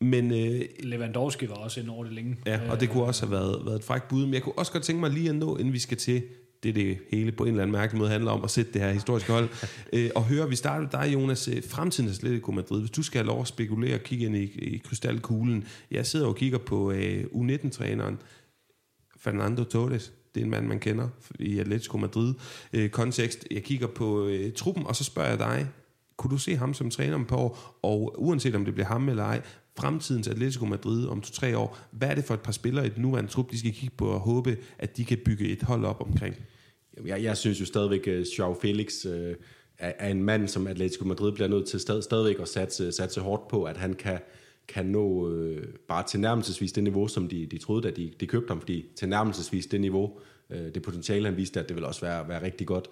Men, 0.00 0.32
øh, 0.32 0.60
Lewandowski 0.78 1.48
var 1.48 1.54
også 1.54 1.80
ind 1.80 1.90
over 1.90 2.04
det 2.04 2.12
længe. 2.12 2.36
Ja, 2.46 2.70
og 2.70 2.80
det 2.80 2.90
kunne 2.90 3.04
også 3.04 3.26
have 3.26 3.32
været, 3.32 3.66
været 3.66 3.76
et 3.76 3.84
frækt 3.84 4.08
bud. 4.08 4.24
Men 4.24 4.34
jeg 4.34 4.42
kunne 4.42 4.58
også 4.58 4.72
godt 4.72 4.82
tænke 4.82 5.00
mig 5.00 5.10
lige 5.10 5.28
at 5.28 5.34
nå, 5.34 5.56
inden 5.56 5.72
vi 5.72 5.78
skal 5.78 5.96
til 5.96 6.22
det 6.62 6.74
det 6.74 6.98
hele 7.10 7.32
på 7.32 7.44
en 7.44 7.48
eller 7.48 7.62
anden 7.62 7.72
mærkelig 7.72 7.98
måde 7.98 8.10
handler 8.10 8.30
om, 8.30 8.44
at 8.44 8.50
sætte 8.50 8.72
det 8.72 8.80
her 8.80 8.92
historiske 8.92 9.32
hold. 9.32 9.48
øh, 9.92 10.10
og 10.14 10.24
høre, 10.24 10.48
vi 10.48 10.56
starter 10.56 10.80
med 10.80 10.90
dig, 10.90 11.12
Jonas, 11.14 11.48
øh, 11.48 11.62
fremtidens 11.68 12.18
Atletico 12.18 12.52
Madrid. 12.52 12.80
Hvis 12.80 12.90
du 12.90 13.02
skal 13.02 13.18
have 13.18 13.26
lov 13.26 13.40
at 13.40 13.48
spekulere 13.48 13.94
og 13.94 14.00
kigge 14.00 14.26
ind 14.26 14.36
i, 14.36 14.42
i 14.42 14.78
krystalkuglen. 14.78 15.64
Jeg 15.90 16.06
sidder 16.06 16.26
og 16.26 16.36
kigger 16.36 16.58
på 16.58 16.90
øh, 16.90 17.24
U19-træneren 17.24 18.18
Fernando 19.18 19.64
Torres. 19.64 20.12
Det 20.34 20.40
er 20.40 20.44
en 20.44 20.50
mand, 20.50 20.66
man 20.66 20.80
kender 20.80 21.08
i 21.38 21.58
Atletico 21.58 21.98
Madrid 21.98 22.34
øh, 22.72 22.90
kontekst. 22.90 23.46
Jeg 23.50 23.62
kigger 23.62 23.86
på 23.86 24.26
øh, 24.26 24.52
truppen, 24.52 24.86
og 24.86 24.96
så 24.96 25.04
spørger 25.04 25.28
jeg 25.28 25.38
dig, 25.38 25.68
kunne 26.16 26.30
du 26.30 26.38
se 26.38 26.56
ham 26.56 26.74
som 26.74 26.90
træner 26.90 27.14
om 27.14 27.24
par 27.24 27.36
år, 27.36 27.78
og 27.82 28.14
uanset 28.18 28.54
om 28.54 28.64
det 28.64 28.74
bliver 28.74 28.86
ham 28.86 29.08
eller 29.08 29.24
ej, 29.24 29.42
fremtidens 29.80 30.28
Atletico 30.28 30.64
Madrid 30.64 31.06
om 31.06 31.20
to-tre 31.20 31.58
år, 31.58 31.78
hvad 31.90 32.08
er 32.08 32.14
det 32.14 32.24
for 32.24 32.34
et 32.34 32.40
par 32.40 32.52
spillere 32.52 32.86
i 32.86 32.88
den 32.88 33.02
nuværende 33.02 33.30
trup, 33.30 33.50
de 33.50 33.58
skal 33.58 33.72
kigge 33.72 33.96
på 33.96 34.06
og 34.06 34.20
håbe, 34.20 34.58
at 34.78 34.96
de 34.96 35.04
kan 35.04 35.18
bygge 35.24 35.48
et 35.48 35.62
hold 35.62 35.84
op 35.84 36.00
omkring? 36.00 36.36
Jeg, 37.06 37.22
jeg 37.22 37.36
synes 37.36 37.60
jo 37.60 37.66
stadigvæk, 37.66 38.06
at 38.06 38.26
Joao 38.38 38.54
Felix 38.62 39.06
øh, 39.06 39.28
øh 39.28 39.34
er, 39.78 40.08
en 40.08 40.22
mand, 40.22 40.48
som 40.48 40.66
Atletico 40.66 41.04
Madrid 41.04 41.32
bliver 41.32 41.48
nødt 41.48 41.68
til 41.68 41.80
stad, 41.80 42.02
stadigvæk 42.02 42.40
at 42.40 42.48
satse, 42.48 42.92
satse 42.92 43.20
hårdt 43.20 43.48
på, 43.48 43.64
at 43.64 43.76
han 43.76 43.94
kan, 43.94 44.18
kan 44.68 44.86
nå 44.86 45.32
øh, 45.32 45.66
bare 45.88 46.04
tilnærmelsesvis 46.08 46.72
det 46.72 46.84
niveau, 46.84 47.08
som 47.08 47.28
de, 47.28 47.46
de 47.46 47.58
troede, 47.58 47.82
da 47.82 47.90
de, 47.90 48.12
de 48.20 48.26
købte 48.26 48.48
ham, 48.48 48.60
fordi 48.60 48.86
tilnærmelsesvis 48.96 49.66
det 49.66 49.80
niveau, 49.80 50.18
øh, 50.50 50.74
det 50.74 50.82
potentiale, 50.82 51.24
han 51.24 51.36
viste, 51.36 51.60
at 51.60 51.68
det 51.68 51.76
vil 51.76 51.84
også 51.84 52.00
være, 52.00 52.28
være 52.28 52.42
rigtig 52.42 52.66
godt. 52.66 52.88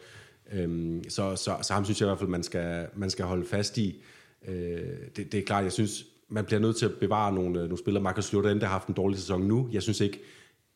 Øhm, 0.52 1.02
så, 1.08 1.36
så, 1.36 1.56
så 1.62 1.72
ham 1.72 1.84
synes 1.84 2.00
jeg 2.00 2.06
i 2.06 2.08
hvert 2.08 2.18
fald, 2.18 2.30
man 2.30 2.42
skal, 2.42 2.86
man 2.96 3.10
skal 3.10 3.24
holde 3.24 3.46
fast 3.46 3.78
i. 3.78 4.02
Øh, 4.48 4.78
det, 5.16 5.32
det 5.32 5.34
er 5.34 5.42
klart, 5.42 5.64
jeg 5.64 5.72
synes, 5.72 6.04
man 6.28 6.44
bliver 6.44 6.60
nødt 6.60 6.76
til 6.76 6.86
at 6.86 6.92
bevare 7.00 7.32
nogle, 7.32 7.58
øh, 7.58 7.64
nogle 7.64 7.78
spillere. 7.78 8.02
Marcus 8.02 8.32
Llorente 8.32 8.66
har 8.66 8.72
haft 8.72 8.88
en 8.88 8.94
dårlig 8.94 9.18
sæson 9.18 9.42
nu. 9.42 9.68
Jeg 9.72 9.82
synes 9.82 10.00
ikke, 10.00 10.20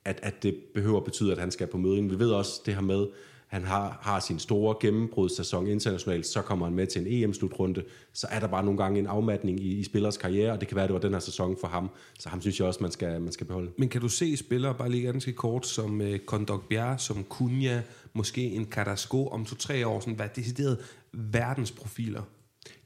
at, 0.04 0.20
at 0.22 0.42
det 0.42 0.56
behøver 0.74 0.96
at 0.96 1.04
betyde, 1.04 1.32
at 1.32 1.38
han 1.38 1.50
skal 1.50 1.66
på 1.66 1.78
møding. 1.78 2.10
Vi 2.10 2.18
ved 2.18 2.30
også 2.30 2.62
det 2.66 2.74
her 2.74 2.82
med, 2.82 3.06
han 3.52 3.64
har, 3.64 3.98
har 4.02 4.20
sin 4.20 4.38
store 4.38 4.76
gennembrudssæson 4.80 5.66
internationalt, 5.66 6.26
så 6.26 6.42
kommer 6.42 6.66
han 6.66 6.74
med 6.74 6.86
til 6.86 7.00
en 7.00 7.24
EM-slutrunde, 7.24 7.82
så 8.12 8.26
er 8.30 8.40
der 8.40 8.46
bare 8.46 8.64
nogle 8.64 8.82
gange 8.82 8.98
en 8.98 9.06
afmatning 9.06 9.60
i, 9.60 9.78
i 9.78 9.84
spillers 9.84 10.16
karriere, 10.16 10.52
og 10.52 10.60
det 10.60 10.68
kan 10.68 10.74
være, 10.74 10.84
at 10.84 10.88
det 10.88 10.94
var 10.94 11.00
den 11.00 11.12
her 11.12 11.20
sæson 11.20 11.56
for 11.60 11.68
ham. 11.68 11.90
Så 12.18 12.28
ham 12.28 12.40
synes 12.40 12.58
jeg 12.58 12.68
også, 12.68 12.78
man 12.82 12.90
skal, 12.90 13.20
man 13.20 13.32
skal 13.32 13.46
beholde. 13.46 13.70
Men 13.78 13.88
kan 13.88 14.00
du 14.00 14.08
se 14.08 14.36
spillere, 14.36 14.74
bare 14.74 14.90
lige 14.90 15.02
ganske 15.02 15.32
kort, 15.32 15.66
som 15.66 16.00
øh, 16.00 16.12
uh, 16.12 16.18
Kondok 16.26 16.72
som 16.98 17.24
Kunja, 17.24 17.82
måske 18.12 18.42
en 18.42 18.64
Carrasco 18.70 19.26
om 19.26 19.44
to-tre 19.44 19.86
år, 19.86 20.00
sådan, 20.00 20.14
hvad 20.14 20.28
decideret 20.36 20.78
verdensprofiler? 21.12 22.22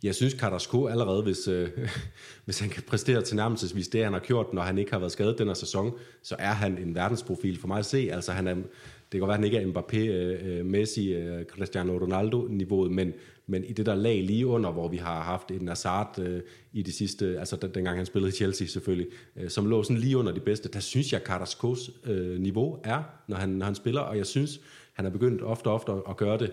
Jeg 0.06 0.14
synes, 0.14 0.32
Carrasco 0.32 0.86
allerede, 0.86 1.22
hvis, 1.22 1.48
øh, 1.48 1.68
hvis 2.44 2.58
han 2.60 2.70
kan 2.70 2.82
præstere 2.82 3.22
til 3.22 3.36
nærmest 3.36 3.92
det, 3.92 4.04
han 4.04 4.12
har 4.12 4.20
gjort, 4.20 4.52
når 4.52 4.62
han 4.62 4.78
ikke 4.78 4.92
har 4.92 4.98
været 4.98 5.12
skadet 5.12 5.38
den 5.38 5.46
her 5.46 5.54
sæson, 5.54 5.92
så 6.22 6.36
er 6.38 6.52
han 6.52 6.78
en 6.78 6.94
verdensprofil 6.94 7.60
for 7.60 7.68
mig 7.68 7.78
at 7.78 7.86
se. 7.86 8.08
Altså, 8.12 8.32
han 8.32 8.46
er, 8.46 8.54
det 8.54 8.64
kan 9.10 9.20
godt 9.20 9.28
være, 9.28 9.34
at 9.34 9.40
han 9.40 9.44
ikke 9.44 9.58
er 9.58 9.66
Mbappé, 9.66 9.98
øh, 9.98 10.58
øh 10.58 10.66
Messi, 10.66 11.14
øh, 11.14 11.44
Cristiano 11.44 11.98
Ronaldo-niveauet, 11.98 12.90
men, 12.90 13.12
men 13.46 13.64
i 13.64 13.72
det 13.72 13.86
der 13.86 13.94
lag 13.94 14.22
lige 14.22 14.46
under, 14.46 14.70
hvor 14.72 14.88
vi 14.88 14.96
har 14.96 15.22
haft 15.22 15.50
en 15.50 15.68
Hazard 15.68 16.18
øh, 16.18 16.40
i 16.72 16.82
de 16.82 16.92
sidste, 16.92 17.38
altså 17.38 17.56
den, 17.56 17.74
dengang 17.74 17.96
han 17.96 18.06
spillede 18.06 18.28
i 18.28 18.36
Chelsea 18.36 18.66
selvfølgelig, 18.66 19.08
øh, 19.36 19.50
som 19.50 19.66
lå 19.66 19.82
sådan 19.82 19.96
lige 19.96 20.16
under 20.16 20.32
de 20.32 20.40
bedste, 20.40 20.68
der 20.68 20.80
synes 20.80 21.12
jeg, 21.12 21.20
Carrascos 21.24 21.90
øh, 22.04 22.40
niveau 22.40 22.78
er, 22.84 23.02
når 23.28 23.36
han, 23.36 23.48
når 23.48 23.66
han 23.66 23.74
spiller, 23.74 24.00
og 24.00 24.16
jeg 24.16 24.26
synes, 24.26 24.60
han 24.92 25.06
er 25.06 25.10
begyndt 25.10 25.42
ofte 25.42 25.66
og 25.68 25.74
ofte 25.74 25.92
at 26.08 26.16
gøre 26.16 26.38
det 26.38 26.52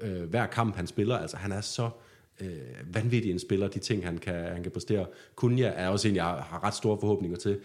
øh, 0.00 0.22
hver 0.22 0.46
kamp, 0.46 0.76
han 0.76 0.86
spiller. 0.86 1.16
Altså, 1.16 1.36
han 1.36 1.52
er 1.52 1.60
så 1.60 1.90
øh, 2.40 2.94
vanvittig 2.94 3.30
en 3.32 3.38
spiller, 3.38 3.68
de 3.68 3.78
ting, 3.78 4.04
han 4.04 4.18
kan, 4.18 4.34
han 4.34 4.62
kan 4.62 4.72
præstere. 4.72 5.06
Kunja 5.34 5.72
er 5.76 5.88
også 5.88 6.08
en, 6.08 6.16
jeg 6.16 6.24
har 6.24 6.60
ret 6.64 6.74
store 6.74 6.98
forhåbninger 7.00 7.38
til. 7.38 7.58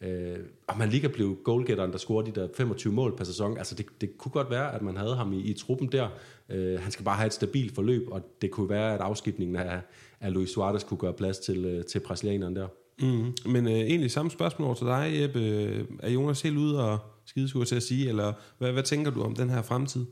Øh, 0.00 0.36
og 0.66 0.78
man 0.78 0.88
lige 0.88 1.00
kan 1.00 1.10
blive 1.10 1.36
goalgetteren, 1.44 1.92
der 1.92 1.98
scorer 1.98 2.22
de 2.22 2.30
der 2.30 2.48
25 2.56 2.92
mål 2.92 3.16
per 3.16 3.24
sæson. 3.24 3.58
Altså 3.58 3.74
det, 3.74 3.86
det 4.00 4.18
kunne 4.18 4.32
godt 4.32 4.50
være, 4.50 4.74
at 4.74 4.82
man 4.82 4.96
havde 4.96 5.16
ham 5.16 5.32
i, 5.32 5.40
i 5.40 5.52
truppen 5.52 5.92
der. 5.92 6.08
Øh, 6.48 6.80
han 6.80 6.92
skal 6.92 7.04
bare 7.04 7.16
have 7.16 7.26
et 7.26 7.32
stabilt 7.32 7.74
forløb, 7.74 8.08
og 8.10 8.22
det 8.42 8.50
kunne 8.50 8.68
være, 8.68 8.94
at 8.94 9.00
afskibningen 9.00 9.56
af, 9.56 9.80
af 10.20 10.32
Luis 10.34 10.50
Suarez 10.50 10.84
kunne 10.84 10.98
gøre 10.98 11.12
plads 11.12 11.38
til, 11.38 11.64
øh, 11.64 11.84
til 11.84 12.00
brasilianeren 12.00 12.56
der. 12.56 12.68
Mm. 13.00 13.52
Men 13.52 13.66
øh, 13.66 13.72
egentlig 13.72 14.10
samme 14.10 14.30
spørgsmål 14.30 14.66
over 14.66 14.74
til 14.74 14.86
dig, 14.86 15.20
Jeppe. 15.20 15.86
Er 16.02 16.10
Jonas 16.10 16.42
helt 16.42 16.56
ude 16.56 16.84
og 16.84 16.98
skideskur 17.26 17.64
til 17.64 17.76
at 17.76 17.82
sige, 17.82 18.08
eller 18.08 18.32
hvad, 18.58 18.72
hvad 18.72 18.82
tænker 18.82 19.10
du 19.10 19.22
om 19.22 19.34
den 19.34 19.50
her 19.50 19.62
fremtid? 19.62 20.06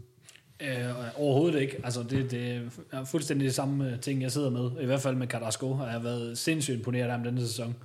Øh, 0.62 1.20
overhovedet 1.20 1.60
ikke. 1.60 1.76
Altså, 1.84 2.02
det, 2.02 2.30
det 2.30 2.70
er 2.92 3.04
fuldstændig 3.04 3.44
det 3.44 3.54
samme 3.54 3.90
øh, 3.90 4.00
ting, 4.00 4.22
jeg 4.22 4.32
sidder 4.32 4.50
med. 4.50 4.70
I 4.82 4.86
hvert 4.86 5.00
fald 5.00 5.16
med 5.16 5.26
Carrasco. 5.26 5.78
Jeg 5.82 5.92
har 5.92 5.98
været 5.98 6.38
sindssygt 6.38 6.76
imponeret 6.76 7.10
af 7.10 7.18
denne 7.24 7.40
sæson. 7.40 7.76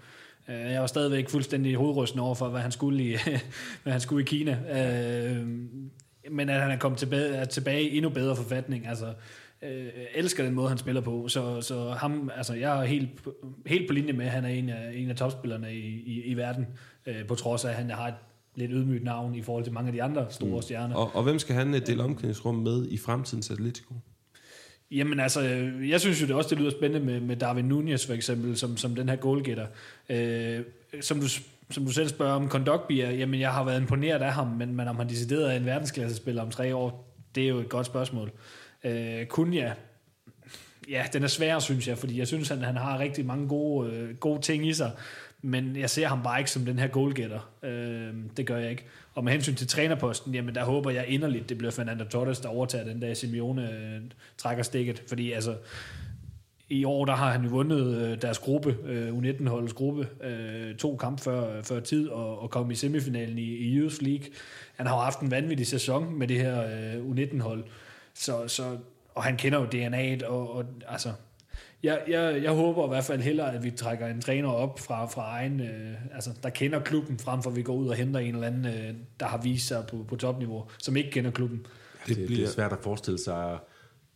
Øh, 0.50 0.72
jeg 0.72 0.82
var 0.82 0.88
stadigvæk 0.88 1.30
fuldstændig 1.30 1.76
hovedrysten 1.76 2.20
over 2.20 2.36
for, 2.36 2.50
hvad 2.50 2.62
han 2.62 2.72
skulle 2.72 3.04
i, 3.04 3.18
hvad 3.84 3.94
han 3.94 4.02
skulle 4.02 4.24
i 4.24 4.26
Kina. 4.26 4.58
Øh, 4.72 5.48
men 6.32 6.50
at 6.50 6.62
han 6.62 6.72
er 6.72 6.78
kommet 6.78 7.00
tilbage, 7.00 7.36
er 7.36 7.46
tilbage 7.46 7.84
i 7.84 7.98
endnu 7.98 8.10
bedre 8.10 8.36
forfatning. 8.36 8.88
Altså, 8.88 9.14
øh, 9.62 9.88
elsker 10.16 10.44
den 10.44 10.54
måde, 10.54 10.70
han 10.70 10.78
spiller 10.78 11.02
på. 11.02 11.28
Så, 11.28 11.62
så 11.62 11.90
ham, 11.90 12.32
altså, 12.36 12.54
jeg 12.54 12.80
er 12.82 12.84
helt, 12.84 13.10
helt 13.66 13.88
på 13.88 13.94
linje 13.94 14.14
med, 14.14 14.26
at 14.26 14.32
han 14.32 14.46
er 14.46 14.50
en 14.50 14.70
af, 14.70 14.92
en 14.96 15.10
af 15.10 15.16
topspillerne 15.16 15.74
i, 15.74 16.04
i, 16.06 16.22
i 16.22 16.34
verden, 16.34 16.68
øh, 17.06 17.28
på 17.28 17.36
trods 17.36 17.66
af, 17.66 17.70
at 17.70 17.76
han 17.76 17.90
har 17.90 18.08
et 18.08 18.16
lidt 18.56 18.72
ydmygt 18.74 19.04
navn 19.04 19.36
i 19.36 19.42
forhold 19.42 19.64
til 19.64 19.74
mange 19.74 19.88
af 19.88 19.94
de 19.94 20.04
andre 20.04 20.26
store 20.30 20.56
mm. 20.56 20.62
stjerner. 20.62 20.96
Og, 20.96 21.16
og 21.16 21.24
hvem 21.24 21.40
skal 21.40 21.56
han 21.56 21.76
øh, 21.76 21.88
dele 21.88 22.04
omklædningsrum 22.04 22.56
med 22.56 22.88
i 22.90 22.98
fremtidens 22.98 23.52
Atletico? 23.52 23.94
Jamen 24.92 25.20
altså, 25.20 25.42
jeg 25.90 26.02
synes 26.02 26.22
jo 26.22 26.28
det 26.28 26.36
også, 26.36 26.50
det 26.50 26.58
lyder 26.58 26.72
spændende 26.72 27.06
med, 27.06 27.20
med 27.20 27.36
Darwin 27.36 27.66
Nunez 27.66 28.06
for 28.06 28.14
eksempel, 28.14 28.58
som, 28.58 28.78
som 28.78 28.96
den 28.96 29.10
her 29.10 29.16
goalgetter. 29.16 29.68
Øh, 30.10 30.60
som, 31.02 31.20
du, 31.20 31.28
som 31.70 31.86
du 31.86 31.92
selv 31.92 32.10
spørger 32.10 32.34
om 32.34 32.48
Kondogbia, 32.48 33.12
jamen 33.12 33.40
jeg 33.40 33.54
har 33.54 33.64
været 33.64 33.82
imponeret 33.82 34.22
af 34.22 34.34
ham, 34.34 34.48
men, 34.48 34.76
men 34.76 34.88
om 34.88 34.96
han 34.96 35.10
decideret 35.10 35.52
er 35.52 35.58
en 35.58 35.66
verdensklassespiller 35.66 36.42
om 36.42 36.52
tre 36.52 36.76
år, 36.76 37.16
det 37.36 37.44
er 37.44 37.48
jo 37.48 37.60
et 37.60 37.70
godt 37.70 37.86
spørgsmål. 37.86 38.32
Øh, 38.84 39.26
Kunja, 39.26 39.74
ja, 40.90 41.06
den 41.14 41.24
er 41.24 41.28
svær, 41.28 41.60
synes 41.60 41.88
jeg, 41.88 41.98
fordi 41.98 42.20
jeg 42.20 42.28
synes, 42.28 42.52
at 42.52 42.58
han 42.58 42.78
har 42.78 43.00
rigtig 43.00 43.26
mange 43.26 43.48
gode, 43.48 43.92
øh, 43.92 44.16
gode 44.16 44.42
ting 44.42 44.68
i 44.68 44.74
sig, 44.74 44.92
men 45.42 45.76
jeg 45.76 45.90
ser 45.90 46.08
ham 46.08 46.24
bare 46.24 46.40
ikke 46.40 46.52
som 46.52 46.66
den 46.66 46.80
her 46.80 46.88
goalgetter. 46.88 47.50
Øh, 47.64 48.14
det 48.38 48.48
gør 48.48 48.58
jeg 48.58 48.70
ikke. 48.70 48.86
Og 49.14 49.24
med 49.24 49.32
hensyn 49.32 49.56
til 49.56 49.68
trænerposten, 49.68 50.36
jamen 50.36 50.56
der 50.56 50.64
håber 50.64 50.92
jeg 50.92 51.06
inderligt, 51.08 51.50
det 51.50 51.58
bliver 51.58 51.72
Fernando 51.72 52.04
Torres, 52.04 52.40
der 52.40 52.50
overtager 52.50 52.86
den 52.86 53.02
der 53.02 53.14
Simeone 53.14 53.72
øh, 53.72 54.02
trækker 54.38 54.64
stikket. 54.64 55.04
Fordi 55.08 55.32
altså, 55.32 55.56
i 56.70 56.84
år 56.84 57.06
der 57.06 57.16
har 57.16 57.32
han 57.32 57.44
jo 57.44 57.50
vundet 57.50 57.98
øh, 57.98 58.22
deres 58.22 58.40
gruppe, 58.40 58.78
øh, 58.86 59.18
U19-holdets 59.18 59.74
gruppe, 59.74 60.08
øh, 60.24 60.76
to 60.76 60.96
kampe 60.96 61.22
før, 61.22 61.62
før 61.62 61.80
tid, 61.80 62.10
og, 62.10 62.40
og 62.40 62.50
kom 62.50 62.72
i 62.72 62.76
semifinalen 62.76 63.38
i, 63.38 63.42
i 63.42 63.78
Youth 63.78 63.96
League. 64.02 64.26
Han 64.76 64.88
har 64.88 64.98
haft 64.98 65.20
en 65.20 65.32
vanvittig 65.32 65.68
sæson 65.68 66.20
med 66.20 66.28
det 66.28 66.38
her 66.38 66.64
øh, 66.64 67.06
U19-hold. 67.06 67.64
Så, 68.14 68.48
så, 68.48 68.78
og 69.16 69.24
han 69.24 69.38
kender 69.38 69.60
jo 69.60 69.66
DNA'et, 69.66 70.26
og, 70.26 70.56
og 70.56 70.66
altså, 70.88 71.10
jeg, 71.84 72.02
jeg, 72.08 72.44
jeg 72.44 72.52
håber 72.52 72.86
i 72.86 72.88
hvert 72.88 73.04
fald 73.04 73.22
hellere, 73.22 73.56
at 73.56 73.64
vi 73.64 73.72
trækker 73.72 74.08
en 74.08 74.22
træner 74.22 74.50
op 74.50 74.80
fra, 74.80 75.06
fra 75.06 75.22
egen, 75.22 75.60
øh, 75.60 76.16
altså 76.16 76.30
der 76.44 76.50
kender 76.50 76.80
klubben, 76.80 77.20
frem 77.20 77.44
for 77.44 77.50
at 77.50 77.56
vi 77.56 77.64
går 77.64 77.74
ud 77.74 77.88
og 77.88 77.96
henter 77.96 78.20
en 78.20 78.36
eller 78.36 78.48
anden, 78.48 78.66
øh, 78.66 78.94
der 79.20 79.26
har 79.26 79.42
vist 79.42 79.68
sig 79.68 79.84
på, 79.90 80.06
på 80.08 80.16
topniveau, 80.16 80.64
som 80.80 80.98
ikke 80.98 81.12
kender 81.12 81.32
klubben. 81.32 81.66
Det, 82.08 82.18
det, 82.18 82.30
det 82.30 82.44
er 82.44 82.48
svært 82.48 82.74
at 82.74 82.80
forestille 82.82 83.20
sig 83.20 83.60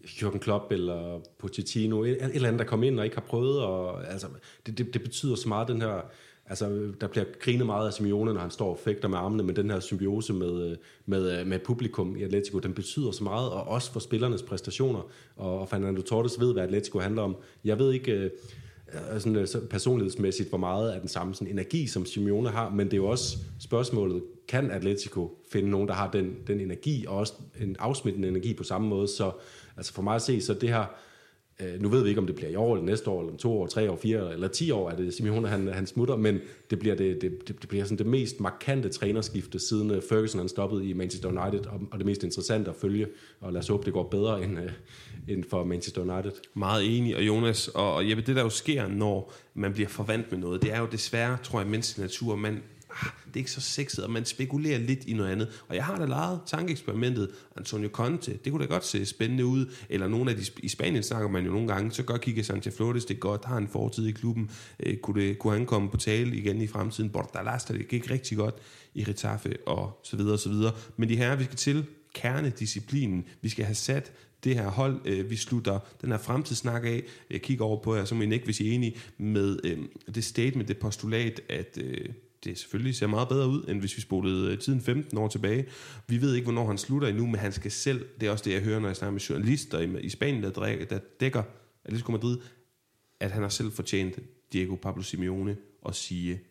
Jürgen 0.06 0.38
Klopp 0.38 0.72
eller 0.72 1.20
Pochettino, 1.40 2.04
et, 2.04 2.12
et 2.12 2.36
eller 2.36 2.48
andet, 2.48 2.60
der 2.60 2.66
kommer 2.66 2.88
ind 2.88 3.00
og 3.00 3.06
ikke 3.06 3.18
har 3.18 3.26
prøvet, 3.28 3.62
og, 3.62 4.08
altså, 4.08 4.28
det, 4.66 4.78
det, 4.78 4.94
det 4.94 5.04
betyder 5.04 5.36
så 5.36 5.48
meget, 5.48 5.68
den 5.68 5.82
her 5.82 6.12
Altså, 6.50 6.92
der 7.02 7.08
bliver 7.08 7.26
grinet 7.40 7.66
meget 7.66 7.88
af 7.88 7.94
Simeone, 7.94 8.34
når 8.34 8.42
han 8.42 8.52
står 8.52 8.70
og 8.70 8.80
fægter 8.80 9.08
med 9.08 9.18
armene, 9.18 9.44
men 9.44 9.56
den 9.56 9.70
her 9.70 9.80
symbiose 9.80 10.34
med, 10.34 10.72
øh, 10.72 10.78
med, 11.06 11.40
øh, 11.40 11.48
med 11.48 11.60
publikum 11.60 12.16
i 12.16 12.24
Atletico, 12.24 12.60
den 12.60 12.74
betyder 12.74 13.12
så 13.12 13.24
meget, 13.24 13.50
og 13.50 13.68
også 13.68 13.92
for 13.92 14.00
spillernes 14.00 14.42
præstationer. 14.44 15.02
Og 15.36 15.70
Fernando 15.70 16.02
Torres 16.02 16.40
ved, 16.40 16.54
hvad 16.54 16.64
Atletico 16.64 17.00
handler 17.00 17.22
om. 17.22 17.36
Jeg 17.64 17.80
ved 17.80 17.94
ikke 17.94 18.12
øh, 18.12 18.24
øh 18.24 19.20
sådan, 19.20 19.48
så 19.48 19.62
personlighedsmæssigt, 19.70 20.50
hvor 20.50 20.58
meget 20.58 20.92
af 20.92 21.00
den 21.00 21.10
samme 21.10 21.36
sådan, 21.36 21.48
energi, 21.48 21.88
som 21.88 22.06
Simeone 22.06 22.50
har, 22.50 22.70
men 22.70 22.86
det 22.86 22.94
er 22.94 22.98
jo 22.98 23.08
også 23.08 23.38
spørgsmålet, 23.60 24.24
kan 24.48 24.72
Atletico 24.72 25.38
finde 25.52 25.70
nogen, 25.70 25.88
der 25.88 25.94
har 25.94 26.12
den, 26.12 26.36
den 26.48 26.60
energi, 26.60 27.06
og 27.08 27.18
også 27.18 27.34
en 27.62 27.76
afsmittende 27.80 28.28
energi 28.28 28.54
på 28.54 28.64
samme 28.64 28.88
måde. 28.88 29.08
Så 29.08 29.32
altså 29.78 29.94
for 29.94 30.02
mig 30.02 30.16
at 30.16 30.22
se, 30.22 30.42
så 30.42 30.54
det 30.54 30.70
her 30.70 30.86
Øh, 31.62 31.82
nu 31.82 31.90
ved 31.90 32.04
vi 32.04 32.10
ikke, 32.10 32.22
om 32.22 32.28
det 32.28 32.36
bliver 32.36 32.50
i 32.50 32.56
år, 32.56 32.76
eller 32.76 32.86
næste 32.86 33.10
år, 33.10 33.20
eller 33.20 33.32
om 33.32 33.38
to 33.38 33.62
år, 33.62 33.68
tre 33.68 33.92
år, 33.92 33.96
fire 33.96 34.34
eller 34.34 34.48
ti 34.48 34.72
år, 34.72 34.90
er 34.90 34.96
det 34.96 35.14
Simeone, 35.14 35.48
han, 35.48 35.68
han 35.68 35.88
smutter, 35.88 36.16
men 36.16 36.40
det 36.70 36.80
bliver, 36.80 36.96
det, 36.96 37.22
det, 37.22 37.48
det 37.48 37.70
bliver 37.70 37.84
sådan 37.84 37.98
det 37.98 38.06
mest 38.06 38.40
markante 38.40 38.90
trænerskifte, 38.90 39.60
siden 39.60 39.92
øh, 39.92 40.02
Ferguson 40.10 40.40
han 40.40 40.50
stoppede 40.50 40.86
i 40.86 40.94
Manchester 40.94 41.30
United, 41.30 41.66
og, 41.66 41.82
og 41.92 41.98
det 41.98 42.06
mest 42.06 42.24
interessante 42.24 42.70
at 42.70 42.76
følge, 42.76 43.08
og 43.42 43.54
lad 43.54 43.62
os 43.62 43.68
håbe, 43.68 43.86
det 43.86 43.94
går 43.94 44.04
bedre 44.04 44.44
end, 44.44 44.60
øh, 44.60 44.72
end 45.28 45.44
for 45.50 45.64
Manchester 45.64 46.02
United. 46.02 46.32
Meget 46.54 46.98
enig, 46.98 47.16
og 47.16 47.28
Jonas, 47.28 47.68
og 47.68 48.10
Jeppe, 48.10 48.24
det 48.24 48.36
der 48.36 48.42
jo 48.42 48.50
sker, 48.50 48.88
når 48.88 49.34
man 49.54 49.74
bliver 49.74 49.90
forvandt 49.90 50.32
med 50.32 50.40
noget, 50.40 50.62
det 50.62 50.74
er 50.74 50.80
jo 50.80 50.88
desværre, 50.92 51.38
tror 51.44 51.60
jeg, 51.60 51.70
menneskelig 51.70 52.04
natur, 52.04 52.36
man 52.36 52.64
ah, 53.02 53.10
det 53.26 53.34
er 53.34 53.38
ikke 53.38 53.52
så 53.52 53.62
sexet, 53.62 54.04
og 54.04 54.12
man 54.12 54.26
spekulerer 54.26 54.80
lidt 54.80 55.06
i 55.06 55.14
noget 55.14 55.32
andet. 55.32 55.64
Og 55.68 55.76
jeg 55.76 55.86
har 55.86 55.98
da 55.98 56.06
lejet 56.06 56.40
tankeeksperimentet, 56.48 57.30
Antonio 57.58 57.90
Conte, 57.90 58.40
det 58.44 58.52
kunne 58.52 58.66
da 58.66 58.70
godt 58.70 58.86
se 58.86 59.06
spændende 59.06 59.46
ud, 59.46 59.66
eller 59.90 60.08
nogle 60.08 60.32
af 60.32 60.38
de, 60.38 60.46
i 60.58 60.68
Spanien 60.68 61.04
snakker 61.04 61.30
man 61.30 61.46
jo 61.46 61.52
nogle 61.52 61.68
gange, 61.68 61.92
så 61.92 62.04
gør 62.04 62.18
kigge 62.18 62.44
Sanchez 62.44 62.76
Flores, 62.76 63.06
det 63.06 63.20
godt, 63.20 63.46
har 63.46 63.58
en 63.58 63.68
fortid 63.68 64.08
i 64.08 64.12
klubben, 64.12 64.50
øh, 64.80 64.98
kunne, 64.98 65.22
det, 65.22 65.40
kunne 65.40 65.54
han 65.54 65.66
komme 65.66 65.90
på 65.90 65.98
tale 65.98 66.36
igen 66.36 66.62
i 66.62 66.68
fremtiden, 66.68 67.10
Bordalas, 67.10 67.64
det 67.64 67.88
gik 67.88 68.12
rigtig 68.12 68.38
godt 68.38 68.56
i 68.94 69.04
Retafe, 69.04 69.58
og 69.68 70.00
så 70.04 70.18
videre, 70.18 70.34
og 70.34 70.40
så 70.40 70.50
videre. 70.50 70.74
Men 70.98 71.10
de 71.10 71.18
her, 71.18 71.36
vi 71.36 71.44
skal 71.44 71.58
til 71.58 71.86
kernedisciplinen, 72.14 73.26
vi 73.42 73.50
skal 73.50 73.66
have 73.66 73.76
sat 73.76 74.12
det 74.44 74.56
her 74.56 74.68
hold, 74.68 75.02
øh, 75.06 75.30
vi 75.30 75.36
slutter 75.36 75.80
den 76.02 76.12
her 76.12 76.18
fremtidssnak 76.18 76.86
af, 76.86 77.04
jeg 77.32 77.42
kigger 77.42 77.66
over 77.66 77.84
på 77.84 77.96
jer, 77.96 78.06
så 78.06 78.16
må 78.16 78.22
I 78.22 78.34
ikke, 78.34 78.46
hvis 78.46 78.60
I 78.60 78.70
er 78.70 78.74
enige 78.74 78.96
med 79.18 79.60
øh, 79.64 79.78
det 80.16 80.24
statement, 80.24 80.68
det 80.68 80.78
postulat, 80.78 81.42
at 81.50 81.78
øh, 81.82 82.10
det 82.46 82.60
selvfølgelig 82.60 82.96
ser 82.96 83.08
meget 83.08 83.30
bedre 83.30 83.48
ud, 83.48 83.66
end 83.68 83.80
hvis 83.80 83.98
vi 83.98 84.02
spolede 84.02 84.52
øh, 84.52 84.60
tiden 84.60 84.82
15 84.82 85.18
år 85.18 85.28
tilbage. 85.28 85.66
Vi 86.08 86.22
ved 86.22 86.34
ikke, 86.34 86.46
hvornår 86.46 86.68
han 86.68 86.78
slutter 86.78 87.08
endnu, 87.08 87.26
men 87.26 87.36
han 87.36 87.52
skal 87.52 87.72
selv, 87.72 88.06
det 88.20 88.28
er 88.28 88.32
også 88.32 88.44
det, 88.44 88.54
jeg 88.54 88.62
hører, 88.62 88.80
når 88.80 88.88
jeg 88.88 88.96
snakker 88.96 89.12
med 89.12 89.22
journalister 89.22 89.80
i, 89.80 90.02
i 90.02 90.10
Spanien, 90.10 90.44
der, 90.44 90.50
drækker, 90.50 90.86
der 90.86 91.00
dækker 91.20 91.44
Atletico 91.86 92.12
Madrid, 92.12 92.38
at 93.20 93.32
han 93.32 93.42
har 93.42 93.50
selv 93.50 93.72
fortjent 93.72 94.20
Diego 94.54 94.76
Pablo 94.76 95.04
Simeone 95.04 95.58
og 95.82 95.96
sige, 95.96 96.42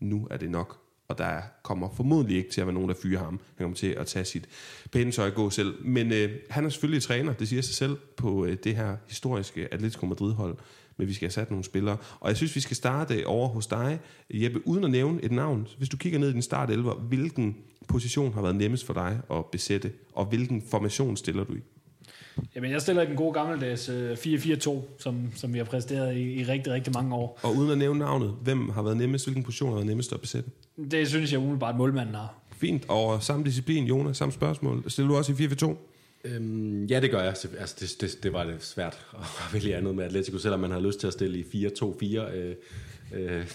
nu 0.00 0.28
er 0.30 0.36
det 0.36 0.50
nok. 0.50 0.80
Og 1.08 1.18
der 1.18 1.42
kommer 1.62 1.90
formodentlig 1.96 2.36
ikke 2.36 2.50
til 2.50 2.60
at 2.60 2.66
være 2.66 2.74
nogen, 2.74 2.88
der 2.88 2.94
fyrer 3.02 3.18
ham. 3.24 3.40
Han 3.56 3.64
kommer 3.64 3.76
til 3.76 3.86
at 3.86 4.06
tage 4.06 4.24
sit 4.24 4.48
pæne 4.92 5.12
tøj 5.12 5.28
og 5.28 5.34
gå 5.34 5.50
selv. 5.50 5.86
Men 5.86 6.12
øh, 6.12 6.30
han 6.50 6.64
er 6.64 6.68
selvfølgelig 6.68 7.02
træner, 7.02 7.32
det 7.32 7.48
siger 7.48 7.62
sig 7.62 7.74
selv, 7.74 7.96
på 8.16 8.44
øh, 8.44 8.56
det 8.64 8.76
her 8.76 8.96
historiske 9.08 9.74
Atletico 9.74 10.06
Madrid-hold 10.06 10.56
men 11.00 11.08
vi 11.08 11.14
skal 11.14 11.26
have 11.26 11.32
sat 11.32 11.50
nogle 11.50 11.64
spillere. 11.64 11.96
Og 12.20 12.28
jeg 12.28 12.36
synes, 12.36 12.56
vi 12.56 12.60
skal 12.60 12.76
starte 12.76 13.26
over 13.26 13.48
hos 13.48 13.66
dig, 13.66 14.00
Jeppe, 14.30 14.66
uden 14.66 14.84
at 14.84 14.90
nævne 14.90 15.24
et 15.24 15.32
navn. 15.32 15.68
Hvis 15.78 15.88
du 15.88 15.96
kigger 15.96 16.18
ned 16.18 16.30
i 16.30 16.32
din 16.32 16.42
start 16.42 16.70
11, 16.70 16.92
hvilken 16.92 17.56
position 17.88 18.32
har 18.32 18.42
været 18.42 18.56
nemmest 18.56 18.86
for 18.86 18.94
dig 18.94 19.20
at 19.30 19.46
besætte, 19.46 19.92
og 20.12 20.24
hvilken 20.24 20.62
formation 20.70 21.16
stiller 21.16 21.44
du 21.44 21.54
i? 21.54 21.60
Jamen, 22.56 22.70
jeg 22.70 22.80
stiller 22.80 23.02
i 23.02 23.06
den 23.06 23.16
gode 23.16 23.32
gammeldags 23.32 23.88
4-4-2, 23.88 23.90
øh, 23.90 24.82
som, 24.98 25.32
som 25.34 25.52
vi 25.52 25.58
har 25.58 25.64
præsteret 25.64 26.16
i, 26.16 26.40
i 26.40 26.44
rigtig, 26.44 26.72
rigtig 26.72 26.92
mange 26.92 27.14
år. 27.14 27.40
Og 27.42 27.56
uden 27.56 27.70
at 27.70 27.78
nævne 27.78 27.98
navnet, 27.98 28.34
hvem 28.42 28.68
har 28.68 28.82
været 28.82 28.96
nemmest? 28.96 29.26
Hvilken 29.26 29.44
position 29.44 29.68
har 29.68 29.74
været 29.74 29.86
nemmest 29.86 30.12
at 30.12 30.20
besætte? 30.20 30.50
Det 30.90 31.08
synes 31.08 31.32
jeg 31.32 31.40
umiddelbart, 31.40 31.76
målmanden 31.76 32.14
har. 32.14 32.34
Fint. 32.52 32.84
Og 32.88 33.22
samme 33.22 33.44
disciplin, 33.44 33.84
Jonas, 33.84 34.16
samme 34.16 34.32
spørgsmål. 34.32 34.90
Stiller 34.90 35.08
du 35.08 35.16
også 35.16 35.32
i 35.32 35.34
4-4-2? 35.34 35.89
Øhm, 36.24 36.84
ja, 36.84 37.00
det 37.00 37.10
gør 37.10 37.18
jeg. 37.18 37.28
Altså, 37.28 37.76
det, 37.80 37.96
det, 38.00 38.22
det 38.22 38.32
var 38.32 38.44
det 38.44 38.62
svært 38.62 39.06
at 39.14 39.52
vælge 39.52 39.76
andet 39.76 39.94
med 39.94 40.04
Atletico, 40.04 40.38
selvom 40.38 40.60
man 40.60 40.70
har 40.70 40.80
lyst 40.80 41.00
til 41.00 41.06
at 41.06 41.12
stille 41.12 41.38
i 41.38 41.66
4-2-4. 41.66 42.04
Øh, 42.34 42.54
øh, 43.14 43.46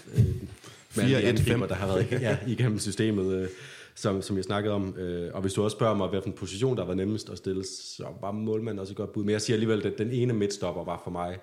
4-1-5. 0.90 1.68
der 1.68 1.74
har 1.74 1.86
været 1.86 2.12
ja, 2.26 2.38
igennem 2.46 2.78
systemet, 2.78 3.34
øh, 3.34 3.48
som, 3.94 4.22
som 4.22 4.36
jeg 4.36 4.44
snakkede 4.44 4.74
om. 4.74 4.96
Øh, 4.96 5.34
og 5.34 5.40
hvis 5.40 5.52
du 5.52 5.64
også 5.64 5.74
spørger 5.74 5.94
mig, 5.94 6.08
hvilken 6.08 6.32
position 6.32 6.76
der 6.76 6.84
var 6.84 6.94
nemmest 6.94 7.30
at 7.30 7.38
stille, 7.38 7.64
så 7.64 8.06
var 8.20 8.32
målmanden 8.32 8.78
også 8.78 8.92
et 8.92 8.96
godt 8.96 9.12
bud. 9.12 9.24
Men 9.24 9.30
jeg 9.30 9.42
siger 9.42 9.54
alligevel, 9.54 9.86
at 9.86 9.98
den 9.98 10.10
ene 10.10 10.32
midtstopper 10.32 10.84
var 10.84 11.00
for 11.04 11.10
mig 11.10 11.38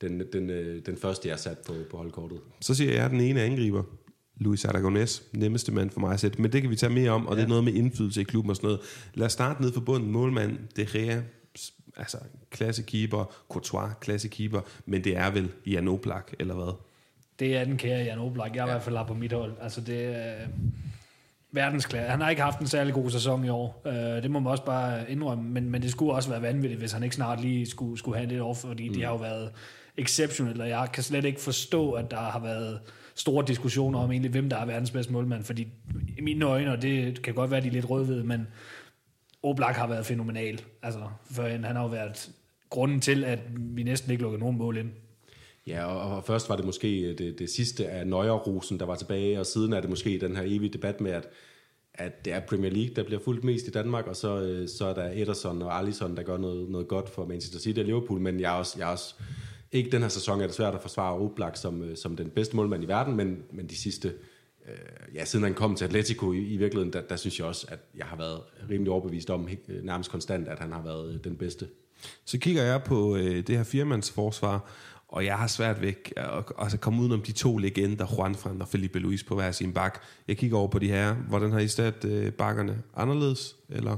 den, 0.00 0.22
den, 0.32 0.50
øh, 0.50 0.86
den 0.86 0.96
første, 0.96 1.28
jeg 1.28 1.38
sat 1.38 1.58
på, 1.58 1.72
på 1.90 1.96
holdkortet. 1.96 2.38
Så 2.60 2.74
siger 2.74 2.92
jeg, 2.92 3.04
at 3.04 3.10
den 3.10 3.20
ene 3.20 3.42
angriber. 3.42 3.82
Luis 4.36 4.64
Aragonés, 4.64 5.22
nemmeste 5.32 5.72
mand 5.72 5.90
for 5.90 6.00
mig 6.00 6.12
at 6.12 6.20
sætte. 6.20 6.42
Men 6.42 6.52
det 6.52 6.62
kan 6.62 6.70
vi 6.70 6.76
tage 6.76 6.92
mere 6.92 7.10
om, 7.10 7.26
og 7.26 7.34
ja. 7.34 7.40
det 7.40 7.44
er 7.44 7.48
noget 7.48 7.64
med 7.64 7.72
indflydelse 7.72 8.20
i 8.20 8.24
klubben 8.24 8.50
og 8.50 8.56
sådan 8.56 8.66
noget. 8.66 8.80
Lad 9.14 9.26
os 9.26 9.32
starte 9.32 9.62
ned 9.62 9.72
for 9.72 9.80
bunden. 9.80 10.10
Målmand, 10.10 10.58
De 10.76 10.86
Gea, 10.86 11.20
altså 11.96 12.18
klassekeeper, 12.50 13.34
Courtois, 13.48 13.92
klassekeeper, 14.00 14.60
men 14.86 15.04
det 15.04 15.16
er 15.16 15.30
vel 15.30 15.52
Jan 15.66 15.88
Oblak, 15.88 16.32
eller 16.38 16.54
hvad? 16.54 16.72
Det 17.38 17.56
er 17.56 17.64
den 17.64 17.76
kære 17.76 18.04
Jan 18.04 18.18
Oblak, 18.18 18.50
jeg 18.50 18.56
ja. 18.56 18.64
i 18.64 18.70
hvert 18.70 18.82
fald 18.82 19.06
på 19.06 19.14
mit 19.14 19.32
hold. 19.32 19.52
Altså 19.60 19.80
det 19.80 20.04
er 20.04 20.34
verdensklasse. 21.52 22.10
Han 22.10 22.20
har 22.20 22.30
ikke 22.30 22.42
haft 22.42 22.60
en 22.60 22.66
særlig 22.66 22.94
god 22.94 23.10
sæson 23.10 23.44
i 23.44 23.48
år. 23.48 23.82
Uh, 23.84 23.92
det 23.92 24.30
må 24.30 24.40
man 24.40 24.50
også 24.50 24.64
bare 24.64 25.10
indrømme, 25.10 25.44
men, 25.44 25.70
men 25.70 25.82
det 25.82 25.90
skulle 25.90 26.12
også 26.12 26.30
være 26.30 26.42
vanvittigt, 26.42 26.80
hvis 26.80 26.92
han 26.92 27.02
ikke 27.02 27.16
snart 27.16 27.40
lige 27.40 27.66
skulle, 27.66 27.98
skulle 27.98 28.18
have 28.18 28.28
lidt 28.28 28.40
over, 28.40 28.54
fordi 28.54 28.88
mm. 28.88 28.94
de 28.94 29.02
har 29.02 29.10
jo 29.10 29.16
været 29.16 29.50
exceptionelle, 29.96 30.62
og 30.62 30.68
jeg 30.68 30.88
kan 30.92 31.02
slet 31.02 31.24
ikke 31.24 31.40
forstå, 31.40 31.92
at 31.92 32.10
der 32.10 32.16
har 32.16 32.38
været 32.38 32.80
store 33.16 33.44
diskussioner 33.46 33.98
om 33.98 34.10
egentlig, 34.10 34.30
hvem 34.30 34.50
der 34.50 34.56
er 34.56 34.66
verdens 34.66 34.90
bedste 34.90 35.12
målmand, 35.12 35.44
fordi 35.44 35.68
i 36.18 36.20
mine 36.20 36.44
øjne, 36.44 36.72
og 36.72 36.82
det 36.82 37.22
kan 37.22 37.34
godt 37.34 37.50
være, 37.50 37.60
de 37.60 37.66
er 37.66 37.72
lidt 37.72 37.90
rødvede, 37.90 38.24
men 38.24 38.46
Oblak 39.42 39.76
har 39.76 39.86
været 39.86 40.06
fænomenal. 40.06 40.60
Altså, 40.82 41.00
før 41.30 41.48
han 41.48 41.64
har 41.64 41.82
jo 41.82 41.88
været 41.88 42.30
grunden 42.70 43.00
til, 43.00 43.24
at 43.24 43.38
vi 43.56 43.82
næsten 43.82 44.10
ikke 44.10 44.22
lukkede 44.22 44.40
nogen 44.40 44.58
mål 44.58 44.76
ind. 44.76 44.90
Ja, 45.66 45.84
og, 45.84 46.16
og 46.16 46.24
først 46.24 46.48
var 46.48 46.56
det 46.56 46.64
måske 46.64 47.14
det, 47.18 47.38
det 47.38 47.50
sidste 47.50 47.88
af 47.88 48.06
Nøjerrosen, 48.06 48.80
der 48.80 48.86
var 48.86 48.94
tilbage, 48.94 49.40
og 49.40 49.46
siden 49.46 49.72
er 49.72 49.80
det 49.80 49.90
måske 49.90 50.18
den 50.20 50.36
her 50.36 50.42
evige 50.42 50.72
debat 50.72 51.00
med, 51.00 51.10
at, 51.10 51.28
at 51.94 52.24
det 52.24 52.32
er 52.32 52.40
Premier 52.40 52.70
League, 52.70 52.94
der 52.96 53.02
bliver 53.02 53.20
fuldt 53.24 53.44
mest 53.44 53.66
i 53.66 53.70
Danmark, 53.70 54.06
og 54.06 54.16
så, 54.16 54.40
øh, 54.40 54.68
så 54.68 54.86
er 54.86 54.94
der 54.94 55.10
Ederson 55.14 55.62
og 55.62 55.78
Alisson, 55.78 56.16
der 56.16 56.22
gør 56.22 56.36
noget, 56.36 56.70
noget 56.70 56.88
godt 56.88 57.08
for 57.08 57.26
Manchester 57.26 57.58
City 57.58 57.78
og 57.78 57.84
Liverpool, 57.84 58.20
men 58.20 58.40
jeg 58.40 58.54
er 58.54 58.58
også, 58.58 58.78
jeg 58.78 58.88
er 58.88 58.92
også 58.92 59.14
ikke 59.78 59.90
den 59.90 60.02
her 60.02 60.08
sæson 60.08 60.40
er 60.40 60.46
det 60.46 60.54
svært 60.54 60.74
at 60.74 60.82
forsvare 60.82 61.14
Oblak 61.14 61.56
som, 61.56 61.82
øh, 61.82 61.96
som 61.96 62.16
den 62.16 62.30
bedste 62.30 62.56
målmand 62.56 62.84
i 62.84 62.88
verden, 62.88 63.16
men, 63.16 63.42
men 63.52 63.66
de 63.66 63.76
sidste, 63.76 64.14
øh, 64.68 65.14
ja, 65.14 65.24
siden 65.24 65.44
han 65.44 65.54
kom 65.54 65.76
til 65.76 65.84
Atletico 65.84 66.32
i, 66.32 66.38
i 66.38 66.56
virkeligheden, 66.56 66.92
der, 66.92 67.00
der 67.00 67.16
synes 67.16 67.38
jeg 67.38 67.46
også, 67.46 67.66
at 67.70 67.78
jeg 67.96 68.06
har 68.06 68.16
været 68.16 68.40
rimelig 68.70 68.92
overbevist 68.92 69.30
om 69.30 69.48
øh, 69.68 69.84
nærmest 69.84 70.10
konstant, 70.10 70.48
at 70.48 70.58
han 70.58 70.72
har 70.72 70.82
været 70.82 71.14
øh, 71.14 71.24
den 71.24 71.36
bedste. 71.36 71.68
Så 72.24 72.38
kigger 72.38 72.62
jeg 72.62 72.82
på 72.82 73.16
øh, 73.16 73.46
det 73.46 73.56
her 73.56 73.64
firmandsforsvar, 73.64 74.70
og 75.08 75.24
jeg 75.24 75.38
har 75.38 75.46
svært 75.46 75.82
ved 75.82 75.92
at 76.16 76.44
altså 76.58 76.78
komme 76.78 77.00
udenom 77.00 77.18
om 77.18 77.24
de 77.24 77.32
to 77.32 77.58
legender, 77.58 78.06
Juan 78.16 78.34
Fran 78.34 78.62
og 78.62 78.68
Felipe 78.68 78.98
Luis 78.98 79.24
på 79.24 79.34
hver 79.34 79.50
sin 79.52 79.72
bak. 79.72 80.02
Jeg 80.28 80.36
kigger 80.36 80.58
over 80.58 80.68
på 80.68 80.78
de 80.78 80.88
her. 80.88 81.14
Hvordan 81.14 81.52
har 81.52 81.58
I 81.58 81.68
stat 81.68 82.04
øh, 82.04 82.32
bakkerne 82.32 82.82
anderledes? 82.96 83.56
Eller? 83.68 83.96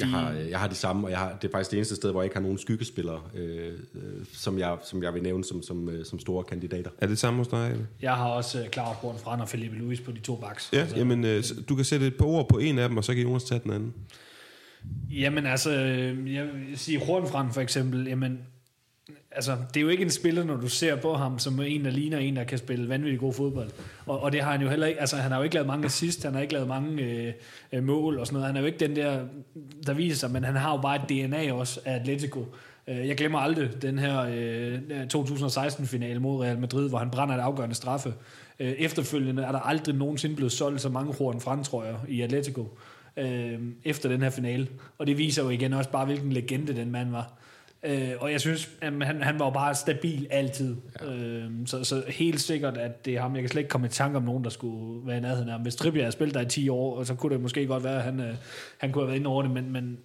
Jeg 0.00 0.08
har, 0.08 0.32
jeg 0.32 0.58
har 0.58 0.68
de 0.68 0.74
samme, 0.74 1.06
og 1.06 1.10
jeg 1.10 1.18
har, 1.18 1.38
det 1.42 1.48
er 1.48 1.52
faktisk 1.52 1.70
det 1.70 1.76
eneste 1.76 1.96
sted, 1.96 2.10
hvor 2.10 2.20
jeg 2.20 2.26
ikke 2.26 2.36
har 2.36 2.42
nogen 2.42 2.58
skyggespillere, 2.58 3.20
øh, 3.34 3.72
øh, 3.94 4.02
som, 4.32 4.58
jeg, 4.58 4.76
som 4.84 5.02
jeg 5.02 5.14
vil 5.14 5.22
nævne 5.22 5.44
som, 5.44 5.62
som, 5.62 5.88
øh, 5.88 6.04
som 6.04 6.18
store 6.18 6.44
kandidater. 6.44 6.90
Er 6.98 7.06
det 7.06 7.18
samme 7.18 7.38
hos 7.38 7.48
dig? 7.48 7.70
Eller? 7.70 7.84
Jeg 8.02 8.14
har 8.14 8.28
også 8.28 8.60
uh, 8.60 8.68
Claus 8.68 8.96
Born 9.02 9.18
Frand 9.18 9.40
og 9.40 9.48
Felipe 9.48 9.76
Luis 9.76 10.00
på 10.00 10.12
de 10.12 10.20
to 10.20 10.36
baks. 10.36 10.70
Ja, 10.72 10.80
altså. 10.80 10.96
jamen, 10.96 11.24
øh, 11.24 11.44
du 11.68 11.74
kan 11.74 11.84
sætte 11.84 12.06
et 12.06 12.16
par 12.16 12.26
ord 12.26 12.48
på 12.48 12.58
en 12.58 12.78
af 12.78 12.88
dem, 12.88 12.96
og 12.96 13.04
så 13.04 13.14
kan 13.14 13.22
Jonas 13.22 13.44
tage 13.44 13.60
den 13.64 13.72
anden. 13.72 13.94
Jamen 15.10 15.46
altså, 15.46 15.70
jeg 16.26 16.44
vil 16.44 16.78
sige 16.78 16.98
Hornfrand 17.06 17.52
for 17.52 17.60
eksempel, 17.60 18.06
jamen 18.06 18.38
altså, 19.30 19.56
det 19.74 19.76
er 19.76 19.80
jo 19.80 19.88
ikke 19.88 20.04
en 20.04 20.10
spiller, 20.10 20.44
når 20.44 20.56
du 20.56 20.68
ser 20.68 20.96
på 20.96 21.14
ham, 21.14 21.38
som 21.38 21.60
en, 21.60 21.84
der 21.84 21.90
ligner 21.90 22.18
en, 22.18 22.36
der 22.36 22.44
kan 22.44 22.58
spille 22.58 22.88
vanvittigt 22.88 23.20
god 23.20 23.32
fodbold. 23.32 23.70
Og, 24.06 24.20
og 24.20 24.32
det 24.32 24.42
har 24.42 24.52
han 24.52 24.62
jo 24.62 24.68
heller 24.68 24.86
ikke, 24.86 25.00
altså 25.00 25.16
han 25.16 25.30
har 25.30 25.38
jo 25.38 25.44
ikke 25.44 25.54
lavet 25.54 25.66
mange 25.66 25.86
assist, 25.86 26.24
han 26.24 26.34
har 26.34 26.40
ikke 26.40 26.52
lavet 26.52 26.68
mange 26.68 27.02
øh, 27.02 27.32
øh 27.72 27.82
mål 27.84 28.18
og 28.18 28.26
sådan 28.26 28.34
noget. 28.34 28.46
Han 28.46 28.56
er 28.56 28.60
jo 28.60 28.66
ikke 28.66 28.78
den 28.78 28.96
der, 28.96 29.20
der 29.86 29.94
viser 29.94 30.16
sig, 30.16 30.30
men 30.30 30.44
han 30.44 30.56
har 30.56 30.72
jo 30.72 30.80
bare 30.80 30.96
et 30.96 31.08
DNA 31.08 31.52
også 31.52 31.80
af 31.84 31.94
Atletico. 31.94 32.46
Øh, 32.88 33.08
jeg 33.08 33.16
glemmer 33.16 33.38
aldrig 33.38 33.82
den 33.82 33.98
her 33.98 34.20
øh, 34.20 34.78
2016-finale 35.14 36.20
mod 36.20 36.44
Real 36.44 36.58
Madrid, 36.58 36.88
hvor 36.88 36.98
han 36.98 37.10
brænder 37.10 37.34
et 37.34 37.40
afgørende 37.40 37.74
straffe. 37.74 38.14
Øh, 38.60 38.72
efterfølgende 38.72 39.42
er 39.42 39.52
der 39.52 39.60
aldrig 39.60 39.94
nogensinde 39.94 40.36
blevet 40.36 40.52
solgt 40.52 40.80
så 40.80 40.88
mange 40.88 41.14
Juan 41.20 41.40
Fran, 41.40 41.64
tror 41.64 41.84
jeg, 41.84 41.96
i 42.08 42.20
Atletico 42.20 42.78
øh, 43.18 43.58
efter 43.84 44.08
den 44.08 44.22
her 44.22 44.30
finale. 44.30 44.68
Og 44.98 45.06
det 45.06 45.18
viser 45.18 45.42
jo 45.42 45.48
igen 45.48 45.72
også 45.72 45.90
bare, 45.90 46.04
hvilken 46.04 46.32
legende 46.32 46.76
den 46.76 46.90
mand 46.90 47.10
var. 47.10 47.37
Øh, 47.82 48.10
og 48.20 48.32
jeg 48.32 48.40
synes, 48.40 48.70
at 48.80 48.92
han, 48.92 49.22
han 49.22 49.38
var 49.38 49.44
jo 49.44 49.50
bare 49.50 49.74
stabil 49.74 50.26
altid. 50.30 50.76
Ja. 51.00 51.14
Øh, 51.14 51.50
så, 51.66 51.84
så 51.84 52.02
helt 52.08 52.40
sikkert, 52.40 52.78
at 52.78 53.04
det 53.04 53.16
er 53.16 53.20
ham. 53.20 53.34
Jeg 53.34 53.42
kan 53.42 53.48
slet 53.48 53.60
ikke 53.60 53.70
komme 53.70 53.86
i 53.86 53.90
tanke 53.90 54.16
om 54.16 54.22
nogen, 54.22 54.44
der 54.44 54.50
skulle 54.50 55.06
være 55.06 55.16
i 55.16 55.20
nærheden 55.20 55.48
af 55.48 55.52
ham. 55.52 55.62
Hvis 55.62 55.76
Trippier 55.76 56.04
har 56.04 56.10
spillet 56.10 56.34
der 56.34 56.40
i 56.40 56.48
10 56.48 56.68
år, 56.68 56.96
og 56.96 57.06
så 57.06 57.14
kunne 57.14 57.34
det 57.34 57.42
måske 57.42 57.66
godt 57.66 57.84
være, 57.84 57.96
at 57.96 58.02
han, 58.02 58.20
øh, 58.20 58.34
han 58.78 58.92
kunne 58.92 59.02
have 59.02 59.08
været 59.08 59.18
inde 59.18 59.30
over 59.30 59.42
det, 59.42 59.50
men, 59.50 59.72
men 59.72 59.98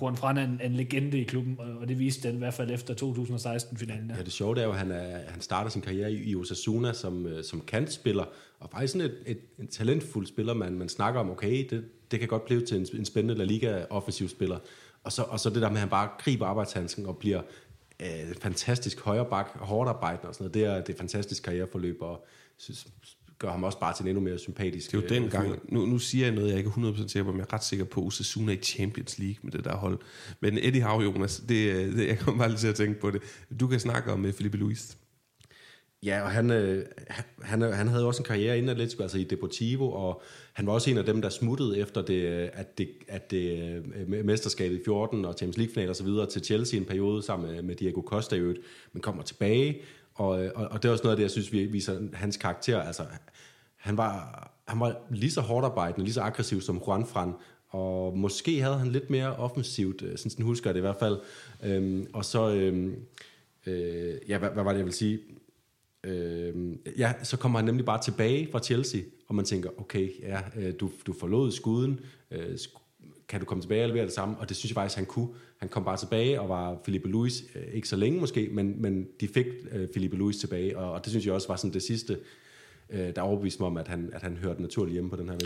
Juan 0.00 0.16
Fran 0.16 0.36
er 0.36 0.44
en, 0.44 0.60
en 0.64 0.72
legende 0.72 1.20
i 1.20 1.24
klubben, 1.24 1.58
og 1.80 1.88
det 1.88 1.98
viste 1.98 2.28
den 2.28 2.36
i 2.36 2.38
hvert 2.38 2.54
fald 2.54 2.70
efter 2.70 2.94
2016-finalen. 2.94 4.10
Ja. 4.10 4.16
ja, 4.16 4.22
det 4.22 4.32
sjove 4.32 4.60
er 4.60 4.64
jo, 4.64 4.72
at 4.72 4.78
han, 4.78 4.90
er, 4.90 5.18
han 5.28 5.40
starter 5.40 5.70
sin 5.70 5.82
karriere 5.82 6.12
i, 6.12 6.30
i 6.30 6.36
Osasuna 6.36 6.92
som, 6.92 7.26
øh, 7.26 7.44
som 7.44 7.60
kantspiller, 7.60 8.24
og 8.60 8.70
faktisk 8.72 8.92
sådan 8.92 9.10
et, 9.10 9.16
et, 9.26 9.38
et 9.58 9.68
talentfuld 9.68 10.26
spiller, 10.26 10.54
man, 10.54 10.72
man 10.72 10.88
snakker 10.88 11.20
om, 11.20 11.30
okay, 11.30 11.66
det, 11.70 11.84
det 12.10 12.20
kan 12.20 12.28
godt 12.28 12.44
blive 12.44 12.66
til 12.66 12.76
en, 12.76 12.86
en 12.98 13.04
spændende 13.04 13.34
La 13.34 13.44
Liga-offensiv 13.44 14.28
spiller. 14.28 14.58
Og 15.04 15.12
så, 15.12 15.22
og 15.22 15.40
så 15.40 15.50
det 15.50 15.62
der 15.62 15.68
med, 15.68 15.76
at 15.76 15.80
han 15.80 15.88
bare 15.88 16.08
griber 16.18 16.46
arbejdshandsken 16.46 17.06
og 17.06 17.16
bliver 17.16 17.42
øh, 18.00 18.34
fantastisk 18.40 19.00
højre 19.00 19.44
hårdt 19.56 19.88
arbejdende 19.88 20.28
og 20.28 20.34
sådan 20.34 20.44
noget. 20.44 20.54
Det 20.54 20.64
er, 20.64 20.84
det 20.84 20.94
er 20.94 20.98
fantastisk 20.98 21.42
karriereforløb, 21.42 21.96
og 22.00 22.26
synes, 22.56 22.86
gør 23.38 23.50
ham 23.50 23.64
også 23.64 23.78
bare 23.78 23.94
til 23.94 24.02
en 24.02 24.08
endnu 24.08 24.22
mere 24.22 24.38
sympatisk 24.38 24.90
Det 24.90 24.98
er 24.98 25.02
jo 25.02 25.08
den 25.08 25.24
øh, 25.24 25.30
gang, 25.30 25.58
nu, 25.68 25.86
nu 25.86 25.98
siger 25.98 26.26
jeg 26.26 26.34
noget, 26.34 26.48
jeg 26.48 26.58
ikke 26.58 26.70
er 26.76 26.92
100% 26.92 27.08
sikker 27.08 27.24
på, 27.24 27.30
men 27.30 27.38
jeg 27.38 27.46
er 27.50 27.52
ret 27.52 27.64
sikker 27.64 27.84
på, 27.84 28.00
Osasuna 28.00 28.52
i 28.52 28.56
Champions 28.56 29.18
League 29.18 29.36
med 29.42 29.52
det 29.52 29.64
der 29.64 29.76
hold. 29.76 29.98
Men 30.40 30.58
Eddie 30.58 30.82
Howe, 30.82 31.02
Jonas, 31.02 31.42
det, 31.48 31.92
det, 31.96 32.08
jeg 32.08 32.18
kommer 32.18 32.38
bare 32.38 32.48
lige 32.48 32.58
til 32.58 32.68
at 32.68 32.74
tænke 32.74 33.00
på 33.00 33.10
det. 33.10 33.22
Du 33.60 33.66
kan 33.66 33.80
snakke 33.80 34.12
om 34.12 34.32
Felipe 34.32 34.56
Luis. 34.56 34.96
Ja, 36.02 36.22
og 36.22 36.30
han, 36.30 36.50
øh, 36.50 36.86
han, 37.42 37.62
øh, 37.62 37.72
han 37.72 37.88
havde 37.88 38.06
også 38.06 38.22
en 38.22 38.26
karriere 38.26 38.58
inden 38.58 38.70
Atletico, 38.70 39.02
altså 39.02 39.18
i 39.18 39.24
Deportivo, 39.24 39.92
og 39.92 40.22
han 40.52 40.66
var 40.66 40.72
også 40.72 40.90
en 40.90 40.98
af 40.98 41.04
dem, 41.04 41.22
der 41.22 41.28
smuttede 41.28 41.78
efter 41.78 42.02
det, 42.02 42.22
øh, 42.22 42.48
at 42.52 42.78
det, 42.78 42.88
at 43.08 43.30
det 43.30 43.74
øh, 43.94 44.24
mesterskabet 44.24 44.80
i 44.80 44.84
14 44.84 45.24
og 45.24 45.34
Champions 45.34 45.56
League-final 45.56 45.88
og 45.88 45.96
så 45.96 46.04
videre 46.04 46.26
til 46.26 46.44
Chelsea 46.44 46.78
en 46.80 46.84
periode 46.84 47.22
sammen 47.22 47.52
med, 47.52 47.62
med 47.62 47.74
Diego 47.74 48.02
Costa 48.06 48.36
i 48.36 48.38
øvrigt, 48.38 48.60
men 48.92 49.02
kommer 49.02 49.22
tilbage, 49.22 49.80
og, 50.14 50.28
og, 50.28 50.68
og 50.70 50.82
det 50.82 50.88
er 50.88 50.92
også 50.92 51.04
noget 51.04 51.12
af 51.12 51.16
det, 51.16 51.22
jeg 51.22 51.30
synes, 51.30 51.52
vi 51.52 51.64
viser 51.64 52.00
hans 52.12 52.36
karakter. 52.36 52.82
Altså, 52.82 53.02
han 53.76 53.96
var, 53.96 54.50
han 54.68 54.80
var 54.80 54.96
lige 55.10 55.30
så 55.30 55.40
hårdt 55.40 55.64
arbejdende, 55.64 56.04
lige 56.04 56.14
så 56.14 56.20
aggressiv 56.20 56.60
som 56.60 56.82
Juan 56.86 57.06
Fran, 57.06 57.32
og 57.68 58.18
måske 58.18 58.62
havde 58.62 58.78
han 58.78 58.88
lidt 58.88 59.10
mere 59.10 59.36
offensivt, 59.36 60.00
sådan 60.00 60.16
sådan 60.16 60.44
husker 60.44 60.72
det 60.72 60.78
i 60.78 60.80
hvert 60.80 60.98
fald. 60.98 61.18
Øhm, 61.64 62.06
og 62.12 62.24
så, 62.24 62.52
øhm, 62.54 62.96
øh, 63.66 64.14
ja, 64.28 64.38
hvad, 64.38 64.50
hvad 64.50 64.64
var 64.64 64.70
det, 64.70 64.78
jeg 64.78 64.86
vil 64.86 64.94
sige? 64.94 65.18
Øh, 66.04 66.76
ja, 66.98 67.12
så 67.22 67.36
kommer 67.36 67.58
han 67.58 67.66
nemlig 67.66 67.84
bare 67.84 68.02
tilbage 68.02 68.48
fra 68.52 68.60
Chelsea, 68.60 69.00
og 69.28 69.34
man 69.34 69.44
tænker, 69.44 69.70
okay, 69.80 70.10
ja, 70.20 70.40
øh, 70.56 70.74
du, 70.80 70.90
du 71.06 71.12
forlod 71.12 71.52
skuden, 71.52 72.00
øh, 72.30 72.58
kan 73.28 73.40
du 73.40 73.46
komme 73.46 73.62
tilbage 73.62 73.84
og 73.84 73.88
levere 73.88 74.04
det 74.04 74.12
samme? 74.12 74.36
Og 74.38 74.48
det 74.48 74.56
synes 74.56 74.70
jeg 74.70 74.74
faktisk, 74.74 74.96
han 74.96 75.06
kunne. 75.06 75.28
Han 75.58 75.68
kom 75.68 75.84
bare 75.84 75.96
tilbage 75.96 76.40
og 76.40 76.48
var 76.48 76.80
Felipe 76.84 77.08
Luis, 77.08 77.44
øh, 77.54 77.62
ikke 77.74 77.88
så 77.88 77.96
længe 77.96 78.20
måske, 78.20 78.48
men, 78.52 78.82
men 78.82 79.08
de 79.20 79.28
fik 79.28 79.46
øh, 79.72 79.88
Felipe 79.94 80.16
Luis 80.16 80.36
tilbage, 80.36 80.78
og, 80.78 80.92
og 80.92 81.04
det 81.04 81.10
synes 81.10 81.26
jeg 81.26 81.34
også 81.34 81.48
var 81.48 81.56
sådan 81.56 81.72
det 81.72 81.82
sidste, 81.82 82.18
øh, 82.90 83.16
der 83.16 83.22
overbeviste 83.22 83.62
mig 83.62 83.66
om, 83.66 83.76
at 83.76 83.88
han, 83.88 84.10
at 84.12 84.22
han 84.22 84.36
hørte 84.36 84.62
naturligt 84.62 84.92
hjemme 84.92 85.10
på 85.10 85.16
den 85.16 85.28
her 85.28 85.36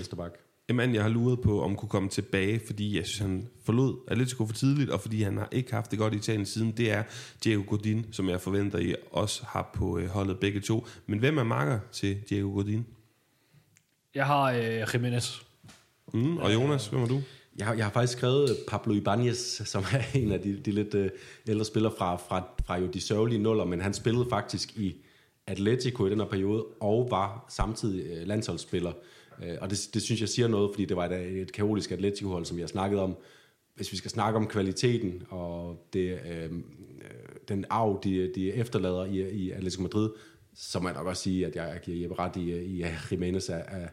vensterbak. 0.69 0.87
Jamen, 0.87 0.95
jeg 0.95 1.03
har 1.03 1.11
luret 1.11 1.41
på, 1.41 1.63
om 1.63 1.77
kunne 1.77 1.89
komme 1.89 2.09
tilbage, 2.09 2.61
fordi 2.67 2.97
jeg 2.97 3.07
synes, 3.07 3.19
han 3.19 3.49
forlod 3.65 3.97
Atletico 4.09 4.47
for 4.47 4.55
tidligt, 4.55 4.91
og 4.91 5.01
fordi 5.01 5.23
han 5.23 5.37
har 5.37 5.49
ikke 5.53 5.73
haft 5.73 5.91
det 5.91 5.99
godt 5.99 6.15
i 6.15 6.17
Italien 6.17 6.47
siden. 6.47 6.73
Det 6.73 6.91
er 6.91 7.03
Diego 7.45 7.63
Godin, 7.67 8.07
som 8.13 8.29
jeg 8.29 8.41
forventer, 8.41 8.79
I 8.79 8.95
også 9.13 9.45
har 9.45 9.71
på 9.75 9.99
øh, 9.99 10.09
holdet 10.09 10.39
begge 10.39 10.61
to. 10.61 10.87
Men 11.07 11.19
hvem 11.19 11.39
er 11.39 11.45
marker 11.45 11.79
til 11.93 12.17
Diego 12.29 12.49
Godin? 12.49 12.87
Jeg 14.15 14.27
har 14.27 14.53
øh, 14.53 14.87
Jimenez. 14.95 15.41
Mm, 16.13 16.37
og 16.37 16.55
Jonas, 16.55 16.87
hvem 16.87 17.03
er 17.03 17.07
du? 17.07 17.23
Jeg 17.59 17.67
har, 17.67 17.75
jeg 17.75 17.85
har 17.85 17.93
faktisk 17.93 18.19
skrevet 18.19 18.57
Pablo 18.69 18.95
Ibanez, 18.95 19.69
som 19.69 19.85
er 19.93 20.03
en 20.21 20.33
af 20.33 20.41
de, 20.41 20.61
de 20.65 20.71
lidt 20.71 20.95
uh, 20.95 21.07
ældre 21.49 21.65
spillere 21.65 21.93
fra, 21.99 22.17
fra, 22.17 22.49
fra 22.67 22.79
jo 22.79 22.87
de 22.87 23.01
sørgelige 23.01 23.43
nuller, 23.43 23.65
men 23.65 23.81
han 23.81 23.95
spillede 23.95 24.27
faktisk 24.31 24.77
i 24.77 24.97
Atletico 25.47 26.07
i 26.07 26.11
den 26.11 26.21
her 26.21 26.27
periode, 26.27 26.65
og 26.81 27.09
var 27.11 27.45
samtidig 27.49 28.21
uh, 28.21 28.29
landsholdsspiller. 28.29 28.93
Uh, 29.39 29.55
og 29.61 29.71
det, 29.71 29.89
det 29.95 30.03
synes 30.03 30.21
jeg 30.21 30.29
siger 30.29 30.49
noget, 30.49 30.71
fordi 30.73 30.85
det 30.85 30.97
var 30.97 31.05
et, 31.05 31.41
et 31.43 31.53
kaotisk 31.53 31.93
Atletico-hold, 31.93 32.45
som 32.45 32.57
vi 32.57 32.63
har 32.63 32.69
snakket 32.69 33.01
om. 33.01 33.17
Hvis 33.75 33.93
vi 33.93 33.97
skal 33.97 34.11
snakke 34.11 34.37
om 34.37 34.47
kvaliteten 34.47 35.23
og 35.29 35.87
det, 35.93 36.13
uh, 36.13 36.57
den 37.49 37.65
arv, 37.71 38.01
de, 38.05 38.33
de 38.35 38.53
efterlader 38.53 39.05
i, 39.05 39.31
i 39.31 39.51
Atletico 39.51 39.83
Madrid, 39.83 40.11
så 40.55 40.81
må 40.81 40.89
jeg 40.89 40.97
nok 40.97 41.07
også 41.07 41.23
sige, 41.23 41.47
at 41.47 41.57
jeg, 41.57 41.71
jeg 41.73 41.81
giver 41.81 42.01
Jeppe 42.03 42.19
ret 42.19 42.37
i, 42.37 42.57
i 42.57 42.85
Jimenez 43.11 43.49
er, 43.49 43.55
er 43.55 43.89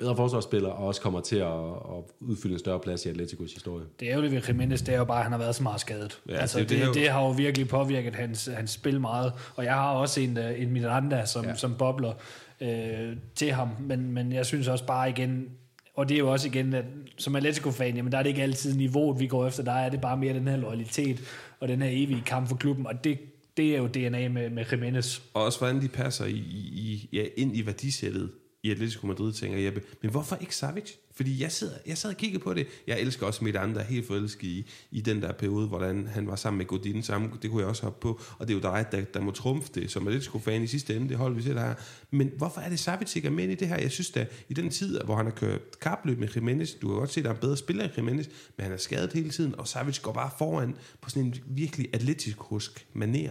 bedre 0.00 0.16
forsvarsspiller, 0.16 0.68
og 0.68 0.86
også 0.86 1.00
kommer 1.00 1.20
til 1.20 1.36
at, 1.36 1.64
at 1.68 2.04
udfylde 2.20 2.52
en 2.52 2.58
større 2.58 2.80
plads 2.80 3.06
i 3.06 3.08
Atleticos 3.08 3.52
historie. 3.52 3.84
Det 4.00 4.10
er 4.10 4.16
jo 4.16 4.22
det 4.22 4.32
ved 4.32 4.42
Jimenez, 4.48 4.80
det 4.80 4.94
er 4.94 4.98
jo 4.98 5.04
bare, 5.04 5.18
at 5.18 5.22
han 5.22 5.32
har 5.32 5.38
været 5.38 5.54
så 5.54 5.62
meget 5.62 5.80
skadet. 5.80 6.20
Ja, 6.28 6.36
altså, 6.36 6.58
det, 6.58 6.68
det, 6.68 6.86
det, 6.86 6.94
det, 6.94 7.08
har 7.08 7.20
jo 7.20 7.30
virkelig 7.30 7.68
påvirket 7.68 8.14
hans, 8.14 8.46
hans 8.46 8.70
spil 8.70 9.00
meget, 9.00 9.32
og 9.56 9.64
jeg 9.64 9.74
har 9.74 9.92
også 9.92 10.20
en, 10.20 10.38
øh, 10.38 10.62
en 10.62 10.70
Miranda, 10.70 11.26
som, 11.26 11.44
ja. 11.44 11.54
som 11.54 11.74
bobler 11.78 12.12
øh, 12.60 13.16
til 13.34 13.52
ham, 13.52 13.68
men, 13.80 14.12
men 14.12 14.32
jeg 14.32 14.46
synes 14.46 14.68
også 14.68 14.86
bare 14.86 15.10
igen, 15.10 15.48
og 15.94 16.08
det 16.08 16.14
er 16.14 16.18
jo 16.18 16.32
også 16.32 16.48
igen, 16.48 16.74
at 16.74 16.84
som 17.18 17.36
Atletico-fan, 17.36 17.96
jamen 17.96 18.12
der 18.12 18.18
er 18.18 18.22
det 18.22 18.30
ikke 18.30 18.42
altid 18.42 18.74
niveauet, 18.74 19.20
vi 19.20 19.26
går 19.26 19.46
efter, 19.46 19.62
der 19.62 19.72
er 19.72 19.88
det 19.88 20.00
bare 20.00 20.16
mere 20.16 20.34
den 20.34 20.48
her 20.48 20.56
loyalitet, 20.56 21.20
og 21.60 21.68
den 21.68 21.82
her 21.82 21.90
evige 21.92 22.22
kamp 22.26 22.48
for 22.48 22.56
klubben, 22.56 22.86
og 22.86 23.04
det, 23.04 23.18
det 23.56 23.74
er 23.74 23.78
jo 23.78 23.86
DNA 23.86 24.28
med, 24.28 24.50
med 24.50 24.64
Jimenez. 24.72 25.20
Og 25.34 25.44
også 25.44 25.58
hvordan 25.58 25.80
de 25.80 25.88
passer 25.88 26.24
i, 26.24 26.36
i, 26.36 27.08
ja, 27.12 27.24
ind 27.36 27.56
i 27.56 27.66
værdisættet 27.66 28.30
i 28.62 28.70
Atletico 28.70 29.06
Madrid, 29.06 29.32
tænker 29.32 29.58
Jeppe, 29.58 29.82
men 30.02 30.10
hvorfor 30.10 30.36
ikke 30.36 30.56
Savic? 30.56 30.90
Fordi 31.14 31.42
jeg, 31.42 31.52
sidder, 31.52 31.74
jeg 31.86 31.98
sad 31.98 32.10
og 32.10 32.16
kiggede 32.16 32.42
på 32.42 32.54
det. 32.54 32.66
Jeg 32.86 33.00
elsker 33.00 33.26
også 33.26 33.44
mit 33.44 33.56
andre, 33.56 33.82
helt 33.82 34.06
forelsket 34.06 34.48
i, 34.48 34.66
i 34.90 35.00
den 35.00 35.22
der 35.22 35.32
periode, 35.32 35.66
hvordan 35.66 36.06
han 36.06 36.26
var 36.26 36.36
sammen 36.36 36.58
med 36.58 36.66
Godin 36.66 37.02
sammen. 37.02 37.32
Det 37.42 37.50
kunne 37.50 37.60
jeg 37.60 37.68
også 37.68 37.82
hoppe 37.82 38.00
på. 38.00 38.20
Og 38.38 38.48
det 38.48 38.54
er 38.54 38.58
jo 38.58 38.74
dig, 38.74 38.86
der, 38.92 39.00
der 39.00 39.20
må 39.20 39.30
trumfe 39.30 39.70
det, 39.74 39.90
som 39.90 40.06
Atletico-fan 40.06 40.62
i 40.62 40.66
sidste 40.66 40.96
ende, 40.96 41.08
det 41.08 41.16
hold, 41.16 41.34
vi 41.34 41.42
sætter 41.42 41.62
her. 41.62 41.74
Men 42.10 42.30
hvorfor 42.36 42.60
er 42.60 42.68
det 42.68 42.78
Savic 42.78 43.16
ikke 43.16 43.28
er 43.28 43.32
med 43.32 43.48
i 43.48 43.54
det 43.54 43.68
her? 43.68 43.78
Jeg 43.78 43.90
synes 43.90 44.10
da, 44.10 44.26
i 44.48 44.54
den 44.54 44.70
tid, 44.70 45.00
hvor 45.00 45.16
han 45.16 45.26
har 45.26 45.32
kørt 45.32 45.80
kapløb 45.80 46.18
med 46.18 46.28
Jimenez, 46.28 46.70
du 46.82 46.88
kan 46.88 46.96
godt 46.96 47.12
se, 47.12 47.20
at 47.20 47.26
han 47.26 47.30
er 47.30 47.34
en 47.34 47.40
bedre 47.40 47.56
spiller 47.56 47.84
end 47.84 47.92
Jimenez, 47.96 48.26
men 48.56 48.64
han 48.64 48.72
er 48.72 48.76
skadet 48.76 49.12
hele 49.12 49.30
tiden, 49.30 49.54
og 49.58 49.68
Savic 49.68 50.00
går 50.02 50.12
bare 50.12 50.30
foran 50.38 50.74
på 51.00 51.10
sådan 51.10 51.22
en 51.22 51.34
virkelig 51.46 51.88
atletisk 51.92 52.36
husk 52.38 52.86
maner. 52.92 53.30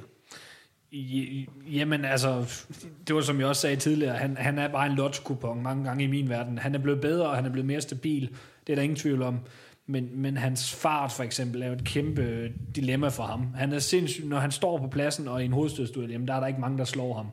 Jamen 1.72 2.06
altså, 2.06 2.64
det 3.08 3.16
var 3.16 3.22
som 3.22 3.40
jeg 3.40 3.48
også 3.48 3.62
sagde 3.62 3.76
tidligere, 3.76 4.18
han, 4.18 4.38
han 4.38 4.60
er 4.60 4.68
bare 4.68 4.86
en 4.88 4.96
lotskupon 4.96 5.64
mange 5.64 5.84
gange 5.84 6.04
i 6.04 6.08
min 6.08 6.30
verden. 6.30 6.58
Han 6.58 6.76
er 6.76 6.80
blevet 6.80 7.02
bedre, 7.02 7.30
og 7.30 7.36
han 7.36 7.46
er 7.46 7.50
blevet 7.50 7.66
mere 7.66 7.82
stabil. 7.82 8.30
Det 8.68 8.74
er 8.74 8.76
der 8.76 8.84
ingen 8.84 8.96
tvivl 8.96 9.22
om. 9.22 9.40
Men, 9.88 10.10
men 10.14 10.38
hans 10.38 10.76
fart 10.76 11.12
for 11.12 11.24
eksempel 11.24 11.62
er 11.62 11.68
jo 11.68 11.74
et 11.74 11.84
kæmpe 11.84 12.22
øh, 12.22 12.52
dilemma 12.76 13.08
for 13.08 13.24
ham. 13.24 13.54
Han 13.54 13.74
er 13.74 13.80
sindssyg, 13.80 14.26
når 14.26 14.40
han 14.40 14.52
står 14.52 14.78
på 14.78 14.88
pladsen 14.88 15.28
og 15.28 15.42
i 15.42 15.46
en 15.46 15.54
hovedstødstuel, 15.54 16.12
jamen 16.12 16.28
der 16.28 16.34
er 16.34 16.40
der 16.40 16.48
ikke 16.48 16.62
mange, 16.62 16.78
der 16.78 16.84
slår 16.84 17.14
ham. 17.14 17.28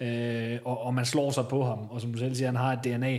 Øh, 0.00 0.58
og, 0.64 0.82
og 0.82 0.94
man 0.94 1.04
slår 1.04 1.30
sig 1.30 1.44
på 1.50 1.64
ham, 1.64 1.78
og 1.90 2.00
som 2.00 2.12
du 2.12 2.18
selv 2.18 2.34
siger, 2.34 2.48
han 2.48 2.56
har 2.56 2.72
et 2.72 2.84
DNA. 2.84 3.18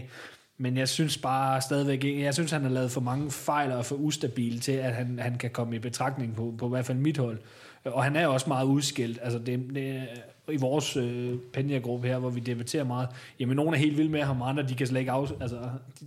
Men 0.62 0.78
jeg 0.78 0.90
synes 0.90 1.18
bare 1.18 1.62
stadigvæk 1.62 2.04
ikke, 2.04 2.22
jeg 2.22 2.34
synes 2.34 2.52
han 2.52 2.62
har 2.62 2.70
lavet 2.70 2.92
for 2.92 3.02
mange 3.02 3.32
fejl 3.32 3.72
og 3.72 3.86
for 3.86 3.96
ustabil 3.96 4.60
til, 4.60 4.72
at 4.72 4.96
han, 4.96 5.20
han 5.20 5.38
kan 5.38 5.50
komme 5.50 5.76
i 5.76 5.80
betragtning 5.80 6.36
på, 6.36 6.54
på 6.58 6.66
i 6.66 6.70
hvert 6.70 6.86
fald 6.86 6.98
mit 6.98 7.18
hold. 7.18 7.40
Og 7.86 8.04
han 8.04 8.16
er 8.16 8.28
også 8.28 8.46
meget 8.48 8.66
udskilt. 8.66 9.20
Altså 9.22 9.40
det, 9.40 9.60
det, 9.76 10.08
I 10.52 10.58
vores 10.58 10.98
øh, 10.98 11.36
Penya-gruppe 11.54 12.08
her, 12.08 12.18
hvor 12.18 12.30
vi 12.30 12.40
debatterer 12.40 12.84
meget, 12.84 13.10
jamen 13.40 13.56
nogen 13.56 13.74
er 13.74 13.78
helt 13.78 13.98
vilde 13.98 14.12
med 14.12 14.22
ham, 14.22 14.42
og 14.42 14.50
andre 14.50 14.64
de 14.64 14.76
kan 14.76 14.88
slet 14.88 15.00
ikke, 15.00 15.12
af, 15.12 15.32
altså, 15.42 15.60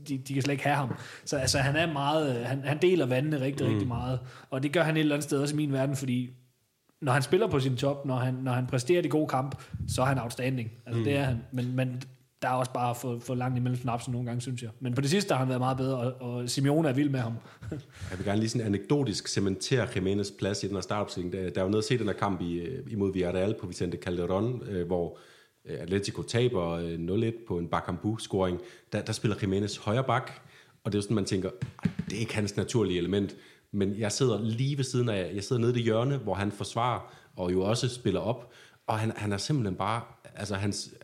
de, 0.09 0.19
de 0.19 0.35
kan 0.35 0.43
slet 0.43 0.53
ikke 0.53 0.65
have 0.65 0.77
ham. 0.77 0.95
Så 1.25 1.37
altså, 1.37 1.59
han 1.59 1.77
er 1.77 1.93
meget, 1.93 2.47
han, 2.47 2.63
han 2.65 2.79
deler 2.83 3.07
vandene 3.07 3.41
rigtig, 3.41 3.67
mm. 3.67 3.73
rigtig 3.73 3.89
meget. 3.89 4.21
Og 4.51 4.63
det 4.63 4.73
gør 4.73 4.83
han 4.83 4.97
et 4.97 5.01
eller 5.01 5.15
andet 5.15 5.25
sted 5.25 5.39
også 5.39 5.55
i 5.55 5.57
min 5.57 5.73
verden, 5.73 5.97
fordi 5.97 6.31
når 7.01 7.13
han 7.13 7.23
spiller 7.23 7.47
på 7.47 7.61
sin 7.61 7.77
top, 7.77 8.07
når 8.07 8.17
han, 8.17 8.35
når 8.35 8.53
han 8.53 8.67
præsterer 8.67 9.03
de 9.03 9.09
gode 9.09 9.29
kamp, 9.29 9.63
så 9.89 10.03
er 10.03 10.07
han 10.07 10.19
outstanding. 10.19 10.71
Altså 10.87 10.99
mm. 10.99 11.05
det 11.05 11.17
er 11.17 11.25
han. 11.25 11.43
Men, 11.53 11.77
men 11.77 12.03
der 12.43 12.49
er 12.49 12.53
også 12.53 12.73
bare 12.73 12.95
for, 12.95 13.19
for 13.19 13.35
langt 13.35 13.59
imellem 13.59 13.81
snapsen 13.81 14.13
nogle 14.13 14.27
gange, 14.27 14.41
synes 14.41 14.63
jeg. 14.63 14.71
Men 14.81 14.95
på 14.95 15.01
det 15.01 15.11
sidste 15.11 15.35
har 15.35 15.39
han 15.39 15.49
været 15.49 15.61
meget 15.61 15.77
bedre, 15.77 15.97
og, 15.97 16.13
og 16.21 16.51
Simeone 16.51 16.89
er 16.89 16.93
vild 16.93 17.11
med 17.11 17.21
ham. 17.21 17.33
jeg 18.11 18.19
vil 18.19 18.27
gerne 18.27 18.39
lige 18.41 18.49
sådan 18.49 18.67
anekdotisk 18.67 19.29
cementere 19.29 19.89
Jimenez 19.97 20.31
plads 20.39 20.63
i 20.63 20.67
den 20.67 20.77
her 20.77 20.81
startopstilling. 20.81 21.33
Der, 21.33 21.51
der 21.51 21.61
er 21.61 21.65
jo 21.65 21.71
noget 21.71 21.83
at 21.83 21.89
se 21.89 21.99
den 21.99 22.07
her 22.07 22.15
kamp 22.15 22.41
i, 22.41 22.55
øh, 22.55 22.93
imod 22.93 23.13
Villarreal 23.13 23.55
på 23.61 23.67
Vicente 23.67 23.97
Calderon, 23.97 24.63
øh, 24.69 24.87
hvor 24.87 25.19
øh, 25.67 25.81
Atletico 25.81 26.23
taber 26.23 26.71
øh, 26.71 27.29
0-1 27.29 27.47
på 27.49 27.59
en 27.59 27.69
Bakambu-scoring. 27.69 28.61
Der, 28.93 29.03
der 29.03 29.13
spiller 29.13 29.37
Jimenez 29.43 29.77
højre 29.77 30.05
bak, 30.05 30.31
og 30.85 30.93
det 30.93 30.99
er 30.99 30.99
jo 30.99 31.03
sådan, 31.03 31.15
man 31.15 31.25
tænker, 31.25 31.51
ah, 31.85 31.91
det 32.11 32.17
er 32.17 32.21
ikke 32.21 32.35
hans 32.35 32.57
naturlige 32.57 32.99
element. 32.99 33.37
Men 33.73 33.99
jeg 33.99 34.13
sidder 34.13 34.43
lige 34.43 34.77
ved 34.77 34.85
siden 34.85 35.09
af, 35.09 35.33
jeg 35.35 35.45
sidder 35.45 35.61
nede 35.61 35.73
i 35.73 35.75
det 35.75 35.83
hjørne, 35.83 36.17
hvor 36.17 36.35
han 36.35 36.53
forsvarer, 36.53 37.15
og 37.37 37.53
jo 37.53 37.63
også 37.63 37.89
spiller 37.89 38.21
op, 38.21 38.53
og 38.87 38.99
han, 38.99 39.13
han 39.17 39.33
er 39.33 39.37
simpelthen 39.37 39.77
bare, 39.77 40.03
altså 40.35 40.55
hans 40.55 40.95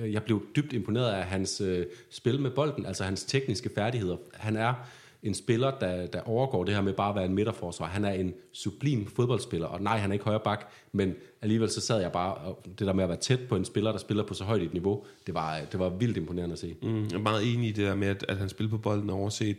Øh, 0.00 0.12
jeg 0.12 0.22
blev 0.22 0.46
dybt 0.56 0.72
imponeret 0.72 1.10
af 1.12 1.24
hans 1.24 1.60
øh, 1.60 1.86
spil 2.10 2.40
med 2.40 2.50
bolden, 2.50 2.86
altså 2.86 3.04
hans 3.04 3.24
tekniske 3.24 3.70
færdigheder. 3.74 4.16
Han 4.32 4.56
er 4.56 4.74
en 5.22 5.34
spiller, 5.34 5.70
der, 5.78 6.06
der 6.06 6.20
overgår 6.20 6.64
det 6.64 6.74
her 6.74 6.82
med 6.82 6.92
bare 6.92 7.08
at 7.08 7.16
være 7.16 7.24
en 7.24 7.34
midterforsvar. 7.34 7.86
Han 7.86 8.04
er 8.04 8.12
en 8.12 8.34
sublim 8.52 9.06
fodboldspiller, 9.06 9.66
og 9.66 9.82
nej, 9.82 9.98
han 9.98 10.10
er 10.10 10.12
ikke 10.12 10.24
højre 10.24 10.40
bak, 10.44 10.72
men 10.92 11.14
alligevel 11.42 11.70
så 11.70 11.80
sad 11.80 12.00
jeg 12.00 12.12
bare, 12.12 12.34
og 12.34 12.66
det 12.78 12.86
der 12.86 12.92
med 12.92 13.04
at 13.04 13.08
være 13.08 13.18
tæt 13.18 13.40
på 13.48 13.56
en 13.56 13.64
spiller, 13.64 13.90
der 13.92 13.98
spiller 13.98 14.24
på 14.24 14.34
så 14.34 14.44
højt 14.44 14.62
et 14.62 14.72
niveau, 14.72 15.04
det 15.26 15.34
var, 15.34 15.60
det 15.72 15.80
var 15.80 15.88
vildt 15.88 16.16
imponerende 16.16 16.52
at 16.52 16.58
se. 16.58 16.76
Mm, 16.82 17.02
jeg 17.04 17.12
er 17.12 17.18
meget 17.18 17.54
enig 17.54 17.68
i 17.68 17.72
det 17.72 17.86
der 17.86 17.94
med, 17.94 18.08
at, 18.08 18.24
at 18.28 18.36
han 18.36 18.48
spiller 18.48 18.70
på 18.70 18.78
bolden 18.78 19.10
overset 19.10 19.56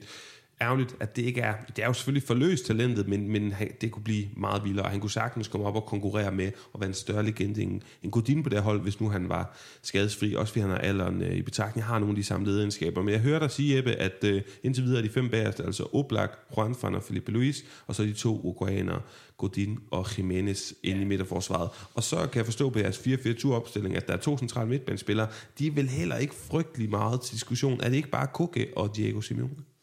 ærgerligt, 0.62 0.96
at 1.00 1.16
det 1.16 1.22
ikke 1.22 1.42
er... 1.42 1.54
Det 1.76 1.84
er 1.84 1.88
jo 1.88 1.94
selvfølgelig 1.94 2.28
forløst 2.28 2.66
talentet, 2.66 3.08
men, 3.08 3.32
men 3.32 3.54
det 3.82 3.92
kunne 3.92 4.04
blive 4.04 4.26
meget 4.38 4.64
vildere. 4.64 4.90
Han 4.90 5.00
kunne 5.00 5.12
sagtens 5.12 5.48
komme 5.48 5.68
op 5.68 5.76
og 5.76 5.86
konkurrere 5.86 6.32
med 6.32 6.52
og 6.74 6.80
være 6.80 6.88
en 6.88 6.94
større 6.94 7.24
legende 7.24 7.62
end 7.62 7.82
en 8.04 8.12
Godin 8.12 8.44
på 8.44 8.50
det 8.50 8.62
hold, 8.62 8.82
hvis 8.82 9.02
nu 9.02 9.10
han 9.10 9.30
var 9.30 9.58
skadesfri. 9.82 10.34
Også 10.36 10.54
fordi 10.54 10.62
han 10.62 10.70
har 10.70 10.78
alderen 10.78 11.22
øh, 11.22 11.36
i 11.36 11.42
betragtning, 11.42 11.86
har 11.86 12.00
nogle 12.00 12.12
af 12.12 12.16
de 12.16 12.24
samme 12.24 12.48
ledegenskaber. 12.48 13.02
Men 13.02 13.14
jeg 13.14 13.20
hørte 13.20 13.44
dig 13.44 13.52
sige, 13.52 13.78
Ebbe, 13.78 13.92
at 13.92 14.24
øh, 14.24 14.42
indtil 14.64 14.84
videre 14.84 14.98
er 14.98 15.04
de 15.04 15.10
fem 15.10 15.30
bagerste, 15.30 15.64
altså 15.64 15.88
Oblak, 15.94 16.32
Juan 16.58 16.76
van 16.82 16.96
og 16.96 17.04
Felipe 17.04 17.32
Luis, 17.32 17.66
og 17.88 17.96
så 17.96 18.04
de 18.04 18.14
to 18.14 18.40
uruguayanere, 18.40 19.02
Godin 19.38 19.80
og 19.92 20.18
Jimenez 20.18 20.72
inde 20.84 21.02
i 21.02 21.06
midterforsvaret. 21.06 21.70
Og 21.94 22.04
så 22.04 22.16
kan 22.16 22.38
jeg 22.38 22.46
forstå 22.46 22.70
på 22.70 22.80
jeres 22.80 22.98
4-4-2-opstilling, 22.98 23.96
at 23.96 24.08
der 24.08 24.14
er 24.14 24.18
to 24.18 24.38
centrale 24.38 24.70
midtbanespillere. 24.70 25.28
De 25.60 25.68
er 25.68 25.72
vel 25.72 25.90
heller 25.90 26.18
ikke 26.18 26.36
frygtelig 26.36 26.90
meget 26.90 27.22
til 27.22 27.34
diskussion. 27.34 27.80
Er 27.84 27.90
det 27.90 27.96
ikke 27.96 28.10
bare 28.10 28.28
Koke 28.28 28.68
og 28.76 28.96
Diego 28.96 29.22
Simeone? 29.22 29.75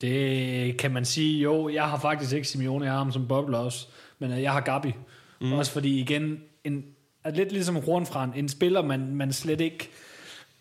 Det 0.00 0.76
kan 0.76 0.90
man 0.90 1.04
sige, 1.04 1.42
jo, 1.42 1.68
jeg 1.68 1.84
har 1.84 1.98
faktisk 1.98 2.32
ikke 2.32 2.48
Simeone, 2.48 2.84
jeg 2.84 2.92
har 2.92 2.98
ham 2.98 3.12
som 3.12 3.28
bobler 3.28 3.58
også, 3.58 3.86
men 4.18 4.32
øh, 4.32 4.42
jeg 4.42 4.52
har 4.52 4.60
Gabi. 4.60 4.94
Mm. 5.40 5.52
Også 5.52 5.72
fordi 5.72 6.00
igen, 6.00 6.38
en, 6.64 6.84
er 7.24 7.30
lidt 7.30 7.52
ligesom 7.52 7.76
Hornfran, 7.76 8.32
en 8.36 8.48
spiller, 8.48 8.82
man, 8.82 9.14
man 9.14 9.32
slet 9.32 9.60
ikke 9.60 9.88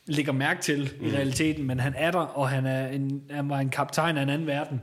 lægger 0.05 0.31
mærke 0.31 0.61
til 0.61 0.91
mm. 0.99 1.07
i 1.07 1.11
realiteten, 1.11 1.63
men 1.63 1.79
han 1.79 1.93
er 1.97 2.11
der, 2.11 2.19
og 2.19 2.49
han, 2.49 2.65
er 2.65 2.87
en, 2.87 3.23
han 3.31 3.49
var 3.49 3.59
en 3.59 3.69
kaptajn 3.69 4.17
af 4.17 4.23
en 4.23 4.29
anden 4.29 4.47
verden. 4.47 4.81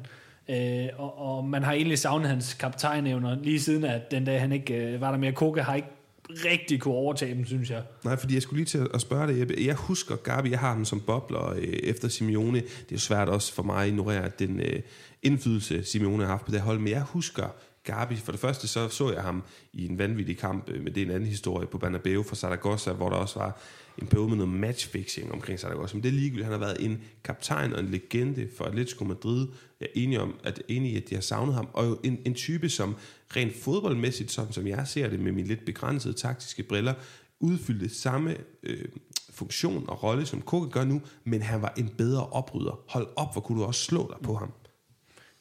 Øh, 0.48 0.88
og, 0.96 1.18
og 1.18 1.44
man 1.44 1.62
har 1.62 1.72
egentlig 1.72 1.98
savnet 1.98 2.28
hans 2.28 2.54
kaptajnevner, 2.54 3.36
lige 3.42 3.60
siden 3.60 3.84
at 3.84 4.10
den 4.10 4.24
dag 4.24 4.40
han 4.40 4.52
ikke 4.52 4.74
øh, 4.74 5.00
var 5.00 5.10
der 5.10 5.18
mere. 5.18 5.32
Koke 5.32 5.62
har 5.62 5.74
ikke 5.74 5.88
rigtig 6.30 6.80
kunne 6.80 6.94
overtage 6.94 7.34
dem, 7.34 7.46
synes 7.46 7.70
jeg. 7.70 7.82
Nej, 8.04 8.16
fordi 8.16 8.34
jeg 8.34 8.42
skulle 8.42 8.58
lige 8.58 8.66
til 8.66 8.88
at 8.94 9.00
spørge 9.00 9.32
dig, 9.32 9.40
Jeppe. 9.40 9.54
Jeg 9.58 9.74
husker 9.74 10.16
Gabi, 10.16 10.50
jeg 10.50 10.58
har 10.58 10.68
ham 10.68 10.84
som 10.84 11.00
bobler 11.00 11.50
øh, 11.50 11.62
efter 11.62 12.08
Simeone. 12.08 12.60
Det 12.60 12.66
er 12.66 12.92
jo 12.92 12.98
svært 12.98 13.28
også 13.28 13.54
for 13.54 13.62
mig 13.62 13.82
at 13.82 13.88
ignorere 13.88 14.30
den 14.38 14.60
øh, 14.60 14.80
indflydelse, 15.22 15.84
Simeone 15.84 16.22
har 16.24 16.30
haft 16.30 16.44
på 16.44 16.52
det 16.52 16.60
hold, 16.60 16.78
men 16.78 16.88
jeg 16.88 17.02
husker 17.02 17.48
Gabi. 17.84 18.16
For 18.16 18.32
det 18.32 18.40
første 18.40 18.68
så 18.68 18.88
så 18.88 19.12
jeg 19.12 19.22
ham 19.22 19.42
i 19.72 19.86
en 19.86 19.98
vanvittig 19.98 20.38
kamp, 20.38 20.68
øh, 20.68 20.84
men 20.84 20.94
det 20.94 21.02
er 21.02 21.06
en 21.06 21.12
anden 21.12 21.28
historie 21.28 21.66
på 21.66 21.78
Banabeo 21.78 22.22
for 22.22 22.36
Zaragoza, 22.36 22.92
hvor 22.92 23.08
der 23.08 23.16
også 23.16 23.38
var 23.38 23.60
en 23.98 24.06
periode 24.06 24.28
med 24.28 24.36
noget 24.36 24.52
matchfixing 24.52 25.32
omkring 25.32 25.60
Zaragoza. 25.60 25.94
Men 25.94 26.02
det 26.02 26.08
er 26.08 26.12
ligegyldigt. 26.12 26.44
Han 26.44 26.52
har 26.52 26.66
været 26.66 26.84
en 26.84 27.02
kaptajn 27.24 27.72
og 27.72 27.80
en 27.80 27.90
legende 27.90 28.48
for 28.56 28.64
Atletico 28.64 29.04
Madrid. 29.04 29.46
Jeg 29.80 29.86
er 29.86 30.00
enig, 30.00 30.20
om, 30.20 30.34
at, 30.44 30.62
enig 30.68 30.92
i, 30.92 30.96
at 30.96 31.10
de 31.10 31.14
har 31.14 31.22
savnet 31.22 31.54
ham. 31.54 31.68
Og 31.72 31.86
jo 31.86 31.98
en, 32.02 32.18
en 32.24 32.34
type, 32.34 32.68
som 32.68 32.96
rent 33.36 33.56
fodboldmæssigt, 33.56 34.32
som, 34.32 34.52
som 34.52 34.66
jeg 34.66 34.88
ser 34.88 35.08
det 35.08 35.20
med 35.20 35.32
mine 35.32 35.48
lidt 35.48 35.64
begrænsede 35.64 36.14
taktiske 36.14 36.62
briller, 36.62 36.94
udfyldte 37.40 37.88
samme 37.88 38.36
øh, 38.62 38.84
funktion 39.30 39.84
og 39.88 40.02
rolle, 40.02 40.26
som 40.26 40.40
Koke 40.40 40.70
gør 40.70 40.84
nu, 40.84 41.02
men 41.24 41.42
han 41.42 41.62
var 41.62 41.74
en 41.76 41.88
bedre 41.88 42.26
oprydder. 42.26 42.80
Hold 42.88 43.06
op, 43.16 43.32
hvor 43.32 43.40
kunne 43.40 43.60
du 43.60 43.64
også 43.64 43.84
slå 43.84 44.12
dig 44.12 44.18
på 44.22 44.34
ham. 44.34 44.52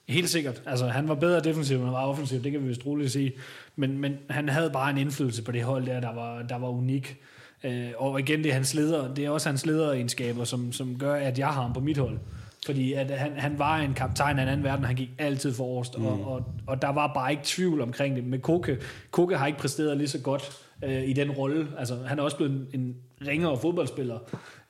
Helt 0.07 0.29
sikkert. 0.29 0.61
Altså, 0.65 0.87
han 0.87 1.07
var 1.07 1.15
bedre 1.15 1.39
defensivt, 1.39 1.77
end 1.77 1.85
han 1.85 1.93
var 1.93 2.05
offensivt, 2.05 2.43
det 2.43 2.51
kan 2.51 2.63
vi 2.63 2.67
vist 2.67 2.85
roligt 2.85 3.11
sige. 3.11 3.33
Men, 3.75 3.97
men 3.97 4.17
han 4.29 4.49
havde 4.49 4.69
bare 4.69 4.89
en 4.89 4.97
indflydelse 4.97 5.43
på 5.43 5.51
det 5.51 5.63
hold 5.63 5.85
der, 5.85 5.99
der 5.99 6.13
var, 6.13 6.41
der 6.41 6.55
var 6.55 6.69
unik. 6.69 7.17
Øh, 7.63 7.91
og 7.97 8.19
igen, 8.19 8.43
det 8.43 8.49
er 8.49 8.53
hans 8.53 8.73
leder, 8.73 9.13
det 9.13 9.25
er 9.25 9.29
også 9.29 9.49
hans 9.49 9.65
lederegenskaber, 9.65 10.43
som, 10.43 10.71
som 10.71 10.99
gør, 10.99 11.13
at 11.13 11.39
jeg 11.39 11.47
har 11.47 11.61
ham 11.61 11.73
på 11.73 11.79
mit 11.79 11.97
hold. 11.97 12.19
Fordi 12.65 12.93
at 12.93 13.09
han, 13.09 13.31
han 13.37 13.59
var 13.59 13.77
en 13.77 13.93
kaptajn 13.93 14.39
af 14.39 14.43
en 14.43 14.49
anden 14.49 14.63
verden, 14.63 14.85
han 14.85 14.95
gik 14.95 15.09
altid 15.17 15.53
forrest, 15.53 15.97
mm. 15.97 16.05
og, 16.05 16.25
og, 16.25 16.45
og 16.67 16.81
der 16.81 16.89
var 16.89 17.11
bare 17.13 17.31
ikke 17.31 17.43
tvivl 17.45 17.81
omkring 17.81 18.15
det. 18.15 18.23
Men 18.23 18.41
Koke, 18.41 18.77
Koke 19.11 19.37
har 19.37 19.47
ikke 19.47 19.59
præsteret 19.59 19.97
lige 19.97 20.07
så 20.07 20.19
godt 20.19 20.62
øh, 20.85 21.09
i 21.09 21.13
den 21.13 21.31
rolle. 21.31 21.67
Altså, 21.77 21.95
han 21.95 22.19
er 22.19 22.23
også 22.23 22.37
blevet 22.37 22.51
en, 22.73 22.81
en 22.81 22.95
ringere 23.27 23.57
fodboldspiller 23.57 24.19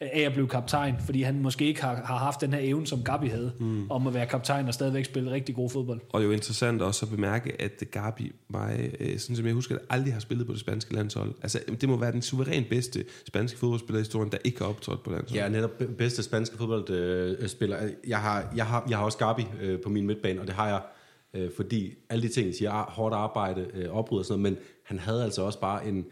øh, 0.01 0.09
af 0.13 0.19
at 0.19 0.33
blive 0.33 0.47
kaptajn, 0.47 0.95
fordi 1.05 1.21
han 1.21 1.39
måske 1.39 1.65
ikke 1.65 1.81
har, 1.81 1.95
har 1.95 2.17
haft 2.17 2.41
den 2.41 2.53
her 2.53 2.59
evne, 2.61 2.87
som 2.87 3.03
Gabi 3.03 3.27
havde, 3.27 3.53
mm. 3.59 3.91
om 3.91 4.07
at 4.07 4.13
være 4.13 4.25
kaptajn 4.25 4.67
og 4.67 4.73
stadigvæk 4.73 5.05
spille 5.05 5.31
rigtig 5.31 5.55
god 5.55 5.69
fodbold. 5.69 6.01
Og 6.09 6.19
det 6.19 6.25
er 6.25 6.27
jo 6.27 6.33
interessant 6.33 6.81
også 6.81 7.05
at 7.05 7.11
bemærke, 7.11 7.61
at 7.61 7.83
Gabi, 7.91 8.31
var, 8.49 8.73
øh, 8.99 9.17
sådan 9.19 9.35
som 9.35 9.45
jeg 9.45 9.53
husker 9.53 9.75
det, 9.75 9.85
aldrig 9.89 10.13
har 10.13 10.19
spillet 10.19 10.47
på 10.47 10.53
det 10.53 10.59
spanske 10.59 10.93
landshold. 10.93 11.33
Altså, 11.41 11.59
det 11.81 11.89
må 11.89 11.97
være 11.97 12.11
den 12.11 12.21
suverænt 12.21 12.69
bedste 12.69 13.05
spanske 13.27 13.59
fodboldspiller 13.59 13.99
i 13.99 14.01
historien, 14.01 14.31
der 14.31 14.37
ikke 14.43 14.59
har 14.59 14.65
optrådt 14.65 15.03
på 15.03 15.11
landsholdet. 15.11 15.43
Ja, 15.43 15.49
netop 15.49 15.71
bedste 15.97 16.23
spanske 16.23 16.57
fodboldspiller. 16.57 17.77
Jeg 18.07 18.19
har, 18.19 18.53
jeg 18.55 18.65
har, 18.65 18.85
jeg 18.89 18.97
har 18.97 19.05
også 19.05 19.17
Gabi 19.17 19.45
øh, 19.61 19.79
på 19.79 19.89
min 19.89 20.05
midtbane, 20.05 20.41
og 20.41 20.47
det 20.47 20.55
har 20.55 20.67
jeg 20.67 20.81
øh, 21.33 21.49
fordi 21.55 21.93
alle 22.09 22.27
de 22.27 22.33
ting, 22.33 22.55
siger 22.55 22.71
ah, 22.71 22.85
hårdt 22.89 23.15
arbejde, 23.15 23.67
øh, 23.73 23.89
opbrud 23.89 24.19
og 24.19 24.25
sådan 24.25 24.41
noget, 24.41 24.53
men 24.53 24.63
han 24.84 24.99
havde 24.99 25.23
altså 25.23 25.41
også 25.41 25.59
bare 25.59 25.88
en, 25.88 26.05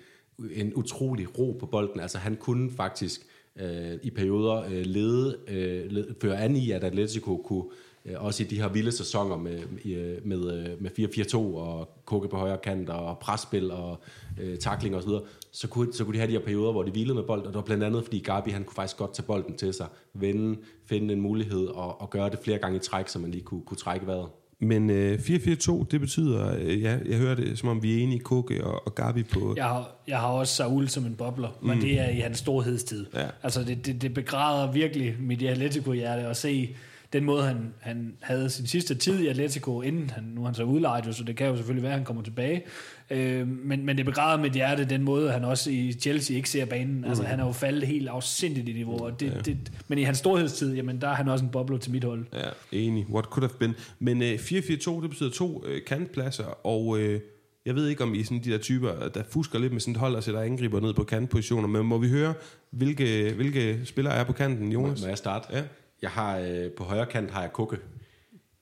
en 0.53 0.73
utrolig 0.75 1.39
ro 1.39 1.57
på 1.59 1.65
bolden. 1.65 1.99
Altså 1.99 2.17
han 2.17 2.35
kunne 2.35 2.71
faktisk 2.71 3.21
øh, 3.55 3.93
i 4.03 4.09
perioder 4.09 4.63
øh, 4.63 4.85
lede, 4.85 5.37
øh, 5.47 5.91
lede, 5.91 6.15
føre 6.21 6.37
an 6.37 6.55
i, 6.55 6.71
at 6.71 6.83
Atletico 6.83 7.37
kunne 7.37 7.63
øh, 8.05 8.23
også 8.23 8.43
i 8.43 8.45
de 8.45 8.61
her 8.61 8.69
vilde 8.69 8.91
sæsoner 8.91 9.35
med, 9.35 9.59
øh, 9.85 10.27
med, 10.27 10.53
øh, 10.53 10.81
med 10.81 10.91
4-4-2 10.99 11.37
og 11.37 11.89
koke 12.05 12.27
på 12.27 12.37
højre 12.37 12.57
kant 12.57 12.89
og 12.89 13.19
presspil 13.19 13.71
og 13.71 14.01
øh, 14.41 14.57
takling 14.57 14.95
osv., 14.95 15.09
så, 15.09 15.21
så, 15.51 15.67
kunne, 15.67 15.93
så 15.93 16.03
kunne 16.03 16.13
de 16.13 16.19
have 16.19 16.31
de 16.31 16.37
her 16.37 16.45
perioder, 16.45 16.71
hvor 16.71 16.83
de 16.83 16.91
hvilede 16.91 17.15
med 17.15 17.23
bolden, 17.23 17.47
og 17.47 17.53
det 17.53 17.57
var 17.57 17.65
blandt 17.65 17.83
andet, 17.83 18.03
fordi 18.03 18.19
Gabi 18.19 18.49
han 18.49 18.63
kunne 18.63 18.75
faktisk 18.75 18.97
godt 18.97 19.13
tage 19.13 19.25
bolden 19.25 19.57
til 19.57 19.73
sig, 19.73 19.87
vende, 20.13 20.57
finde 20.85 21.13
en 21.13 21.21
mulighed 21.21 21.67
og, 21.67 22.01
og 22.01 22.09
gøre 22.09 22.29
det 22.29 22.39
flere 22.39 22.57
gange 22.57 22.77
i 22.77 22.79
træk, 22.79 23.07
så 23.07 23.19
man 23.19 23.31
lige 23.31 23.43
kunne, 23.43 23.61
kunne 23.61 23.77
trække 23.77 24.07
vejret. 24.07 24.27
Men 24.63 24.89
øh, 24.89 25.19
4-4-2, 25.19 25.85
det 25.91 25.99
betyder, 25.99 26.55
øh, 26.59 26.81
ja, 26.81 26.97
jeg 27.05 27.17
hører 27.17 27.35
det, 27.35 27.59
som 27.59 27.69
om 27.69 27.83
vi 27.83 27.97
er 27.97 28.03
enige, 28.03 28.19
Koke 28.19 28.63
og, 28.63 28.87
og 28.87 28.95
Gabi 28.95 29.23
på... 29.23 29.53
Jeg 29.57 29.65
har, 29.65 29.91
jeg 30.07 30.19
har 30.19 30.27
også 30.27 30.55
Saul 30.55 30.89
som 30.89 31.05
en 31.05 31.15
bobler, 31.15 31.49
mm. 31.61 31.67
men 31.67 31.81
det 31.81 31.99
er 31.99 32.09
i 32.09 32.19
hans 32.19 32.37
storhedstid. 32.37 33.05
Ja. 33.13 33.25
Altså, 33.43 33.63
det, 33.63 33.85
det, 33.85 34.01
det 34.01 34.13
begræder 34.13 34.71
virkelig 34.71 35.15
mit 35.19 35.43
Atletico-hjerte 35.43 36.21
at 36.21 36.37
se 36.37 36.75
den 37.13 37.25
måde, 37.25 37.43
han, 37.43 37.73
han 37.79 38.13
havde 38.19 38.49
sin 38.49 38.67
sidste 38.67 38.95
tid 38.95 39.19
i 39.19 39.27
Atletico, 39.27 39.81
inden 39.81 40.09
han, 40.09 40.23
nu 40.23 40.43
han 40.43 40.53
så 40.53 40.63
udlejet, 40.63 41.15
så 41.15 41.23
det 41.23 41.35
kan 41.35 41.47
jo 41.47 41.55
selvfølgelig 41.55 41.83
være, 41.83 41.91
at 41.91 41.97
han 41.97 42.05
kommer 42.05 42.23
tilbage. 42.23 42.63
Øh, 43.11 43.47
men, 43.47 43.85
men 43.85 43.97
det 43.97 44.05
begræder 44.05 44.41
mit 44.41 44.51
hjerte 44.51 44.85
den 44.85 45.03
måde, 45.03 45.31
han 45.31 45.43
også 45.43 45.71
i 45.71 45.93
Chelsea 45.93 46.35
ikke 46.35 46.49
ser 46.49 46.65
banen. 46.65 46.97
Mm. 46.97 47.03
Altså, 47.03 47.23
han 47.23 47.39
er 47.39 47.45
jo 47.45 47.51
faldet 47.51 47.87
helt 47.87 48.07
afsindigt 48.07 48.69
i 48.69 48.73
niveau. 48.73 49.03
Og 49.03 49.19
det, 49.19 49.33
ja. 49.33 49.39
det, 49.39 49.71
men 49.87 49.97
i 49.97 50.03
hans 50.03 50.17
storhedstid, 50.17 50.75
jamen, 50.75 51.01
der 51.01 51.07
er 51.07 51.13
han 51.13 51.27
også 51.27 51.45
en 51.45 51.51
bobler 51.51 51.77
til 51.77 51.91
mit 51.91 52.03
hold. 52.03 52.25
Ja, 52.33 52.49
enig. 52.71 53.05
What 53.09 53.25
could 53.25 53.49
have 53.49 53.57
been. 53.59 53.75
Men 53.99 54.21
øh, 54.21 54.33
4-4-2, 54.33 55.01
det 55.01 55.09
betyder 55.09 55.29
to 55.29 55.63
øh, 55.67 55.81
kantpladser, 55.85 56.65
og... 56.65 56.99
Øh, 56.99 57.19
jeg 57.65 57.75
ved 57.75 57.87
ikke, 57.87 58.03
om 58.03 58.13
I 58.13 58.23
sådan 58.23 58.43
de 58.43 58.51
der 58.51 58.57
typer, 58.57 59.09
der 59.13 59.23
fusker 59.29 59.59
lidt 59.59 59.73
med 59.73 59.81
sådan 59.81 59.91
et 59.91 59.99
hold 59.99 60.15
og 60.15 60.23
sætter 60.23 60.41
angriber 60.41 60.79
ned 60.79 60.93
på 60.93 61.03
kantpositioner, 61.03 61.67
men 61.67 61.85
må 61.85 61.97
vi 61.97 62.09
høre, 62.09 62.33
hvilke, 62.71 63.33
hvilke 63.35 63.79
spillere 63.85 64.13
er 64.13 64.23
på 64.23 64.33
kanten, 64.33 64.71
Jonas? 64.71 65.01
Må 65.01 65.07
jeg 65.07 65.17
starte? 65.17 65.47
Ja. 65.51 65.63
Jeg 66.01 66.09
har, 66.09 66.37
øh, 66.37 66.71
på 66.71 66.83
højre 66.83 67.05
kant 67.05 67.31
har 67.31 67.41
jeg 67.41 67.53
Kukke, 67.53 67.77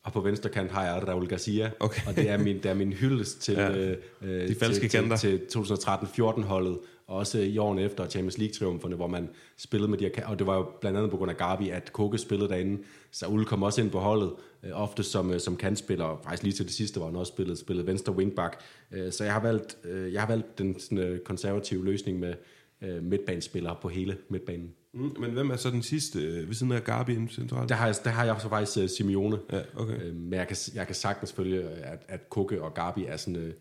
og 0.09 0.13
på 0.13 0.21
venstre 0.21 0.49
kant 0.49 0.71
har 0.71 0.85
jeg 0.85 1.07
Raul 1.07 1.27
Garcia, 1.27 1.71
okay. 1.79 2.01
og 2.07 2.15
det 2.15 2.29
er 2.29 2.37
min, 2.37 2.55
det 2.55 2.65
er 2.65 2.73
min 2.73 2.93
hyldest 2.93 3.41
til, 3.41 3.53
ja. 3.53 3.95
øh, 4.21 4.47
de 4.47 4.55
falske 4.55 4.87
til, 4.87 5.09
til, 5.17 5.39
til 5.47 5.59
2013-14 5.59 6.41
holdet, 6.41 6.77
og 7.07 7.17
også 7.17 7.39
i 7.39 7.57
årene 7.57 7.81
efter 7.81 8.07
Champions 8.07 8.37
League-triumferne, 8.37 8.95
hvor 8.95 9.07
man 9.07 9.29
spillede 9.57 9.89
med 9.91 9.97
de 9.97 10.11
her, 10.15 10.27
og 10.27 10.39
det 10.39 10.47
var 10.47 10.55
jo 10.55 10.67
blandt 10.81 10.97
andet 10.97 11.11
på 11.11 11.17
grund 11.17 11.31
af 11.31 11.37
Gabi, 11.37 11.69
at 11.69 11.93
Koke 11.93 12.17
spillede 12.17 12.49
derinde. 12.49 12.83
Saul 13.11 13.45
kom 13.45 13.63
også 13.63 13.81
ind 13.81 13.91
på 13.91 13.99
holdet, 13.99 14.31
øh, 14.63 14.71
ofte 14.73 15.03
som, 15.03 15.31
øh, 15.31 15.39
som 15.39 15.57
kantspiller, 15.57 16.05
og 16.05 16.19
faktisk 16.23 16.43
lige 16.43 16.53
til 16.53 16.65
det 16.65 16.73
sidste, 16.73 16.97
hvor 16.97 17.07
han 17.07 17.15
også 17.15 17.31
spillede, 17.33 17.59
spillede 17.59 17.87
venstre 17.87 18.13
wingback. 18.13 18.61
Øh, 18.91 19.11
så 19.11 19.23
jeg 19.23 19.33
har 19.33 19.41
valgt, 19.41 19.77
øh, 19.83 20.13
jeg 20.13 20.21
har 20.21 20.27
valgt 20.27 20.57
den 20.57 20.79
sådan, 20.79 20.97
øh, 20.97 21.19
konservative 21.19 21.85
løsning 21.85 22.19
med 22.19 22.33
øh, 22.81 23.03
midtbanespillere 23.03 23.75
på 23.81 23.89
hele 23.89 24.17
midtbanen. 24.29 24.73
Mm, 24.93 25.15
men 25.19 25.31
hvem 25.31 25.49
er 25.49 25.55
så 25.55 25.69
den 25.69 25.83
sidste 25.83 26.19
øh, 26.19 26.47
ved 26.47 26.55
siden 26.55 26.71
af 26.71 26.83
Gabi 26.83 27.27
centralt? 27.29 27.69
Der 27.69 27.75
har 27.75 27.85
jeg, 27.85 27.95
der 28.03 28.09
har 28.09 28.25
jeg 28.25 28.35
så 28.39 28.49
faktisk 28.49 28.77
uh, 28.77 28.89
Simeone. 28.89 29.39
Ja, 29.51 29.61
okay. 29.75 30.01
øh, 30.01 30.15
men 30.15 30.33
jeg 30.33 30.47
kan, 30.47 30.57
jeg 30.73 30.85
kan 30.85 30.95
sagtens 30.95 31.33
følge, 31.33 31.63
at, 31.63 31.99
at 32.07 32.29
Kukke 32.29 32.61
og 32.61 32.73
Gabi 32.73 33.05
er, 33.05 33.17
sådan, 33.17 33.35
øh, 33.35 33.53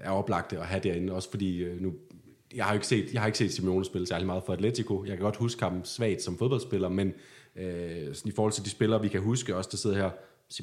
er 0.00 0.10
oplagte 0.10 0.58
at 0.58 0.66
have 0.66 0.80
derinde, 0.80 1.12
også 1.12 1.30
fordi 1.30 1.58
øh, 1.58 1.82
nu, 1.82 1.94
jeg 2.54 2.64
har 2.64 2.74
ikke 2.74 2.86
set, 2.86 3.12
jeg 3.12 3.20
har 3.20 3.26
ikke 3.26 3.38
set 3.38 3.52
Simeone 3.52 3.84
spille 3.84 4.06
særlig 4.06 4.26
meget 4.26 4.42
for 4.46 4.52
Atletico. 4.52 5.04
Jeg 5.04 5.16
kan 5.16 5.24
godt 5.24 5.36
huske 5.36 5.62
ham 5.62 5.84
svagt 5.84 6.22
som 6.22 6.38
fodboldspiller, 6.38 6.88
men 6.88 7.12
øh, 7.56 8.14
i 8.24 8.30
forhold 8.30 8.52
til 8.52 8.64
de 8.64 8.70
spillere, 8.70 9.02
vi 9.02 9.08
kan 9.08 9.20
huske, 9.20 9.56
også 9.56 9.68
der 9.70 9.76
sidder 9.76 9.96
her, 9.96 10.10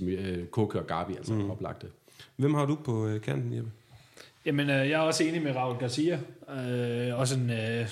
øh, 0.01 0.45
Kukke 0.45 0.79
og 0.79 0.87
Gabi, 0.87 1.15
altså 1.15 1.33
mm. 1.33 1.51
oplagte. 1.51 1.87
Hvem 2.35 2.53
har 2.53 2.65
du 2.65 2.75
på 2.75 3.07
øh, 3.07 3.21
kanten, 3.21 3.53
Jeppe? 3.53 3.71
Jamen, 4.45 4.69
øh, 4.69 4.89
jeg 4.89 4.91
er 4.91 4.99
også 4.99 5.23
enig 5.23 5.41
med 5.41 5.55
Raul 5.55 5.77
Garcia. 5.77 6.19
Øh, 6.49 7.19
også 7.19 7.35
en, 7.39 7.49
øh, 7.49 7.87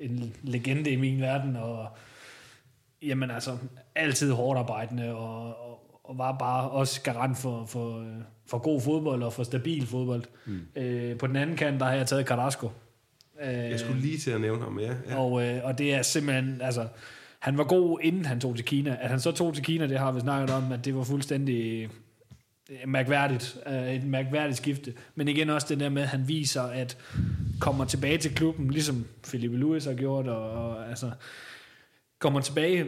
en 0.00 0.34
legende 0.42 0.90
i 0.90 0.96
min 0.96 1.20
verden, 1.20 1.56
og 1.56 1.88
jamen 3.02 3.30
altså, 3.30 3.56
altid 3.94 4.32
hårdt 4.32 4.58
arbejdende, 4.58 5.14
og, 5.14 5.46
og, 5.46 6.00
og 6.04 6.18
var 6.18 6.36
bare 6.38 6.70
også 6.70 7.02
garant 7.02 7.38
for, 7.38 7.64
for, 7.64 8.06
for 8.46 8.58
god 8.58 8.80
fodbold 8.80 9.22
og 9.22 9.32
for 9.32 9.42
stabil 9.42 9.86
fodbold. 9.86 10.22
Mm. 10.46 10.60
Øh, 10.76 11.18
på 11.18 11.26
den 11.26 11.36
anden 11.36 11.56
kant, 11.56 11.80
der 11.80 11.86
har 11.86 11.94
jeg 11.94 12.06
taget 12.06 12.26
Carrasco. 12.26 12.70
Øh, 13.42 13.54
jeg 13.54 13.80
skulle 13.80 14.00
lige 14.00 14.18
til 14.18 14.30
at 14.30 14.40
nævne 14.40 14.62
ham, 14.62 14.78
ja. 14.78 14.94
ja. 15.08 15.16
Og, 15.16 15.46
øh, 15.46 15.60
og 15.64 15.78
det 15.78 15.94
er 15.94 16.02
simpelthen, 16.02 16.60
altså, 16.62 16.88
han 17.38 17.58
var 17.58 17.64
god, 17.64 17.98
inden 18.02 18.24
han 18.24 18.40
tog 18.40 18.56
til 18.56 18.64
Kina. 18.64 18.96
At 19.00 19.10
han 19.10 19.20
så 19.20 19.32
tog 19.32 19.54
til 19.54 19.64
Kina, 19.64 19.86
det 19.86 19.98
har 19.98 20.12
vi 20.12 20.20
snakket 20.20 20.50
om, 20.50 20.72
at 20.72 20.84
det 20.84 20.96
var 20.96 21.04
fuldstændig 21.04 21.88
Øh, 22.70 22.88
mærkværdigt, 22.88 23.58
øh, 23.66 23.94
et 23.94 24.04
mærkværdigt 24.04 24.56
skifte. 24.56 24.94
Men 25.14 25.28
igen 25.28 25.50
også 25.50 25.66
det 25.70 25.80
der 25.80 25.88
med, 25.88 26.02
at 26.02 26.08
han 26.08 26.28
viser, 26.28 26.62
at 26.62 26.98
kommer 27.60 27.84
tilbage 27.84 28.18
til 28.18 28.34
klubben, 28.34 28.70
ligesom 28.70 29.06
Philippe 29.28 29.56
Luis 29.56 29.84
har 29.84 29.94
gjort, 29.94 30.28
og, 30.28 30.50
og 30.50 30.88
altså 30.88 31.10
kommer 32.18 32.40
tilbage, 32.40 32.84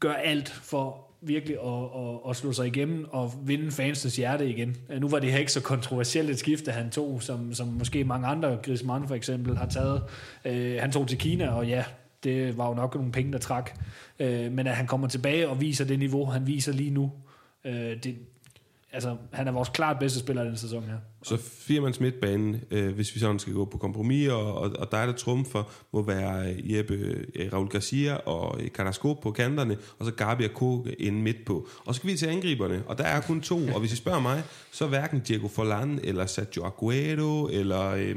gør 0.00 0.12
alt 0.12 0.48
for 0.48 1.06
virkelig 1.20 1.56
at, 1.64 1.84
at, 1.84 2.30
at 2.30 2.36
slå 2.36 2.52
sig 2.52 2.66
igennem 2.66 3.06
og 3.10 3.32
vinde 3.44 3.70
fansens 3.70 4.16
hjerte 4.16 4.50
igen. 4.50 4.76
Øh, 4.90 5.00
nu 5.00 5.08
var 5.08 5.18
det 5.18 5.32
her 5.32 5.38
ikke 5.38 5.52
så 5.52 5.62
kontroversielt 5.62 6.30
et 6.30 6.38
skifte, 6.38 6.72
han 6.72 6.90
tog, 6.90 7.22
som, 7.22 7.54
som 7.54 7.68
måske 7.68 8.04
mange 8.04 8.26
andre, 8.26 8.58
Griezmann 8.62 9.08
for 9.08 9.14
eksempel, 9.14 9.56
har 9.56 9.66
taget. 9.66 10.02
Øh, 10.44 10.80
han 10.80 10.92
tog 10.92 11.08
til 11.08 11.18
Kina, 11.18 11.48
og 11.48 11.66
ja, 11.66 11.84
det 12.24 12.58
var 12.58 12.68
jo 12.68 12.74
nok 12.74 12.94
nogle 12.94 13.12
penge, 13.12 13.32
der 13.32 13.38
trak. 13.38 13.70
Øh, 14.18 14.52
men 14.52 14.66
at 14.66 14.76
han 14.76 14.86
kommer 14.86 15.08
tilbage 15.08 15.48
og 15.48 15.60
viser 15.60 15.84
det 15.84 15.98
niveau, 15.98 16.24
han 16.24 16.46
viser 16.46 16.72
lige 16.72 16.90
nu, 16.90 17.12
øh, 17.64 18.02
det, 18.02 18.16
altså, 18.96 19.16
han 19.32 19.48
er 19.48 19.52
vores 19.52 19.68
klart 19.68 19.98
bedste 19.98 20.18
spiller 20.18 20.42
i 20.42 20.46
den 20.46 20.56
sæson 20.56 20.82
her. 20.82 20.96
Så 21.22 21.36
firmands 21.36 22.00
midtbanen, 22.00 22.60
øh, 22.70 22.94
hvis 22.94 23.14
vi 23.14 23.20
sådan 23.20 23.38
skal 23.38 23.52
gå 23.52 23.64
på 23.64 23.78
kompromis, 23.78 24.28
og, 24.28 24.54
og, 24.54 24.70
og 24.78 24.92
dig, 24.92 25.08
der 25.08 25.12
trumfer, 25.12 25.62
må 25.92 26.02
være 26.02 26.52
øh, 26.52 26.76
Jeppe 26.76 26.94
øh, 26.94 27.52
Raul 27.52 27.68
Garcia 27.68 28.14
og 28.14 28.62
øh, 28.62 28.68
Carrasco 28.68 29.12
på 29.12 29.30
kanterne, 29.30 29.76
og 29.98 30.06
så 30.06 30.12
Gabi 30.12 30.44
og 30.44 30.50
Koke 30.54 30.94
inde 30.94 31.18
midt 31.18 31.44
på. 31.46 31.68
Og 31.84 31.94
så 31.94 31.98
skal 31.98 32.10
vi 32.10 32.16
til 32.16 32.26
angriberne, 32.26 32.82
og 32.86 32.98
der 32.98 33.04
er 33.04 33.20
kun 33.20 33.40
to, 33.40 33.58
og 33.74 33.80
hvis 33.80 33.92
I 33.92 33.96
spørger 33.96 34.20
mig, 34.20 34.42
så 34.72 34.84
er 34.84 34.88
hverken 34.88 35.20
Diego 35.20 35.48
Forlan, 35.48 36.00
eller 36.02 36.26
Sergio 36.26 36.64
Aguero, 36.64 37.48
eller... 37.48 37.90
Øh, 37.90 38.16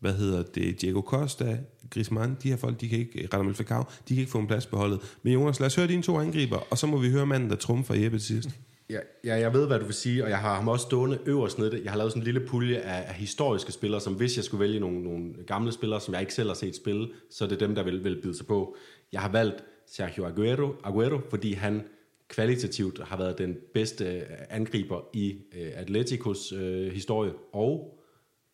hvad 0.00 0.14
hedder 0.14 0.42
det, 0.42 0.80
Diego 0.80 1.00
Costa, 1.00 1.58
Griezmann, 1.90 2.36
de 2.42 2.48
her 2.48 2.56
folk, 2.56 2.80
de 2.80 2.88
kan 2.88 2.98
ikke, 2.98 3.22
øh, 3.22 3.28
Radamel 3.32 3.54
Falcao, 3.54 3.82
de 4.08 4.14
kan 4.14 4.18
ikke 4.18 4.30
få 4.30 4.38
en 4.38 4.46
plads 4.46 4.66
på 4.66 4.76
holdet. 4.76 5.00
Men 5.22 5.32
Jonas, 5.32 5.60
lad 5.60 5.66
os 5.66 5.74
høre 5.74 5.86
dine 5.86 6.02
to 6.02 6.20
angriber, 6.20 6.58
og 6.70 6.78
så 6.78 6.86
må 6.86 6.98
vi 6.98 7.10
høre 7.10 7.26
manden, 7.26 7.50
der 7.50 7.56
trumfer 7.56 7.94
Jeppe 7.94 8.18
til 8.18 8.26
sidst. 8.26 8.48
Ja, 8.90 8.98
ja, 9.24 9.36
jeg 9.36 9.54
ved, 9.54 9.66
hvad 9.66 9.78
du 9.78 9.84
vil 9.84 9.94
sige, 9.94 10.24
og 10.24 10.30
jeg 10.30 10.38
har 10.38 10.54
ham 10.54 10.68
også 10.68 10.86
stående 10.86 11.18
øverst 11.26 11.58
nede. 11.58 11.80
Jeg 11.84 11.92
har 11.92 11.98
lavet 11.98 12.12
sådan 12.12 12.22
en 12.22 12.24
lille 12.24 12.46
pulje 12.46 12.76
af, 12.78 13.08
af 13.08 13.14
historiske 13.14 13.72
spillere, 13.72 14.00
som 14.00 14.14
hvis 14.14 14.36
jeg 14.36 14.44
skulle 14.44 14.60
vælge 14.60 14.80
nogle, 14.80 15.02
nogle 15.02 15.34
gamle 15.46 15.72
spillere, 15.72 16.00
som 16.00 16.14
jeg 16.14 16.20
ikke 16.20 16.34
selv 16.34 16.48
har 16.48 16.54
set 16.54 16.76
spille, 16.76 17.08
så 17.30 17.44
er 17.44 17.48
det 17.48 17.60
dem, 17.60 17.74
der 17.74 17.82
vil, 17.82 18.04
vil 18.04 18.20
bide 18.22 18.36
sig 18.36 18.46
på. 18.46 18.76
Jeg 19.12 19.20
har 19.20 19.28
valgt 19.28 19.64
Sergio 19.86 20.24
Aguero, 20.26 20.74
Aguero 20.84 21.20
fordi 21.30 21.52
han 21.52 21.82
kvalitativt 22.28 23.00
har 23.04 23.16
været 23.16 23.38
den 23.38 23.56
bedste 23.74 24.04
øh, 24.04 24.22
angriber 24.50 25.00
i 25.12 25.36
øh, 25.56 25.70
Atleticos 25.74 26.52
øh, 26.52 26.92
historie, 26.92 27.32
og 27.52 27.98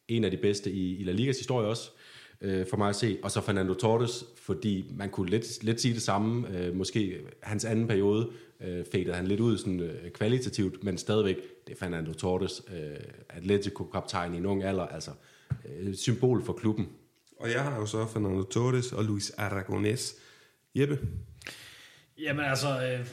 en 0.09 0.25
af 0.25 0.31
de 0.31 0.37
bedste 0.37 0.73
i, 0.73 0.97
i 0.97 1.05
La 1.05 1.13
Ligas 1.13 1.39
historie 1.39 1.69
også 1.69 1.91
øh, 2.41 2.67
for 2.67 2.77
mig 2.77 2.89
at 2.89 2.97
se. 2.97 3.19
Og 3.23 3.31
så 3.31 3.41
Fernando 3.41 3.75
Torres, 3.75 4.25
fordi 4.37 4.85
man 4.97 5.11
kunne 5.11 5.31
lidt, 5.31 5.65
lidt 5.65 5.81
sige 5.81 5.95
det 5.95 6.03
samme. 6.03 6.59
Øh, 6.59 6.77
måske 6.77 7.21
hans 7.43 7.65
anden 7.65 7.87
periode 7.87 8.31
øh, 8.65 8.85
fadede 8.93 9.15
han 9.15 9.27
lidt 9.27 9.41
ud 9.41 9.59
sådan, 9.59 9.81
øh, 9.81 10.11
kvalitativt, 10.11 10.85
men 10.85 10.99
stadigvæk, 10.99 11.37
det 11.67 11.73
er 11.73 11.77
Fernando 11.79 12.13
Torres, 12.13 12.63
øh, 12.75 12.97
Atletico-kaptajn 13.29 14.35
i 14.35 14.37
en 14.37 14.47
ung 14.47 14.65
alder, 14.65 14.87
altså 14.87 15.11
øh, 15.81 15.95
symbol 15.95 16.45
for 16.45 16.53
klubben. 16.53 16.89
Og 17.37 17.51
jeg 17.51 17.63
har 17.63 17.77
jo 17.77 17.87
så 17.87 18.07
Fernando 18.07 18.43
Torres 18.43 18.93
og 18.93 19.05
Luis 19.05 19.31
Aragonés. 19.31 20.17
Jeppe? 20.75 20.99
Jamen 22.19 22.45
altså, 22.45 22.69
øh, 22.69 23.07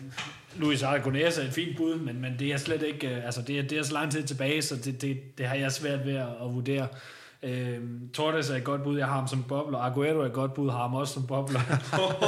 Luis 0.60 0.84
Aragonés 0.84 1.41
er 1.41 1.45
et 1.48 1.53
fint 1.53 1.78
bud, 1.78 1.95
men, 1.95 2.22
men 2.22 2.40
det 2.40 2.52
er 2.52 2.57
slet 2.57 2.84
ikke, 2.84 3.10
øh, 3.10 3.26
altså 3.26 3.41
det 3.41 3.60
er, 3.60 3.64
det 3.64 3.78
er 3.78 3.84
så 3.84 3.94
lang 3.94 4.11
tid 4.11 4.23
tilbage, 4.23 4.61
så 4.61 4.76
det, 4.76 5.02
det, 5.02 5.38
det 5.38 5.45
har 5.45 5.56
jeg 5.56 5.72
svært 5.72 6.06
ved 6.06 6.14
at, 6.15 6.28
at 6.28 6.53
vurdere. 6.53 6.88
Øh, 7.44 7.78
Torres 8.14 8.50
er 8.50 8.56
et 8.56 8.64
godt 8.64 8.84
bud, 8.84 8.98
jeg 8.98 9.08
har 9.08 9.14
ham 9.14 9.28
som 9.28 9.44
bobler. 9.44 9.78
Aguero 9.78 10.20
er 10.20 10.26
et 10.26 10.34
godt 10.34 10.54
bud, 10.54 10.70
har 10.70 10.82
ham 10.82 10.94
også 10.94 11.14
som 11.14 11.28
bobler. 11.28 11.60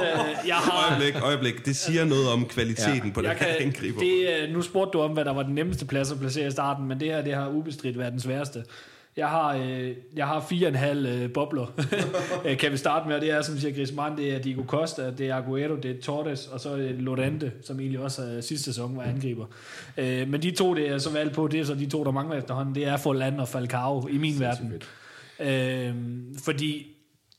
øh, 0.01 0.47
jeg 0.47 0.55
har, 0.55 0.89
øjeblik, 0.89 1.23
øjeblik. 1.23 1.65
Det 1.65 1.75
siger 1.75 2.05
noget 2.05 2.29
om 2.29 2.45
kvaliteten 2.45 3.07
ja, 3.07 3.13
på 3.13 3.21
den 3.21 3.29
her 3.29 3.55
angriber. 3.59 3.99
Det, 3.99 4.53
nu 4.53 4.61
spurgte 4.61 4.97
du 4.97 5.03
om, 5.03 5.11
hvad 5.11 5.25
der 5.25 5.33
var 5.33 5.43
den 5.43 5.55
nemmeste 5.55 5.85
plads 5.85 6.11
at 6.11 6.19
placere 6.19 6.47
i 6.47 6.51
starten, 6.51 6.87
men 6.87 6.99
det 6.99 7.07
her 7.07 7.21
det 7.21 7.33
har 7.33 7.49
ubestridt 7.49 7.99
været 7.99 8.11
den 8.11 8.19
sværeste. 8.19 8.63
Jeg 9.17 9.27
har, 9.27 9.55
øh, 9.55 9.91
jeg 10.15 10.27
har 10.27 10.45
fire 10.49 10.67
og 10.67 10.69
en 10.69 10.75
halv 10.75 11.05
øh, 11.05 11.33
bobler, 11.33 11.65
øh, 12.45 12.57
kan 12.57 12.71
vi 12.71 12.77
starte 12.77 13.07
med, 13.07 13.15
og 13.15 13.21
det 13.21 13.31
er, 13.31 13.41
som 13.41 13.57
siger 13.57 13.73
Griezmann, 13.73 14.17
det 14.17 14.33
er 14.33 14.39
Diego 14.39 14.63
Costa, 14.67 15.11
det 15.17 15.29
er 15.29 15.35
Aguero, 15.35 15.75
det 15.75 15.91
er 15.91 16.01
Torres, 16.01 16.47
og 16.47 16.59
så 16.59 16.69
er 16.69 16.77
det 16.77 16.95
Lorente, 17.01 17.51
som 17.63 17.79
egentlig 17.79 17.99
også 17.99 18.23
øh, 18.25 18.43
sidste 18.43 18.65
sæson 18.65 18.97
var 18.97 19.03
angriber. 19.03 19.45
Øh, 19.97 20.27
men 20.27 20.41
de 20.41 20.51
to, 20.51 20.75
det 20.75 20.89
er 20.89 20.97
så 20.97 21.09
valgt 21.09 21.35
på, 21.35 21.47
det 21.47 21.59
er 21.59 21.65
så 21.65 21.75
de 21.75 21.85
to, 21.85 22.03
der 22.03 22.11
mangler 22.11 22.37
efterhånden, 22.37 22.75
det 22.75 22.87
er 22.87 22.97
Forlan 22.97 23.39
og 23.39 23.47
Falcao 23.47 24.07
i 24.07 24.17
min 24.17 24.39
verden. 24.39 24.69
Fedt. 24.71 24.89
Øh, 25.39 25.95
fordi 26.43 26.87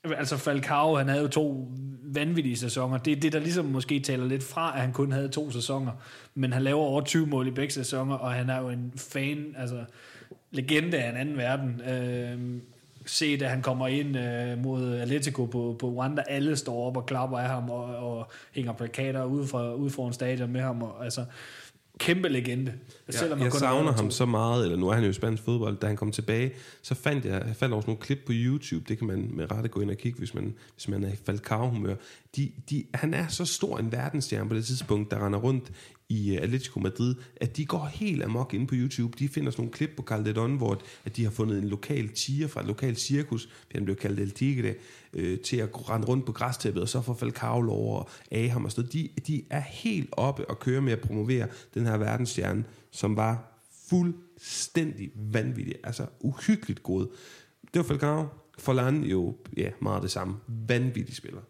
altså 0.04 0.36
Falcao, 0.36 0.96
han 0.96 1.08
havde 1.08 1.22
jo 1.22 1.28
to 1.28 1.68
vanvittige 2.02 2.56
sæsoner. 2.56 2.98
Det 2.98 3.12
er 3.12 3.20
det, 3.20 3.32
der 3.32 3.38
ligesom 3.38 3.64
måske 3.64 4.00
taler 4.00 4.24
lidt 4.24 4.42
fra, 4.42 4.74
at 4.74 4.80
han 4.80 4.92
kun 4.92 5.12
havde 5.12 5.28
to 5.28 5.50
sæsoner. 5.50 5.92
Men 6.34 6.52
han 6.52 6.62
laver 6.62 6.80
over 6.80 7.00
20 7.00 7.26
mål 7.26 7.48
i 7.48 7.50
begge 7.50 7.72
sæsoner, 7.72 8.14
og 8.14 8.32
han 8.32 8.50
er 8.50 8.60
jo 8.60 8.68
en 8.68 8.92
fan, 8.96 9.54
altså 9.58 9.84
legende 10.50 10.98
af 10.98 11.10
en 11.10 11.16
anden 11.16 11.36
verden. 11.36 11.80
Øh, 11.80 12.60
se, 13.06 13.36
da 13.36 13.48
han 13.48 13.62
kommer 13.62 13.88
ind 13.88 14.18
øh, 14.18 14.58
mod 14.58 14.94
Atletico 14.94 15.46
på, 15.46 15.76
på 15.78 15.88
Rwanda, 15.88 16.22
alle 16.28 16.56
står 16.56 16.86
op 16.86 16.96
og 16.96 17.06
klapper 17.06 17.38
af 17.38 17.48
ham, 17.48 17.70
og, 17.70 17.84
og 17.84 18.30
hænger 18.52 18.72
plakater 18.72 19.24
ude, 19.24 19.46
fra, 19.46 19.74
ude 19.74 19.90
foran 19.90 20.12
stadion 20.12 20.52
med 20.52 20.60
ham. 20.60 20.82
Og, 20.82 21.04
altså, 21.04 21.24
kæmpe 21.98 22.28
legende. 22.28 22.72
Ja, 23.12 23.18
selvom 23.18 23.40
jeg 23.40 23.52
savner 23.52 23.92
ham 23.92 24.10
så 24.10 24.26
meget, 24.26 24.64
eller 24.64 24.76
nu 24.76 24.88
er 24.88 24.94
han 24.94 25.04
jo 25.04 25.10
i 25.10 25.12
spansk 25.12 25.42
fodbold, 25.42 25.76
da 25.76 25.86
han 25.86 25.96
kom 25.96 26.12
tilbage, 26.12 26.52
så 26.82 26.94
fandt 26.94 27.24
jeg, 27.24 27.42
jeg 27.46 27.56
fandt 27.56 27.74
også 27.74 27.86
nogle 27.86 28.00
klip 28.00 28.18
på 28.26 28.32
YouTube, 28.34 28.84
det 28.88 28.98
kan 28.98 29.06
man 29.06 29.30
med 29.32 29.50
rette 29.50 29.68
gå 29.68 29.80
ind 29.80 29.90
og 29.90 29.96
kigge, 29.96 30.18
hvis 30.18 30.34
man, 30.34 30.54
hvis 30.74 30.88
man 30.88 31.04
er 31.04 31.12
i 31.12 31.16
Falcao-humør. 31.26 31.94
De, 32.36 32.52
de, 32.70 32.84
han 32.94 33.14
er 33.14 33.28
så 33.28 33.44
stor 33.44 33.78
en 33.78 33.92
verdensstjerne 33.92 34.48
på 34.48 34.54
det 34.54 34.64
tidspunkt, 34.64 35.10
der 35.10 35.26
render 35.26 35.38
rundt 35.38 35.72
i 36.08 36.34
øh, 36.34 36.42
Atletico 36.42 36.80
Madrid, 36.80 37.14
at 37.36 37.56
de 37.56 37.66
går 37.66 37.90
helt 37.92 38.22
amok 38.22 38.54
inde 38.54 38.66
på 38.66 38.74
YouTube. 38.74 39.18
De 39.18 39.28
finder 39.28 39.50
sådan 39.50 39.62
nogle 39.62 39.72
klip 39.72 39.90
på 39.96 40.02
Calderon, 40.02 40.56
hvor 40.56 40.82
at 41.04 41.16
de 41.16 41.24
har 41.24 41.30
fundet 41.30 41.58
en 41.58 41.68
lokal 41.68 42.08
tiger 42.08 42.48
fra 42.48 42.60
et 42.60 42.66
lokalt 42.66 43.00
cirkus, 43.00 43.48
han 43.74 43.84
blev 43.84 43.96
kaldt 43.96 44.20
El 44.20 44.30
Tigre, 44.30 44.74
øh, 45.12 45.38
til 45.38 45.56
at 45.56 45.90
rende 45.90 46.06
rundt 46.06 46.26
på 46.26 46.32
græstæppet, 46.32 46.82
og 46.82 46.88
så 46.88 47.00
får 47.00 47.14
Falcao 47.14 47.60
lov 47.60 47.98
og 47.98 48.08
ham 48.50 48.64
og 48.64 48.72
sådan 48.72 48.90
de, 48.92 49.08
de 49.26 49.42
er 49.50 49.60
helt 49.60 50.08
oppe 50.12 50.50
og 50.50 50.58
kører 50.58 50.80
med 50.80 50.92
at 50.92 51.00
promovere 51.00 51.46
den 51.74 51.86
her 51.86 51.96
verdensstjerne, 51.96 52.64
som 52.94 53.16
var 53.16 53.60
fuldstændig 53.88 55.10
vanvittig, 55.14 55.74
altså 55.84 56.06
uhyggeligt 56.20 56.82
god. 56.82 57.06
Det 57.62 57.78
var 57.78 57.82
Falcao. 57.82 58.26
Forlan 58.58 59.04
jo, 59.04 59.36
ja, 59.56 59.70
meget 59.80 60.02
det 60.02 60.10
samme. 60.10 60.36
Vanvittig 60.46 61.16
spiller. 61.16 61.40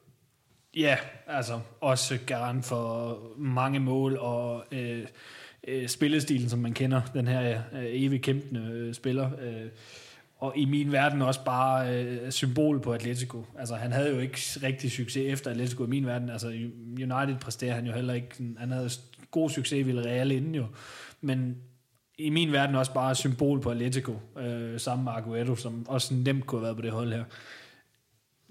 Ja, 0.76 0.96
altså 1.26 1.60
også 1.80 2.18
garant 2.26 2.64
for 2.64 3.18
mange 3.38 3.80
mål 3.80 4.16
og 4.16 4.64
øh, 4.72 5.06
øh, 5.68 5.88
spillestilen, 5.88 6.48
som 6.48 6.58
man 6.58 6.72
kender, 6.72 7.00
den 7.14 7.28
her 7.28 7.62
øh, 7.72 7.84
evig 7.84 8.22
kæmpende 8.22 8.70
øh, 8.72 8.94
spiller. 8.94 9.30
Øh, 9.40 9.68
og 10.36 10.52
i 10.56 10.64
min 10.64 10.92
verden 10.92 11.22
også 11.22 11.44
bare 11.44 11.96
øh, 11.96 12.30
symbol 12.30 12.80
på 12.80 12.92
Atletico. 12.92 13.44
Altså 13.58 13.74
han 13.74 13.92
havde 13.92 14.10
jo 14.10 14.18
ikke 14.18 14.38
rigtig 14.62 14.92
succes 14.92 15.32
efter 15.32 15.50
Atletico 15.50 15.84
i 15.84 15.88
min 15.88 16.06
verden. 16.06 16.30
Altså 16.30 16.48
United 16.96 17.36
præsterer 17.40 17.74
han 17.74 17.86
jo 17.86 17.92
heller 17.92 18.14
ikke. 18.14 18.54
Han 18.58 18.70
havde 18.70 18.90
god 19.30 19.50
succes 19.50 19.78
i 19.78 19.82
Villarreal 19.82 20.30
inden 20.30 20.54
jo. 20.54 20.66
Men 21.24 21.56
i 22.18 22.30
min 22.30 22.52
verden 22.52 22.76
også 22.76 22.94
bare 22.94 23.14
symbol 23.14 23.60
på 23.60 23.70
Atletico, 23.70 24.18
øh, 24.38 24.80
sammen 24.80 25.04
med 25.04 25.12
Aguero, 25.12 25.56
som 25.56 25.86
også 25.88 26.14
nemt 26.14 26.46
kunne 26.46 26.58
have 26.58 26.64
været 26.64 26.76
på 26.76 26.82
det 26.82 26.90
hold 26.90 27.12
her 27.12 27.24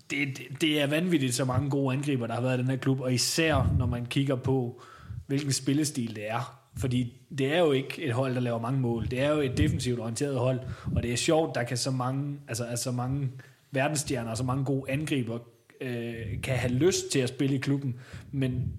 det, 0.09 0.37
det, 0.37 0.61
det 0.61 0.81
er 0.81 0.87
vanvittigt 0.87 1.35
så 1.35 1.45
mange 1.45 1.69
gode 1.69 1.95
angriber, 1.95 2.27
der 2.27 2.33
har 2.33 2.41
været 2.41 2.57
i 2.57 2.61
den 2.61 2.69
her 2.69 2.77
klub, 2.77 2.99
og 2.99 3.13
især 3.13 3.75
når 3.77 3.85
man 3.85 4.05
kigger 4.05 4.35
på, 4.35 4.81
hvilken 5.27 5.51
spillestil 5.51 6.15
det 6.15 6.29
er. 6.29 6.59
Fordi 6.77 7.13
det 7.37 7.53
er 7.53 7.59
jo 7.59 7.71
ikke 7.71 8.03
et 8.03 8.13
hold, 8.13 8.35
der 8.35 8.39
laver 8.39 8.59
mange 8.59 8.79
mål. 8.79 9.07
Det 9.11 9.21
er 9.21 9.29
jo 9.29 9.39
et 9.39 9.57
defensivt 9.57 9.99
orienteret 9.99 10.39
hold, 10.39 10.59
og 10.95 11.03
det 11.03 11.13
er 11.13 11.15
sjovt, 11.15 11.55
der 11.55 11.63
kan 11.63 11.77
så 11.77 11.91
mange, 11.91 12.39
altså, 12.47 12.63
altså 12.63 12.91
mange 12.91 13.29
verdensstjerner 13.71 14.31
og 14.31 14.37
så 14.37 14.43
mange 14.43 14.65
gode 14.65 14.91
angriber 14.91 15.39
øh, 15.81 16.41
kan 16.43 16.57
have 16.57 16.73
lyst 16.73 17.11
til 17.11 17.19
at 17.19 17.29
spille 17.29 17.55
i 17.55 17.59
klubben, 17.59 17.95
men 18.31 18.73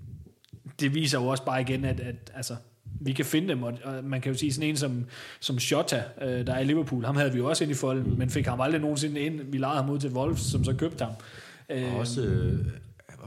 det 0.80 0.94
viser 0.94 1.20
jo 1.20 1.26
også 1.26 1.44
bare 1.44 1.60
igen, 1.60 1.84
at, 1.84 2.00
at 2.00 2.32
altså, 2.34 2.56
vi 3.00 3.12
kan 3.12 3.24
finde 3.24 3.48
dem, 3.48 3.62
og, 3.62 3.72
og 3.84 4.04
man 4.04 4.20
kan 4.20 4.32
jo 4.32 4.38
sige 4.38 4.52
sådan 4.52 4.68
en 4.68 4.76
som, 4.76 5.04
som 5.40 5.58
Shota, 5.58 6.02
øh, 6.22 6.46
der 6.46 6.54
er 6.54 6.60
i 6.60 6.64
Liverpool, 6.64 7.04
ham 7.04 7.16
havde 7.16 7.32
vi 7.32 7.38
jo 7.38 7.48
også 7.48 7.64
ind 7.64 7.70
i 7.70 7.74
folden, 7.74 8.10
mm. 8.10 8.18
men 8.18 8.30
fik 8.30 8.46
ham 8.46 8.60
aldrig 8.60 8.80
nogensinde 8.80 9.20
ind. 9.20 9.40
Vi 9.40 9.58
lejede 9.58 9.80
ham 9.80 9.90
ud 9.90 9.98
til 9.98 10.10
Wolves, 10.10 10.40
som 10.40 10.64
så 10.64 10.74
købte 10.74 11.04
ham. 11.04 11.14
Og 11.70 11.98
også 11.98 12.22
øh, 12.22 12.58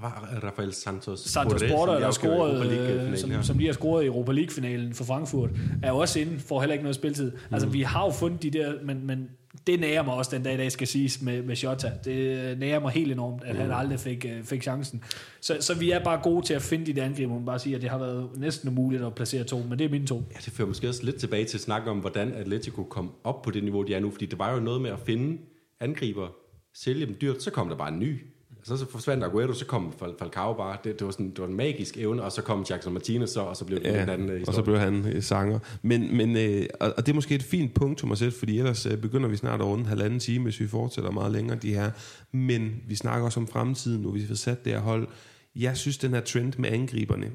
var 0.01 0.39
Rafael 0.43 0.73
Santos 0.73 1.19
Santos 1.19 1.63
Porter, 1.71 1.99
der 1.99 2.11
scorede, 2.11 2.77
øh, 2.77 3.17
som, 3.17 3.43
som 3.43 3.57
lige 3.57 3.67
har 3.67 3.73
scoret 3.73 4.03
i 4.03 4.07
Europa 4.07 4.31
League-finalen 4.31 4.93
for 4.93 5.03
Frankfurt, 5.03 5.49
er 5.83 5.91
også 5.91 6.19
inde, 6.19 6.39
får 6.39 6.59
heller 6.59 6.73
ikke 6.73 6.83
noget 6.83 6.95
spilletid. 6.95 7.31
Mm. 7.31 7.53
Altså, 7.53 7.69
vi 7.69 7.81
har 7.81 8.05
jo 8.05 8.11
fundet 8.11 8.43
de 8.43 8.51
der, 8.51 8.73
men, 8.83 9.07
men 9.07 9.29
det 9.67 9.79
nærer 9.79 10.03
mig 10.03 10.13
også 10.13 10.35
den 10.35 10.43
dag 10.43 10.53
i 10.53 10.57
dag, 10.57 10.71
skal 10.71 10.87
siges 10.87 11.21
med, 11.21 11.43
med 11.43 11.55
Shota. 11.55 11.91
Det 12.05 12.59
nærer 12.59 12.79
mig 12.79 12.91
helt 12.91 13.11
enormt, 13.11 13.43
at 13.43 13.55
mm. 13.55 13.61
han 13.61 13.71
aldrig 13.71 13.99
fik, 13.99 14.25
uh, 14.25 14.45
fik 14.45 14.63
chancen. 14.63 15.03
Så, 15.41 15.57
så 15.59 15.75
vi 15.75 15.91
er 15.91 16.03
bare 16.03 16.19
gode 16.23 16.45
til 16.45 16.53
at 16.53 16.61
finde 16.61 16.85
de 16.85 16.93
der 16.93 17.05
angreb, 17.05 17.29
man 17.29 17.45
bare 17.45 17.59
sige, 17.59 17.75
at 17.75 17.81
det 17.81 17.89
har 17.89 17.97
været 17.97 18.29
næsten 18.37 18.69
umuligt 18.69 19.03
at 19.03 19.15
placere 19.15 19.43
to, 19.43 19.57
men 19.69 19.79
det 19.79 19.85
er 19.85 19.89
mine 19.89 20.07
to. 20.07 20.15
Ja, 20.15 20.39
det 20.45 20.53
fører 20.53 20.67
måske 20.67 20.89
også 20.89 21.03
lidt 21.03 21.15
tilbage 21.15 21.45
til 21.45 21.57
at 21.57 21.61
snakke 21.61 21.91
om, 21.91 21.99
hvordan 21.99 22.33
Atletico 22.33 22.83
kom 22.83 23.11
op 23.23 23.41
på 23.41 23.51
det 23.51 23.63
niveau, 23.63 23.83
de 23.83 23.93
er 23.93 23.99
nu, 23.99 24.11
fordi 24.11 24.25
det 24.25 24.39
var 24.39 24.53
jo 24.53 24.59
noget 24.59 24.81
med 24.81 24.89
at 24.89 24.99
finde 24.99 25.37
angriber, 25.79 26.27
sælge 26.75 27.05
dem 27.05 27.15
dyrt, 27.21 27.43
så 27.43 27.51
kom 27.51 27.69
der 27.69 27.75
bare 27.75 27.93
en 27.93 27.99
ny 27.99 28.19
så, 28.67 28.77
så 28.77 28.85
forsvandt 28.91 29.23
Aguero, 29.23 29.53
så 29.53 29.65
kom 29.65 29.93
Falcao 30.19 30.53
bare. 30.53 30.77
Det, 30.83 30.99
det, 30.99 31.05
var 31.05 31.11
sådan, 31.11 31.29
det 31.29 31.39
var 31.39 31.47
en 31.47 31.55
magisk 31.55 31.97
evne, 31.97 32.23
og 32.23 32.31
så 32.31 32.41
kom 32.41 32.65
Jackson 32.69 32.93
Martinez 32.93 33.29
så, 33.29 33.41
og 33.41 33.57
så 33.57 33.65
blev 33.65 33.79
det 33.79 33.85
ja, 33.85 34.03
en 34.03 34.09
anden 34.09 34.29
historie. 34.29 34.47
og 34.47 34.53
så 34.53 34.61
blev 34.61 34.77
han 34.77 35.05
øh, 35.07 35.23
sanger. 35.23 35.59
Men, 35.81 36.17
men 36.17 36.37
øh, 36.37 36.65
og 36.79 37.05
det 37.05 37.09
er 37.09 37.13
måske 37.13 37.35
et 37.35 37.43
fint 37.43 37.73
punkt 37.73 38.17
sætte, 38.17 38.37
fordi 38.37 38.57
ellers 38.57 38.85
øh, 38.85 38.97
begynder 38.97 39.29
vi 39.29 39.35
snart 39.35 39.59
at 39.59 39.65
runde 39.65 39.85
halvanden 39.85 40.19
time, 40.19 40.43
hvis 40.43 40.59
vi 40.59 40.67
fortsætter 40.67 41.11
meget 41.11 41.31
længere 41.31 41.57
de 41.61 41.73
her. 41.73 41.91
Men 42.31 42.75
vi 42.87 42.95
snakker 42.95 43.25
også 43.25 43.39
om 43.39 43.47
fremtiden, 43.47 44.01
nu 44.01 44.11
vi 44.11 44.21
har 44.21 44.35
sat 44.35 44.65
det 44.65 44.73
her 44.73 44.79
hold. 44.79 45.07
Jeg 45.55 45.77
synes, 45.77 45.97
den 45.97 46.13
her 46.13 46.21
trend 46.21 46.53
med 46.57 46.69
angriberne, 46.69 47.31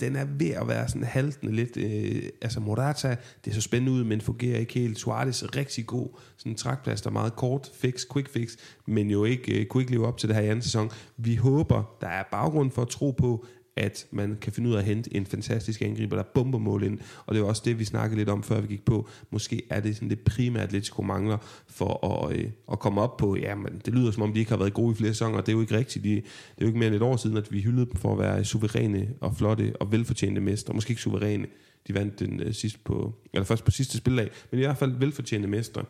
den 0.00 0.16
er 0.16 0.24
ved 0.24 0.50
at 0.50 0.68
være 0.68 0.88
sådan 0.88 1.04
haltende 1.04 1.52
lidt. 1.52 1.76
Øh, 1.76 2.22
altså 2.42 2.60
Morata, 2.60 3.16
det 3.44 3.50
er 3.50 3.54
så 3.54 3.60
spændende 3.60 3.92
ud, 3.92 4.04
men 4.04 4.20
fungerer 4.20 4.58
ikke 4.58 4.74
helt. 4.74 4.98
Suarez 4.98 5.42
er 5.42 5.56
rigtig 5.56 5.86
god. 5.86 6.08
Sådan 6.36 6.52
en 6.52 6.56
trækplads, 6.56 7.02
der 7.02 7.08
er 7.08 7.12
meget 7.12 7.36
kort 7.36 7.70
fix, 7.74 8.02
quick 8.12 8.30
fix, 8.30 8.56
men 8.86 9.10
jo 9.10 9.24
ikke, 9.24 9.60
øh, 9.60 9.66
kunne 9.66 9.82
ikke 9.82 9.92
leve 9.92 10.06
op 10.06 10.18
til 10.18 10.28
det 10.28 10.36
her 10.36 10.42
i 10.42 10.48
anden 10.48 10.62
sæson. 10.62 10.90
Vi 11.16 11.36
håber, 11.36 11.96
der 12.00 12.08
er 12.08 12.22
baggrund 12.30 12.70
for 12.70 12.82
at 12.82 12.88
tro 12.88 13.10
på, 13.10 13.46
at 13.76 14.06
man 14.10 14.38
kan 14.40 14.52
finde 14.52 14.68
ud 14.68 14.74
af 14.74 14.78
at 14.78 14.84
hente 14.84 15.16
en 15.16 15.26
fantastisk 15.26 15.82
angriber, 15.82 16.16
der 16.16 16.22
bomber 16.22 16.58
mål 16.58 16.82
ind. 16.82 16.98
Og 17.26 17.34
det 17.34 17.40
er 17.40 17.44
også 17.44 17.62
det, 17.64 17.78
vi 17.78 17.84
snakkede 17.84 18.18
lidt 18.18 18.28
om, 18.28 18.42
før 18.42 18.60
vi 18.60 18.66
gik 18.66 18.84
på. 18.84 19.08
Måske 19.30 19.62
er 19.70 19.80
det 19.80 19.94
sådan 19.94 20.10
det 20.10 20.20
primære, 20.20 20.62
Atletico 20.62 21.02
mangler 21.02 21.38
for 21.68 22.06
at, 22.06 22.36
øh, 22.36 22.50
at 22.72 22.78
komme 22.78 23.00
op 23.00 23.16
på. 23.16 23.36
Ja, 23.36 23.54
men 23.54 23.80
det 23.84 23.94
lyder 23.94 24.10
som 24.10 24.22
om, 24.22 24.32
de 24.32 24.38
ikke 24.38 24.50
har 24.50 24.58
været 24.58 24.74
gode 24.74 24.92
i 24.92 24.94
flere 24.94 25.12
sæsoner, 25.12 25.36
og 25.38 25.46
det 25.46 25.52
er 25.52 25.56
jo 25.56 25.60
ikke 25.60 25.76
rigtigt. 25.76 26.04
De, 26.04 26.10
det 26.10 26.24
er 26.58 26.60
jo 26.60 26.66
ikke 26.66 26.78
mere 26.78 26.86
end 26.86 26.96
et 26.96 27.02
år 27.02 27.16
siden, 27.16 27.36
at 27.36 27.52
vi 27.52 27.60
hyldede 27.60 27.86
dem 27.86 27.96
for 27.96 28.12
at 28.12 28.18
være 28.18 28.44
suveræne 28.44 29.08
og 29.20 29.36
flotte 29.36 29.72
og 29.80 29.92
velfortjente 29.92 30.40
mestre. 30.40 30.74
Måske 30.74 30.90
ikke 30.90 31.02
suveræne. 31.02 31.46
De 31.88 31.94
vandt 31.94 32.18
den 32.18 32.40
øh, 32.40 32.54
sidst 32.54 32.84
på, 32.84 33.14
eller 33.32 33.44
først 33.44 33.64
på 33.64 33.70
sidste 33.70 33.96
spildag, 33.96 34.30
men 34.50 34.60
i 34.60 34.62
hvert 34.64 34.76
fald 34.76 34.98
velfortjente 34.98 35.48
mestre. 35.48 35.84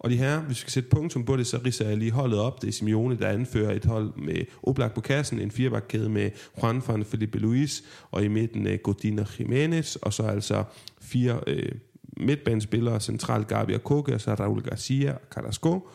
Og 0.00 0.10
de 0.10 0.16
her, 0.16 0.40
hvis 0.40 0.56
vi 0.56 0.60
skal 0.60 0.70
sætte 0.70 0.88
punktum 0.88 1.24
på 1.24 1.36
det, 1.36 1.46
så 1.46 1.60
riser 1.64 1.88
jeg 1.88 1.96
lige 1.96 2.10
holdet 2.10 2.38
op. 2.38 2.62
Det 2.62 2.68
er 2.68 2.72
Simeone, 2.72 3.18
der 3.18 3.28
anfører 3.28 3.74
et 3.74 3.84
hold 3.84 4.12
med 4.16 4.44
Oblak 4.62 4.94
på 4.94 5.00
kassen, 5.00 5.40
en 5.40 5.50
firebakkæde 5.50 6.08
med 6.08 6.30
Juan 6.62 6.82
van 6.88 7.04
Felipe 7.04 7.38
Luis, 7.38 7.84
og 8.10 8.24
i 8.24 8.28
midten 8.28 8.66
uh, 8.66 8.72
Godina 8.82 9.24
Jimenez, 9.38 9.96
og 9.96 10.12
så 10.12 10.22
altså 10.22 10.64
fire 11.00 11.40
uh, 11.46 11.78
midtbanespillere, 12.16 13.00
centralt 13.00 13.48
Gabi 13.48 13.74
og 13.74 13.84
Koke, 13.84 14.14
og 14.14 14.20
så 14.20 14.34
Raul 14.34 14.62
Garcia 14.62 15.12
og 15.12 15.20
Carrasco. 15.30 15.88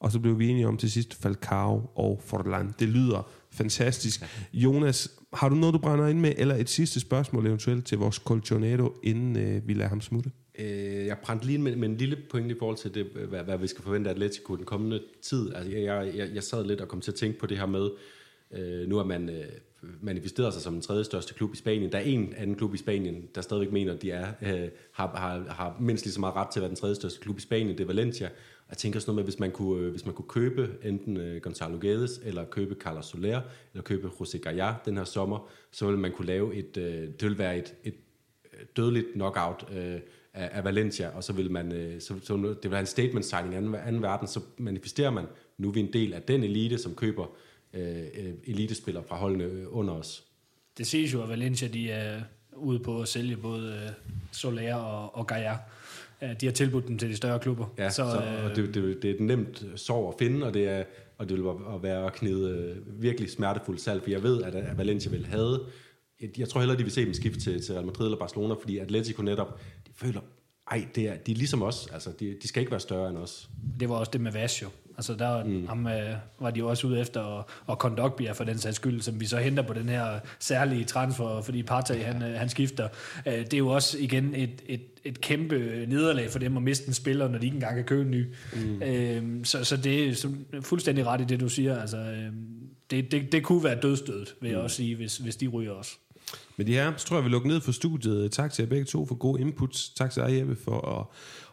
Og 0.00 0.12
så 0.12 0.18
blev 0.18 0.38
vi 0.38 0.48
enige 0.48 0.68
om 0.68 0.76
til 0.76 0.90
sidst 0.90 1.22
Falcao 1.22 1.90
og 1.94 2.20
Forlan. 2.24 2.74
Det 2.78 2.88
lyder 2.88 3.30
fantastisk. 3.50 4.24
Jonas, 4.52 5.08
har 5.32 5.48
du 5.48 5.54
noget, 5.54 5.72
du 5.72 5.78
brænder 5.78 6.06
ind 6.06 6.20
med, 6.20 6.32
eller 6.36 6.54
et 6.54 6.70
sidste 6.70 7.00
spørgsmål 7.00 7.46
eventuelt 7.46 7.86
til 7.86 7.98
vores 7.98 8.16
Colchonero, 8.16 8.92
inden 9.02 9.36
øh, 9.36 9.68
vi 9.68 9.74
lader 9.74 9.88
ham 9.88 10.00
smutte? 10.00 10.30
Øh, 10.58 11.06
jeg 11.06 11.18
brændte 11.18 11.46
lige 11.46 11.58
med, 11.58 11.76
med 11.76 11.88
en 11.88 11.96
lille 11.96 12.16
pointe 12.30 12.54
i 12.54 12.58
forhold 12.58 12.76
til, 12.76 12.94
det, 12.94 13.04
hvad, 13.04 13.44
hvad 13.44 13.58
vi 13.58 13.66
skal 13.66 13.84
forvente 13.84 14.10
af 14.10 14.14
Atletico 14.14 14.56
den 14.56 14.64
kommende 14.64 15.02
tid. 15.22 15.54
Altså, 15.54 15.72
jeg, 15.78 16.12
jeg, 16.16 16.30
jeg 16.34 16.42
sad 16.42 16.64
lidt 16.64 16.80
og 16.80 16.88
kom 16.88 17.00
til 17.00 17.10
at 17.10 17.14
tænke 17.14 17.38
på 17.38 17.46
det 17.46 17.58
her 17.58 17.66
med, 17.66 17.90
øh, 18.50 18.88
nu 18.88 18.96
har 18.96 19.04
man 19.04 19.28
øh, 19.28 19.44
manifesteret 20.00 20.52
sig 20.52 20.62
som 20.62 20.72
den 20.72 20.82
tredje 20.82 21.04
største 21.04 21.34
klub 21.34 21.54
i 21.54 21.56
Spanien. 21.56 21.92
Der 21.92 21.98
er 21.98 22.02
en 22.02 22.34
anden 22.36 22.56
klub 22.56 22.74
i 22.74 22.78
Spanien, 22.78 23.28
der 23.34 23.40
stadigvæk 23.40 23.72
mener, 23.72 23.92
at 23.92 24.02
de 24.02 24.10
er, 24.10 24.32
øh, 24.42 24.68
har, 24.92 25.16
har, 25.16 25.44
har 25.48 25.76
mindst 25.80 26.04
lige 26.04 26.12
så 26.12 26.20
meget 26.20 26.36
ret 26.36 26.48
til 26.48 26.60
at 26.60 26.62
være 26.62 26.68
den 26.68 26.76
tredje 26.76 26.94
største 26.94 27.20
klub 27.20 27.38
i 27.38 27.40
Spanien. 27.40 27.78
Det 27.78 27.84
er 27.84 27.86
Valencia. 27.86 28.28
Jeg 28.68 28.78
tænker 28.78 29.00
sådan 29.00 29.10
noget 29.10 29.16
med, 29.16 29.24
hvis 29.24 29.38
man 29.38 29.50
kunne, 29.50 29.84
øh, 29.84 29.90
hvis 29.90 30.06
man 30.06 30.14
kunne 30.14 30.28
købe 30.28 30.70
enten 30.84 31.16
øh, 31.16 31.40
Gonzalo 31.40 31.78
Guedes, 31.80 32.20
eller 32.24 32.44
købe 32.44 32.74
Carlos 32.74 33.06
Soler, 33.06 33.40
eller 33.72 33.82
købe 33.82 34.08
José 34.08 34.38
Gaya 34.38 34.74
den 34.84 34.96
her 34.96 35.04
sommer, 35.04 35.48
så 35.70 35.86
ville 35.86 36.00
man 36.00 36.12
kunne 36.12 36.26
lave 36.26 36.54
et, 36.54 36.76
øh, 36.76 36.84
det 36.84 37.22
ville 37.22 37.38
være 37.38 37.58
et, 37.58 37.74
et 37.84 37.94
dødeligt 38.76 39.06
knockout 39.12 39.66
øh, 39.76 40.00
af, 40.34 40.50
af 40.52 40.64
Valencia, 40.64 41.08
og 41.08 41.24
så 41.24 41.32
vil 41.32 41.50
man, 41.50 41.72
øh, 41.72 42.00
så, 42.00 42.14
så 42.22 42.36
det 42.36 42.58
vil 42.62 42.70
være 42.70 42.80
en 42.80 42.86
statement 42.86 43.24
signing 43.24 43.54
af 43.54 43.58
anden, 43.58 43.74
anden 43.74 44.02
verden, 44.02 44.28
så 44.28 44.40
manifesterer 44.58 45.10
man, 45.10 45.24
nu 45.58 45.68
er 45.68 45.72
vi 45.72 45.80
en 45.80 45.92
del 45.92 46.14
af 46.14 46.22
den 46.22 46.44
elite, 46.44 46.78
som 46.78 46.94
køber 46.94 47.26
øh, 47.74 47.96
øh 47.98 48.32
elitespillere 48.44 49.04
fra 49.08 49.16
holdene 49.16 49.70
under 49.70 49.94
os. 49.94 50.24
Det 50.78 50.86
ses 50.86 51.12
jo, 51.12 51.22
at 51.22 51.28
Valencia 51.28 51.68
de 51.68 51.90
er 51.90 52.20
ude 52.56 52.78
på 52.78 53.02
at 53.02 53.08
sælge 53.08 53.36
både 53.36 53.94
Soler 54.32 54.74
og, 54.74 55.16
og 55.16 55.26
Gaia. 55.26 55.56
De 56.40 56.46
har 56.46 56.52
tilbudt 56.52 56.88
dem 56.88 56.98
til 56.98 57.08
de 57.08 57.16
større 57.16 57.38
klubber. 57.38 57.66
Ja, 57.78 57.90
så, 57.90 57.94
så 57.94 58.22
øh, 58.22 58.56
det, 58.56 58.74
det, 58.74 59.02
det 59.02 59.10
er 59.10 59.14
et 59.14 59.20
nemt 59.20 59.64
sår 59.76 60.12
at 60.12 60.14
finde, 60.18 60.46
og 60.46 60.54
det 60.54 60.68
er 60.68 60.84
og 61.22 61.28
det 61.28 61.36
vil 61.36 61.44
være 61.82 62.06
at 62.06 62.12
knide 62.12 62.76
virkelig 62.86 63.30
smertefuldt 63.30 63.80
salg, 63.80 64.02
for 64.02 64.10
jeg 64.10 64.22
ved, 64.22 64.42
at 64.42 64.78
Valencia 64.78 65.10
vil 65.10 65.26
have 65.26 65.58
jeg 66.38 66.48
tror 66.48 66.60
hellere, 66.60 66.78
de 66.78 66.82
vil 66.82 66.92
se 66.92 67.04
dem 67.04 67.14
skifte 67.14 67.40
til, 67.40 67.62
til 67.62 67.74
Real 67.74 67.86
Madrid 67.86 68.06
eller 68.06 68.18
Barcelona, 68.18 68.54
fordi 68.54 68.78
Atletico 68.78 69.22
netop, 69.22 69.60
føler, 69.96 70.20
ej, 70.70 70.86
det 70.94 71.08
er, 71.08 71.16
de 71.16 71.32
er 71.32 71.36
ligesom 71.36 71.62
os, 71.62 71.88
altså 71.92 72.10
de, 72.20 72.36
de 72.42 72.48
skal 72.48 72.60
ikke 72.60 72.70
være 72.70 72.80
større 72.80 73.10
end 73.10 73.18
os. 73.18 73.50
Det 73.80 73.88
var 73.88 73.94
også 73.94 74.10
det 74.10 74.20
med 74.20 74.32
Vasio. 74.32 74.68
Altså 74.96 75.14
der 75.14 75.44
mm. 75.44 75.66
ham, 75.66 75.86
øh, 75.86 76.14
var 76.40 76.50
de 76.50 76.58
jo 76.58 76.68
også 76.68 76.86
ude 76.86 77.00
efter, 77.00 77.20
og, 77.20 77.48
og 77.66 77.78
Kondogbia 77.78 78.32
for 78.32 78.44
den 78.44 78.58
sags 78.58 78.76
skyld, 78.76 79.00
som 79.00 79.20
vi 79.20 79.26
så 79.26 79.38
henter 79.38 79.62
på 79.62 79.72
den 79.72 79.88
her 79.88 80.20
særlige 80.38 80.84
transfer, 80.84 81.42
fordi 81.42 81.62
Partey 81.62 81.94
ja. 81.94 82.12
han, 82.12 82.22
øh, 82.22 82.38
han 82.38 82.48
skifter. 82.48 82.88
Øh, 83.26 83.32
det 83.32 83.54
er 83.54 83.58
jo 83.58 83.68
også 83.68 83.98
igen 83.98 84.34
et, 84.34 84.62
et, 84.66 84.82
et 85.04 85.20
kæmpe 85.20 85.86
nederlag 85.88 86.30
for 86.30 86.38
dem 86.38 86.56
at 86.56 86.62
miste 86.62 86.88
en 86.88 86.94
spiller, 86.94 87.28
når 87.28 87.38
de 87.38 87.46
ikke 87.46 87.54
engang 87.54 87.74
kan 87.74 87.84
købe 87.84 88.02
en 88.02 88.10
ny. 88.10 88.26
Mm. 88.52 88.82
Øh, 88.82 89.44
så, 89.44 89.64
så 89.64 89.76
det 89.76 90.08
er 90.52 90.60
fuldstændig 90.60 91.06
ret 91.06 91.20
i 91.20 91.24
det, 91.24 91.40
du 91.40 91.48
siger. 91.48 91.80
Altså, 91.80 91.96
øh, 91.96 92.32
det, 92.90 93.12
det, 93.12 93.32
det 93.32 93.42
kunne 93.42 93.64
være 93.64 93.80
dødstødet, 93.80 94.34
vil 94.40 94.50
jeg 94.50 94.58
mm. 94.58 94.64
også 94.64 94.76
sige, 94.76 94.96
hvis, 94.96 95.16
hvis 95.16 95.36
de 95.36 95.48
ryger 95.48 95.72
også. 95.72 95.98
Men 96.56 96.66
de 96.66 96.72
her, 96.72 96.92
så 96.96 97.06
tror 97.06 97.16
jeg, 97.16 97.24
vi 97.24 97.30
lukker 97.30 97.48
ned 97.48 97.60
for 97.60 97.72
studiet. 97.72 98.32
Tak 98.32 98.52
til 98.52 98.62
jer 98.62 98.68
begge 98.68 98.84
to 98.84 99.06
for 99.06 99.14
gode 99.14 99.40
inputs. 99.40 99.88
Tak 99.88 100.10
til 100.10 100.22
dig, 100.22 100.38
Jeppe, 100.38 100.56
for 100.56 100.98
at 100.98 101.06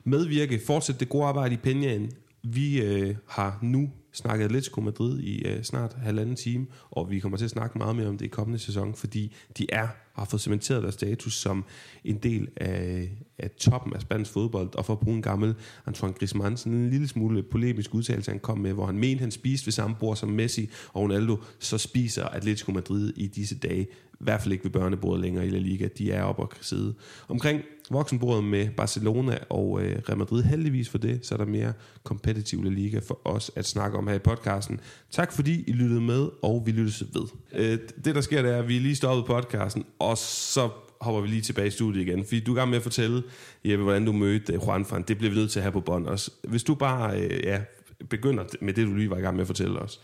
medvirke. 0.03 0.61
Fortsæt 0.67 0.99
det 0.99 1.09
gode 1.09 1.25
arbejde 1.25 1.53
i 1.53 1.57
Penjaen. 1.57 2.11
Vi 2.43 2.81
øh, 2.81 3.15
har 3.27 3.59
nu 3.61 3.89
snakket 4.13 4.45
Atletico 4.45 4.81
Madrid 4.81 5.19
i 5.19 5.47
øh, 5.47 5.63
snart 5.63 5.93
halvanden 5.93 6.35
time, 6.35 6.67
og 6.91 7.09
vi 7.09 7.19
kommer 7.19 7.37
til 7.37 7.45
at 7.45 7.51
snakke 7.51 7.77
meget 7.77 7.95
mere 7.95 8.07
om 8.07 8.17
det 8.17 8.25
i 8.25 8.29
kommende 8.29 8.59
sæson, 8.59 8.95
fordi 8.95 9.35
de 9.57 9.65
er 9.69 9.87
har 10.19 10.25
fået 10.25 10.41
cementeret 10.41 10.83
deres 10.83 10.93
status 10.93 11.33
som 11.33 11.65
en 12.03 12.17
del 12.17 12.47
af, 12.57 13.09
af 13.37 13.51
toppen 13.51 13.93
af 13.93 14.01
spansk 14.01 14.31
fodbold, 14.31 14.75
og 14.75 14.85
for 14.85 14.93
at 14.93 14.99
bruge 14.99 15.15
en 15.15 15.21
gammel 15.21 15.55
Antoine 15.85 16.13
Griezmann, 16.13 16.57
sådan 16.57 16.73
en 16.73 16.89
lille 16.89 17.07
smule 17.07 17.43
polemisk 17.43 17.95
udtalelse, 17.95 18.31
han 18.31 18.39
kom 18.39 18.57
med, 18.57 18.73
hvor 18.73 18.85
han 18.85 18.97
mente, 18.97 19.21
han 19.21 19.31
spiste 19.31 19.67
ved 19.67 19.71
samme 19.71 19.95
bord 19.99 20.15
som 20.15 20.29
Messi 20.29 20.69
og 20.93 21.01
Ronaldo, 21.01 21.37
så 21.59 21.77
spiser 21.77 22.25
Atletico 22.25 22.71
Madrid 22.71 23.13
i 23.15 23.27
disse 23.27 23.57
dage 23.57 23.87
i 24.19 24.23
hvert 24.23 24.41
fald 24.41 24.51
ikke 24.51 24.63
ved 24.63 24.71
børnebordet 24.71 25.21
længere 25.21 25.47
i 25.47 25.49
La 25.49 25.57
Liga. 25.57 25.87
De 25.97 26.11
er 26.11 26.23
oppe 26.23 26.41
og 26.41 26.51
sidde. 26.61 26.93
Omkring 27.27 27.61
voksenbordet 27.89 28.43
med 28.43 28.69
Barcelona 28.77 29.37
og 29.49 29.81
øh, 29.83 30.01
Real 30.09 30.17
Madrid, 30.17 30.43
heldigvis 30.43 30.89
for 30.89 30.97
det, 30.97 31.25
så 31.25 31.35
er 31.35 31.37
der 31.37 31.45
mere 31.45 31.73
kompetitiv 32.03 32.63
La 32.63 32.69
Liga 32.69 32.99
for 33.07 33.27
os 33.27 33.51
at 33.55 33.65
snakke 33.65 33.97
om 33.97 34.07
her 34.07 34.15
i 34.15 34.19
podcasten. 34.19 34.79
Tak 35.11 35.31
fordi 35.31 35.63
I 35.67 35.71
lyttede 35.71 36.01
med, 36.01 36.29
og 36.41 36.63
vi 36.65 36.71
lyttes 36.71 37.03
ved. 37.13 37.23
Øh, 37.55 37.79
det 38.05 38.15
der 38.15 38.21
sker, 38.21 38.41
det 38.41 38.51
er, 38.51 38.57
at 38.57 38.67
vi 38.67 38.79
lige 38.79 38.95
stoppet 38.95 39.25
podcasten, 39.25 39.85
og 39.99 40.17
så 40.17 40.69
hopper 41.01 41.21
vi 41.21 41.27
lige 41.27 41.41
tilbage 41.41 41.67
i 41.67 41.71
studiet 41.71 42.07
igen. 42.07 42.25
Fordi 42.25 42.39
du 42.39 42.51
er 42.51 42.55
gang 42.55 42.69
med 42.69 42.77
at 42.77 42.83
fortælle, 42.83 43.23
Jeppe, 43.65 43.83
hvordan 43.83 44.05
du 44.05 44.11
mødte 44.11 44.53
øh, 44.53 44.59
Juan 44.65 44.85
Fran. 44.85 45.03
Det 45.07 45.17
bliver 45.17 45.31
vi 45.31 45.37
nødt 45.37 45.51
til 45.51 45.59
at 45.59 45.63
have 45.63 45.71
på 45.71 45.81
bånd 45.81 46.07
også. 46.07 46.31
Hvis 46.43 46.63
du 46.63 46.75
bare 46.75 47.21
øh, 47.21 47.43
ja, 47.43 47.61
begynder 48.09 48.43
med 48.61 48.73
det, 48.73 48.87
du 48.87 48.95
lige 48.95 49.09
var 49.09 49.17
i 49.17 49.21
gang 49.21 49.35
med 49.35 49.41
at 49.41 49.47
fortælle 49.47 49.79
os. 49.79 49.99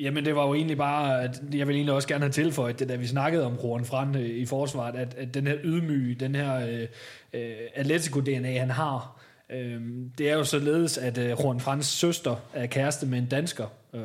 Jamen 0.00 0.24
det 0.24 0.36
var 0.36 0.46
jo 0.46 0.54
egentlig 0.54 0.76
bare, 0.76 1.22
at 1.22 1.42
jeg 1.52 1.66
vil 1.68 1.76
egentlig 1.76 1.94
også 1.94 2.08
gerne 2.08 2.24
have 2.24 2.32
tilføjet 2.32 2.78
det, 2.78 2.88
da 2.88 2.96
vi 2.96 3.06
snakkede 3.06 3.46
om 3.46 3.58
Juan 3.64 3.84
Fran 3.84 4.16
øh, 4.16 4.22
i 4.22 4.46
forsvaret, 4.46 4.96
at, 4.96 5.14
at 5.14 5.34
den 5.34 5.46
her 5.46 5.56
ydmyge, 5.64 6.14
den 6.14 6.34
her 6.34 6.66
øh, 6.66 6.86
øh 7.32 7.56
Atletico-DNA, 7.74 8.58
han 8.58 8.70
har, 8.70 9.20
øh, 9.50 9.80
det 10.18 10.30
er 10.30 10.34
jo 10.34 10.44
således, 10.44 10.98
at 10.98 11.18
øh, 11.18 11.30
Juan 11.44 11.60
Frans 11.60 11.86
søster 11.86 12.36
er 12.54 12.66
kæreste 12.66 13.06
med 13.06 13.18
en 13.18 13.26
dansker, 13.26 13.66
øh, 13.94 14.02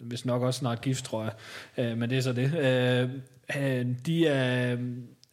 hvis 0.00 0.24
nok 0.24 0.42
også 0.42 0.58
snart 0.58 0.80
gift, 0.80 1.04
tror 1.04 1.22
jeg, 1.22 1.32
øh, 1.84 1.98
men 1.98 2.10
det 2.10 2.18
er 2.18 2.22
så 2.22 2.32
det. 2.32 2.54
Øh, 3.56 3.86
de 4.06 4.26
er... 4.26 4.76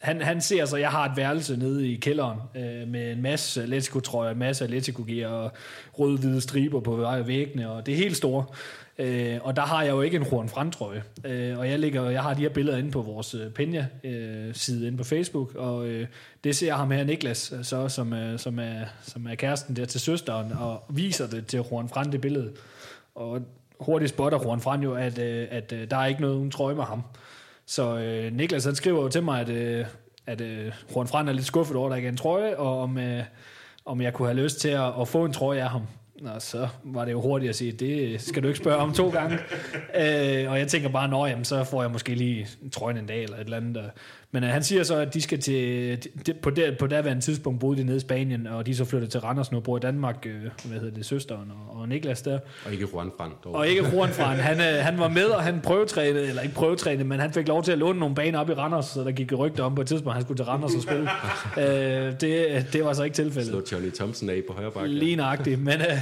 Han, 0.01 0.21
han 0.21 0.41
ser 0.41 0.65
så, 0.65 0.77
jeg 0.77 0.89
har 0.89 1.09
et 1.09 1.17
værelse 1.17 1.57
nede 1.57 1.87
i 1.87 1.95
kælderen 1.95 2.39
øh, 2.55 2.87
med 2.87 3.11
en 3.11 3.21
masse 3.21 3.63
Atletico-trøjer, 3.63 4.31
en 4.31 4.39
masse 4.39 4.63
Atletico-gear 4.63 5.29
og 5.29 5.51
rød-hvide 5.93 6.41
striber 6.41 6.79
på 6.79 6.95
væggene, 7.25 7.69
og 7.69 7.85
det 7.85 7.93
er 7.93 7.97
helt 7.97 8.17
store. 8.17 8.45
Øh, 8.97 9.37
og 9.41 9.55
der 9.55 9.61
har 9.61 9.83
jeg 9.83 9.91
jo 9.91 10.01
ikke 10.01 10.17
en 10.17 10.25
Juan 10.31 10.49
Fran-trøje. 10.49 11.03
Øh, 11.25 11.57
og 11.59 11.69
jeg, 11.69 11.79
ligger, 11.79 12.09
jeg 12.09 12.23
har 12.23 12.33
de 12.33 12.41
her 12.41 12.49
billeder 12.49 12.77
inde 12.77 12.91
på 12.91 13.01
vores 13.01 13.35
øh, 13.35 13.51
Penja-side 13.51 14.81
øh, 14.81 14.87
inde 14.87 14.97
på 14.97 15.03
Facebook, 15.03 15.55
og 15.55 15.87
øh, 15.87 16.07
det 16.43 16.55
ser 16.55 16.73
ham 16.73 16.91
her, 16.91 17.03
Niklas, 17.03 17.53
øh, 17.57 17.63
så, 17.63 17.89
som, 17.89 18.13
øh, 18.13 18.39
som, 18.39 18.59
er, 18.59 18.85
som 19.01 19.27
er 19.27 19.35
kæresten 19.35 19.75
der 19.75 19.85
til 19.85 20.01
søsteren, 20.01 20.51
og 20.51 20.83
viser 20.89 21.27
det 21.27 21.47
til 21.47 21.59
Juan 21.71 21.89
Fran, 21.89 22.11
det 22.11 22.21
billede. 22.21 22.51
Og 23.15 23.41
hurtigt 23.79 24.09
spotter 24.09 24.39
Juan 24.45 24.61
Fran 24.61 24.81
jo, 24.81 24.93
at, 24.93 25.19
øh, 25.19 25.47
at 25.51 25.71
øh, 25.71 25.89
der 25.91 25.97
er 25.97 26.05
ikke 26.05 26.21
noget 26.21 26.51
trøje 26.51 26.75
med 26.75 26.83
ham. 26.83 27.03
Så 27.65 27.97
øh, 27.97 28.33
Niklas 28.33 28.65
han 28.65 28.75
skriver 28.75 29.01
jo 29.01 29.09
til 29.09 29.23
mig, 29.23 29.41
at, 29.41 29.49
øh, 29.49 29.85
at 30.27 30.41
øh, 30.41 30.71
Juan 30.95 31.07
Fran 31.07 31.27
er 31.27 31.33
lidt 31.33 31.45
skuffet 31.45 31.77
over, 31.77 31.87
at 31.87 31.91
der 31.91 31.95
ikke 31.95 32.07
er 32.07 32.11
en 32.11 32.17
trøje, 32.17 32.57
og 32.57 32.81
om, 32.81 32.97
øh, 32.97 33.23
om 33.85 34.01
jeg 34.01 34.13
kunne 34.13 34.27
have 34.27 34.43
lyst 34.43 34.59
til 34.59 34.69
at, 34.69 35.01
at 35.01 35.07
få 35.07 35.25
en 35.25 35.33
trøje 35.33 35.61
af 35.61 35.69
ham. 35.69 35.81
Nå, 36.21 36.29
så 36.39 36.67
var 36.83 37.05
det 37.05 37.11
jo 37.11 37.21
hurtigt 37.21 37.49
at 37.49 37.55
sige, 37.55 37.71
det 37.71 38.21
skal 38.21 38.43
du 38.43 38.47
ikke 38.47 38.57
spørge 38.57 38.77
om 38.77 38.93
to 38.93 39.09
gange. 39.09 39.35
øh, 40.01 40.51
og 40.51 40.59
jeg 40.59 40.67
tænker 40.67 40.89
bare, 40.89 41.07
nå, 41.07 41.25
jamen, 41.25 41.45
så 41.45 41.63
får 41.63 41.81
jeg 41.81 41.91
måske 41.91 42.15
lige 42.15 42.47
trøjen 42.71 42.97
en 42.97 43.05
dag 43.05 43.23
eller 43.23 43.37
et 43.37 43.43
eller 43.43 43.57
andet. 43.57 43.91
Men 44.35 44.43
uh, 44.43 44.49
han 44.49 44.63
siger 44.63 44.83
så, 44.83 44.95
at 44.95 45.13
de 45.13 45.21
skal 45.21 45.39
til, 45.39 45.97
de, 46.25 46.33
på, 46.33 46.49
der, 46.49 46.71
på 46.79 46.87
derværende 46.87 47.21
tidspunkt 47.21 47.59
boede 47.59 47.77
de 47.77 47.83
nede 47.83 47.97
i 47.97 47.99
Spanien, 47.99 48.47
og 48.47 48.65
de 48.65 48.75
så 48.75 48.85
flyttede 48.85 49.11
til 49.11 49.19
Randers 49.19 49.51
nu, 49.51 49.59
bor 49.59 49.77
i 49.77 49.79
Danmark, 49.79 50.25
øh, 50.25 50.41
hvad 50.65 50.79
hedder 50.79 50.95
det, 50.95 51.05
søsteren 51.05 51.51
og, 51.51 51.79
og 51.79 51.89
Niklas 51.89 52.21
der. 52.21 52.39
Og 52.65 52.71
ikke 52.71 52.87
Juan 52.93 53.11
Fran. 53.17 53.31
Og 53.43 53.67
ikke 53.67 53.83
Juan 53.93 54.09
Fran. 54.09 54.37
Han, 54.37 54.59
øh, 54.59 54.83
han 54.83 54.99
var 54.99 55.07
med, 55.07 55.25
og 55.25 55.43
han 55.43 55.61
prøvetrænede, 55.61 56.27
eller 56.27 56.41
ikke 56.41 56.55
prøvetrænede, 56.55 57.03
men 57.03 57.19
han 57.19 57.33
fik 57.33 57.47
lov 57.47 57.63
til 57.63 57.71
at 57.71 57.77
låne 57.77 57.99
nogle 57.99 58.15
baner 58.15 58.39
op 58.39 58.49
i 58.49 58.53
Randers, 58.53 58.85
så 58.85 59.03
der 59.03 59.11
gik 59.11 59.33
rygter 59.37 59.63
om 59.63 59.75
på 59.75 59.81
et 59.81 59.87
tidspunkt, 59.87 60.13
han 60.13 60.23
skulle 60.23 60.37
til 60.37 60.45
Randers 60.45 60.75
og 60.75 60.81
spille. 60.81 61.09
øh, 61.67 62.21
det, 62.21 62.65
det 62.73 62.85
var 62.85 62.93
så 62.93 63.03
ikke 63.03 63.15
tilfældet. 63.15 63.49
Slå 63.49 63.61
Johnny 63.71 63.91
Thompson 63.91 64.29
af 64.29 64.41
på 64.47 64.53
højre 64.53 64.71
bakke. 64.71 64.89
Lige 64.89 65.15
nøjagtigt. 65.15 65.59
Men, 65.59 65.81
øh, 65.81 65.97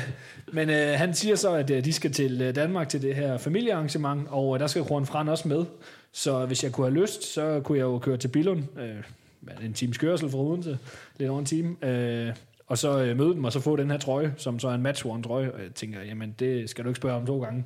men 0.53 0.69
øh, 0.69 0.93
han 0.97 1.14
siger 1.14 1.35
så, 1.35 1.53
at 1.53 1.69
øh, 1.69 1.85
de 1.85 1.93
skal 1.93 2.11
til 2.11 2.41
øh, 2.41 2.55
Danmark 2.55 2.89
til 2.89 3.01
det 3.01 3.15
her 3.15 3.38
familiearrangement, 3.38 4.27
og 4.30 4.55
øh, 4.55 4.60
der 4.60 4.68
skal 4.68 4.85
Juan 4.89 5.05
Fran 5.05 5.30
også 5.30 5.47
med. 5.47 5.65
Så 6.14 6.45
hvis 6.45 6.64
jeg 6.64 6.72
kunne 6.72 6.88
have 6.88 7.02
lyst, 7.02 7.34
så 7.34 7.61
kunne 7.64 7.77
jeg 7.77 7.84
jo 7.84 7.99
køre 7.99 8.18
til 8.18 8.27
Billund, 8.27 8.64
øh, 8.80 9.65
en 9.65 9.73
times 9.73 9.98
kørsel 9.98 10.30
fra 10.30 10.38
Odense, 10.38 10.77
lidt 11.18 11.30
over 11.30 11.40
en 11.40 11.45
time, 11.45 11.85
øh, 11.85 12.35
og 12.68 12.77
så 12.77 13.03
øh, 13.03 13.18
møde 13.18 13.34
dem, 13.34 13.44
og 13.44 13.52
så 13.52 13.60
få 13.60 13.76
den 13.76 13.91
her 13.91 13.98
trøje, 13.98 14.34
som 14.38 14.60
så 14.60 14.68
er 14.68 14.73
en 14.73 14.81
match 14.81 15.03
trøje, 15.03 15.52
og 15.52 15.60
jeg 15.60 15.73
tænker, 15.76 16.02
jamen 16.02 16.35
det 16.40 16.69
skal 16.69 16.84
du 16.84 16.90
ikke 16.90 16.98
spørge 16.98 17.15
om 17.15 17.26
to 17.26 17.41
gange. 17.41 17.65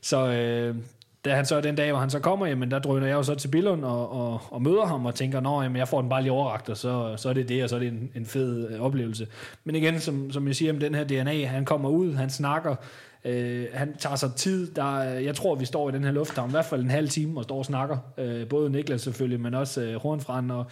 Så 0.00 0.32
øh, 0.32 0.76
da 1.24 1.34
han 1.34 1.46
så 1.46 1.60
den 1.60 1.76
dag, 1.76 1.90
hvor 1.90 2.00
han 2.00 2.10
så 2.10 2.18
kommer, 2.18 2.46
jamen 2.46 2.70
der 2.70 2.78
drøner 2.78 3.06
jeg 3.06 3.14
jo 3.14 3.22
så 3.22 3.34
til 3.34 3.48
Billund 3.48 3.84
og, 3.84 4.12
og, 4.12 4.40
og 4.50 4.62
møder 4.62 4.86
ham 4.86 5.06
og 5.06 5.14
tænker, 5.14 5.40
nå, 5.40 5.62
jamen 5.62 5.76
jeg 5.76 5.88
får 5.88 6.00
den 6.00 6.10
bare 6.10 6.22
lige 6.22 6.32
overragt, 6.32 6.68
og 6.68 6.76
så, 6.76 7.14
så 7.16 7.28
er 7.28 7.32
det 7.32 7.48
det, 7.48 7.62
og 7.62 7.68
så 7.68 7.76
er 7.76 7.80
det 7.80 7.88
en, 7.88 8.10
en 8.14 8.26
fed 8.26 8.70
øh, 8.70 8.80
oplevelse. 8.80 9.26
Men 9.64 9.74
igen, 9.74 10.00
som, 10.00 10.30
som 10.30 10.46
jeg 10.46 10.56
siger 10.56 10.72
om 10.72 10.80
den 10.80 10.94
her 10.94 11.04
DNA, 11.04 11.46
han 11.46 11.64
kommer 11.64 11.88
ud, 11.88 12.14
han 12.14 12.30
snakker, 12.30 12.76
øh, 13.24 13.66
han 13.72 13.96
tager 13.98 14.16
sig 14.16 14.30
tid. 14.36 14.74
Der, 14.74 15.16
øh, 15.16 15.24
jeg 15.24 15.34
tror, 15.34 15.54
vi 15.54 15.64
står 15.64 15.88
i 15.88 15.92
den 15.92 16.04
her 16.04 16.12
lufthavn 16.12 16.50
i 16.50 16.50
hvert 16.50 16.64
fald 16.64 16.82
en 16.82 16.90
halv 16.90 17.08
time 17.08 17.40
og 17.40 17.44
står 17.44 17.58
og 17.58 17.64
snakker. 17.64 17.98
Øh, 18.18 18.48
både 18.48 18.70
Niklas 18.70 19.00
selvfølgelig, 19.00 19.40
men 19.40 19.54
også 19.54 19.82
øh, 19.82 19.94
Hornfrand 19.94 20.52
og 20.52 20.66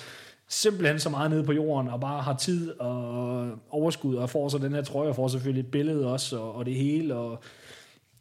simpelthen 0.49 0.99
så 0.99 1.11
meget 1.11 1.31
nede 1.31 1.45
på 1.45 1.53
jorden, 1.53 1.89
og 1.89 2.01
bare 2.01 2.23
har 2.23 2.37
tid 2.37 2.81
og 2.81 3.49
overskud, 3.71 4.15
og 4.15 4.31
får 4.31 4.49
så 4.49 4.59
den 4.59 4.73
her 4.73 4.83
trøje, 4.83 5.09
og 5.09 5.17
får 5.17 5.29
selvfølgelig 5.29 5.61
et 5.61 5.71
billede 5.71 6.13
også, 6.13 6.39
og, 6.39 6.55
og 6.55 6.67
det 6.67 6.75
hele, 6.75 7.15
og 7.15 7.43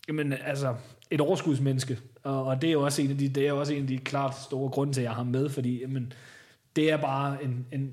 jamen, 0.08 0.34
altså, 0.46 0.76
et 1.12 1.22
overskudsmenneske, 1.22 2.00
og, 2.24 2.46
og 2.46 2.62
det 2.62 2.68
er 2.68 2.72
jo 2.72 2.82
også 2.82 3.02
en 3.02 3.12
af 3.12 3.18
de, 3.18 3.30
det 3.30 3.48
er 3.48 3.54
også 3.54 3.74
en 3.74 3.82
af 3.82 3.88
de 3.88 3.98
klart 3.98 4.38
store 4.38 4.70
grunde 4.70 4.94
til, 4.94 5.02
at 5.02 5.04
jeg 5.04 5.12
har 5.12 5.18
ham 5.18 5.28
med, 5.28 5.50
fordi 5.50 5.82
jamen, 5.82 6.14
det 6.76 6.92
er 6.92 6.98
bare 6.98 7.44
en, 7.44 7.66
en 7.72 7.92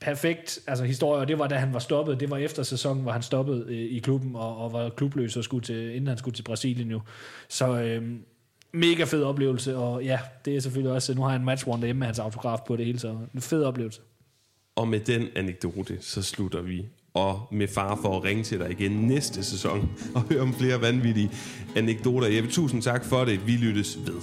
perfekt 0.00 0.58
altså, 0.66 0.84
historie, 0.84 1.20
og 1.20 1.28
det 1.28 1.38
var 1.38 1.46
da 1.46 1.54
han 1.54 1.72
var 1.72 1.78
stoppet, 1.78 2.20
det 2.20 2.30
var 2.30 2.36
efter 2.36 2.62
sæsonen, 2.62 3.02
hvor 3.02 3.12
han 3.12 3.22
stoppede 3.22 3.64
øh, 3.68 3.76
i 3.76 3.98
klubben, 3.98 4.36
og, 4.36 4.56
og 4.56 4.72
var 4.72 4.88
klubløs, 4.88 5.36
og 5.36 5.44
skulle 5.44 5.64
til, 5.64 5.94
inden 5.94 6.06
han 6.06 6.18
skulle 6.18 6.34
til 6.34 6.42
Brasilien 6.42 6.90
jo. 6.90 7.00
Så 7.48 7.80
øh, 7.80 8.02
mega 8.72 9.04
fed 9.04 9.22
oplevelse, 9.22 9.76
og 9.76 10.04
ja, 10.04 10.18
det 10.44 10.56
er 10.56 10.60
selvfølgelig 10.60 10.92
også, 10.92 11.14
nu 11.14 11.22
har 11.22 11.30
jeg 11.30 11.36
en 11.36 11.44
match 11.44 11.68
one 11.68 11.80
derhjemme 11.80 11.98
med 11.98 12.06
hans 12.06 12.18
autograf 12.18 12.58
på 12.66 12.76
det 12.76 12.86
hele, 12.86 12.98
så 12.98 13.16
en 13.34 13.40
fed 13.40 13.62
oplevelse. 13.62 14.00
Og 14.76 14.88
med 14.88 15.00
den 15.00 15.28
anekdote, 15.36 15.98
så 16.00 16.22
slutter 16.22 16.62
vi 16.62 16.86
og 17.14 17.48
med 17.52 17.68
far 17.68 17.98
for 18.02 18.16
at 18.16 18.24
ringe 18.24 18.42
til 18.42 18.58
dig 18.58 18.70
igen 18.70 18.90
næste 18.90 19.44
sæson 19.44 19.90
og 20.14 20.22
høre 20.22 20.40
om 20.40 20.54
flere 20.54 20.80
vanvittige 20.80 21.30
anekdoter. 21.76 22.28
Jeppe, 22.28 22.50
tusind 22.50 22.82
tak 22.82 23.04
for 23.04 23.24
det. 23.24 23.46
Vi 23.46 23.52
lyttes 23.52 23.98
ved. 24.06 24.20